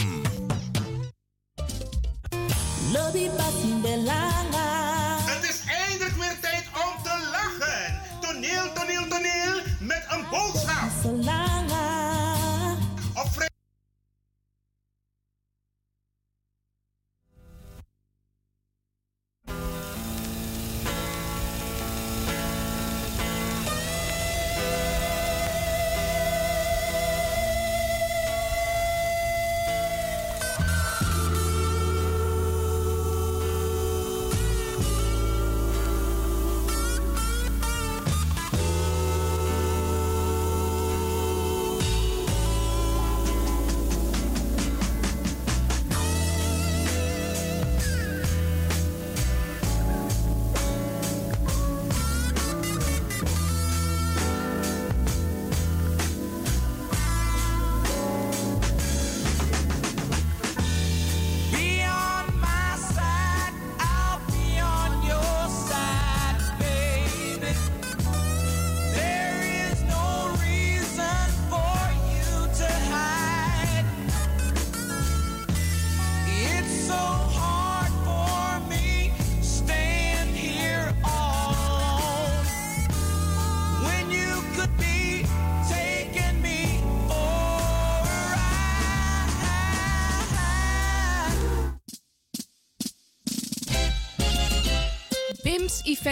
Lobby. 2.94 3.30
Het 5.26 5.44
is 5.44 5.62
eindelijk 5.68 6.16
weer 6.16 6.38
tijd 6.42 6.66
om 6.74 7.04
te 7.04 7.30
lachen. 7.32 8.02
Toneel, 8.22 8.74
toneel, 8.74 9.08
toneel 9.08 9.62
met 9.80 10.06
een 10.10 10.26
boodschap. 10.30 10.90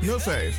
5305. 0.00 0.56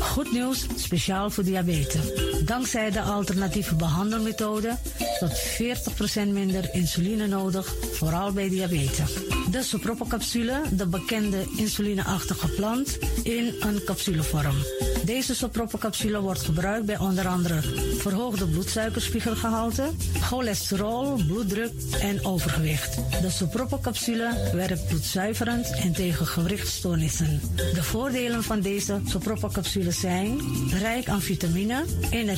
Goed 0.00 0.32
nieuws, 0.32 0.66
speciaal 0.76 1.30
voor 1.30 1.44
diabetes. 1.44 2.27
Dankzij 2.48 2.90
de 2.90 3.00
alternatieve 3.00 3.74
behandelmethode 3.74 4.76
tot 5.18 5.32
40% 6.26 6.28
minder 6.32 6.74
insuline 6.74 7.26
nodig, 7.26 7.74
vooral 7.92 8.32
bij 8.32 8.48
diabetes. 8.48 9.12
De 9.50 9.62
soproppencapsule, 9.62 10.62
de 10.72 10.86
bekende 10.86 11.44
insulineachtige 11.56 12.48
plant, 12.48 12.98
in 13.22 13.54
een 13.60 13.84
capsulevorm. 13.84 14.56
Deze 15.04 15.34
soproppencapsule 15.34 16.20
wordt 16.20 16.42
gebruikt 16.42 16.86
bij 16.86 16.98
onder 16.98 17.26
andere 17.26 17.60
verhoogde 17.98 18.46
bloedsuikerspiegelgehalte, 18.46 19.90
cholesterol, 20.20 21.22
bloeddruk 21.26 21.72
en 22.00 22.24
overgewicht. 22.24 22.94
De 23.20 23.30
soproppencapsule 23.30 24.50
werkt 24.52 24.86
bloedzuiverend 24.86 25.70
en 25.70 25.92
tegen 25.92 26.26
gewrichtstoornissen. 26.26 27.40
De 27.54 27.82
voordelen 27.82 28.42
van 28.42 28.60
deze 28.60 29.00
soproppencapsule 29.04 29.90
zijn 29.90 30.40
rijk 30.70 31.08
aan 31.08 31.22
vitamine, 31.22 31.84
energie 32.10 32.37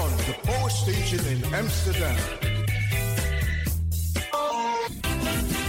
Leon, 0.00 0.16
the 0.16 0.34
power 0.46 0.70
station 0.70 1.20
in 1.26 1.54
Amsterdam. 1.54 2.16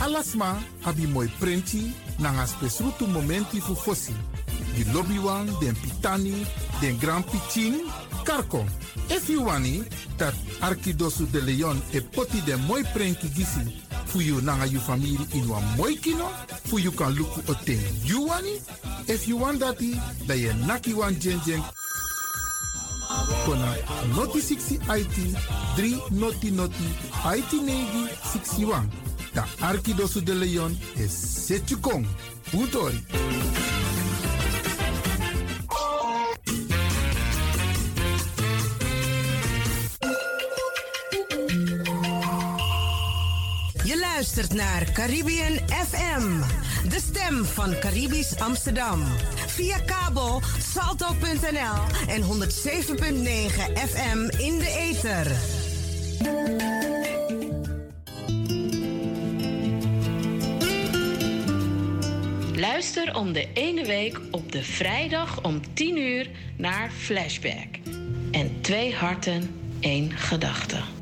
Alasma 0.02 0.58
abi 0.86 1.06
moi 1.08 1.28
prenti 1.40 1.94
nanga 2.20 2.46
spesrutu 2.46 3.08
momenti 3.08 3.60
fu 3.60 3.76
fosi. 3.76 4.14
Di 4.74 4.86
lobby 4.94 5.18
wan, 5.18 5.46
den 5.60 5.76
pitani, 5.76 6.46
den 6.80 6.98
grand 6.98 7.26
pitin, 7.26 7.84
karko. 8.24 8.66
If 9.10 9.30
you 9.30 9.44
wani, 9.44 9.84
dat 10.18 10.34
de 11.32 11.42
Leon 11.42 11.82
e 11.92 12.00
poti 12.00 12.42
den 12.46 12.60
moi 12.68 12.84
prenki 12.94 13.28
gisi 13.28 13.84
fu 14.06 14.22
you 14.22 14.42
nanga 14.42 14.66
you 14.66 14.80
family 14.80 15.18
in 15.34 15.48
wan 15.50 15.64
moi 15.78 15.96
kino, 15.96 16.28
fu 16.64 16.78
you 16.78 16.92
kan 16.92 17.14
luku 17.14 17.42
o 17.50 17.54
ten 17.66 17.80
you 18.04 18.28
wani. 18.28 18.62
If 19.08 19.28
you 19.28 19.38
want 19.38 19.60
dati, 19.60 20.00
da 20.26 20.34
ye 20.34 20.54
naki 20.66 20.94
wan 20.94 21.20
jen 21.20 21.40
jen 21.46 21.62
kona 23.46 23.76
noti 24.16 24.42
60 24.42 24.80
IT 25.00 25.18
3 25.78 26.02
noti 26.12 26.52
noti 26.52 26.88
IT 27.38 27.54
negi 27.54 28.08
61. 28.24 28.90
Da 29.34 29.46
Arkidosu 29.62 30.22
de 30.22 30.34
Leon 30.34 30.78
is 30.98 31.12
Setchukong. 31.48 32.06
Utori. 32.54 33.00
Luistert 44.36 44.60
naar 44.60 44.92
Caribbean 44.92 45.58
FM, 45.68 46.40
de 46.90 47.00
stem 47.00 47.46
van 47.46 47.80
Caribisch 47.80 48.40
Amsterdam. 48.40 49.04
Via 49.48 49.78
kabel 49.80 50.42
salto.nl 50.60 52.08
en 52.08 52.22
107.9 52.22 52.28
FM 53.90 54.20
in 54.38 54.58
de 54.58 54.76
ether. 54.80 55.32
Luister 62.56 63.16
om 63.16 63.34
de 63.34 63.48
ene 63.54 63.86
week 63.86 64.20
op 64.32 64.52
de 64.52 64.64
vrijdag 64.64 65.44
om 65.44 65.62
10 65.74 65.98
uur 65.98 66.30
naar 66.58 66.92
Flashback. 66.92 67.80
En 68.32 68.62
twee 68.62 68.96
harten, 68.96 69.56
één 69.80 70.12
gedachte. 70.12 71.01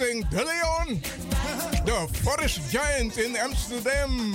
De 0.00 0.24
Leon. 0.32 0.98
The 1.84 2.08
Forest 2.22 2.72
Giant 2.72 3.18
in 3.18 3.36
Amsterdam. 3.36 4.29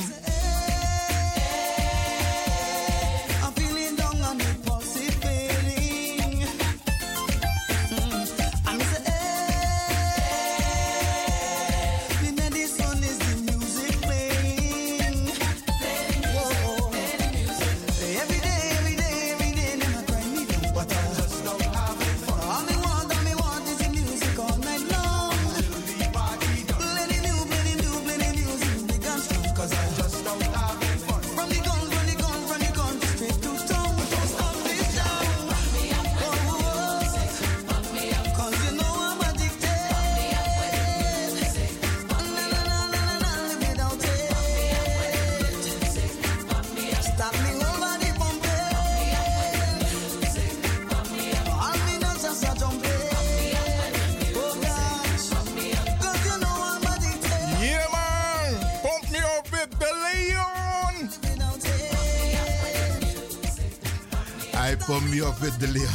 Hij 64.65 64.77
pump 64.77 65.09
me 65.09 65.27
op 65.27 65.39
met 65.39 65.59
de 65.59 65.67
leeuw. 65.67 65.87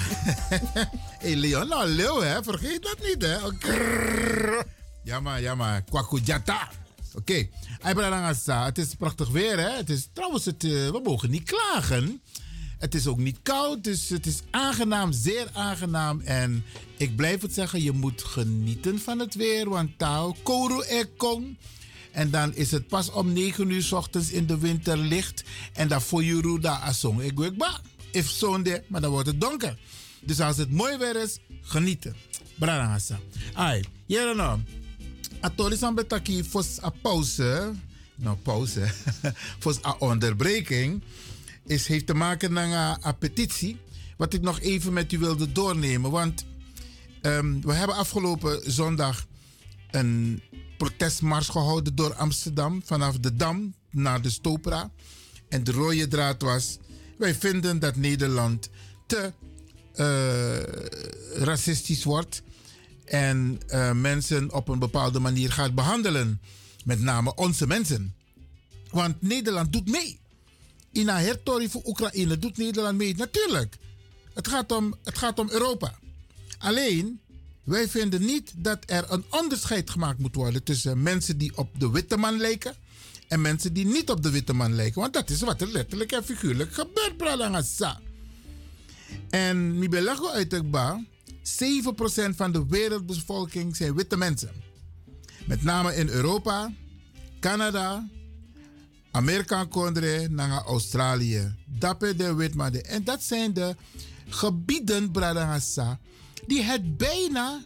hey 1.23 1.37
Leon, 1.37 1.69
nou 1.69 1.89
leeuw 1.89 2.21
hè, 2.21 2.43
vergeet 2.43 2.83
dat 2.83 2.97
niet 3.09 3.23
hè. 3.23 3.37
Oh, 3.37 3.59
krrrr. 3.59 4.67
Ja 5.05 5.21
maar, 5.21 5.41
ja 5.41 5.55
maar, 5.55 5.83
kwakujata. 5.83 6.71
Oké, 7.15 7.49
okay. 7.83 8.65
het 8.65 8.79
is 8.79 8.95
prachtig 8.95 9.29
weer 9.29 9.59
hè. 9.59 9.71
Het 9.77 9.91
is, 9.91 10.09
trouwens, 10.13 10.45
het, 10.45 10.65
eh, 10.65 10.71
we 10.71 11.01
mogen 11.05 11.31
niet 11.31 11.43
klagen. 11.43 12.23
Het 12.79 12.95
is 12.95 13.07
ook 13.07 13.19
niet 13.19 13.39
koud, 13.43 13.85
dus 13.85 14.09
het 14.09 14.27
is 14.27 14.41
aangenaam, 14.51 15.13
zeer 15.13 15.49
aangenaam. 15.53 16.21
En 16.21 16.65
ik 16.97 17.17
blijf 17.17 17.43
het 17.43 17.55
zeggen, 17.55 17.83
je 17.83 17.93
moet 17.93 18.23
genieten 18.23 18.99
van 18.99 19.19
het 19.19 19.35
weer. 19.35 19.69
Want 19.69 19.99
taal, 19.99 20.37
koru 20.43 20.83
ekong. 20.83 21.59
En 22.13 22.31
dan 22.31 22.55
is 22.55 22.71
het 22.71 22.89
pas 22.89 23.11
om 23.11 23.33
9 23.33 23.71
uur 23.71 23.83
s 23.83 23.93
ochtends 23.93 24.31
in 24.31 24.47
de 24.47 24.59
winter 24.59 24.97
licht. 24.99 25.45
En 25.73 25.89
dan 25.89 26.03
voor 26.03 26.25
je 26.25 26.59
da 26.61 26.81
asong. 26.81 27.23
Ik. 27.23 27.39
If 28.13 28.29
zonde, 28.29 28.85
maar 28.89 29.01
dan 29.01 29.11
wordt 29.11 29.27
het 29.27 29.41
donker. 29.41 29.79
Dus 30.21 30.41
als 30.41 30.57
het 30.57 30.71
mooi 30.71 30.97
weer 30.97 31.17
is, 31.17 31.39
genieten. 31.63 32.17
Brarangasa. 32.59 33.19
Ai, 33.55 33.85
jere 34.07 34.35
no. 34.35 34.61
Atoli 35.41 35.77
san 35.77 35.95
betaki 35.95 36.45
fos 36.45 36.83
a 36.83 36.91
pauze. 36.91 37.73
Nou, 38.15 38.37
pauze. 38.37 38.89
fos 39.63 39.85
a 39.85 39.97
onderbreking. 39.99 41.03
Is, 41.67 41.87
heeft 41.87 42.07
te 42.07 42.15
maken 42.15 42.53
met 42.53 42.99
een 43.01 43.19
petitie. 43.19 43.77
Wat 44.17 44.35
ik 44.35 44.43
nog 44.43 44.61
even 44.61 44.93
met 44.93 45.13
u 45.13 45.19
wilde 45.19 45.53
doornemen. 45.53 46.11
Want 46.11 46.45
ehm, 47.23 47.61
we 47.61 47.73
hebben 47.73 47.97
afgelopen 47.97 48.73
zondag 48.73 49.27
een 49.91 50.43
protestmars 50.79 51.49
gehouden 51.49 51.95
door 51.95 52.15
Amsterdam. 52.15 52.83
Vanaf 52.85 53.19
de 53.19 53.37
Dam 53.37 53.75
naar 53.91 54.23
de 54.23 54.31
Stopera. 54.31 54.91
En 55.49 55.65
de 55.65 55.73
rode 55.73 56.09
draad 56.09 56.43
was... 56.43 56.79
Wij 57.21 57.35
vinden 57.35 57.79
dat 57.79 57.97
Nederland 57.97 58.71
te 59.07 59.33
eh, 59.95 60.63
racistisch 61.43 62.05
wordt. 62.05 62.43
En 63.05 63.61
eh, 63.67 63.93
mensen 63.93 64.53
op 64.53 64.69
een 64.69 64.79
bepaalde 64.79 65.19
manier 65.19 65.53
gaat 65.53 65.75
behandelen. 65.75 66.41
Met 66.85 67.01
name 67.01 67.35
onze 67.35 67.67
mensen. 67.67 68.15
Want 68.91 69.23
Nederland 69.23 69.73
doet 69.73 69.89
mee. 69.89 70.21
In 70.93 71.09
een 71.09 71.17
hertorie 71.17 71.69
voor 71.69 71.83
Oekraïne 71.85 72.39
doet 72.39 72.57
Nederland 72.57 72.99
mee. 72.99 73.17
Natuurlijk. 73.17 73.77
Het 74.35 74.49
gaat 74.49 74.73
om, 74.73 74.95
het 75.05 75.19
gaat 75.19 75.39
om 75.39 75.51
Europa. 75.51 75.99
Alleen, 76.59 77.21
wij 77.65 77.89
vinden 77.89 78.25
niet 78.25 78.53
dat 78.57 78.79
er 78.87 79.05
een 79.09 79.25
onderscheid 79.31 79.91
gemaakt 79.91 80.19
moet 80.19 80.35
worden 80.35 80.63
tussen 80.63 81.03
mensen 81.03 81.39
die 81.39 81.57
op 81.57 81.81
de 81.81 81.91
witte 81.91 82.17
man 82.17 82.37
lijken 82.37 82.75
en 83.31 83.41
mensen 83.41 83.73
die 83.73 83.87
niet 83.87 84.11
op 84.11 84.23
de 84.23 84.31
witte 84.31 84.53
man 84.53 84.75
lijken. 84.75 85.01
Want 85.01 85.13
dat 85.13 85.31
is 85.31 85.41
wat 85.41 85.61
er 85.61 85.69
letterlijk 85.69 86.13
en 86.13 86.25
figuurlijk 86.25 86.73
gebeurt, 86.73 87.17
Pralangasa. 87.17 88.01
En 89.31 89.79
Mibelago 89.79 90.29
uit 90.29 90.53
Ekba, 90.53 91.05
7% 91.43 92.35
van 92.37 92.53
de 92.53 92.67
wereldbevolking 92.69 93.77
zijn 93.77 93.95
witte 93.95 94.17
mensen. 94.17 94.51
Met 95.47 95.63
name 95.63 95.97
in 95.97 96.09
Europa, 96.09 96.73
Canada, 97.41 98.09
Amerika 99.11 99.65
Kondre, 99.65 100.29
naar 100.29 100.65
Australië. 100.65 101.55
Dappe 101.67 102.17
de 102.17 102.35
witmade. 102.35 102.83
En 102.83 103.05
dat 103.05 103.23
zijn 103.23 103.53
de 103.53 103.77
gebieden, 104.29 105.11
Bradangasa, 105.11 105.99
die 106.47 106.63
het 106.63 106.97
bijna, 106.97 107.63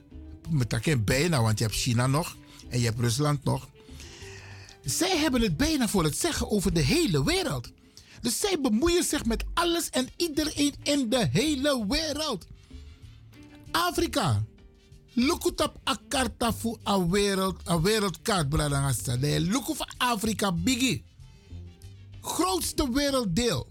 met 0.48 0.76
geen 0.80 1.04
bijna, 1.04 1.42
want 1.42 1.58
je 1.58 1.64
hebt 1.64 1.76
China 1.76 2.06
nog 2.06 2.36
en 2.68 2.78
je 2.78 2.84
hebt 2.84 3.00
Rusland 3.00 3.44
nog. 3.44 3.68
Zij 4.84 5.18
hebben 5.18 5.40
het 5.40 5.56
bijna 5.56 5.88
voor 5.88 6.04
het 6.04 6.18
zeggen 6.18 6.50
over 6.50 6.72
de 6.72 6.80
hele 6.80 7.24
wereld. 7.24 7.72
Dus 8.20 8.40
zij 8.40 8.60
bemoeien 8.60 9.04
zich 9.04 9.24
met 9.24 9.44
alles 9.54 9.90
en 9.90 10.08
iedereen 10.16 10.74
in 10.82 11.08
de 11.08 11.28
hele 11.32 11.86
wereld. 11.88 12.46
Afrika. 13.70 14.44
Look 15.12 15.44
op 15.46 15.80
a 15.88 15.96
karta 16.08 16.52
voor 16.52 16.78
a 16.88 17.06
wereld, 17.06 17.68
a 17.68 17.80
wereldkaart, 17.80 18.48
Bradangasa. 18.48 19.16
Look 19.40 19.64
voor 19.64 19.94
Afrika, 19.96 20.52
biggie. 20.52 21.04
Grootste 22.20 22.90
werelddeel. 22.92 23.66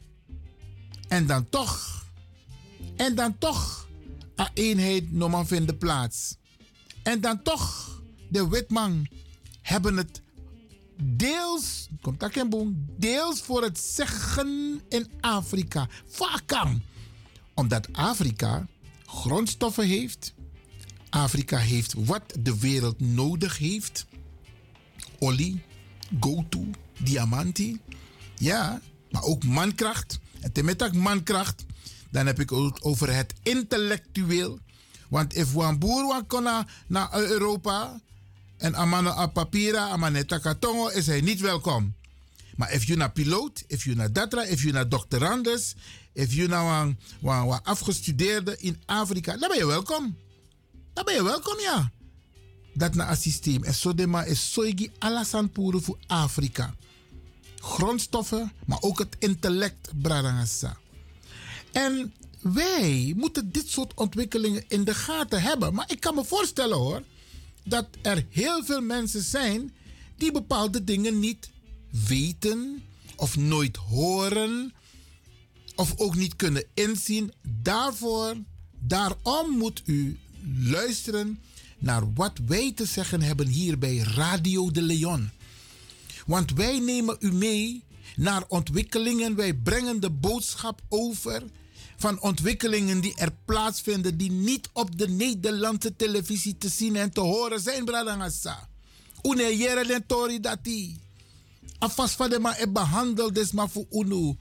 En 1.07 1.27
dan 1.27 1.49
toch, 1.49 2.06
en 2.95 3.15
dan 3.15 3.38
toch, 3.38 3.88
een 4.35 4.49
eenheid 4.53 5.11
normaal 5.11 5.45
vinden 5.45 5.77
plaats. 5.77 6.35
En 7.03 7.22
dan 7.22 7.41
toch, 7.41 8.02
de 8.30 8.48
witman 8.48 9.07
hebben 9.61 9.98
het 9.98 10.22
deels, 11.02 11.88
komt 12.02 12.49
boom, 12.49 12.86
deels 12.98 13.41
voor 13.41 13.64
het 13.64 13.80
zeggen 13.80 14.82
in 14.90 15.11
Afrika. 15.20 15.88
Vakam. 16.06 16.82
Omdat 17.53 17.94
Afrika 17.94 18.68
grondstoffen 19.06 19.88
heeft. 19.88 20.34
Afrika 21.10 21.57
heeft 21.57 21.94
wat 21.94 22.24
de 22.40 22.60
wereld 22.60 22.99
nodig 22.99 23.57
heeft. 23.57 24.06
Olie, 25.20 25.61
go-to, 26.20 26.65
diamanten. 26.99 27.82
Ja, 28.36 28.82
maar 29.11 29.24
ook 29.24 29.44
mankracht. 29.44 30.20
En 30.40 30.76
dat 30.78 30.94
mankracht, 30.94 31.65
dan 32.11 32.26
heb 32.26 32.40
ik 32.40 32.49
het 32.49 32.82
over 32.82 33.15
het 33.15 33.34
intellectueel. 33.44 34.60
Want 35.10 35.34
if 35.34 35.53
een 35.53 35.80
boer 35.80 36.24
kan 36.28 36.65
naar 36.88 37.14
Europa 37.14 38.02
en 38.64 38.76
amano 38.76 39.10
a 39.10 39.27
papira, 39.27 39.90
amaneta 39.90 40.38
katongo, 40.38 40.88
is 40.88 41.07
hij 41.07 41.22
niet 41.22 41.40
welkom. 41.40 41.95
Maar 42.56 42.72
if 42.72 42.84
je 42.84 42.95
naar 42.95 43.11
piloot, 43.11 43.64
if 43.68 43.84
je 43.84 43.95
naar 43.95 44.14
datra, 44.14 44.44
if 44.44 44.64
je 44.64 44.72
naar 44.72 44.90
doctorandus, 44.90 45.76
if 46.14 46.38
een, 46.38 46.98
een 47.22 47.64
afgestudeerde 47.64 48.57
in 48.57 48.81
Afrika, 48.85 49.38
dan 49.38 49.49
ben 49.49 49.57
je 49.57 49.65
welkom. 49.65 50.18
Dan 50.94 51.06
ben 51.06 51.14
je 51.14 51.23
welkom, 51.23 51.60
ja. 51.60 51.91
Dat 52.73 52.94
na 52.94 53.10
een 53.10 53.18
systeem. 53.18 53.64
En 53.64 53.73
zo 53.73 53.94
de 53.94 54.07
maar 54.07 54.27
is 54.27 54.52
soigi 54.52 54.91
alasan 54.99 55.52
puro 55.52 55.80
voor 55.80 55.98
Afrika. 56.07 56.76
Grondstoffen, 57.57 58.52
maar 58.65 58.81
ook 58.81 58.99
het 58.99 59.15
intellect, 59.19 59.90
bradangasa. 60.02 60.77
En 61.72 62.14
wij 62.41 63.14
moeten 63.18 63.52
dit 63.52 63.69
soort 63.69 63.94
ontwikkelingen 63.94 64.64
in 64.68 64.84
de 64.84 64.94
gaten 64.94 65.41
hebben. 65.41 65.73
Maar 65.73 65.91
ik 65.91 65.99
kan 65.99 66.15
me 66.15 66.23
voorstellen 66.26 66.77
hoor, 66.77 67.03
dat 67.64 67.88
er 68.02 68.26
heel 68.30 68.64
veel 68.64 68.81
mensen 68.81 69.22
zijn 69.22 69.73
die 70.18 70.31
bepaalde 70.31 70.84
dingen 70.84 71.19
niet 71.19 71.49
weten 72.07 72.84
of 73.15 73.38
nooit 73.38 73.76
horen 73.77 74.73
of 75.76 75.94
ook 75.98 76.15
niet 76.15 76.35
kunnen 76.35 76.65
inzien. 76.73 77.34
Daarvoor, 77.41 78.35
daarom 78.80 79.57
moet 79.57 79.81
u 79.85 80.18
luisteren 80.57 81.40
naar 81.77 82.14
wat 82.14 82.40
wij 82.45 82.72
te 82.76 82.85
zeggen 82.85 83.22
hebben 83.22 83.48
hier 83.48 83.77
bij 83.77 83.98
Radio 83.98 84.72
de 84.72 84.81
Leon. 84.81 85.30
Want 86.26 86.53
wij 86.53 86.80
nemen 86.80 87.15
u 87.19 87.31
mee 87.31 87.84
naar 88.15 88.44
ontwikkelingen, 88.48 89.35
wij 89.35 89.53
brengen 89.53 89.99
de 89.99 90.10
boodschap 90.10 90.81
over. 90.90 91.44
Van 92.03 92.21
ontwikkelingen 92.21 93.01
die 93.01 93.15
er 93.15 93.31
plaatsvinden, 93.45 94.17
die 94.17 94.31
niet 94.31 94.69
op 94.73 94.97
de 94.97 95.07
Nederlandse 95.09 95.95
televisie 95.95 96.57
te 96.57 96.69
zien 96.69 96.95
en 96.95 97.11
te 97.11 97.19
horen 97.19 97.59
zijn, 97.59 97.85
Bradangasa. 97.85 98.69
Une 99.21 99.57
jere 99.57 100.03
tori 100.07 100.39
dati. 100.39 100.99
Afas 101.80 102.11
van 102.11 102.30
de 102.30 102.39
ma 102.39 102.59
e 102.59 102.67
behandeld 102.67 103.38
is 103.38 103.51
maar 103.51 103.69
voor 103.69 103.85
UNO. 103.91 104.35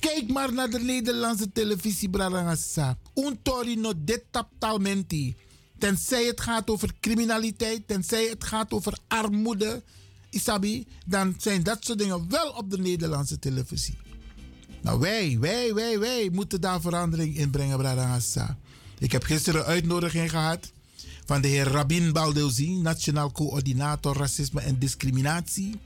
Kijk 0.00 0.28
maar 0.28 0.52
naar 0.52 0.70
de 0.70 0.78
Nederlandse 0.78 1.52
televisie, 1.52 2.10
Bradangasa. 2.10 2.98
Un 3.14 3.38
tori 3.42 3.76
no 3.76 3.92
dit 3.96 4.22
taptalmenti. 4.30 5.36
Tenzij 5.78 6.24
het 6.24 6.40
gaat 6.40 6.70
over 6.70 6.94
criminaliteit, 7.00 7.88
tenzij 7.88 8.24
het 8.24 8.44
gaat 8.44 8.72
over 8.72 8.98
armoede, 9.08 9.82
Isabi, 10.30 10.86
dan 11.06 11.34
zijn 11.38 11.62
dat 11.62 11.84
soort 11.84 11.98
dingen 11.98 12.28
wel 12.28 12.50
op 12.50 12.70
de 12.70 12.78
Nederlandse 12.78 13.38
televisie. 13.38 14.07
Nou, 14.80 15.00
wij, 15.00 15.36
wij, 15.40 15.74
wij, 15.74 15.98
wij 15.98 16.28
moeten 16.32 16.60
daar 16.60 16.80
verandering 16.80 17.36
in 17.36 17.50
brengen, 17.50 17.78
Bradangasa. 17.78 18.58
Ik 18.98 19.12
heb 19.12 19.22
gisteren 19.22 19.60
een 19.60 19.66
uitnodiging 19.66 20.30
gehad 20.30 20.72
van 21.24 21.40
de 21.40 21.48
heer 21.48 21.68
Rabin 21.68 22.12
Baldeuzi, 22.12 22.70
Nationaal 22.70 23.32
Coördinator 23.32 24.16
Racisme 24.16 24.60
en 24.60 24.78
Discriminatie. 24.78 25.80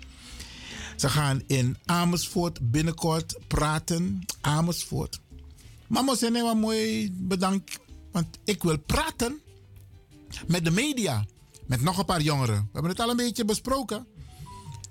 Ze 0.97 1.09
gaan 1.09 1.43
in 1.47 1.77
Amersfoort 1.85 2.71
binnenkort 2.71 3.39
praten. 3.47 4.25
Amersfoort. 4.41 5.21
Mama 5.87 6.15
zei 6.15 6.31
nee, 6.31 6.43
maar 6.43 6.57
mooi 6.57 7.13
bedankt. 7.13 7.79
Want 8.13 8.39
ik 8.45 8.63
wil 8.63 8.79
praten 8.79 9.41
met 10.47 10.65
de 10.65 10.71
media. 10.71 11.25
Met 11.67 11.83
nog 11.83 11.99
een 11.99 12.05
paar 12.05 12.21
jongeren. 12.21 12.57
We 12.57 12.69
hebben 12.73 12.91
het 12.91 13.01
al 13.01 13.11
een 13.11 13.17
beetje 13.17 13.45
besproken. 13.45 14.07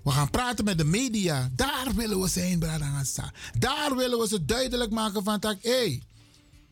We 0.03 0.11
gaan 0.11 0.29
praten 0.29 0.65
met 0.65 0.77
de 0.77 0.83
media. 0.83 1.49
Daar 1.55 1.87
willen 1.95 2.21
we 2.21 2.27
zijn, 2.27 2.59
Bradangasa. 2.59 3.33
Daar 3.59 3.95
willen 3.95 4.19
we 4.19 4.27
ze 4.27 4.45
duidelijk 4.45 4.91
maken 4.91 5.23
van 5.23 5.39
tak. 5.39 5.57
Hey, 5.61 6.01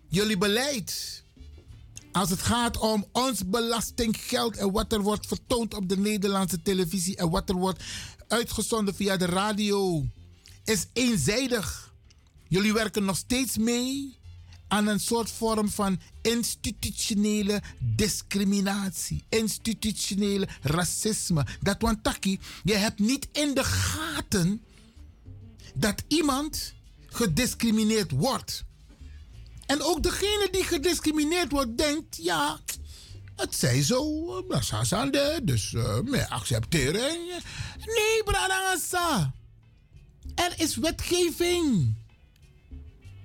jullie 0.07 0.37
beleid. 0.37 1.23
Als 2.11 2.29
het 2.29 2.41
gaat 2.41 2.77
om 2.77 3.05
ons 3.11 3.49
belastinggeld 3.49 4.57
en 4.57 4.71
wat 4.71 4.93
er 4.93 5.01
wordt 5.01 5.27
vertoond 5.27 5.73
op 5.73 5.89
de 5.89 5.97
Nederlandse 5.97 6.61
televisie 6.61 7.15
en 7.15 7.29
wat 7.29 7.49
er 7.49 7.55
wordt 7.55 7.83
uitgezonden 8.27 8.95
via 8.95 9.17
de 9.17 9.25
radio, 9.25 10.05
is 10.63 10.85
eenzijdig. 10.93 11.93
Jullie 12.47 12.73
werken 12.73 13.05
nog 13.05 13.17
steeds 13.17 13.57
mee 13.57 14.18
aan 14.69 14.87
een 14.87 14.99
soort 14.99 15.31
vorm 15.31 15.69
van 15.69 15.99
institutionele 16.21 17.61
discriminatie, 17.79 19.23
institutionele 19.29 20.47
racisme. 20.61 21.45
Dat 21.61 21.75
want 21.79 22.03
taki, 22.03 22.39
je 22.63 22.75
hebt 22.75 22.99
niet 22.99 23.27
in 23.31 23.53
de 23.53 23.63
gaten 23.63 24.61
dat 25.75 26.03
iemand 26.07 26.73
gediscrimineerd 27.05 28.11
wordt. 28.11 28.63
En 29.65 29.81
ook 29.81 30.03
degene 30.03 30.47
die 30.51 30.63
gediscrimineerd 30.63 31.51
wordt, 31.51 31.77
denkt: 31.77 32.17
ja, 32.21 32.59
het 33.35 33.55
zij 33.55 33.83
zo, 33.83 34.25
Brasasande, 34.47 35.39
dus 35.43 35.71
uh, 35.71 36.29
accepteren. 36.29 37.17
Nee, 37.85 38.23
Bradangasa. 38.23 39.33
Er 40.35 40.53
is 40.57 40.75
wetgeving. 40.75 41.95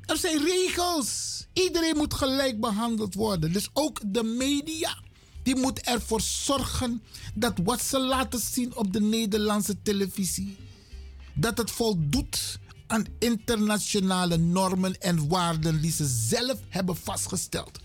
Er 0.07 0.17
zijn 0.17 0.45
regels. 0.45 1.43
Iedereen 1.53 1.97
moet 1.97 2.15
gelijk 2.15 2.61
behandeld 2.61 3.15
worden. 3.15 3.53
Dus 3.53 3.69
ook 3.73 4.01
de 4.07 4.23
media. 4.23 4.99
Die 5.43 5.57
moet 5.57 5.81
ervoor 5.81 6.21
zorgen 6.21 7.03
dat 7.35 7.53
wat 7.63 7.83
ze 7.83 7.99
laten 7.99 8.41
zien 8.41 8.77
op 8.77 8.93
de 8.93 9.01
Nederlandse 9.01 9.83
televisie. 9.83 10.57
Dat 11.35 11.59
het 11.59 11.71
voldoet 11.71 12.59
aan 12.87 13.07
internationale 13.19 14.37
normen 14.37 15.01
en 15.01 15.29
waarden 15.29 15.81
die 15.81 15.93
ze 15.93 16.07
zelf 16.07 16.59
hebben 16.69 16.97
vastgesteld. 16.97 17.81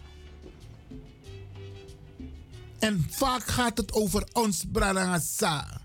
En 2.79 3.07
vaak 3.09 3.47
gaat 3.47 3.77
het 3.77 3.93
over 3.93 4.27
ons, 4.33 4.63
Bradangasa. 4.71 5.81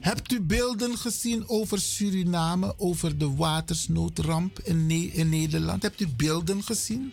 Hebt 0.00 0.32
u 0.32 0.40
beelden 0.40 0.98
gezien 0.98 1.48
over 1.48 1.80
Suriname, 1.80 2.74
over 2.78 3.18
de 3.18 3.34
watersnoodramp 3.34 4.60
in, 4.62 4.86
ne 4.86 5.06
in 5.06 5.28
Nederland? 5.28 5.82
Hebt 5.82 6.00
u 6.00 6.08
beelden 6.08 6.62
gezien? 6.62 7.12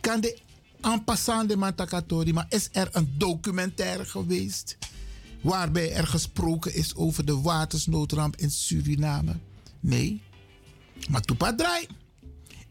Kan 0.00 0.20
de 0.20 0.38
en 0.80 1.04
passant 1.04 1.48
de 1.48 1.56
Matakatori, 1.56 2.32
maar 2.32 2.46
is 2.48 2.68
er 2.72 2.88
een 2.92 3.14
documentaire 3.16 4.04
geweest 4.04 4.78
waarbij 5.40 5.92
er 5.92 6.06
gesproken 6.06 6.74
is 6.74 6.94
over 6.94 7.24
de 7.24 7.40
watersnoodramp 7.40 8.36
in 8.36 8.50
Suriname? 8.50 9.36
Nee. 9.80 10.22
Maar 11.08 11.20
toepa 11.20 11.54
draai. 11.54 11.86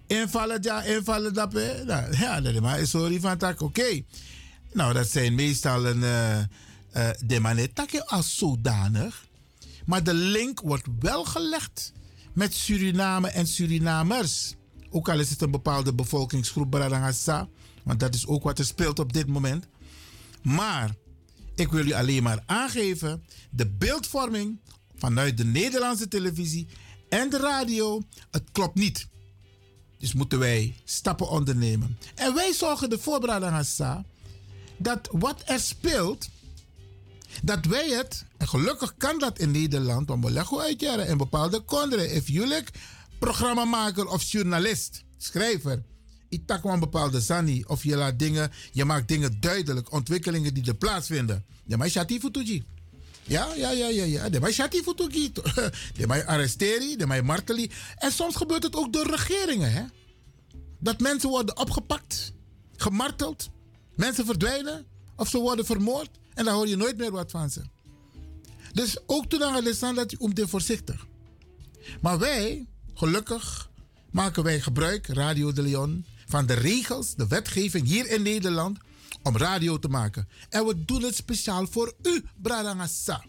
Invallen 0.08 0.58
ja, 0.62 0.84
invallen 0.84 1.34
dat. 1.34 1.54
Nou, 1.54 2.18
ja, 2.18 2.42
dat 2.42 2.80
is 2.80 2.90
sorry 2.90 3.20
van 3.20 3.38
tak. 3.38 3.62
Oké. 3.62 4.02
Nou, 4.74 4.94
dat 4.94 5.08
zijn 5.08 5.36
meestal 5.36 5.86
een. 5.86 6.00
Uh, 6.00 6.38
uh, 6.96 7.10
de 7.26 7.40
manetake 7.40 8.08
als 8.08 8.38
zodanig. 8.38 9.26
Maar 9.86 10.04
de 10.04 10.14
link 10.14 10.62
wordt 10.62 10.88
wel 11.00 11.26
gelegd 11.26 11.94
met 12.34 12.54
Suriname 12.54 13.28
en 13.28 13.48
Surinamers. 13.48 14.56
Ook 14.90 15.10
al 15.10 15.20
is 15.20 15.30
het 15.30 15.42
een 15.42 15.52
bepaalde 15.52 15.94
bevolkingsgroep, 15.94 16.70
Bradangasa. 16.70 17.48
Want 17.84 18.00
dat 18.00 18.16
is 18.16 18.28
ook 18.28 18.44
wat 18.44 18.60
er 18.60 18.66
speelt 18.66 19.00
op 19.00 19.14
dit 19.14 19.28
moment. 19.28 19.68
Maar 20.42 20.96
ik 21.56 21.72
wil 21.72 21.86
u 21.86 21.92
alleen 21.92 22.24
maar 22.24 22.44
aangeven: 22.46 23.24
de 23.50 23.68
beeldvorming 23.68 24.60
vanuit 24.96 25.38
de 25.38 25.46
Nederlandse 25.46 26.08
televisie 26.08 26.68
en 27.10 27.30
de 27.30 27.38
radio, 27.38 28.02
het 28.32 28.44
klopt 28.52 28.76
niet. 28.76 29.08
Dus 30.00 30.14
moeten 30.14 30.40
wij 30.40 30.76
stappen 30.84 31.30
ondernemen. 31.30 31.98
En 32.16 32.34
wij 32.34 32.54
zorgen 32.54 32.92
ervoor, 32.92 33.20
Bradangasa, 33.20 34.04
dat 34.78 35.10
wat 35.12 35.42
er 35.46 35.60
speelt 35.60 36.30
dat 37.44 37.66
wij 37.66 37.90
het, 37.90 38.26
en 38.38 38.48
gelukkig 38.48 38.94
kan 38.98 39.20
dat 39.20 39.40
in 39.40 39.52
Nederland, 39.52 40.08
want 40.08 40.26
we 40.26 40.32
leggen 40.32 40.60
uitjaren 40.60 41.08
in 41.08 41.18
bepaalde 41.18 41.60
konderen. 41.60 42.12
If 42.12 42.28
jullie 42.28 42.64
programmamaker 43.20 44.08
of 44.08 44.24
journalist, 44.24 45.04
schrijver, 45.18 45.84
ik 46.30 46.46
tak 46.46 46.64
een 46.64 46.80
bepaalde 46.80 47.22
zani, 47.22 47.64
of 47.68 47.84
je 47.84 47.96
laat 47.96 48.20
dingen, 48.20 48.52
je 48.72 48.86
maakt 48.86 49.08
dingen 49.08 49.40
duidelijk, 49.40 49.92
ontwikkelingen 49.92 50.54
die 50.54 50.66
er 50.66 50.76
plaatsvinden. 50.76 51.46
De 51.64 51.78
mij 51.78 51.90
shati 51.90 52.20
futuji. 52.20 52.64
Ja, 53.24 53.54
ja, 53.56 53.72
ja, 53.72 53.88
ja, 53.88 54.04
ja. 54.04 54.30
De 54.30 54.40
mij 54.40 54.52
shati 54.52 54.82
futuji. 54.82 55.32
De 55.98 56.08
mij 56.08 56.26
arresteri, 56.26 56.96
de 56.96 57.08
mij 57.08 57.22
marteli. 57.22 57.72
En 57.98 58.12
soms 58.12 58.36
gebeurt 58.36 58.64
het 58.64 58.76
ook 58.76 58.94
door 58.94 59.08
regeringen, 59.08 59.72
hè. 59.72 59.84
Dat 60.80 61.00
mensen 61.00 61.30
worden 61.30 61.58
opgepakt, 61.58 62.34
gemarteld, 62.76 63.50
mensen 63.96 64.26
verdwijnen 64.26 64.86
of 65.16 65.30
ze 65.30 65.38
worden 65.38 65.66
vermoord. 65.66 66.10
En 66.36 66.46
dan 66.46 66.54
hoor 66.54 66.68
je 66.68 66.76
nooit 66.76 66.98
meer 66.98 67.12
wat 67.12 67.32
van 67.32 67.50
ze. 67.50 67.62
Dus 68.74 68.98
ook 69.06 69.26
toen 69.26 69.44
aan 69.44 69.96
dat 69.96 70.12
je 70.12 70.20
om 70.20 70.34
te 70.34 70.48
voorzichtig. 70.48 71.08
Maar 72.02 72.20
wij, 72.20 72.68
gelukkig, 72.94 73.70
maken 74.12 74.44
wij 74.44 74.62
gebruik, 74.62 75.08
Radio 75.08 75.52
de 75.52 75.62
Leon, 75.62 76.06
van 76.28 76.46
de 76.46 76.54
regels, 76.54 77.16
de 77.16 77.28
wetgeving 77.28 77.88
hier 77.88 78.10
in 78.10 78.22
Nederland 78.22 78.78
om 79.24 79.38
radio 79.38 79.80
te 79.80 79.88
maken. 79.88 80.28
En 80.50 80.66
we 80.66 80.86
doen 80.86 81.04
het 81.04 81.16
speciaal 81.16 81.68
voor 81.68 81.94
u, 82.02 82.24
Bradangasa. 82.42 83.24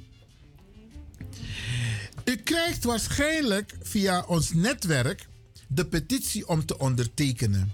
U 2.24 2.36
krijgt 2.36 2.84
waarschijnlijk 2.84 3.76
via 3.82 4.24
ons 4.26 4.52
netwerk 4.52 5.28
de 5.68 5.86
petitie 5.86 6.48
om 6.48 6.66
te 6.66 6.78
ondertekenen. 6.78 7.72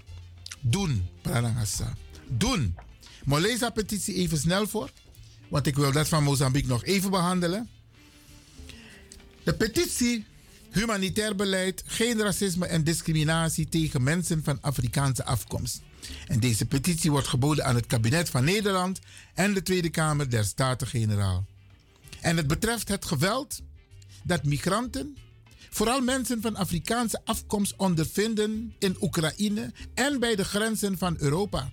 Doen, 0.59 1.07
Bradangasa. 1.21 1.97
Doen. 2.27 2.75
Maar 3.25 3.41
lees 3.41 3.59
dat 3.59 3.73
petitie 3.73 4.15
even 4.15 4.37
snel 4.37 4.67
voor. 4.67 4.89
Want 5.53 5.67
ik 5.67 5.75
wil 5.75 5.91
dat 5.91 6.07
van 6.07 6.23
Mozambique 6.23 6.69
nog 6.69 6.83
even 6.83 7.09
behandelen. 7.09 7.69
De 9.43 9.53
petitie 9.53 10.25
Humanitair 10.71 11.35
beleid, 11.35 11.83
geen 11.85 12.21
racisme 12.21 12.65
en 12.65 12.83
discriminatie 12.83 13.69
tegen 13.69 14.03
mensen 14.03 14.43
van 14.43 14.61
Afrikaanse 14.61 15.25
afkomst. 15.25 15.81
En 16.27 16.39
deze 16.39 16.65
petitie 16.65 17.11
wordt 17.11 17.27
geboden 17.27 17.65
aan 17.65 17.75
het 17.75 17.85
kabinet 17.85 18.29
van 18.29 18.43
Nederland 18.43 18.99
en 19.33 19.53
de 19.53 19.61
Tweede 19.61 19.89
Kamer 19.89 20.29
der 20.29 20.43
Staten-Generaal. 20.43 21.45
En 22.21 22.37
het 22.37 22.47
betreft 22.47 22.87
het 22.87 23.05
geweld 23.05 23.61
dat 24.23 24.43
migranten, 24.43 25.17
vooral 25.69 26.01
mensen 26.01 26.41
van 26.41 26.55
Afrikaanse 26.55 27.21
afkomst, 27.25 27.73
ondervinden 27.77 28.73
in 28.79 28.97
Oekraïne 29.01 29.71
en 29.93 30.19
bij 30.19 30.35
de 30.35 30.45
grenzen 30.45 30.97
van 30.97 31.15
Europa. 31.19 31.71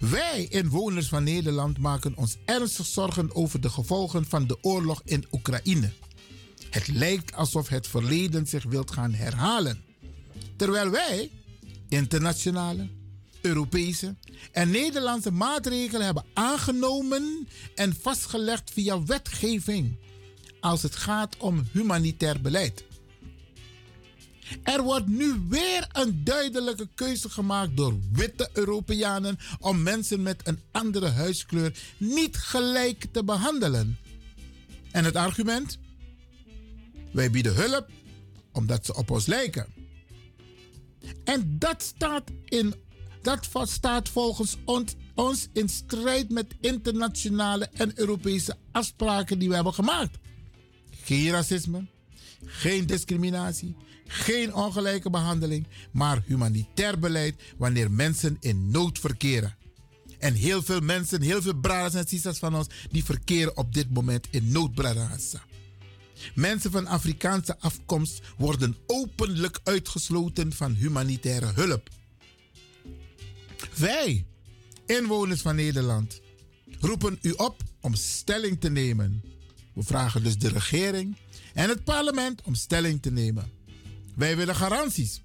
Wij, 0.00 0.46
inwoners 0.50 1.08
van 1.08 1.24
Nederland, 1.24 1.78
maken 1.78 2.16
ons 2.16 2.36
ernstig 2.44 2.86
zorgen 2.86 3.34
over 3.34 3.60
de 3.60 3.68
gevolgen 3.68 4.24
van 4.24 4.46
de 4.46 4.58
oorlog 4.60 5.02
in 5.04 5.26
Oekraïne. 5.32 5.92
Het 6.70 6.88
lijkt 6.88 7.34
alsof 7.34 7.68
het 7.68 7.86
verleden 7.86 8.46
zich 8.46 8.64
wilt 8.64 8.90
gaan 8.90 9.14
herhalen. 9.14 9.84
Terwijl 10.56 10.90
wij 10.90 11.30
internationale, 11.88 12.88
Europese 13.40 14.14
en 14.52 14.70
Nederlandse 14.70 15.30
maatregelen 15.30 16.04
hebben 16.04 16.24
aangenomen 16.34 17.48
en 17.74 17.96
vastgelegd 18.00 18.70
via 18.70 19.02
wetgeving 19.04 19.96
als 20.60 20.82
het 20.82 20.96
gaat 20.96 21.36
om 21.36 21.66
humanitair 21.72 22.40
beleid. 22.40 22.84
Er 24.62 24.82
wordt 24.82 25.06
nu 25.06 25.34
weer 25.48 25.88
een 25.92 26.24
duidelijke 26.24 26.88
keuze 26.94 27.30
gemaakt 27.30 27.76
door 27.76 27.94
witte 28.12 28.50
Europeanen 28.52 29.38
om 29.60 29.82
mensen 29.82 30.22
met 30.22 30.40
een 30.44 30.60
andere 30.72 31.08
huidskleur 31.08 31.78
niet 31.96 32.36
gelijk 32.36 33.06
te 33.12 33.24
behandelen. 33.24 33.98
En 34.90 35.04
het 35.04 35.16
argument? 35.16 35.78
Wij 37.12 37.30
bieden 37.30 37.54
hulp 37.54 37.88
omdat 38.52 38.86
ze 38.86 38.94
op 38.94 39.10
ons 39.10 39.26
lijken. 39.26 39.66
En 41.24 41.58
dat 41.58 41.82
staat, 41.82 42.30
in, 42.44 42.74
dat 43.22 43.48
staat 43.62 44.08
volgens 44.08 44.56
ons, 44.64 44.94
ons 45.14 45.48
in 45.52 45.68
strijd 45.68 46.30
met 46.30 46.54
internationale 46.60 47.68
en 47.72 47.92
Europese 47.94 48.56
afspraken 48.72 49.38
die 49.38 49.48
we 49.48 49.54
hebben 49.54 49.74
gemaakt. 49.74 50.18
Geen 50.90 51.30
racisme, 51.30 51.86
geen 52.44 52.86
discriminatie, 52.86 53.76
geen 54.06 54.54
ongelijke 54.54 55.10
behandeling, 55.10 55.66
maar 55.90 56.22
humanitair 56.26 56.98
beleid 56.98 57.42
wanneer 57.56 57.90
mensen 57.90 58.36
in 58.40 58.70
nood 58.70 58.98
verkeren. 58.98 59.56
En 60.18 60.34
heel 60.34 60.62
veel 60.62 60.80
mensen, 60.80 61.22
heel 61.22 61.42
veel 61.42 61.54
brothers 61.60 61.94
en 61.94 62.08
sisters 62.08 62.38
van 62.38 62.54
ons, 62.54 62.66
die 62.90 63.04
verkeren 63.04 63.56
op 63.56 63.74
dit 63.74 63.90
moment 63.90 64.26
in 64.30 64.52
nood. 64.52 64.74
Mensen 66.34 66.70
van 66.70 66.86
Afrikaanse 66.86 67.58
afkomst 67.58 68.20
worden 68.36 68.76
openlijk 68.86 69.60
uitgesloten 69.64 70.52
van 70.52 70.72
humanitaire 70.72 71.52
hulp. 71.54 71.88
Wij, 73.74 74.26
inwoners 74.86 75.40
van 75.40 75.56
Nederland, 75.56 76.20
roepen 76.80 77.18
u 77.22 77.30
op 77.30 77.62
om 77.80 77.94
stelling 77.94 78.60
te 78.60 78.70
nemen. 78.70 79.22
We 79.74 79.82
vragen 79.82 80.22
dus 80.22 80.38
de 80.38 80.48
regering 80.48 81.16
en 81.54 81.68
het 81.68 81.84
parlement 81.84 82.42
om 82.42 82.54
stelling 82.54 83.02
te 83.02 83.10
nemen. 83.10 83.55
Wij 84.16 84.36
willen 84.36 84.54
garanties, 84.54 85.22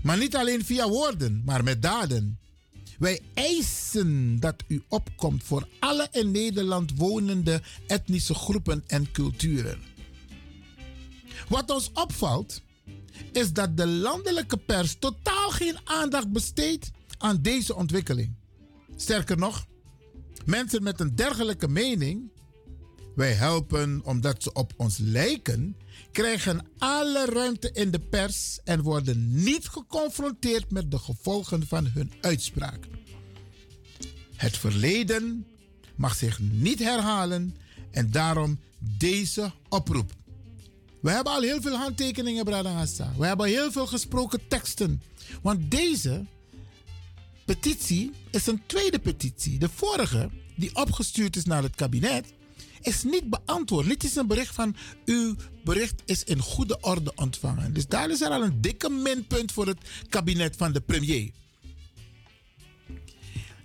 maar 0.00 0.18
niet 0.18 0.36
alleen 0.36 0.64
via 0.64 0.88
woorden, 0.88 1.42
maar 1.44 1.64
met 1.64 1.82
daden. 1.82 2.38
Wij 2.98 3.20
eisen 3.34 4.40
dat 4.40 4.62
u 4.68 4.82
opkomt 4.88 5.44
voor 5.44 5.68
alle 5.78 6.08
in 6.10 6.30
Nederland 6.30 6.92
wonende 6.96 7.62
etnische 7.86 8.34
groepen 8.34 8.84
en 8.86 9.10
culturen. 9.10 9.80
Wat 11.48 11.70
ons 11.70 11.90
opvalt, 11.92 12.62
is 13.32 13.52
dat 13.52 13.76
de 13.76 13.86
landelijke 13.86 14.56
pers 14.56 14.96
totaal 14.98 15.50
geen 15.50 15.78
aandacht 15.84 16.32
besteedt 16.32 16.90
aan 17.18 17.42
deze 17.42 17.74
ontwikkeling. 17.74 18.34
Sterker 18.96 19.38
nog, 19.38 19.66
mensen 20.44 20.82
met 20.82 21.00
een 21.00 21.14
dergelijke 21.14 21.68
mening, 21.68 22.30
wij 23.14 23.32
helpen 23.32 24.00
omdat 24.04 24.42
ze 24.42 24.52
op 24.52 24.72
ons 24.76 24.98
lijken, 24.98 25.76
krijgen 26.12 26.66
alle 26.78 27.24
ruimte 27.24 27.72
in 27.72 27.90
de 27.90 28.00
pers 28.00 28.58
en 28.64 28.82
worden 28.82 29.42
niet 29.42 29.68
geconfronteerd 29.68 30.70
met 30.70 30.90
de 30.90 30.98
gevolgen 30.98 31.66
van 31.66 31.86
hun 31.86 32.12
uitspraak. 32.20 32.88
Het 34.36 34.56
verleden 34.56 35.46
mag 35.96 36.14
zich 36.14 36.40
niet 36.40 36.78
herhalen 36.78 37.56
en 37.90 38.10
daarom 38.10 38.60
deze 38.78 39.52
oproep. 39.68 40.12
We 41.00 41.10
hebben 41.10 41.32
al 41.32 41.42
heel 41.42 41.60
veel 41.60 41.76
handtekeningen, 41.76 42.44
Bradangasa. 42.44 43.12
We 43.18 43.26
hebben 43.26 43.46
heel 43.46 43.72
veel 43.72 43.86
gesproken 43.86 44.48
teksten. 44.48 45.02
Want 45.42 45.70
deze 45.70 46.26
petitie 47.44 48.12
is 48.30 48.46
een 48.46 48.62
tweede 48.66 48.98
petitie. 48.98 49.58
De 49.58 49.68
vorige, 49.68 50.30
die 50.56 50.76
opgestuurd 50.76 51.36
is 51.36 51.44
naar 51.44 51.62
het 51.62 51.74
kabinet, 51.74 52.32
is 52.80 53.02
niet 53.02 53.30
beantwoord. 53.30 53.86
Dit 53.86 54.04
is 54.04 54.16
een 54.16 54.26
bericht 54.26 54.54
van 54.54 54.76
uw 55.04 55.34
bericht 55.64 56.02
is 56.04 56.24
in 56.24 56.38
goede 56.38 56.80
orde 56.80 57.12
ontvangen. 57.14 57.74
Dus 57.74 57.86
daar 57.86 58.10
is 58.10 58.20
er 58.20 58.30
al 58.30 58.42
een 58.42 58.60
dikke 58.60 58.90
minpunt 58.90 59.52
voor 59.52 59.66
het 59.66 59.78
kabinet 60.08 60.56
van 60.56 60.72
de 60.72 60.80
premier. 60.80 61.30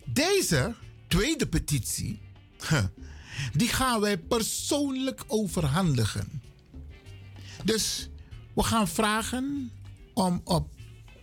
Deze 0.06 0.76
tweede 1.08 1.48
petitie, 1.48 2.20
die 3.54 3.68
gaan 3.68 4.00
wij 4.00 4.18
persoonlijk 4.18 5.24
overhandigen. 5.28 6.42
Dus 7.64 8.10
we 8.56 8.64
gaan 8.64 8.88
vragen 8.88 9.72
om 10.14 10.42
op 10.44 10.70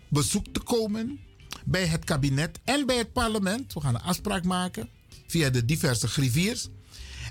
bezoek 0.09 0.47
te 0.53 0.61
komen 0.61 1.21
bij 1.65 1.87
het 1.87 2.05
kabinet 2.05 2.61
en 2.65 2.87
bij 2.87 2.97
het 2.97 3.13
parlement. 3.13 3.73
We 3.73 3.81
gaan 3.81 3.95
een 3.95 4.01
afspraak 4.01 4.45
maken 4.45 4.89
via 5.27 5.51
de 5.51 5.65
diverse 5.65 6.09
griffiers. 6.09 6.69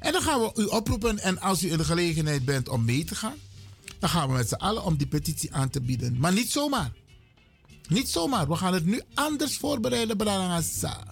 En 0.03 0.11
dan 0.11 0.21
gaan 0.21 0.39
we 0.41 0.51
u 0.55 0.65
oproepen 0.65 1.19
en 1.19 1.39
als 1.39 1.63
u 1.63 1.71
in 1.71 1.77
de 1.77 1.83
gelegenheid 1.83 2.45
bent 2.45 2.69
om 2.69 2.85
mee 2.85 3.03
te 3.03 3.15
gaan, 3.15 3.37
dan 3.99 4.09
gaan 4.09 4.27
we 4.27 4.33
met 4.33 4.47
z'n 4.47 4.53
allen 4.53 4.83
om 4.83 4.97
die 4.97 5.07
petitie 5.07 5.53
aan 5.53 5.69
te 5.69 5.81
bieden. 5.81 6.17
Maar 6.19 6.33
niet 6.33 6.51
zomaar. 6.51 6.91
Niet 7.87 8.09
zomaar. 8.09 8.47
We 8.47 8.55
gaan 8.55 8.73
het 8.73 8.85
nu 8.85 9.01
anders 9.13 9.57
voorbereiden, 9.57 10.17
Brarangasa. 10.17 11.03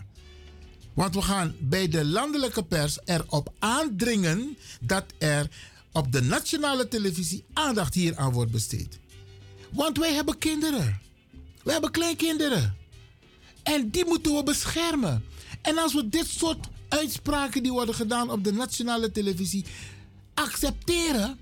Want 0.93 1.15
we 1.15 1.21
gaan 1.21 1.55
bij 1.59 1.87
de 1.87 2.05
landelijke 2.05 2.63
pers 2.63 2.99
erop 3.05 3.53
aandringen 3.59 4.57
dat 4.81 5.05
er 5.17 5.49
op 5.91 6.11
de 6.11 6.21
nationale 6.21 6.87
televisie 6.87 7.43
aandacht 7.53 7.93
hier 7.93 8.17
aan 8.17 8.31
wordt 8.31 8.51
besteed. 8.51 8.99
Want 9.69 9.97
wij 9.97 10.13
hebben 10.13 10.37
kinderen. 10.37 11.01
We 11.63 11.71
hebben 11.71 11.91
kleinkinderen. 11.91 12.75
En 13.63 13.89
die 13.89 14.05
moeten 14.05 14.35
we 14.35 14.43
beschermen. 14.43 15.23
En 15.61 15.77
als 15.77 15.93
we 15.93 16.09
dit 16.09 16.27
soort 16.27 16.67
uitspraken 16.91 17.63
die 17.63 17.71
worden 17.71 17.95
gedaan 17.95 18.29
op 18.31 18.43
de 18.43 18.53
nationale 18.53 19.11
televisie 19.11 19.65
accepteren, 20.33 21.39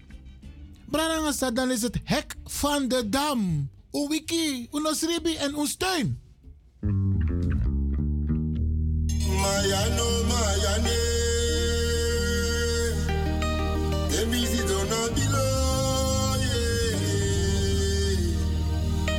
dan 1.54 1.72
is 1.72 1.82
het 1.82 2.00
hek 2.04 2.36
van 2.46 2.88
de 2.88 3.10
dam. 3.10 3.70
Uwiki, 3.92 4.68
unosribi 4.72 5.36
en 5.36 5.58
unsteun. 5.58 6.20
Mayano, 9.42 10.24
Mayane. 10.28 11.00
Emisi 14.20 14.62
dona 14.68 15.02
bilo, 15.16 15.46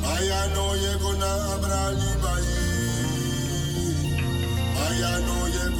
Mayano 0.01 0.75
ye 0.75 0.93
gona 1.01 1.33
abrali. 1.55 2.60
Mayano 4.91 5.37
ye 5.55 5.71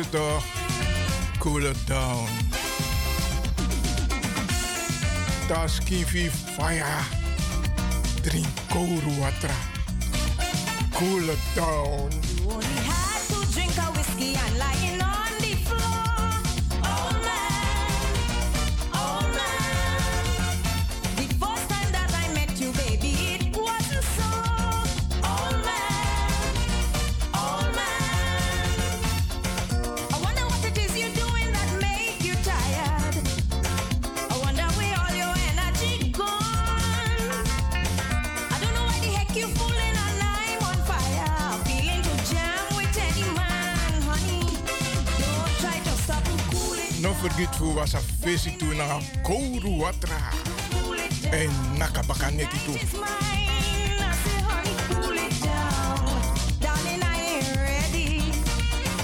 Het 0.00 0.10
toch? 0.10 0.44
Cool 1.38 1.64
it 1.64 1.86
down. 1.86 2.28
Taski 5.48 6.04
fi 6.06 6.30
fire. 6.30 7.02
Drink 8.22 8.46
cold 8.68 9.04
water. 9.18 9.54
Cool 10.92 11.28
it 11.28 11.38
down. 11.54 12.29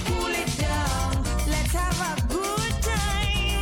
Cool 0.04 0.32
it 0.32 0.58
down. 0.58 1.24
Let's 1.48 1.72
have 1.72 2.00
a 2.00 2.14
good 2.28 2.82
time. 2.82 3.60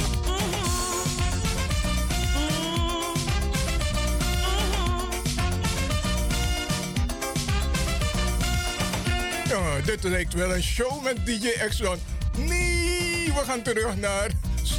Ja, 9.48 9.80
dit 9.84 10.02
lijkt 10.02 10.34
wel 10.34 10.54
een 10.54 10.62
show 10.62 11.02
met 11.02 11.26
DJ 11.26 11.48
Exxon. 11.48 11.96
Nee, 12.36 13.32
we 13.32 13.42
gaan 13.46 13.62
terug 13.62 13.96
naar 13.96 14.30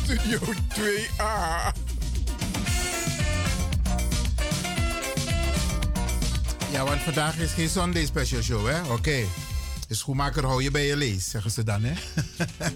Studio 0.06 0.40
2A. 0.40 1.74
Ja, 6.72 6.84
want 6.84 7.02
vandaag 7.02 7.38
is 7.38 7.52
geen 7.52 7.70
Sunday 7.70 8.06
special 8.06 8.42
show, 8.42 8.68
hè? 8.68 8.82
Oké. 8.82 9.26
Dus 9.88 10.00
schoenmaker, 10.00 10.46
hou 10.46 10.64
je 10.64 10.72
bij 10.72 10.86
je 10.86 10.98
lees, 10.98 11.30
zeggen 11.30 11.52
ze 11.52 11.64
dan, 11.64 11.84
hè? 11.84 11.94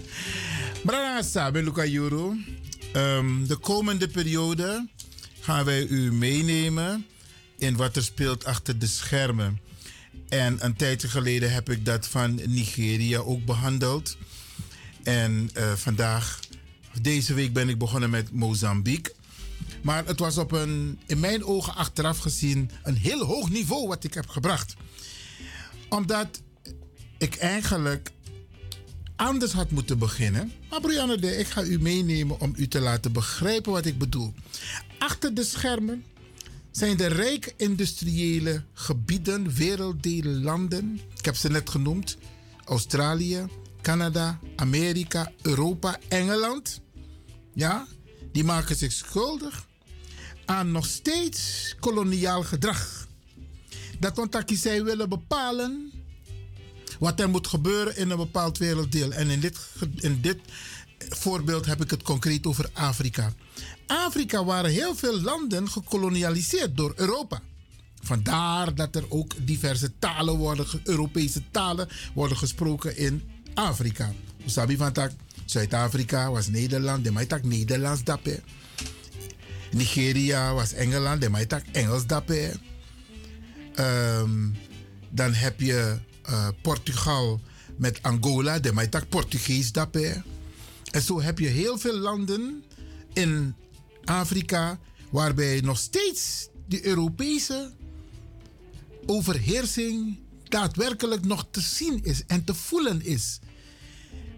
Brana 0.84 1.50
ben 1.50 1.64
Luca 1.64 1.84
Juro. 1.84 2.34
Ehm, 2.92 3.46
de 3.46 3.56
komende 3.56 4.08
periode 4.08 4.88
gaan 5.40 5.64
wij 5.64 5.86
u 5.86 6.12
meenemen 6.12 7.06
in 7.58 7.76
wat 7.76 7.96
er 7.96 8.02
speelt 8.02 8.44
achter 8.44 8.78
de 8.78 8.86
schermen. 8.86 9.60
En 10.28 10.64
een 10.64 10.76
tijdje 10.76 11.08
geleden 11.08 11.52
heb 11.52 11.70
ik 11.70 11.84
dat 11.84 12.06
van 12.06 12.34
Nigeria 12.34 13.18
ook 13.18 13.44
behandeld. 13.44 14.16
En 15.02 15.50
eh, 15.54 15.72
vandaag, 15.72 16.39
deze 17.02 17.34
week 17.34 17.52
ben 17.52 17.68
ik 17.68 17.78
begonnen 17.78 18.10
met 18.10 18.32
Mozambique. 18.32 19.14
Maar 19.82 20.06
het 20.06 20.18
was 20.18 20.38
op 20.38 20.52
een, 20.52 20.98
in 21.06 21.20
mijn 21.20 21.44
ogen 21.44 21.74
achteraf 21.74 22.18
gezien, 22.18 22.70
een 22.82 22.96
heel 22.96 23.24
hoog 23.24 23.50
niveau 23.50 23.88
wat 23.88 24.04
ik 24.04 24.14
heb 24.14 24.28
gebracht. 24.28 24.74
Omdat 25.88 26.42
ik 27.18 27.34
eigenlijk 27.36 28.10
anders 29.16 29.52
had 29.52 29.70
moeten 29.70 29.98
beginnen. 29.98 30.52
Maar 30.70 30.80
Brianne, 30.80 31.18
de, 31.18 31.36
ik 31.36 31.46
ga 31.46 31.62
u 31.62 31.80
meenemen 31.80 32.40
om 32.40 32.52
u 32.56 32.68
te 32.68 32.80
laten 32.80 33.12
begrijpen 33.12 33.72
wat 33.72 33.86
ik 33.86 33.98
bedoel. 33.98 34.34
Achter 34.98 35.34
de 35.34 35.44
schermen 35.44 36.04
zijn 36.70 36.96
de 36.96 37.06
rijke 37.06 37.52
industriële 37.56 38.62
gebieden, 38.72 39.54
werelddelen, 39.54 40.42
landen. 40.42 41.00
Ik 41.18 41.24
heb 41.24 41.36
ze 41.36 41.48
net 41.48 41.70
genoemd. 41.70 42.16
Australië, 42.64 43.46
Canada, 43.82 44.38
Amerika, 44.56 45.32
Europa, 45.42 45.98
Engeland. 46.08 46.80
Ja, 47.54 47.86
die 48.32 48.44
maken 48.44 48.76
zich 48.76 48.92
schuldig 48.92 49.66
aan 50.44 50.70
nog 50.70 50.86
steeds 50.86 51.74
koloniaal 51.80 52.42
gedrag. 52.42 53.08
Dat 53.98 54.16
want 54.16 54.36
zij 54.46 54.84
willen 54.84 55.08
bepalen 55.08 55.92
wat 56.98 57.20
er 57.20 57.28
moet 57.28 57.46
gebeuren 57.46 57.96
in 57.96 58.10
een 58.10 58.16
bepaald 58.16 58.58
werelddeel. 58.58 59.12
En 59.12 59.30
in 59.30 59.40
dit, 59.40 59.58
in 59.96 60.20
dit 60.20 60.38
voorbeeld 61.08 61.66
heb 61.66 61.82
ik 61.82 61.90
het 61.90 62.02
concreet 62.02 62.46
over 62.46 62.70
Afrika. 62.72 63.32
Afrika 63.86 64.44
waren 64.44 64.70
heel 64.70 64.94
veel 64.94 65.20
landen 65.20 65.68
gekolonialiseerd 65.68 66.76
door 66.76 66.92
Europa. 66.96 67.42
Vandaar 68.02 68.74
dat 68.74 68.96
er 68.96 69.04
ook 69.08 69.32
diverse 69.46 69.98
talen 69.98 70.36
worden, 70.36 70.66
Europese 70.84 71.42
talen 71.50 71.88
worden 72.14 72.36
gesproken 72.36 72.96
in 72.96 73.22
Afrika. 73.54 74.12
Sabi 74.46 74.76
van 74.76 74.92
tak, 74.92 75.12
Zuid-Afrika 75.44 76.30
was 76.30 76.48
Nederland, 76.48 77.04
de 77.04 77.26
tak 77.26 77.44
Nederlands 77.44 78.04
dappen. 78.04 78.42
Nigeria 79.70 80.54
was 80.54 80.72
Engeland, 80.72 81.20
de 81.20 81.46
tak 81.46 81.64
Engels 81.72 82.06
dappen. 82.06 82.60
Ehm, 83.74 84.48
dan 85.10 85.32
heb 85.32 85.60
je 85.60 85.98
eh, 86.22 86.48
Portugal 86.62 87.40
met 87.76 88.02
Angola, 88.02 88.58
de 88.58 88.88
tak 88.88 89.08
Portugees 89.08 89.72
dappen. 89.72 90.24
En 90.90 91.02
zo 91.02 91.20
heb 91.20 91.38
je 91.38 91.46
heel 91.46 91.78
veel 91.78 91.98
landen 91.98 92.64
in 93.12 93.54
Afrika 94.04 94.78
waarbij 95.10 95.60
nog 95.60 95.78
steeds 95.78 96.48
de 96.68 96.86
Europese 96.86 97.72
overheersing 99.06 100.18
daadwerkelijk 100.50 101.24
nog 101.24 101.46
te 101.50 101.60
zien 101.60 102.04
is 102.04 102.22
en 102.26 102.44
te 102.44 102.54
voelen 102.54 103.04
is. 103.04 103.38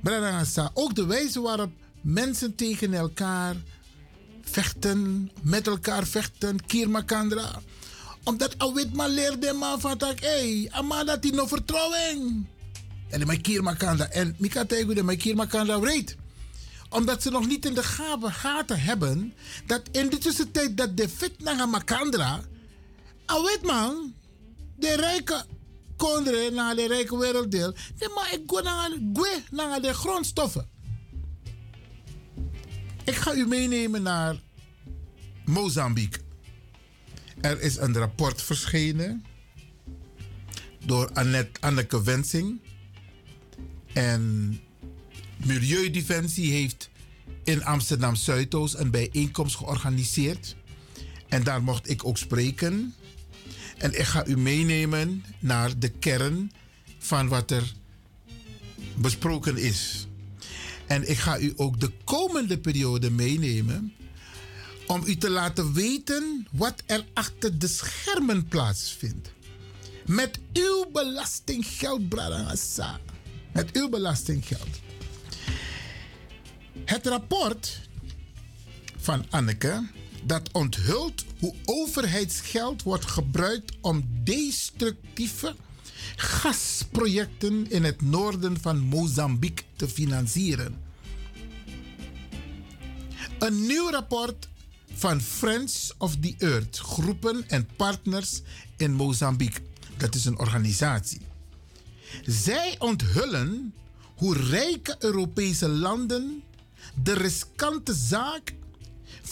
Branagasa, 0.03 0.71
ook 0.75 0.95
de 0.95 1.07
wijze 1.07 1.41
waarop 1.41 1.71
mensen 2.01 2.55
tegen 2.55 2.95
elkaar 2.95 3.57
vechten, 4.43 5.31
met 5.43 5.67
elkaar 5.67 6.07
vechten, 6.07 6.67
Kirmakandra. 6.67 7.61
Omdat 8.25 8.59
Awit 8.59 8.93
maar 8.93 9.09
leerde 9.09 9.53
man 9.53 9.81
van 9.81 9.99
tak, 9.99 10.21
hé, 10.21 10.67
ama 10.71 11.05
dat 11.05 11.23
die 11.23 11.33
no 11.33 11.47
vertrouwen. 11.47 12.49
En 13.09 13.27
mijn 13.27 13.41
Kirmakandra, 13.41 14.09
en 14.09 14.35
Mika 14.39 14.65
tegen 14.65 15.05
mijn 15.05 15.19
Kirmakandra 15.19 15.81
weet 15.81 16.17
omdat 16.93 17.23
ze 17.23 17.31
nog 17.31 17.47
niet 17.47 17.67
in 17.67 17.75
de 17.75 17.83
gaven 17.83 18.33
gaten 18.33 18.81
hebben 18.81 19.35
dat 19.67 19.83
in 19.91 20.09
de 20.09 20.19
tussentijd 20.19 20.77
dat 20.77 20.97
de 20.97 21.09
fit 21.09 21.41
naar 21.41 21.69
Makandra, 21.69 22.41
weet 23.27 23.63
man, 23.63 24.15
de 24.77 24.97
rijke 24.97 25.45
kondre 26.03 26.51
naar 26.51 26.75
de 26.75 26.87
rijke 26.87 27.19
werelddeel, 27.19 27.75
de 27.99 28.13
maar 28.15 28.33
ik 28.33 28.43
gwe 28.47 29.43
naar 29.51 29.81
de 29.81 29.95
grondstoffen. 29.95 30.69
Ik 33.05 33.15
ga 33.15 33.35
u 33.35 33.47
meenemen 33.47 34.03
naar 34.03 34.37
Mozambique. 35.45 36.21
Er 37.41 37.61
is 37.61 37.77
een 37.77 37.97
rapport 37.97 38.43
verschenen 38.43 39.25
door 40.85 41.11
Annette, 41.13 41.61
Anneke 41.61 42.03
Wensing. 42.03 42.61
En 43.93 44.61
Milieudefensie 45.37 46.53
heeft 46.53 46.91
in 47.45 47.65
Amsterdam 47.65 48.15
Zuidoost 48.15 48.75
een 48.75 48.91
bijeenkomst 48.91 49.57
georganiseerd. 49.57 50.57
En 51.29 51.43
daar 51.43 51.63
mocht 51.63 51.91
ik 51.91 52.05
ook 52.05 52.19
spreken. 52.19 52.95
En 53.79 53.99
ik 53.99 54.05
ga 54.05 54.27
u 54.27 54.37
meenemen 54.39 55.25
naar 55.39 55.79
de 55.79 55.89
kern 55.89 56.53
van 56.99 57.29
wat 57.29 57.51
er 57.51 57.75
besproken 58.95 59.57
is. 59.57 60.07
En 60.87 61.11
ik 61.11 61.19
ga 61.19 61.39
u 61.39 61.53
ook 61.57 61.81
de 61.81 61.91
komende 62.05 62.59
periode 62.59 63.11
meenemen 63.11 63.95
om 64.87 65.03
u 65.07 65.17
te 65.17 65.31
laten 65.31 65.73
weten 65.73 66.47
wat 66.51 66.83
er 66.87 67.05
achter 67.13 67.59
de 67.59 67.69
schermen 67.69 68.47
plaatsvindt. 68.47 69.31
Met 70.07 70.39
uw 70.53 70.87
belastinggeld, 70.93 72.09
Bradangasa. 72.09 73.01
Met 73.53 73.73
uw 73.73 73.89
belastinggeld. 73.89 74.69
Het 76.85 77.07
rapport 77.07 77.81
van 78.97 79.27
Anneke 79.31 79.87
dat 80.25 80.49
onthult 80.53 81.25
hoe 81.39 81.55
overheidsgeld 81.65 82.83
wordt 82.83 83.07
gebruikt 83.07 83.73
om 83.81 84.09
destructieve 84.25 85.55
gasprojecten 86.17 87.71
in 87.71 87.85
het 87.85 88.03
noorden 88.03 88.61
van 88.61 88.81
Mozambique 88.81 89.65
te 89.77 89.89
financieren. 89.89 90.81
Een 93.39 93.67
nieuw 93.67 93.91
rapport 93.91 94.49
van 94.93 95.21
Friends 95.21 95.93
of 95.99 96.17
the 96.21 96.35
Earth, 96.39 96.79
groepen 96.79 97.49
en 97.49 97.69
partners 97.77 98.41
in 98.77 98.93
Mozambique. 98.93 99.63
Dat 99.97 100.15
is 100.15 100.25
een 100.25 100.39
organisatie. 100.39 101.21
Zij 102.27 102.75
onthullen 102.79 103.75
hoe 104.17 104.37
rijke 104.37 104.97
Europese 104.99 105.69
landen 105.69 106.43
de 107.03 107.13
riskante 107.13 107.95
zaak 107.95 108.55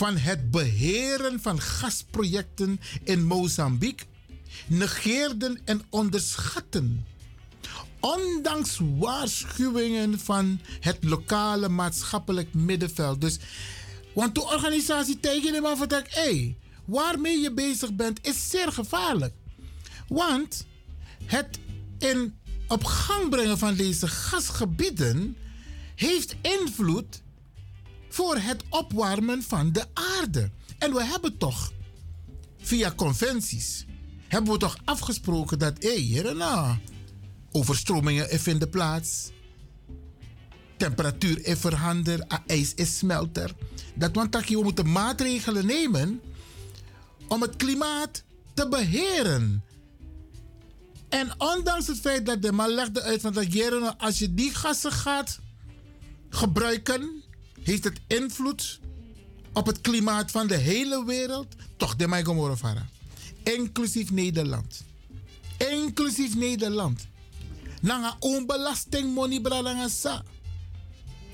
van 0.01 0.17
het 0.17 0.51
beheren 0.51 1.41
van 1.41 1.61
gasprojecten 1.61 2.81
in 3.05 3.25
Mozambique 3.25 4.07
negeerden 4.67 5.61
en 5.65 5.83
onderschatten. 5.91 7.07
Ondanks 8.01 8.81
waarschuwingen 8.99 10.19
van 10.19 10.61
het 10.81 11.05
lokale 11.05 11.69
maatschappelijk 11.69 12.55
middenveld. 12.55 13.21
Dus, 13.21 13.39
want 14.15 14.35
de 14.35 14.43
organisatie 14.43 15.21
tegen 15.21 15.55
hem 15.55 15.67
af 15.67 15.87
dat 15.87 16.05
hé, 16.09 16.57
waarmee 16.85 17.39
je 17.39 17.53
bezig 17.53 17.95
bent 17.95 18.27
is 18.27 18.51
zeer 18.51 18.73
gevaarlijk. 18.73 19.35
Want 20.09 20.67
het 21.25 21.59
in 21.99 22.39
op 22.69 22.85
gang 22.85 23.31
brengen 23.31 23.59
van 23.59 23.75
deze 23.75 24.09
gasgebieden 24.09 25.37
heeft 25.95 26.37
invloed 26.43 27.23
voor 28.11 28.37
het 28.37 28.63
opwarmen 28.69 29.43
van 29.43 29.73
de 29.73 29.85
aarde. 29.95 30.51
En 30.79 30.93
we 30.93 31.05
hebben 31.05 31.39
toch 31.39 31.73
via 32.59 32.93
conventies 32.97 33.87
hebben 34.31 34.53
we 34.53 34.59
toch 34.59 34.79
afgesproken 34.85 35.59
dat 35.59 35.83
hé, 35.83 36.11
hey, 36.11 36.33
nou, 36.33 36.77
overstromingen 37.51 38.41
vinden 38.41 38.71
plaats. 38.71 39.31
Temperatuur 40.77 41.45
is 41.47 41.59
veranderd, 41.59 42.41
ijs 42.47 42.75
is 42.75 42.99
smelter. 42.99 43.55
Dat 43.95 44.15
want 44.15 44.33
dat 44.33 44.49
we 44.49 44.63
moeten 44.63 44.93
maatregelen 44.93 45.67
nemen 45.67 46.21
om 47.29 47.43
het 47.43 47.57
klimaat 47.57 48.23
te 48.55 48.69
beheren. 48.69 49.65
En 51.09 51.35
ondanks 51.39 51.87
het 51.87 52.01
feit 52.01 52.27
dat 52.27 52.43
de 52.43 52.53
man 52.53 52.71
legde 52.71 53.03
uit 53.03 53.21
van 53.21 53.33
dat 53.33 53.99
als 53.99 54.19
je 54.19 54.35
die 54.35 54.55
gassen 54.55 54.93
gaat 54.93 55.39
gebruiken, 56.29 57.23
heeft 57.63 57.85
het 57.85 58.01
invloed 58.07 58.81
op 59.53 59.67
het 59.67 59.81
klimaat 59.81 60.31
van 60.31 60.47
de 60.47 60.57
hele 60.57 61.05
wereld. 61.05 61.47
Toch 61.77 61.97
de 61.97 62.55
vara. 62.57 62.89
Inclusief 63.43 64.11
Nederland. 64.11 64.85
Inclusief 65.57 66.37
Nederland. 66.37 67.07
Nanga 67.81 68.17
onbelasting 68.19 69.15
money 69.15 69.89
sa. 69.89 70.23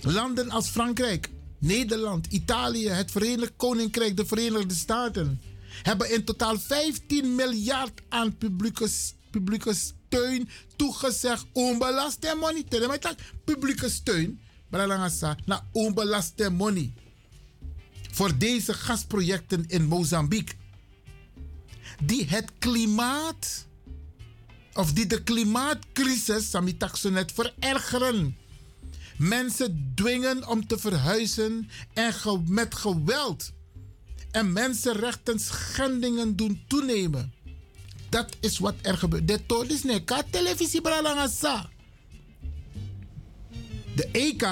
Landen 0.01 0.51
als 0.51 0.69
Frankrijk, 0.69 1.31
Nederland, 1.59 2.27
Italië, 2.27 2.89
het 2.89 3.11
Verenigd 3.11 3.53
Koninkrijk, 3.57 4.17
de 4.17 4.27
Verenigde 4.27 4.75
Staten 4.75 5.41
hebben 5.83 6.13
in 6.13 6.25
totaal 6.25 6.59
15 6.59 7.35
miljard 7.35 8.01
aan 8.09 8.37
publieke, 8.37 8.89
publieke 9.31 9.75
steun 9.75 10.49
toegezegd. 10.77 11.47
Onbelasting 11.53 12.41
money. 12.41 12.65
Publieke 13.45 13.89
steun 13.89 14.41
Bralangasa 14.71 15.37
na 15.45 15.67
onbelaste 15.73 16.51
money. 16.51 16.93
Voor 18.13 18.39
deze 18.39 18.75
gasprojecten 18.75 19.65
in 19.69 19.85
Mozambique. 19.85 20.55
Die 22.05 22.25
het 22.25 22.53
klimaat, 22.59 23.67
of 24.75 24.93
die 24.93 25.07
de 25.07 25.23
klimaatcrisis, 25.23 26.51
Samitaksonet, 26.51 27.33
verergeren. 27.33 28.37
Mensen 29.17 29.93
dwingen 29.95 30.49
om 30.49 30.67
te 30.67 30.79
verhuizen 30.79 31.71
en 31.93 32.15
met 32.47 32.75
geweld. 32.75 33.53
En 34.31 34.53
mensenrechten 34.53 35.39
schendingen 35.39 36.37
doen 36.37 36.63
toenemen. 36.67 37.33
Dat 38.09 38.37
is 38.41 38.59
wat 38.59 38.75
er 38.83 38.97
gebeurt. 38.99 39.71
Is 39.71 39.83
niet 39.83 40.25
televisie 40.31 40.81
bralangasa. 40.81 41.71
De 43.97 44.09
EK, 44.13 44.49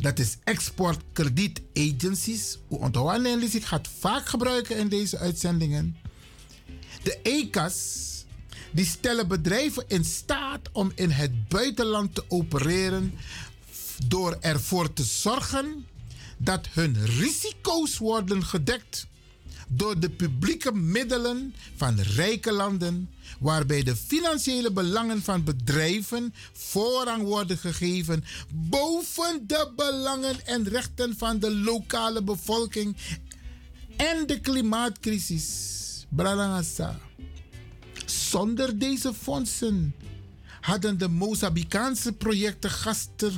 dat 0.00 0.18
is 0.18 0.36
Export 0.44 1.00
Credit 1.12 1.62
Agencies. 1.74 2.58
Hoe 2.68 2.78
onthouden 2.78 3.42
ik 3.42 3.64
vaak 3.98 4.28
gebruiken 4.28 4.76
in 4.76 4.88
deze 4.88 5.18
uitzendingen. 5.18 5.96
De 7.02 7.18
EK's 7.22 8.04
die 8.72 8.84
stellen 8.84 9.28
bedrijven 9.28 9.84
in 9.88 10.04
staat 10.04 10.68
om 10.72 10.92
in 10.94 11.10
het 11.10 11.48
buitenland 11.48 12.14
te 12.14 12.24
opereren 12.28 13.14
door 14.06 14.36
ervoor 14.40 14.92
te 14.92 15.04
zorgen 15.04 15.86
dat 16.36 16.66
hun 16.70 17.06
risico's 17.06 17.98
worden 17.98 18.44
gedekt 18.44 19.06
door 19.68 20.00
de 20.00 20.10
publieke 20.10 20.72
middelen 20.72 21.54
van 21.76 22.00
rijke 22.00 22.52
landen, 22.52 23.10
waarbij 23.40 23.82
de 23.82 23.96
financiële 23.96 24.72
belangen 24.72 25.22
van 25.22 25.44
bedrijven 25.44 26.34
voorrang 26.52 27.22
worden 27.22 27.58
gegeven 27.58 28.24
boven 28.54 29.46
de 29.46 29.72
belangen 29.76 30.46
en 30.46 30.68
rechten 30.68 31.16
van 31.16 31.38
de 31.38 31.54
lokale 31.54 32.22
bevolking 32.22 32.96
en 33.96 34.26
de 34.26 34.40
klimaatcrisis. 34.40 35.74
Bralangasa. 36.08 36.98
Zonder 38.06 38.78
deze 38.78 39.14
fondsen 39.14 39.94
hadden 40.60 40.98
de 40.98 41.08
Mozambicaanse 41.08 42.12
projecten, 42.12 42.70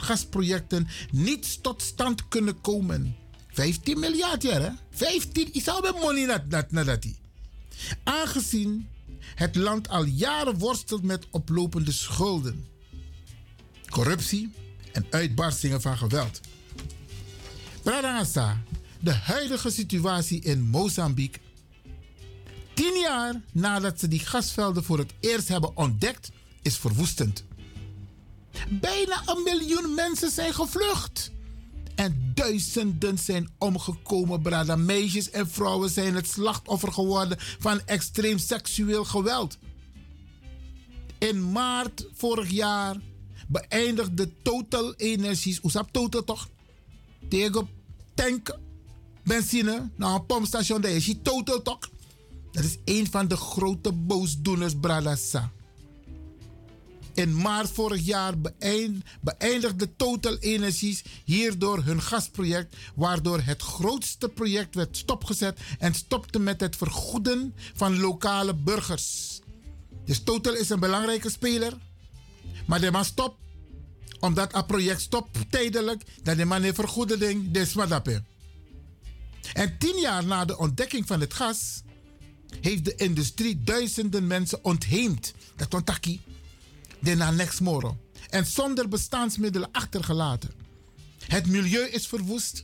gasprojecten 0.01 0.89
niet 1.11 1.63
tot 1.63 1.83
stand 1.83 2.29
kunnen 2.29 2.61
komen. 2.61 3.17
15 3.49 3.99
miljard 3.99 4.43
jaar, 4.43 4.61
hè? 4.61 4.71
15, 4.91 5.53
is 5.53 5.69
al 5.69 5.93
money 6.01 6.27
dat 6.27 6.51
dat 6.51 6.71
Aangezien 8.05 8.89
het 9.39 9.57
land 9.57 9.89
al 9.89 10.05
jaren 10.05 10.59
worstelt 10.59 11.03
met 11.03 11.27
oplopende 11.31 11.93
schulden, 11.93 12.69
corruptie 13.89 14.53
en 14.93 15.07
uitbarstingen 15.11 15.81
van 15.81 15.99
geweld. 15.99 16.41
Pradangasa, 17.83 18.63
de 19.01 19.13
huidige 19.13 19.71
situatie 19.71 20.41
in 20.41 20.63
Mozambique. 20.63 21.41
Tien 22.75 22.99
jaar 23.01 23.41
nadat 23.53 24.01
ze 24.01 24.09
die 24.09 24.19
gasvelden 24.19 24.85
voor 24.85 24.99
het 24.99 25.13
eerst 25.21 25.49
hebben 25.49 25.77
ontdekt, 25.77 26.31
is 26.63 26.77
verwoestend. 26.77 27.45
Bijna 28.69 29.23
een 29.27 29.43
miljoen 29.43 29.95
mensen 29.95 30.31
zijn 30.31 30.55
gevlucht. 30.55 31.31
En 31.99 32.33
duizenden 32.35 33.19
zijn 33.19 33.51
omgekomen, 33.59 34.43
brada. 34.43 34.77
Meisjes 34.77 35.31
en 35.31 35.49
vrouwen 35.51 35.91
zijn 35.91 36.15
het 36.15 36.29
slachtoffer 36.29 36.93
geworden 36.93 37.37
van 37.39 37.81
extreem 37.87 38.39
seksueel 38.39 39.05
geweld. 39.05 39.59
In 41.19 41.53
maart 41.53 42.09
vorig 42.13 42.51
jaar 42.51 42.97
beëindigde 43.49 44.33
Total 44.43 44.95
Energies, 44.95 45.59
hoe 45.59 45.87
Total 45.91 46.25
toch? 46.25 46.49
Tegen 47.29 47.69
tank 48.15 48.59
benzine 49.25 49.91
naar 49.97 50.15
een 50.15 50.27
pompstation, 50.27 50.83
je 50.83 51.23
Total 51.23 51.63
toch? 51.63 51.91
Dat 52.53 52.65
is 52.65 52.79
een 52.85 53.11
van 53.11 53.29
de 53.29 53.37
grote 53.37 53.93
boosdoeners, 53.93 54.75
brada. 54.81 55.17
In 57.15 57.37
maart 57.37 57.71
vorig 57.71 58.05
jaar 58.05 58.39
beëind- 58.39 59.05
beëindigde 59.21 59.97
Total 59.97 60.37
Energies 60.37 61.03
hierdoor 61.25 61.85
hun 61.85 62.03
gasproject, 62.03 62.77
waardoor 62.95 63.41
het 63.41 63.63
grootste 63.63 64.29
project 64.29 64.75
werd 64.75 64.97
stopgezet 64.97 65.59
en 65.79 65.95
stopte 65.95 66.39
met 66.39 66.61
het 66.61 66.77
vergoeden 66.77 67.55
van 67.75 68.01
lokale 68.01 68.55
burgers. 68.55 69.41
Dus 70.05 70.23
Total 70.23 70.55
is 70.55 70.69
een 70.69 70.81
belangrijke 70.81 71.31
speler, 71.31 71.73
maar 72.67 72.81
de 72.81 72.91
man 72.91 73.05
stopt 73.05 73.37
omdat 74.21 74.53
het 74.53 74.67
project 74.67 75.01
stopt 75.01 75.51
tijdelijk, 75.51 76.03
dat 76.23 76.37
de 76.37 76.45
man 76.45 76.63
heeft 76.63 76.75
vergoeding, 76.75 77.51
dus 77.51 77.73
wat. 77.73 78.21
En 79.53 79.79
tien 79.79 80.01
jaar 80.01 80.25
na 80.25 80.45
de 80.45 80.59
ontdekking 80.59 81.07
van 81.07 81.21
het 81.21 81.35
gas 81.35 81.83
heeft 82.61 82.85
de 82.85 82.95
industrie 82.95 83.63
duizenden 83.63 84.27
mensen 84.27 84.65
ontheemd. 84.65 85.35
Dat 85.57 85.75
ontaki. 85.75 86.21
De 87.01 87.15
na 87.15 87.31
next 87.31 87.61
moro. 87.61 87.97
En 88.31 88.47
zonder 88.47 88.89
bestaansmiddelen 88.89 89.69
achtergelaten. 89.73 90.51
Het 91.27 91.47
milieu 91.47 91.89
is 91.89 92.07
verwoest. 92.07 92.61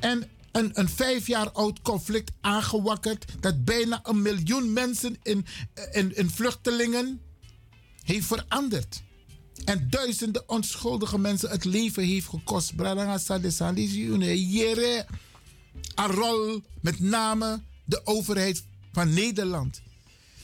En 0.00 0.30
een, 0.52 0.70
een 0.72 0.88
vijf 0.88 1.26
jaar 1.26 1.50
oud 1.50 1.82
conflict 1.82 2.30
aangewakkerd. 2.40 3.24
Dat 3.40 3.64
bijna 3.64 4.00
een 4.02 4.22
miljoen 4.22 4.72
mensen 4.72 5.16
in, 5.22 5.46
in, 5.92 6.16
in 6.16 6.30
vluchtelingen 6.30 7.20
heeft 8.02 8.26
veranderd. 8.26 9.02
En 9.64 9.86
duizenden 9.90 10.48
onschuldige 10.48 11.18
mensen 11.18 11.50
het 11.50 11.64
leven 11.64 12.04
heeft 12.04 12.28
gekost. 12.28 12.76
Bradanga 12.76 13.18
Sadesandisi 13.18 14.16
Jere. 14.34 15.06
Een 15.94 16.06
rol 16.06 16.62
met 16.80 17.00
name 17.00 17.62
de 17.84 18.06
overheid 18.06 18.64
van 18.92 19.14
Nederland. 19.14 19.82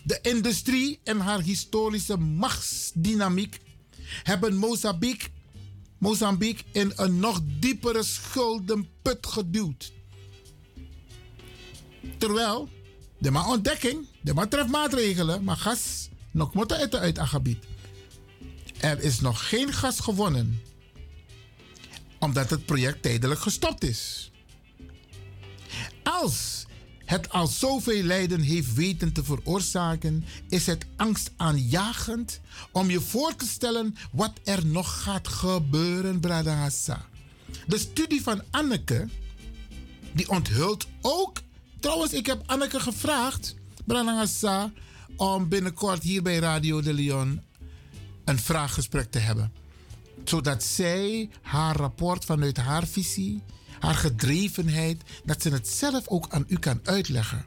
De 0.06 0.18
industrie 0.22 1.00
en 1.04 1.20
haar 1.20 1.40
historische 1.40 2.16
machtsdynamiek 2.16 3.58
hebben 4.22 4.56
Mozambique, 4.56 5.28
Mozambique 5.98 6.64
in 6.72 6.92
een 6.96 7.18
nog 7.18 7.40
diepere 7.44 8.02
schuldenput 8.02 9.26
geduwd. 9.26 9.92
Terwijl 12.18 12.68
de 13.18 13.30
maar 13.30 13.46
ontdekking, 13.46 14.06
de 14.20 14.34
maar 14.34 14.48
treft 14.48 14.68
maatregelen, 14.68 15.44
maar 15.44 15.56
gas 15.56 16.08
nog 16.30 16.54
moet 16.54 16.72
uit 16.72 16.94
uit 16.94 17.16
het 17.16 17.28
gebied. 17.28 17.64
Er 18.80 19.00
is 19.00 19.20
nog 19.20 19.48
geen 19.48 19.72
gas 19.72 20.00
gewonnen, 20.00 20.62
omdat 22.18 22.50
het 22.50 22.66
project 22.66 23.02
tijdelijk 23.02 23.40
gestopt 23.40 23.84
is. 23.84 24.30
Als 26.02 26.65
het 27.06 27.30
al 27.30 27.46
zoveel 27.46 28.02
lijden 28.02 28.40
heeft 28.40 28.74
weten 28.74 29.12
te 29.12 29.24
veroorzaken, 29.24 30.24
is 30.48 30.66
het 30.66 30.86
angstaanjagend 30.96 32.40
om 32.72 32.90
je 32.90 33.00
voor 33.00 33.34
te 33.34 33.46
stellen 33.46 33.96
wat 34.12 34.32
er 34.44 34.66
nog 34.66 35.02
gaat 35.02 35.28
gebeuren, 35.28 36.20
Bradassa. 36.20 37.06
De 37.66 37.78
studie 37.78 38.22
van 38.22 38.42
Anneke, 38.50 39.08
die 40.12 40.28
onthult 40.28 40.86
ook. 41.00 41.38
Trouwens, 41.80 42.12
ik 42.12 42.26
heb 42.26 42.42
Anneke 42.46 42.80
gevraagd, 42.80 43.54
Bradassa, 43.84 44.72
om 45.16 45.48
binnenkort 45.48 46.02
hier 46.02 46.22
bij 46.22 46.38
Radio 46.38 46.80
de 46.80 46.92
Leon 46.92 47.40
een 48.24 48.38
vraaggesprek 48.38 49.10
te 49.10 49.18
hebben. 49.18 49.52
Zodat 50.24 50.62
zij 50.62 51.30
haar 51.42 51.76
rapport 51.76 52.24
vanuit 52.24 52.56
haar 52.56 52.86
visie, 52.86 53.42
haar 53.78 53.94
gedrevenheid, 53.94 55.02
dat 55.24 55.42
ze 55.42 55.48
het 55.48 55.68
zelf 55.68 56.08
ook 56.08 56.26
aan 56.28 56.44
u 56.48 56.58
kan 56.58 56.80
uitleggen. 56.82 57.44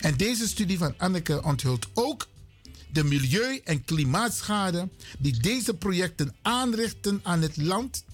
En 0.00 0.16
deze 0.16 0.48
studie 0.48 0.78
van 0.78 0.94
Anneke 0.98 1.42
onthult 1.42 1.86
ook 1.94 2.28
de 2.92 3.04
milieu- 3.04 3.60
en 3.64 3.84
klimaatschade 3.84 4.88
die 5.18 5.40
deze 5.40 5.74
projecten 5.74 6.34
aanrichten 6.42 7.20
aan 7.22 7.42
het 7.42 7.56
land 7.56 8.04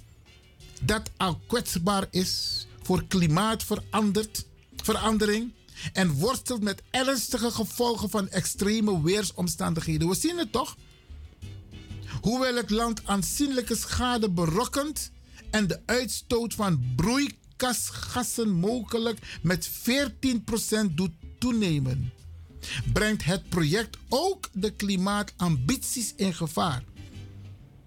dat 0.82 1.10
al 1.16 1.40
kwetsbaar 1.46 2.06
is 2.10 2.66
voor 2.82 3.06
klimaatverandering 3.06 5.52
en 5.92 6.12
worstelt 6.12 6.62
met 6.62 6.82
ernstige 6.90 7.50
gevolgen 7.50 8.10
van 8.10 8.28
extreme 8.28 9.02
weersomstandigheden. 9.02 10.08
We 10.08 10.14
zien 10.14 10.38
het 10.38 10.52
toch? 10.52 10.76
Hoewel 12.20 12.54
het 12.54 12.70
land 12.70 13.06
aanzienlijke 13.06 13.76
schade 13.76 14.30
berokkent 14.30 15.10
en 15.52 15.66
de 15.66 15.80
uitstoot 15.86 16.54
van 16.54 16.82
broeikasgassen 16.96 18.50
mogelijk 18.50 19.38
met 19.42 19.70
14% 19.70 19.72
doet 20.90 21.12
toenemen, 21.38 22.12
brengt 22.92 23.24
het 23.24 23.48
project 23.48 23.96
ook 24.08 24.48
de 24.52 24.70
klimaatambities 24.70 26.12
in 26.16 26.34
gevaar. 26.34 26.82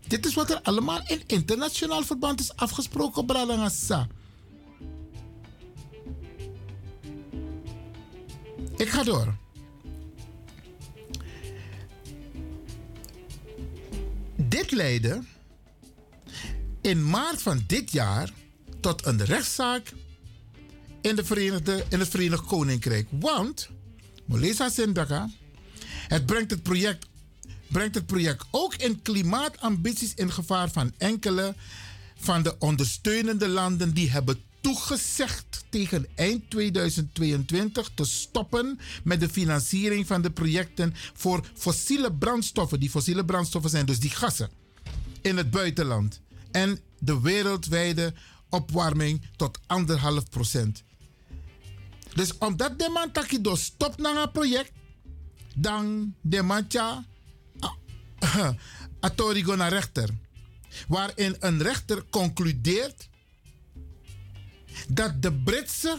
Dit 0.07 0.25
is 0.25 0.33
wat 0.33 0.49
er 0.49 0.61
allemaal 0.61 1.01
in 1.07 1.21
internationaal 1.27 2.03
verband 2.03 2.39
is 2.39 2.55
afgesproken, 2.55 3.25
Bralangassa. 3.25 4.07
Ik 8.77 8.89
ga 8.89 9.03
door. 9.03 9.35
Dit 14.35 14.71
leidde 14.71 15.21
in 16.85 17.09
maart 17.09 17.41
van 17.41 17.63
dit 17.67 17.91
jaar 17.91 18.29
tot 18.79 19.05
een 19.05 19.25
rechtszaak 19.25 19.93
in, 21.01 21.15
de 21.15 21.25
Verenigde, 21.25 21.85
in 21.89 21.99
het 21.99 22.09
Verenigd 22.09 22.45
Koninkrijk. 22.45 23.07
Want, 23.09 23.69
Molesa 24.25 24.69
Sindaka, 24.69 25.29
het 26.07 26.25
brengt 26.25 26.51
het, 26.51 26.63
project, 26.63 27.05
brengt 27.67 27.95
het 27.95 28.05
project 28.05 28.45
ook 28.51 28.75
in 28.75 29.01
klimaatambities 29.01 30.13
in 30.13 30.31
gevaar 30.31 30.71
van 30.71 30.93
enkele 30.97 31.55
van 32.15 32.43
de 32.43 32.55
ondersteunende 32.59 33.47
landen 33.47 33.93
die 33.93 34.11
hebben 34.11 34.41
toegezegd 34.61 35.65
tegen 35.69 36.07
eind 36.15 36.49
2022 36.49 37.91
te 37.95 38.05
stoppen 38.05 38.79
met 39.03 39.19
de 39.19 39.29
financiering 39.29 40.07
van 40.07 40.21
de 40.21 40.31
projecten 40.31 40.93
voor 41.13 41.45
fossiele 41.53 42.13
brandstoffen. 42.13 42.79
Die 42.79 42.89
fossiele 42.89 43.25
brandstoffen 43.25 43.71
zijn 43.71 43.85
dus 43.85 43.99
die 43.99 44.09
gassen 44.09 44.49
in 45.21 45.37
het 45.37 45.51
buitenland. 45.51 46.23
En 46.55 46.79
de 46.99 47.21
wereldwijde 47.21 48.13
opwarming 48.49 49.21
tot 49.35 49.59
anderhalf 49.67 50.29
procent. 50.29 50.83
Dus 52.13 52.37
omdat 52.37 52.79
de 52.79 52.89
man 52.93 53.11
taki 53.11 53.41
dus 53.41 53.63
stopt 53.63 53.97
naar 53.97 54.15
een 54.15 54.31
project, 54.31 54.71
dan 55.55 56.13
de 56.21 56.41
man 56.41 56.67
tja 56.67 57.05
atorigo 58.99 59.55
naar 59.55 59.69
rechter. 59.71 60.09
Waarin 60.87 61.35
een 61.39 61.61
rechter 61.61 62.05
concludeert 62.09 63.09
dat 64.87 65.21
de 65.21 65.33
Britse 65.33 65.97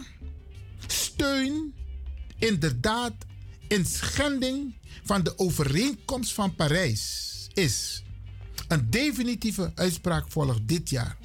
steun 0.87 1.75
inderdaad 2.39 3.15
in 3.69 3.85
schending 3.85 4.75
van 5.05 5.23
de 5.23 5.39
overeenkomst 5.39 6.33
van 6.33 6.55
Parijs 6.55 7.49
is. 7.53 8.05
Een 8.69 8.91
definitieve 8.91 9.73
uitspraak 9.75 10.25
volgt 10.29 10.69
dit 10.69 10.91
jaar. 10.91 11.17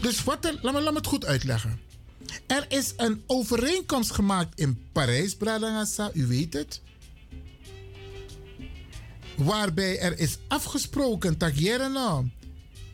Dus 0.00 0.24
wat 0.24 0.44
er, 0.44 0.58
laat, 0.62 0.74
me, 0.74 0.80
laat 0.80 0.92
me 0.92 0.98
het 0.98 1.06
goed 1.06 1.24
uitleggen. 1.24 1.80
Er 2.46 2.64
is 2.68 2.92
een 2.96 3.22
overeenkomst 3.26 4.10
gemaakt 4.10 4.60
in 4.60 4.84
Parijs, 4.92 5.36
Bradangasa, 5.36 6.10
u 6.14 6.26
weet 6.26 6.52
het. 6.52 6.80
Waarbij 9.36 9.98
er 9.98 10.18
is 10.18 10.38
afgesproken 10.48 11.38
dat 11.38 11.54
nou, 11.92 12.28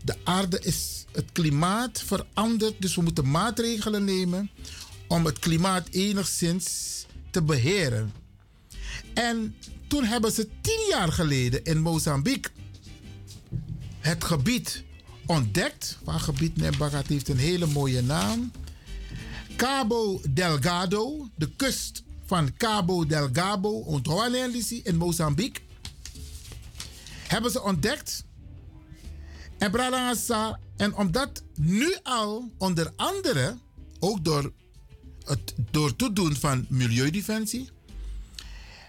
de 0.05 0.15
aarde 0.25 0.61
is, 0.61 1.05
het 1.13 1.33
klimaat 1.33 2.03
verandert, 2.03 2.75
dus 2.79 2.95
we 2.95 3.03
moeten 3.03 3.31
maatregelen 3.31 4.05
nemen 4.05 4.51
om 5.09 5.25
het 5.25 5.39
klimaat 5.39 5.89
enigszins 5.91 7.07
te 7.31 7.43
beheren. 7.43 8.13
En 9.15 9.57
toen 9.87 10.05
hebben 10.05 10.33
ze 10.33 10.49
tien 10.61 10.87
jaar 10.89 11.13
geleden 11.13 11.65
in 11.65 11.81
Mozambique 11.81 12.51
het 14.01 14.25
gebied 14.25 14.85
ontdekt. 15.27 15.99
Waar 16.05 16.21
gebied 16.21 16.57
Nebagat 16.57 17.07
heeft 17.07 17.29
een 17.29 17.39
hele 17.39 17.67
mooie 17.67 18.03
naam. 18.03 18.51
Cabo 19.57 20.21
Delgado, 20.31 21.29
de 21.37 21.51
kust 21.57 22.03
van 22.27 22.57
Cabo 22.57 23.07
Delgado, 23.07 23.71
onthouden 23.71 24.41
in 24.83 24.97
Mozambique. 24.97 25.63
Hebben 27.29 27.51
ze 27.51 27.63
ontdekt. 27.63 28.25
En 29.59 29.71
en 30.77 30.95
omdat 30.95 31.43
nu 31.55 31.97
al 32.03 32.53
onder 32.59 32.93
andere, 32.97 33.57
ook 33.99 34.25
door 34.25 34.53
het 35.25 35.55
door 35.71 35.97
toedoen 35.97 36.37
van 36.37 36.67
Milieudefensie, 36.69 37.71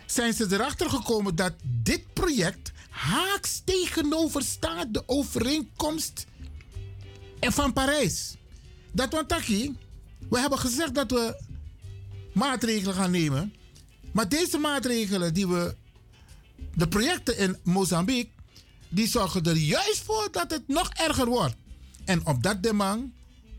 zijn 0.06 0.34
ze 0.34 0.48
erachter 0.50 0.90
gekomen 0.90 1.36
dat 1.36 1.54
dit 1.64 2.14
project 2.14 2.72
haaks 3.00 3.62
tegenover 3.66 4.44
staat 4.44 4.94
de 4.94 5.04
overeenkomst 5.06 6.26
van 7.40 7.74
Parijs. 7.74 8.36
Dat 8.92 9.14
want 9.14 9.28
Taki, 9.28 9.78
we 10.30 10.40
hebben 10.40 10.60
gezegd 10.60 10.96
dat 10.96 11.12
we 11.12 11.42
maatregelen 12.34 12.96
gaan 12.96 13.12
nemen. 13.12 13.54
Maar 14.14 14.30
deze 14.30 14.58
maatregelen 14.58 15.34
die 15.34 15.48
we 15.48 15.76
de 16.76 16.88
projecten 16.88 17.38
in 17.38 17.58
Mozambique, 17.64 18.32
die 18.90 19.08
zorgen 19.08 19.44
er 19.44 19.58
juist 19.58 20.04
voor 20.04 20.28
dat 20.32 20.52
het 20.52 20.68
nog 20.68 20.90
erger 20.90 21.26
wordt. 21.26 21.56
En 22.06 22.26
op 22.26 22.44
dat 22.44 22.64
demand 22.64 23.12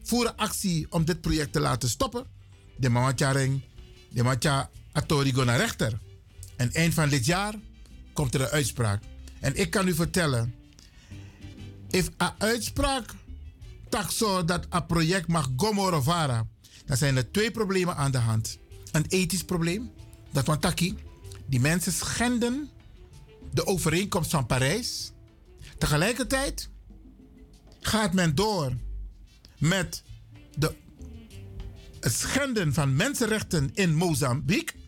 voeren 0.03 0.37
actie 0.37 0.87
om 0.91 1.05
dit 1.05 1.21
project 1.21 1.53
te 1.53 1.61
laten 1.61 1.89
stoppen. 1.89 2.27
De 2.77 2.89
Mamatjaring, 2.89 3.63
de 4.11 4.23
Matja 4.23 4.71
Atorigo 4.93 5.45
naar 5.45 5.59
rechter. 5.59 5.99
En 6.57 6.73
eind 6.73 6.95
van 6.95 7.09
dit 7.09 7.27
jaar 7.27 7.55
komt 8.13 8.35
er 8.35 8.41
een 8.41 8.49
uitspraak. 8.49 9.10
En 9.41 9.57
ik 9.57 9.71
kan 9.71 9.89
u 9.89 9.95
vertellen, 9.95 10.55
if 11.91 12.11
een 12.17 12.31
uitspraak 12.39 13.15
tak 13.89 14.11
zo 14.11 14.45
dat 14.45 14.67
een 14.71 14.87
project 14.87 15.29
mag 15.29 15.49
gomorovara, 15.57 16.47
dan 16.85 16.97
zijn 16.97 17.17
er 17.17 17.31
twee 17.31 17.51
problemen 17.51 17.97
aan 17.97 18.11
de 18.11 18.19
hand. 18.19 18.59
Een 18.93 19.07
ethisch 19.09 19.45
probleem, 19.45 19.91
dat 20.31 20.47
want 20.47 20.61
taki, 20.61 20.97
die 21.47 21.61
mensen 21.61 21.93
schenden 21.93 22.71
de 23.53 23.67
overeenkomst 23.67 24.31
van 24.31 24.47
Parijs. 24.47 25.13
Tegelijkertijd 25.79 26.69
gaat 27.81 28.13
men 28.13 28.35
door 28.35 28.73
met 29.59 30.03
de, 30.57 30.75
het 32.01 32.13
schenden 32.13 32.75
van 32.75 32.97
mensenrechten 32.97 33.71
in 33.75 33.95
Mozambique. 33.95 34.79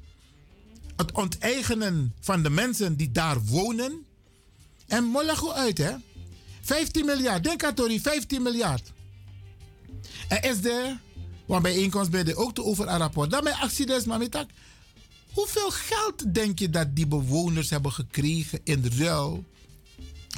Het 0.97 1.13
onteigenen 1.13 2.15
van 2.21 2.43
de 2.43 2.51
mensen 2.51 2.97
die 2.97 3.11
daar 3.11 3.41
wonen. 3.41 4.07
En 4.93 5.05
mollago 5.05 5.53
uit, 5.53 5.79
hè? 5.79 5.93
15 6.63 7.05
miljard, 7.05 7.45
denk 7.45 7.65
aan 7.65 7.75
Tori, 7.75 8.01
15 8.01 8.43
miljard. 8.43 8.93
En 10.29 10.43
is 10.43 10.65
er, 10.65 11.01
want 11.47 11.63
bijeenkomst 11.63 12.11
ben 12.11 12.27
je 12.27 12.37
ook 12.37 12.55
te 12.55 12.65
over 12.65 12.89
een 12.89 12.99
rapport. 12.99 13.31
Dan 13.31 13.61
actie 13.61 13.87
des 13.87 14.05
mamitak. 14.05 14.51
Hoeveel 15.33 15.71
geld 15.71 16.35
denk 16.35 16.59
je 16.59 16.71
dat 16.71 16.97
die 16.97 17.07
bewoners 17.07 17.71
hebben 17.71 17.93
gekregen 17.93 18.61
in 18.65 18.93
ruil 18.99 19.45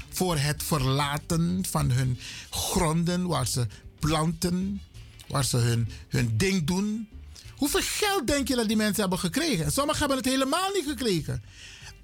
voor 0.09 0.37
het 0.37 0.63
verlaten 0.63 1.65
van 1.71 1.91
hun 1.91 2.19
gronden 2.51 3.27
waar 3.27 3.47
ze 3.47 3.67
planten, 3.99 4.83
waar 5.29 5.45
ze 5.45 5.57
hun, 5.57 5.89
hun 6.09 6.37
ding 6.37 6.67
doen? 6.67 7.09
Hoeveel 7.57 7.83
geld 7.83 8.27
denk 8.27 8.49
je 8.49 8.55
dat 8.55 8.69
die 8.69 8.77
mensen 8.77 9.01
hebben 9.01 9.19
gekregen? 9.19 9.65
En 9.65 9.73
sommigen 9.73 10.01
hebben 10.01 10.17
het 10.17 10.27
helemaal 10.27 10.71
niet 10.73 10.87
gekregen. 10.87 11.43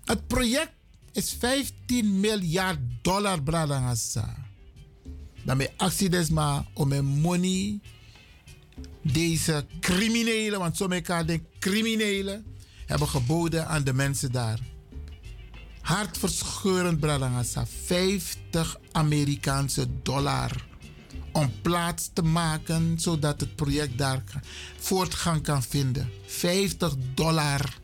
Het 0.05 0.27
project 0.27 0.73
is 1.13 1.37
15 1.39 2.21
miljard 2.21 2.79
dollar, 3.03 3.43
bradangasa. 3.43 4.37
Daarmee 5.45 5.69
actie 5.77 6.09
desma 6.09 6.67
om 6.75 6.89
mijn 6.89 7.05
money 7.05 7.81
deze 9.03 9.67
criminelen, 9.81 10.59
want 10.59 10.77
sommigen 10.77 11.27
denken 11.27 11.49
criminelen, 11.59 12.45
hebben 12.87 13.09
geboden 13.09 13.67
aan 13.67 13.85
de 13.85 13.93
mensen 13.93 14.33
daar. 14.33 14.59
Hartverscheurend, 15.81 17.01
Bradangasa. 17.01 17.67
50 17.85 18.77
Amerikaanse 18.93 19.87
dollar. 20.03 20.69
Om 21.33 21.53
plaats 21.63 22.11
te 22.13 22.23
maken 22.23 23.01
zodat 23.01 23.41
het 23.41 23.57
project 23.57 23.99
daar 23.99 24.23
voortgang 24.79 25.43
kan 25.43 25.63
vinden. 25.63 26.11
50 26.27 26.95
dollar. 27.15 27.79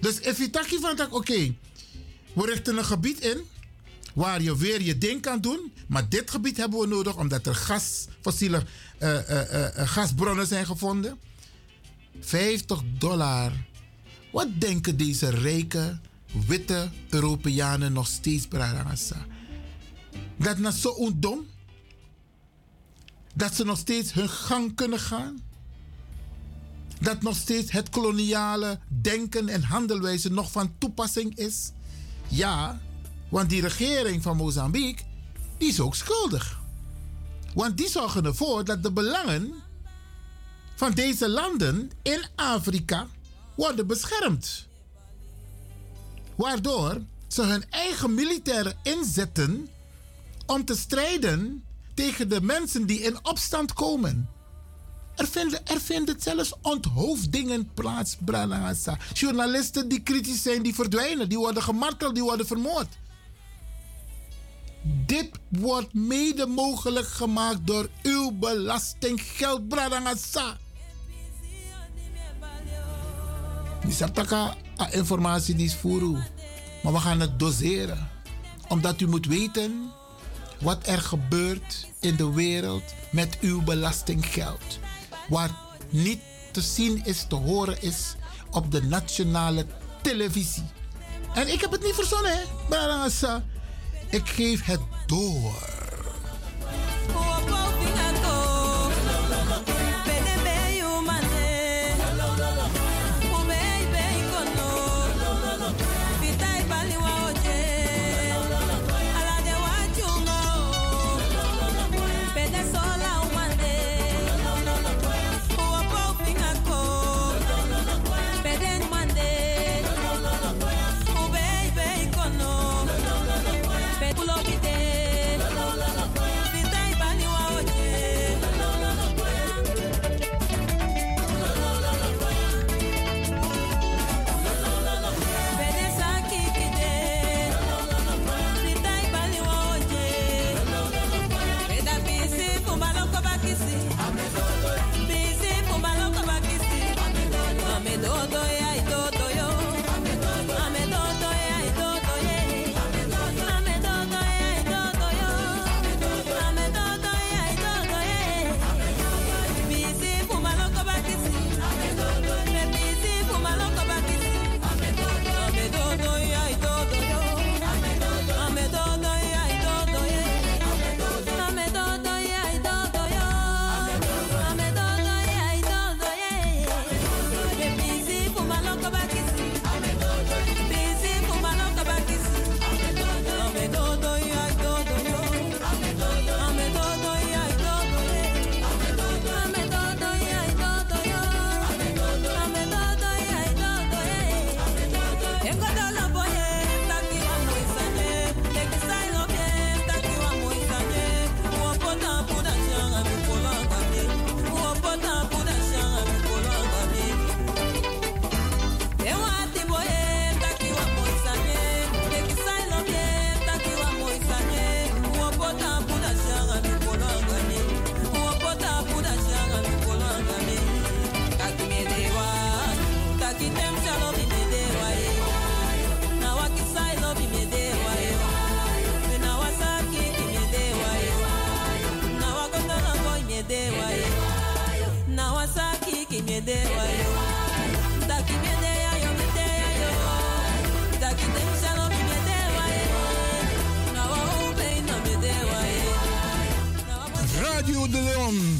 Dus 0.00 0.20
if 0.20 0.38
je 0.38 0.50
taki 0.50 0.78
van 0.80 0.96
tak, 0.96 1.14
oké, 1.14 1.54
we 2.34 2.46
richten 2.46 2.78
een 2.78 2.84
gebied 2.84 3.20
in 3.20 3.44
waar 4.14 4.42
je 4.42 4.56
weer 4.56 4.82
je 4.82 4.98
ding 4.98 5.20
kan 5.20 5.40
doen. 5.40 5.72
Maar 5.86 6.08
dit 6.08 6.30
gebied 6.30 6.56
hebben 6.56 6.80
we 6.80 6.86
nodig 6.86 7.16
omdat 7.16 7.46
er 7.46 7.54
gas, 7.54 8.06
fossiele 8.20 8.62
uh, 9.02 9.08
uh, 9.08 9.52
uh, 9.52 9.68
gasbronnen 9.74 10.46
zijn 10.46 10.66
gevonden. 10.66 11.18
50 12.20 12.82
dollar. 12.98 13.52
Wat 14.32 14.48
denken 14.58 14.96
deze 14.96 15.30
rijke, 15.30 15.98
witte 16.46 16.90
Europeanen 17.10 17.92
nog 17.92 18.06
steeds, 18.06 18.46
Bradangasa? 18.46 19.26
Dat 20.36 20.58
na 20.58 20.70
zo 20.70 21.12
dom? 21.16 21.46
Dat 23.34 23.54
ze 23.54 23.64
nog 23.64 23.78
steeds 23.78 24.12
hun 24.12 24.28
gang 24.28 24.74
kunnen 24.74 25.00
gaan? 25.00 25.42
Dat 27.00 27.22
nog 27.22 27.36
steeds 27.36 27.70
het 27.70 27.90
koloniale 27.90 28.78
denken 28.88 29.48
en 29.48 29.62
handelwijze 29.62 30.30
nog 30.30 30.50
van 30.50 30.74
toepassing 30.78 31.36
is? 31.38 31.70
Ja, 32.28 32.80
want 33.28 33.50
die 33.50 33.60
regering 33.60 34.22
van 34.22 34.36
Mozambique, 34.36 35.04
die 35.58 35.68
is 35.68 35.80
ook 35.80 35.94
schuldig. 35.94 36.60
Want 37.54 37.76
die 37.76 37.88
zorgen 37.88 38.24
ervoor 38.24 38.64
dat 38.64 38.82
de 38.82 38.92
belangen 38.92 39.54
van 40.74 40.92
deze 40.92 41.28
landen 41.28 41.90
in 42.02 42.24
Afrika 42.34 43.06
worden 43.54 43.86
beschermd. 43.86 44.66
Waardoor 46.34 47.00
ze 47.28 47.42
hun 47.42 47.70
eigen 47.70 48.14
militairen 48.14 48.76
inzetten 48.82 49.68
om 50.46 50.64
te 50.64 50.76
strijden 50.76 51.64
tegen 51.94 52.28
de 52.28 52.40
mensen 52.40 52.86
die 52.86 53.00
in 53.00 53.18
opstand 53.24 53.72
komen. 53.72 54.28
Er 55.16 55.26
vinden, 55.26 55.66
er 55.66 55.80
vinden 55.80 56.16
zelfs 56.18 56.52
onthoofdingen 56.62 57.70
plaats, 57.74 58.16
Branagasa. 58.24 58.98
Journalisten 59.12 59.88
die 59.88 60.00
kritisch 60.00 60.42
zijn, 60.42 60.62
die 60.62 60.74
verdwijnen, 60.74 61.28
die 61.28 61.38
worden 61.38 61.62
gemarteld, 61.62 62.14
die 62.14 62.22
worden 62.22 62.46
vermoord. 62.46 62.98
Dit 65.06 65.30
wordt 65.48 65.94
mede 65.94 66.46
mogelijk 66.46 67.06
gemaakt 67.06 67.66
door 67.66 67.88
uw 68.02 68.30
belastinggeld, 68.30 69.68
Branagasa. 69.68 70.56
Die 73.84 73.92
saptaka 73.92 74.54
informatie 74.90 75.54
die 75.54 75.66
is 75.66 75.74
voor 75.74 76.00
u. 76.00 76.16
Maar 76.82 76.92
we 76.92 76.98
gaan 76.98 77.20
het 77.20 77.38
doseren. 77.38 78.08
Omdat 78.68 79.00
u 79.00 79.06
moet 79.08 79.26
weten 79.26 79.90
wat 80.60 80.86
er 80.86 81.00
gebeurt 81.00 81.86
in 82.00 82.16
de 82.16 82.32
wereld 82.32 82.82
met 83.10 83.38
uw 83.40 83.62
belastinggeld. 83.62 84.78
Wat 85.28 85.50
niet 85.88 86.20
te 86.50 86.60
zien 86.60 87.04
is, 87.04 87.24
te 87.28 87.34
horen 87.34 87.82
is 87.82 88.14
op 88.50 88.70
de 88.70 88.82
nationale 88.82 89.66
televisie. 90.02 90.64
En 91.34 91.52
ik 91.52 91.60
heb 91.60 91.70
het 91.70 91.82
niet 91.82 91.94
verzonnen, 91.94 92.32
hè? 92.32 92.42
Barangasa. 92.68 93.44
Ik 94.10 94.28
geef 94.28 94.64
het 94.64 94.80
door. 95.06 95.74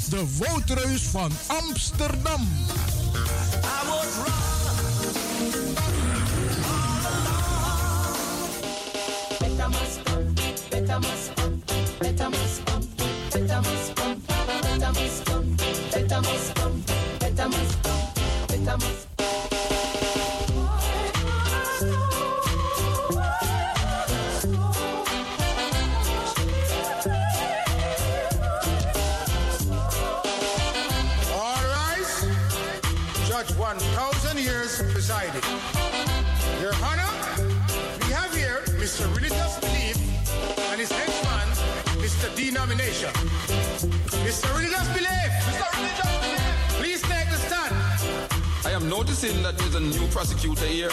De 0.08 0.24
woudreus 0.38 1.02
van 1.02 1.30
Amsterdam. 1.46 2.48
Presiding. 35.04 35.44
Your 36.62 36.72
Honor, 36.80 37.12
we 38.00 38.12
have 38.16 38.32
here 38.34 38.62
Mr. 38.80 39.04
Religious 39.14 39.60
Belief 39.60 40.00
and 40.72 40.80
his 40.80 40.90
henchman, 40.90 41.46
Mr. 42.00 42.34
Denomination. 42.34 43.12
Mr. 44.24 44.48
Religious 44.56 44.88
Belief! 44.96 45.30
Mr. 45.44 45.66
Religious 45.76 46.12
Belief! 46.24 46.40
Please 46.80 47.02
take 47.02 47.28
the 47.28 47.36
stand. 47.36 47.74
I 48.64 48.70
am 48.70 48.88
noticing 48.88 49.42
that 49.42 49.58
there's 49.58 49.74
a 49.74 49.80
new 49.80 50.06
prosecutor 50.08 50.64
here. 50.64 50.88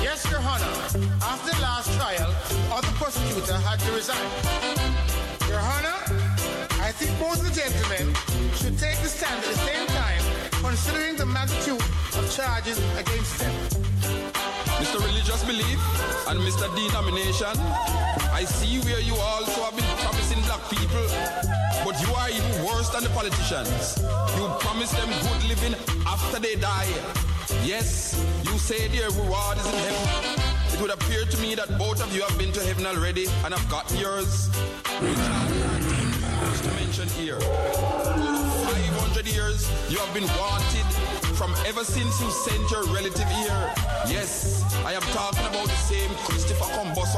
Yes, 0.00 0.24
Your 0.30 0.40
Honor. 0.40 0.72
After 1.20 1.54
the 1.54 1.60
last 1.60 1.92
trial, 1.98 2.32
other 2.72 2.92
prosecutor 2.96 3.58
had 3.58 3.78
to 3.80 3.92
resign. 3.92 4.30
Your 5.50 5.60
Honor, 5.60 6.00
I 6.80 6.92
think 6.96 7.12
both 7.20 7.44
the 7.44 7.52
gentlemen 7.52 8.14
should 8.56 8.78
take 8.78 8.96
the 9.04 9.08
stand 9.08 9.36
at 9.44 9.50
the 9.52 9.58
same 9.68 9.86
time, 9.88 10.31
considering 10.72 11.16
the 11.16 11.26
magnitude 11.26 11.78
of 12.16 12.24
charges 12.34 12.78
against 12.96 13.38
them. 13.38 13.52
Mr. 14.80 15.04
Religious 15.04 15.44
Belief 15.44 15.78
and 16.28 16.40
Mr. 16.40 16.64
Denomination, 16.74 17.52
I 18.32 18.44
see 18.48 18.80
where 18.80 19.00
you 19.00 19.14
also 19.16 19.60
have 19.64 19.76
been 19.76 19.84
promising 20.00 20.40
black 20.48 20.64
people, 20.72 21.04
but 21.84 22.00
you 22.00 22.08
are 22.14 22.30
even 22.30 22.64
worse 22.64 22.88
than 22.88 23.02
the 23.02 23.10
politicians. 23.10 24.00
You 24.40 24.48
promise 24.64 24.90
them 24.92 25.10
good 25.20 25.44
living 25.52 25.74
after 26.06 26.40
they 26.40 26.54
die. 26.56 26.88
Yes, 27.68 28.16
you 28.44 28.56
say 28.56 28.88
their 28.88 29.10
reward 29.10 29.58
is 29.58 29.66
in 29.66 29.76
heaven. 29.76 30.40
It 30.72 30.80
would 30.80 30.90
appear 30.90 31.26
to 31.26 31.36
me 31.42 31.54
that 31.54 31.68
both 31.76 32.02
of 32.02 32.16
you 32.16 32.22
have 32.22 32.38
been 32.38 32.52
to 32.52 32.64
heaven 32.64 32.86
already 32.86 33.26
and 33.44 33.52
have 33.52 33.68
got 33.68 33.92
yours. 34.00 34.48
Which 35.04 35.20
words 36.40 36.60
to 36.62 36.70
mention 36.80 37.08
here. 37.20 38.31
500 39.12 39.34
years 39.34 39.68
you 39.90 39.98
have 39.98 40.14
been 40.14 40.26
wanted 40.40 40.88
from 41.36 41.52
ever 41.66 41.84
since 41.84 42.18
you 42.22 42.30
sent 42.30 42.70
your 42.70 42.82
relative 42.94 43.28
here. 43.28 43.74
Yes, 44.08 44.64
I 44.86 44.94
am 44.94 45.02
talking 45.12 45.44
about 45.44 45.66
the 45.66 45.82
same 45.84 46.08
Christopher 46.24 46.64
Columbus. 46.72 47.12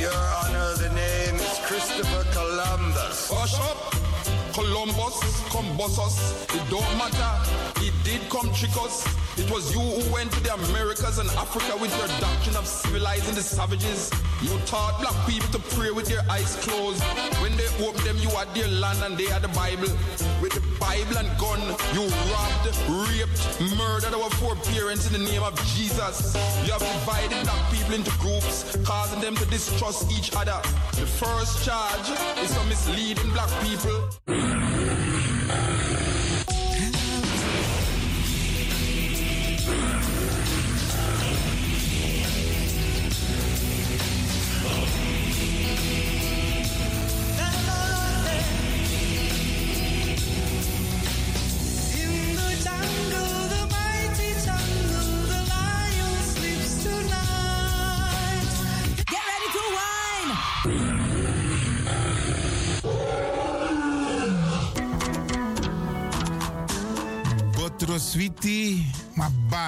Your 0.00 0.22
Honor, 0.40 0.72
the 0.80 0.88
name 0.94 1.34
is 1.36 1.58
Christopher 1.68 2.24
Columbus. 2.32 3.28
Oh, 3.30 3.36
Hush 3.36 3.54
up! 3.68 3.92
Columbus, 4.54 5.20
Combosos, 5.52 6.16
it 6.56 6.70
don't 6.70 6.88
matter. 6.96 7.32
He 7.78 7.90
did 8.02 8.26
come 8.30 8.50
trick 8.54 8.74
us. 8.80 9.04
It 9.40 9.50
was 9.50 9.72
you 9.72 9.80
who 9.80 10.12
went 10.12 10.30
to 10.32 10.40
the 10.40 10.52
Americas 10.52 11.16
and 11.16 11.30
Africa 11.30 11.74
with 11.80 11.96
your 11.96 12.08
doctrine 12.20 12.56
of 12.56 12.66
civilizing 12.66 13.34
the 13.34 13.42
savages. 13.42 14.10
You 14.42 14.50
taught 14.66 15.00
black 15.00 15.16
people 15.26 15.48
to 15.56 15.58
pray 15.74 15.90
with 15.90 16.06
their 16.06 16.20
eyes 16.28 16.56
closed. 16.60 17.02
When 17.40 17.56
they 17.56 17.66
opened 17.80 18.04
them, 18.04 18.18
you 18.18 18.28
had 18.36 18.52
their 18.54 18.68
land 18.68 19.02
and 19.02 19.16
they 19.16 19.24
had 19.32 19.40
the 19.40 19.48
Bible. 19.56 19.88
With 20.42 20.52
the 20.52 20.64
Bible 20.78 21.16
and 21.16 21.30
gun, 21.40 21.60
you 21.96 22.04
robbed, 22.28 22.68
raped, 23.08 23.40
murdered 23.80 24.12
our 24.12 24.28
foreparents 24.36 25.06
in 25.08 25.14
the 25.14 25.24
name 25.30 25.42
of 25.42 25.56
Jesus. 25.72 26.36
You 26.66 26.72
have 26.72 26.84
divided 26.84 27.40
black 27.42 27.72
people 27.72 27.94
into 27.94 28.12
groups, 28.18 28.76
causing 28.84 29.22
them 29.22 29.36
to 29.36 29.46
distrust 29.46 30.12
each 30.12 30.36
other. 30.36 30.60
The 31.00 31.08
first 31.08 31.64
charge 31.64 32.08
is 32.44 32.52
for 32.52 32.64
misleading 32.68 33.30
black 33.32 33.50
people. 33.64 34.69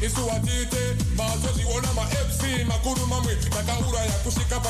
Mazoziona, 0.00 0.06
isuwatite, 0.06 0.96
mazoziona 1.16 1.92
ma 1.94 2.02
MC 2.04 2.64
makuru 2.66 3.06
mamwe 3.06 3.34
takaura 3.36 4.00
ya 4.00 4.12
kushika 4.24 4.60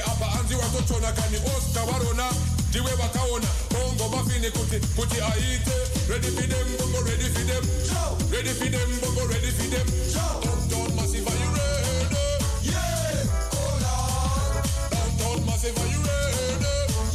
apa 0.00 0.32
anzi 0.40 0.54
watochona 0.54 1.12
kani 1.12 1.36
Oscar 1.56 1.84
warona 1.92 2.30
ndiwe 2.70 2.92
wakaona. 2.92 3.46
Bongo 3.70 4.16
mafini 4.16 4.50
kuti 4.50 4.78
kuti 4.96 5.20
aite. 5.20 5.76
Ready 6.08 6.28
for 6.30 6.46
them 6.48 6.76
bongo 6.78 7.00
ready 7.08 7.24
for 7.24 7.44
them. 7.46 7.64
Ready 8.32 8.50
for 8.50 8.68
them 8.70 9.00
bongo 9.00 9.26
ready 9.26 9.50
for 9.50 9.68
them. 9.70 9.86
Downtown 10.14 10.96
massive 10.96 11.26
are 11.28 11.38
you 11.38 11.50
ready? 11.56 12.16
Yeah! 12.62 13.26
Oh 13.52 13.78
lord 13.84 14.64
downtown 14.90 15.46
massive 15.46 15.78
are 15.78 15.90
you 15.90 16.00
ready? 16.06 16.66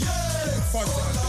Yeah! 0.03 0.61
Fantastic 0.72 1.14
teme 1.14 1.20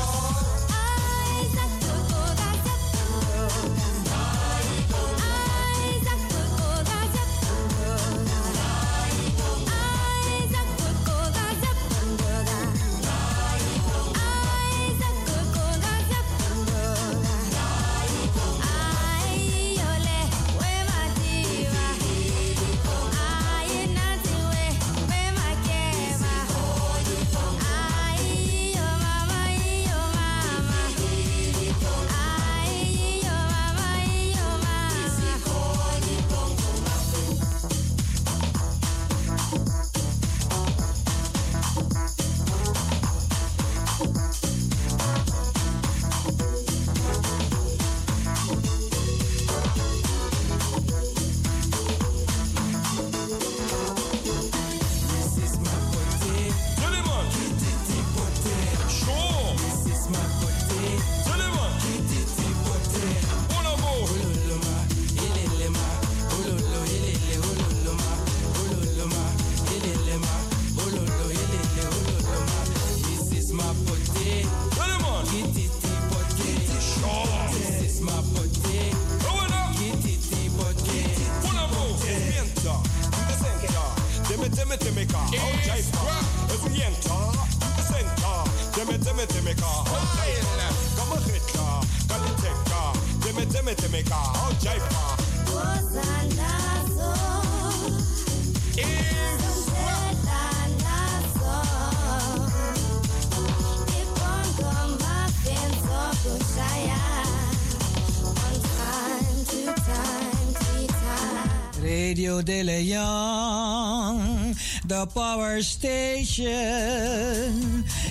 The 115.02 115.08
power 115.08 115.60
station 115.62 116.46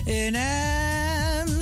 in 0.06 0.36
Amsterdam. 0.36 1.62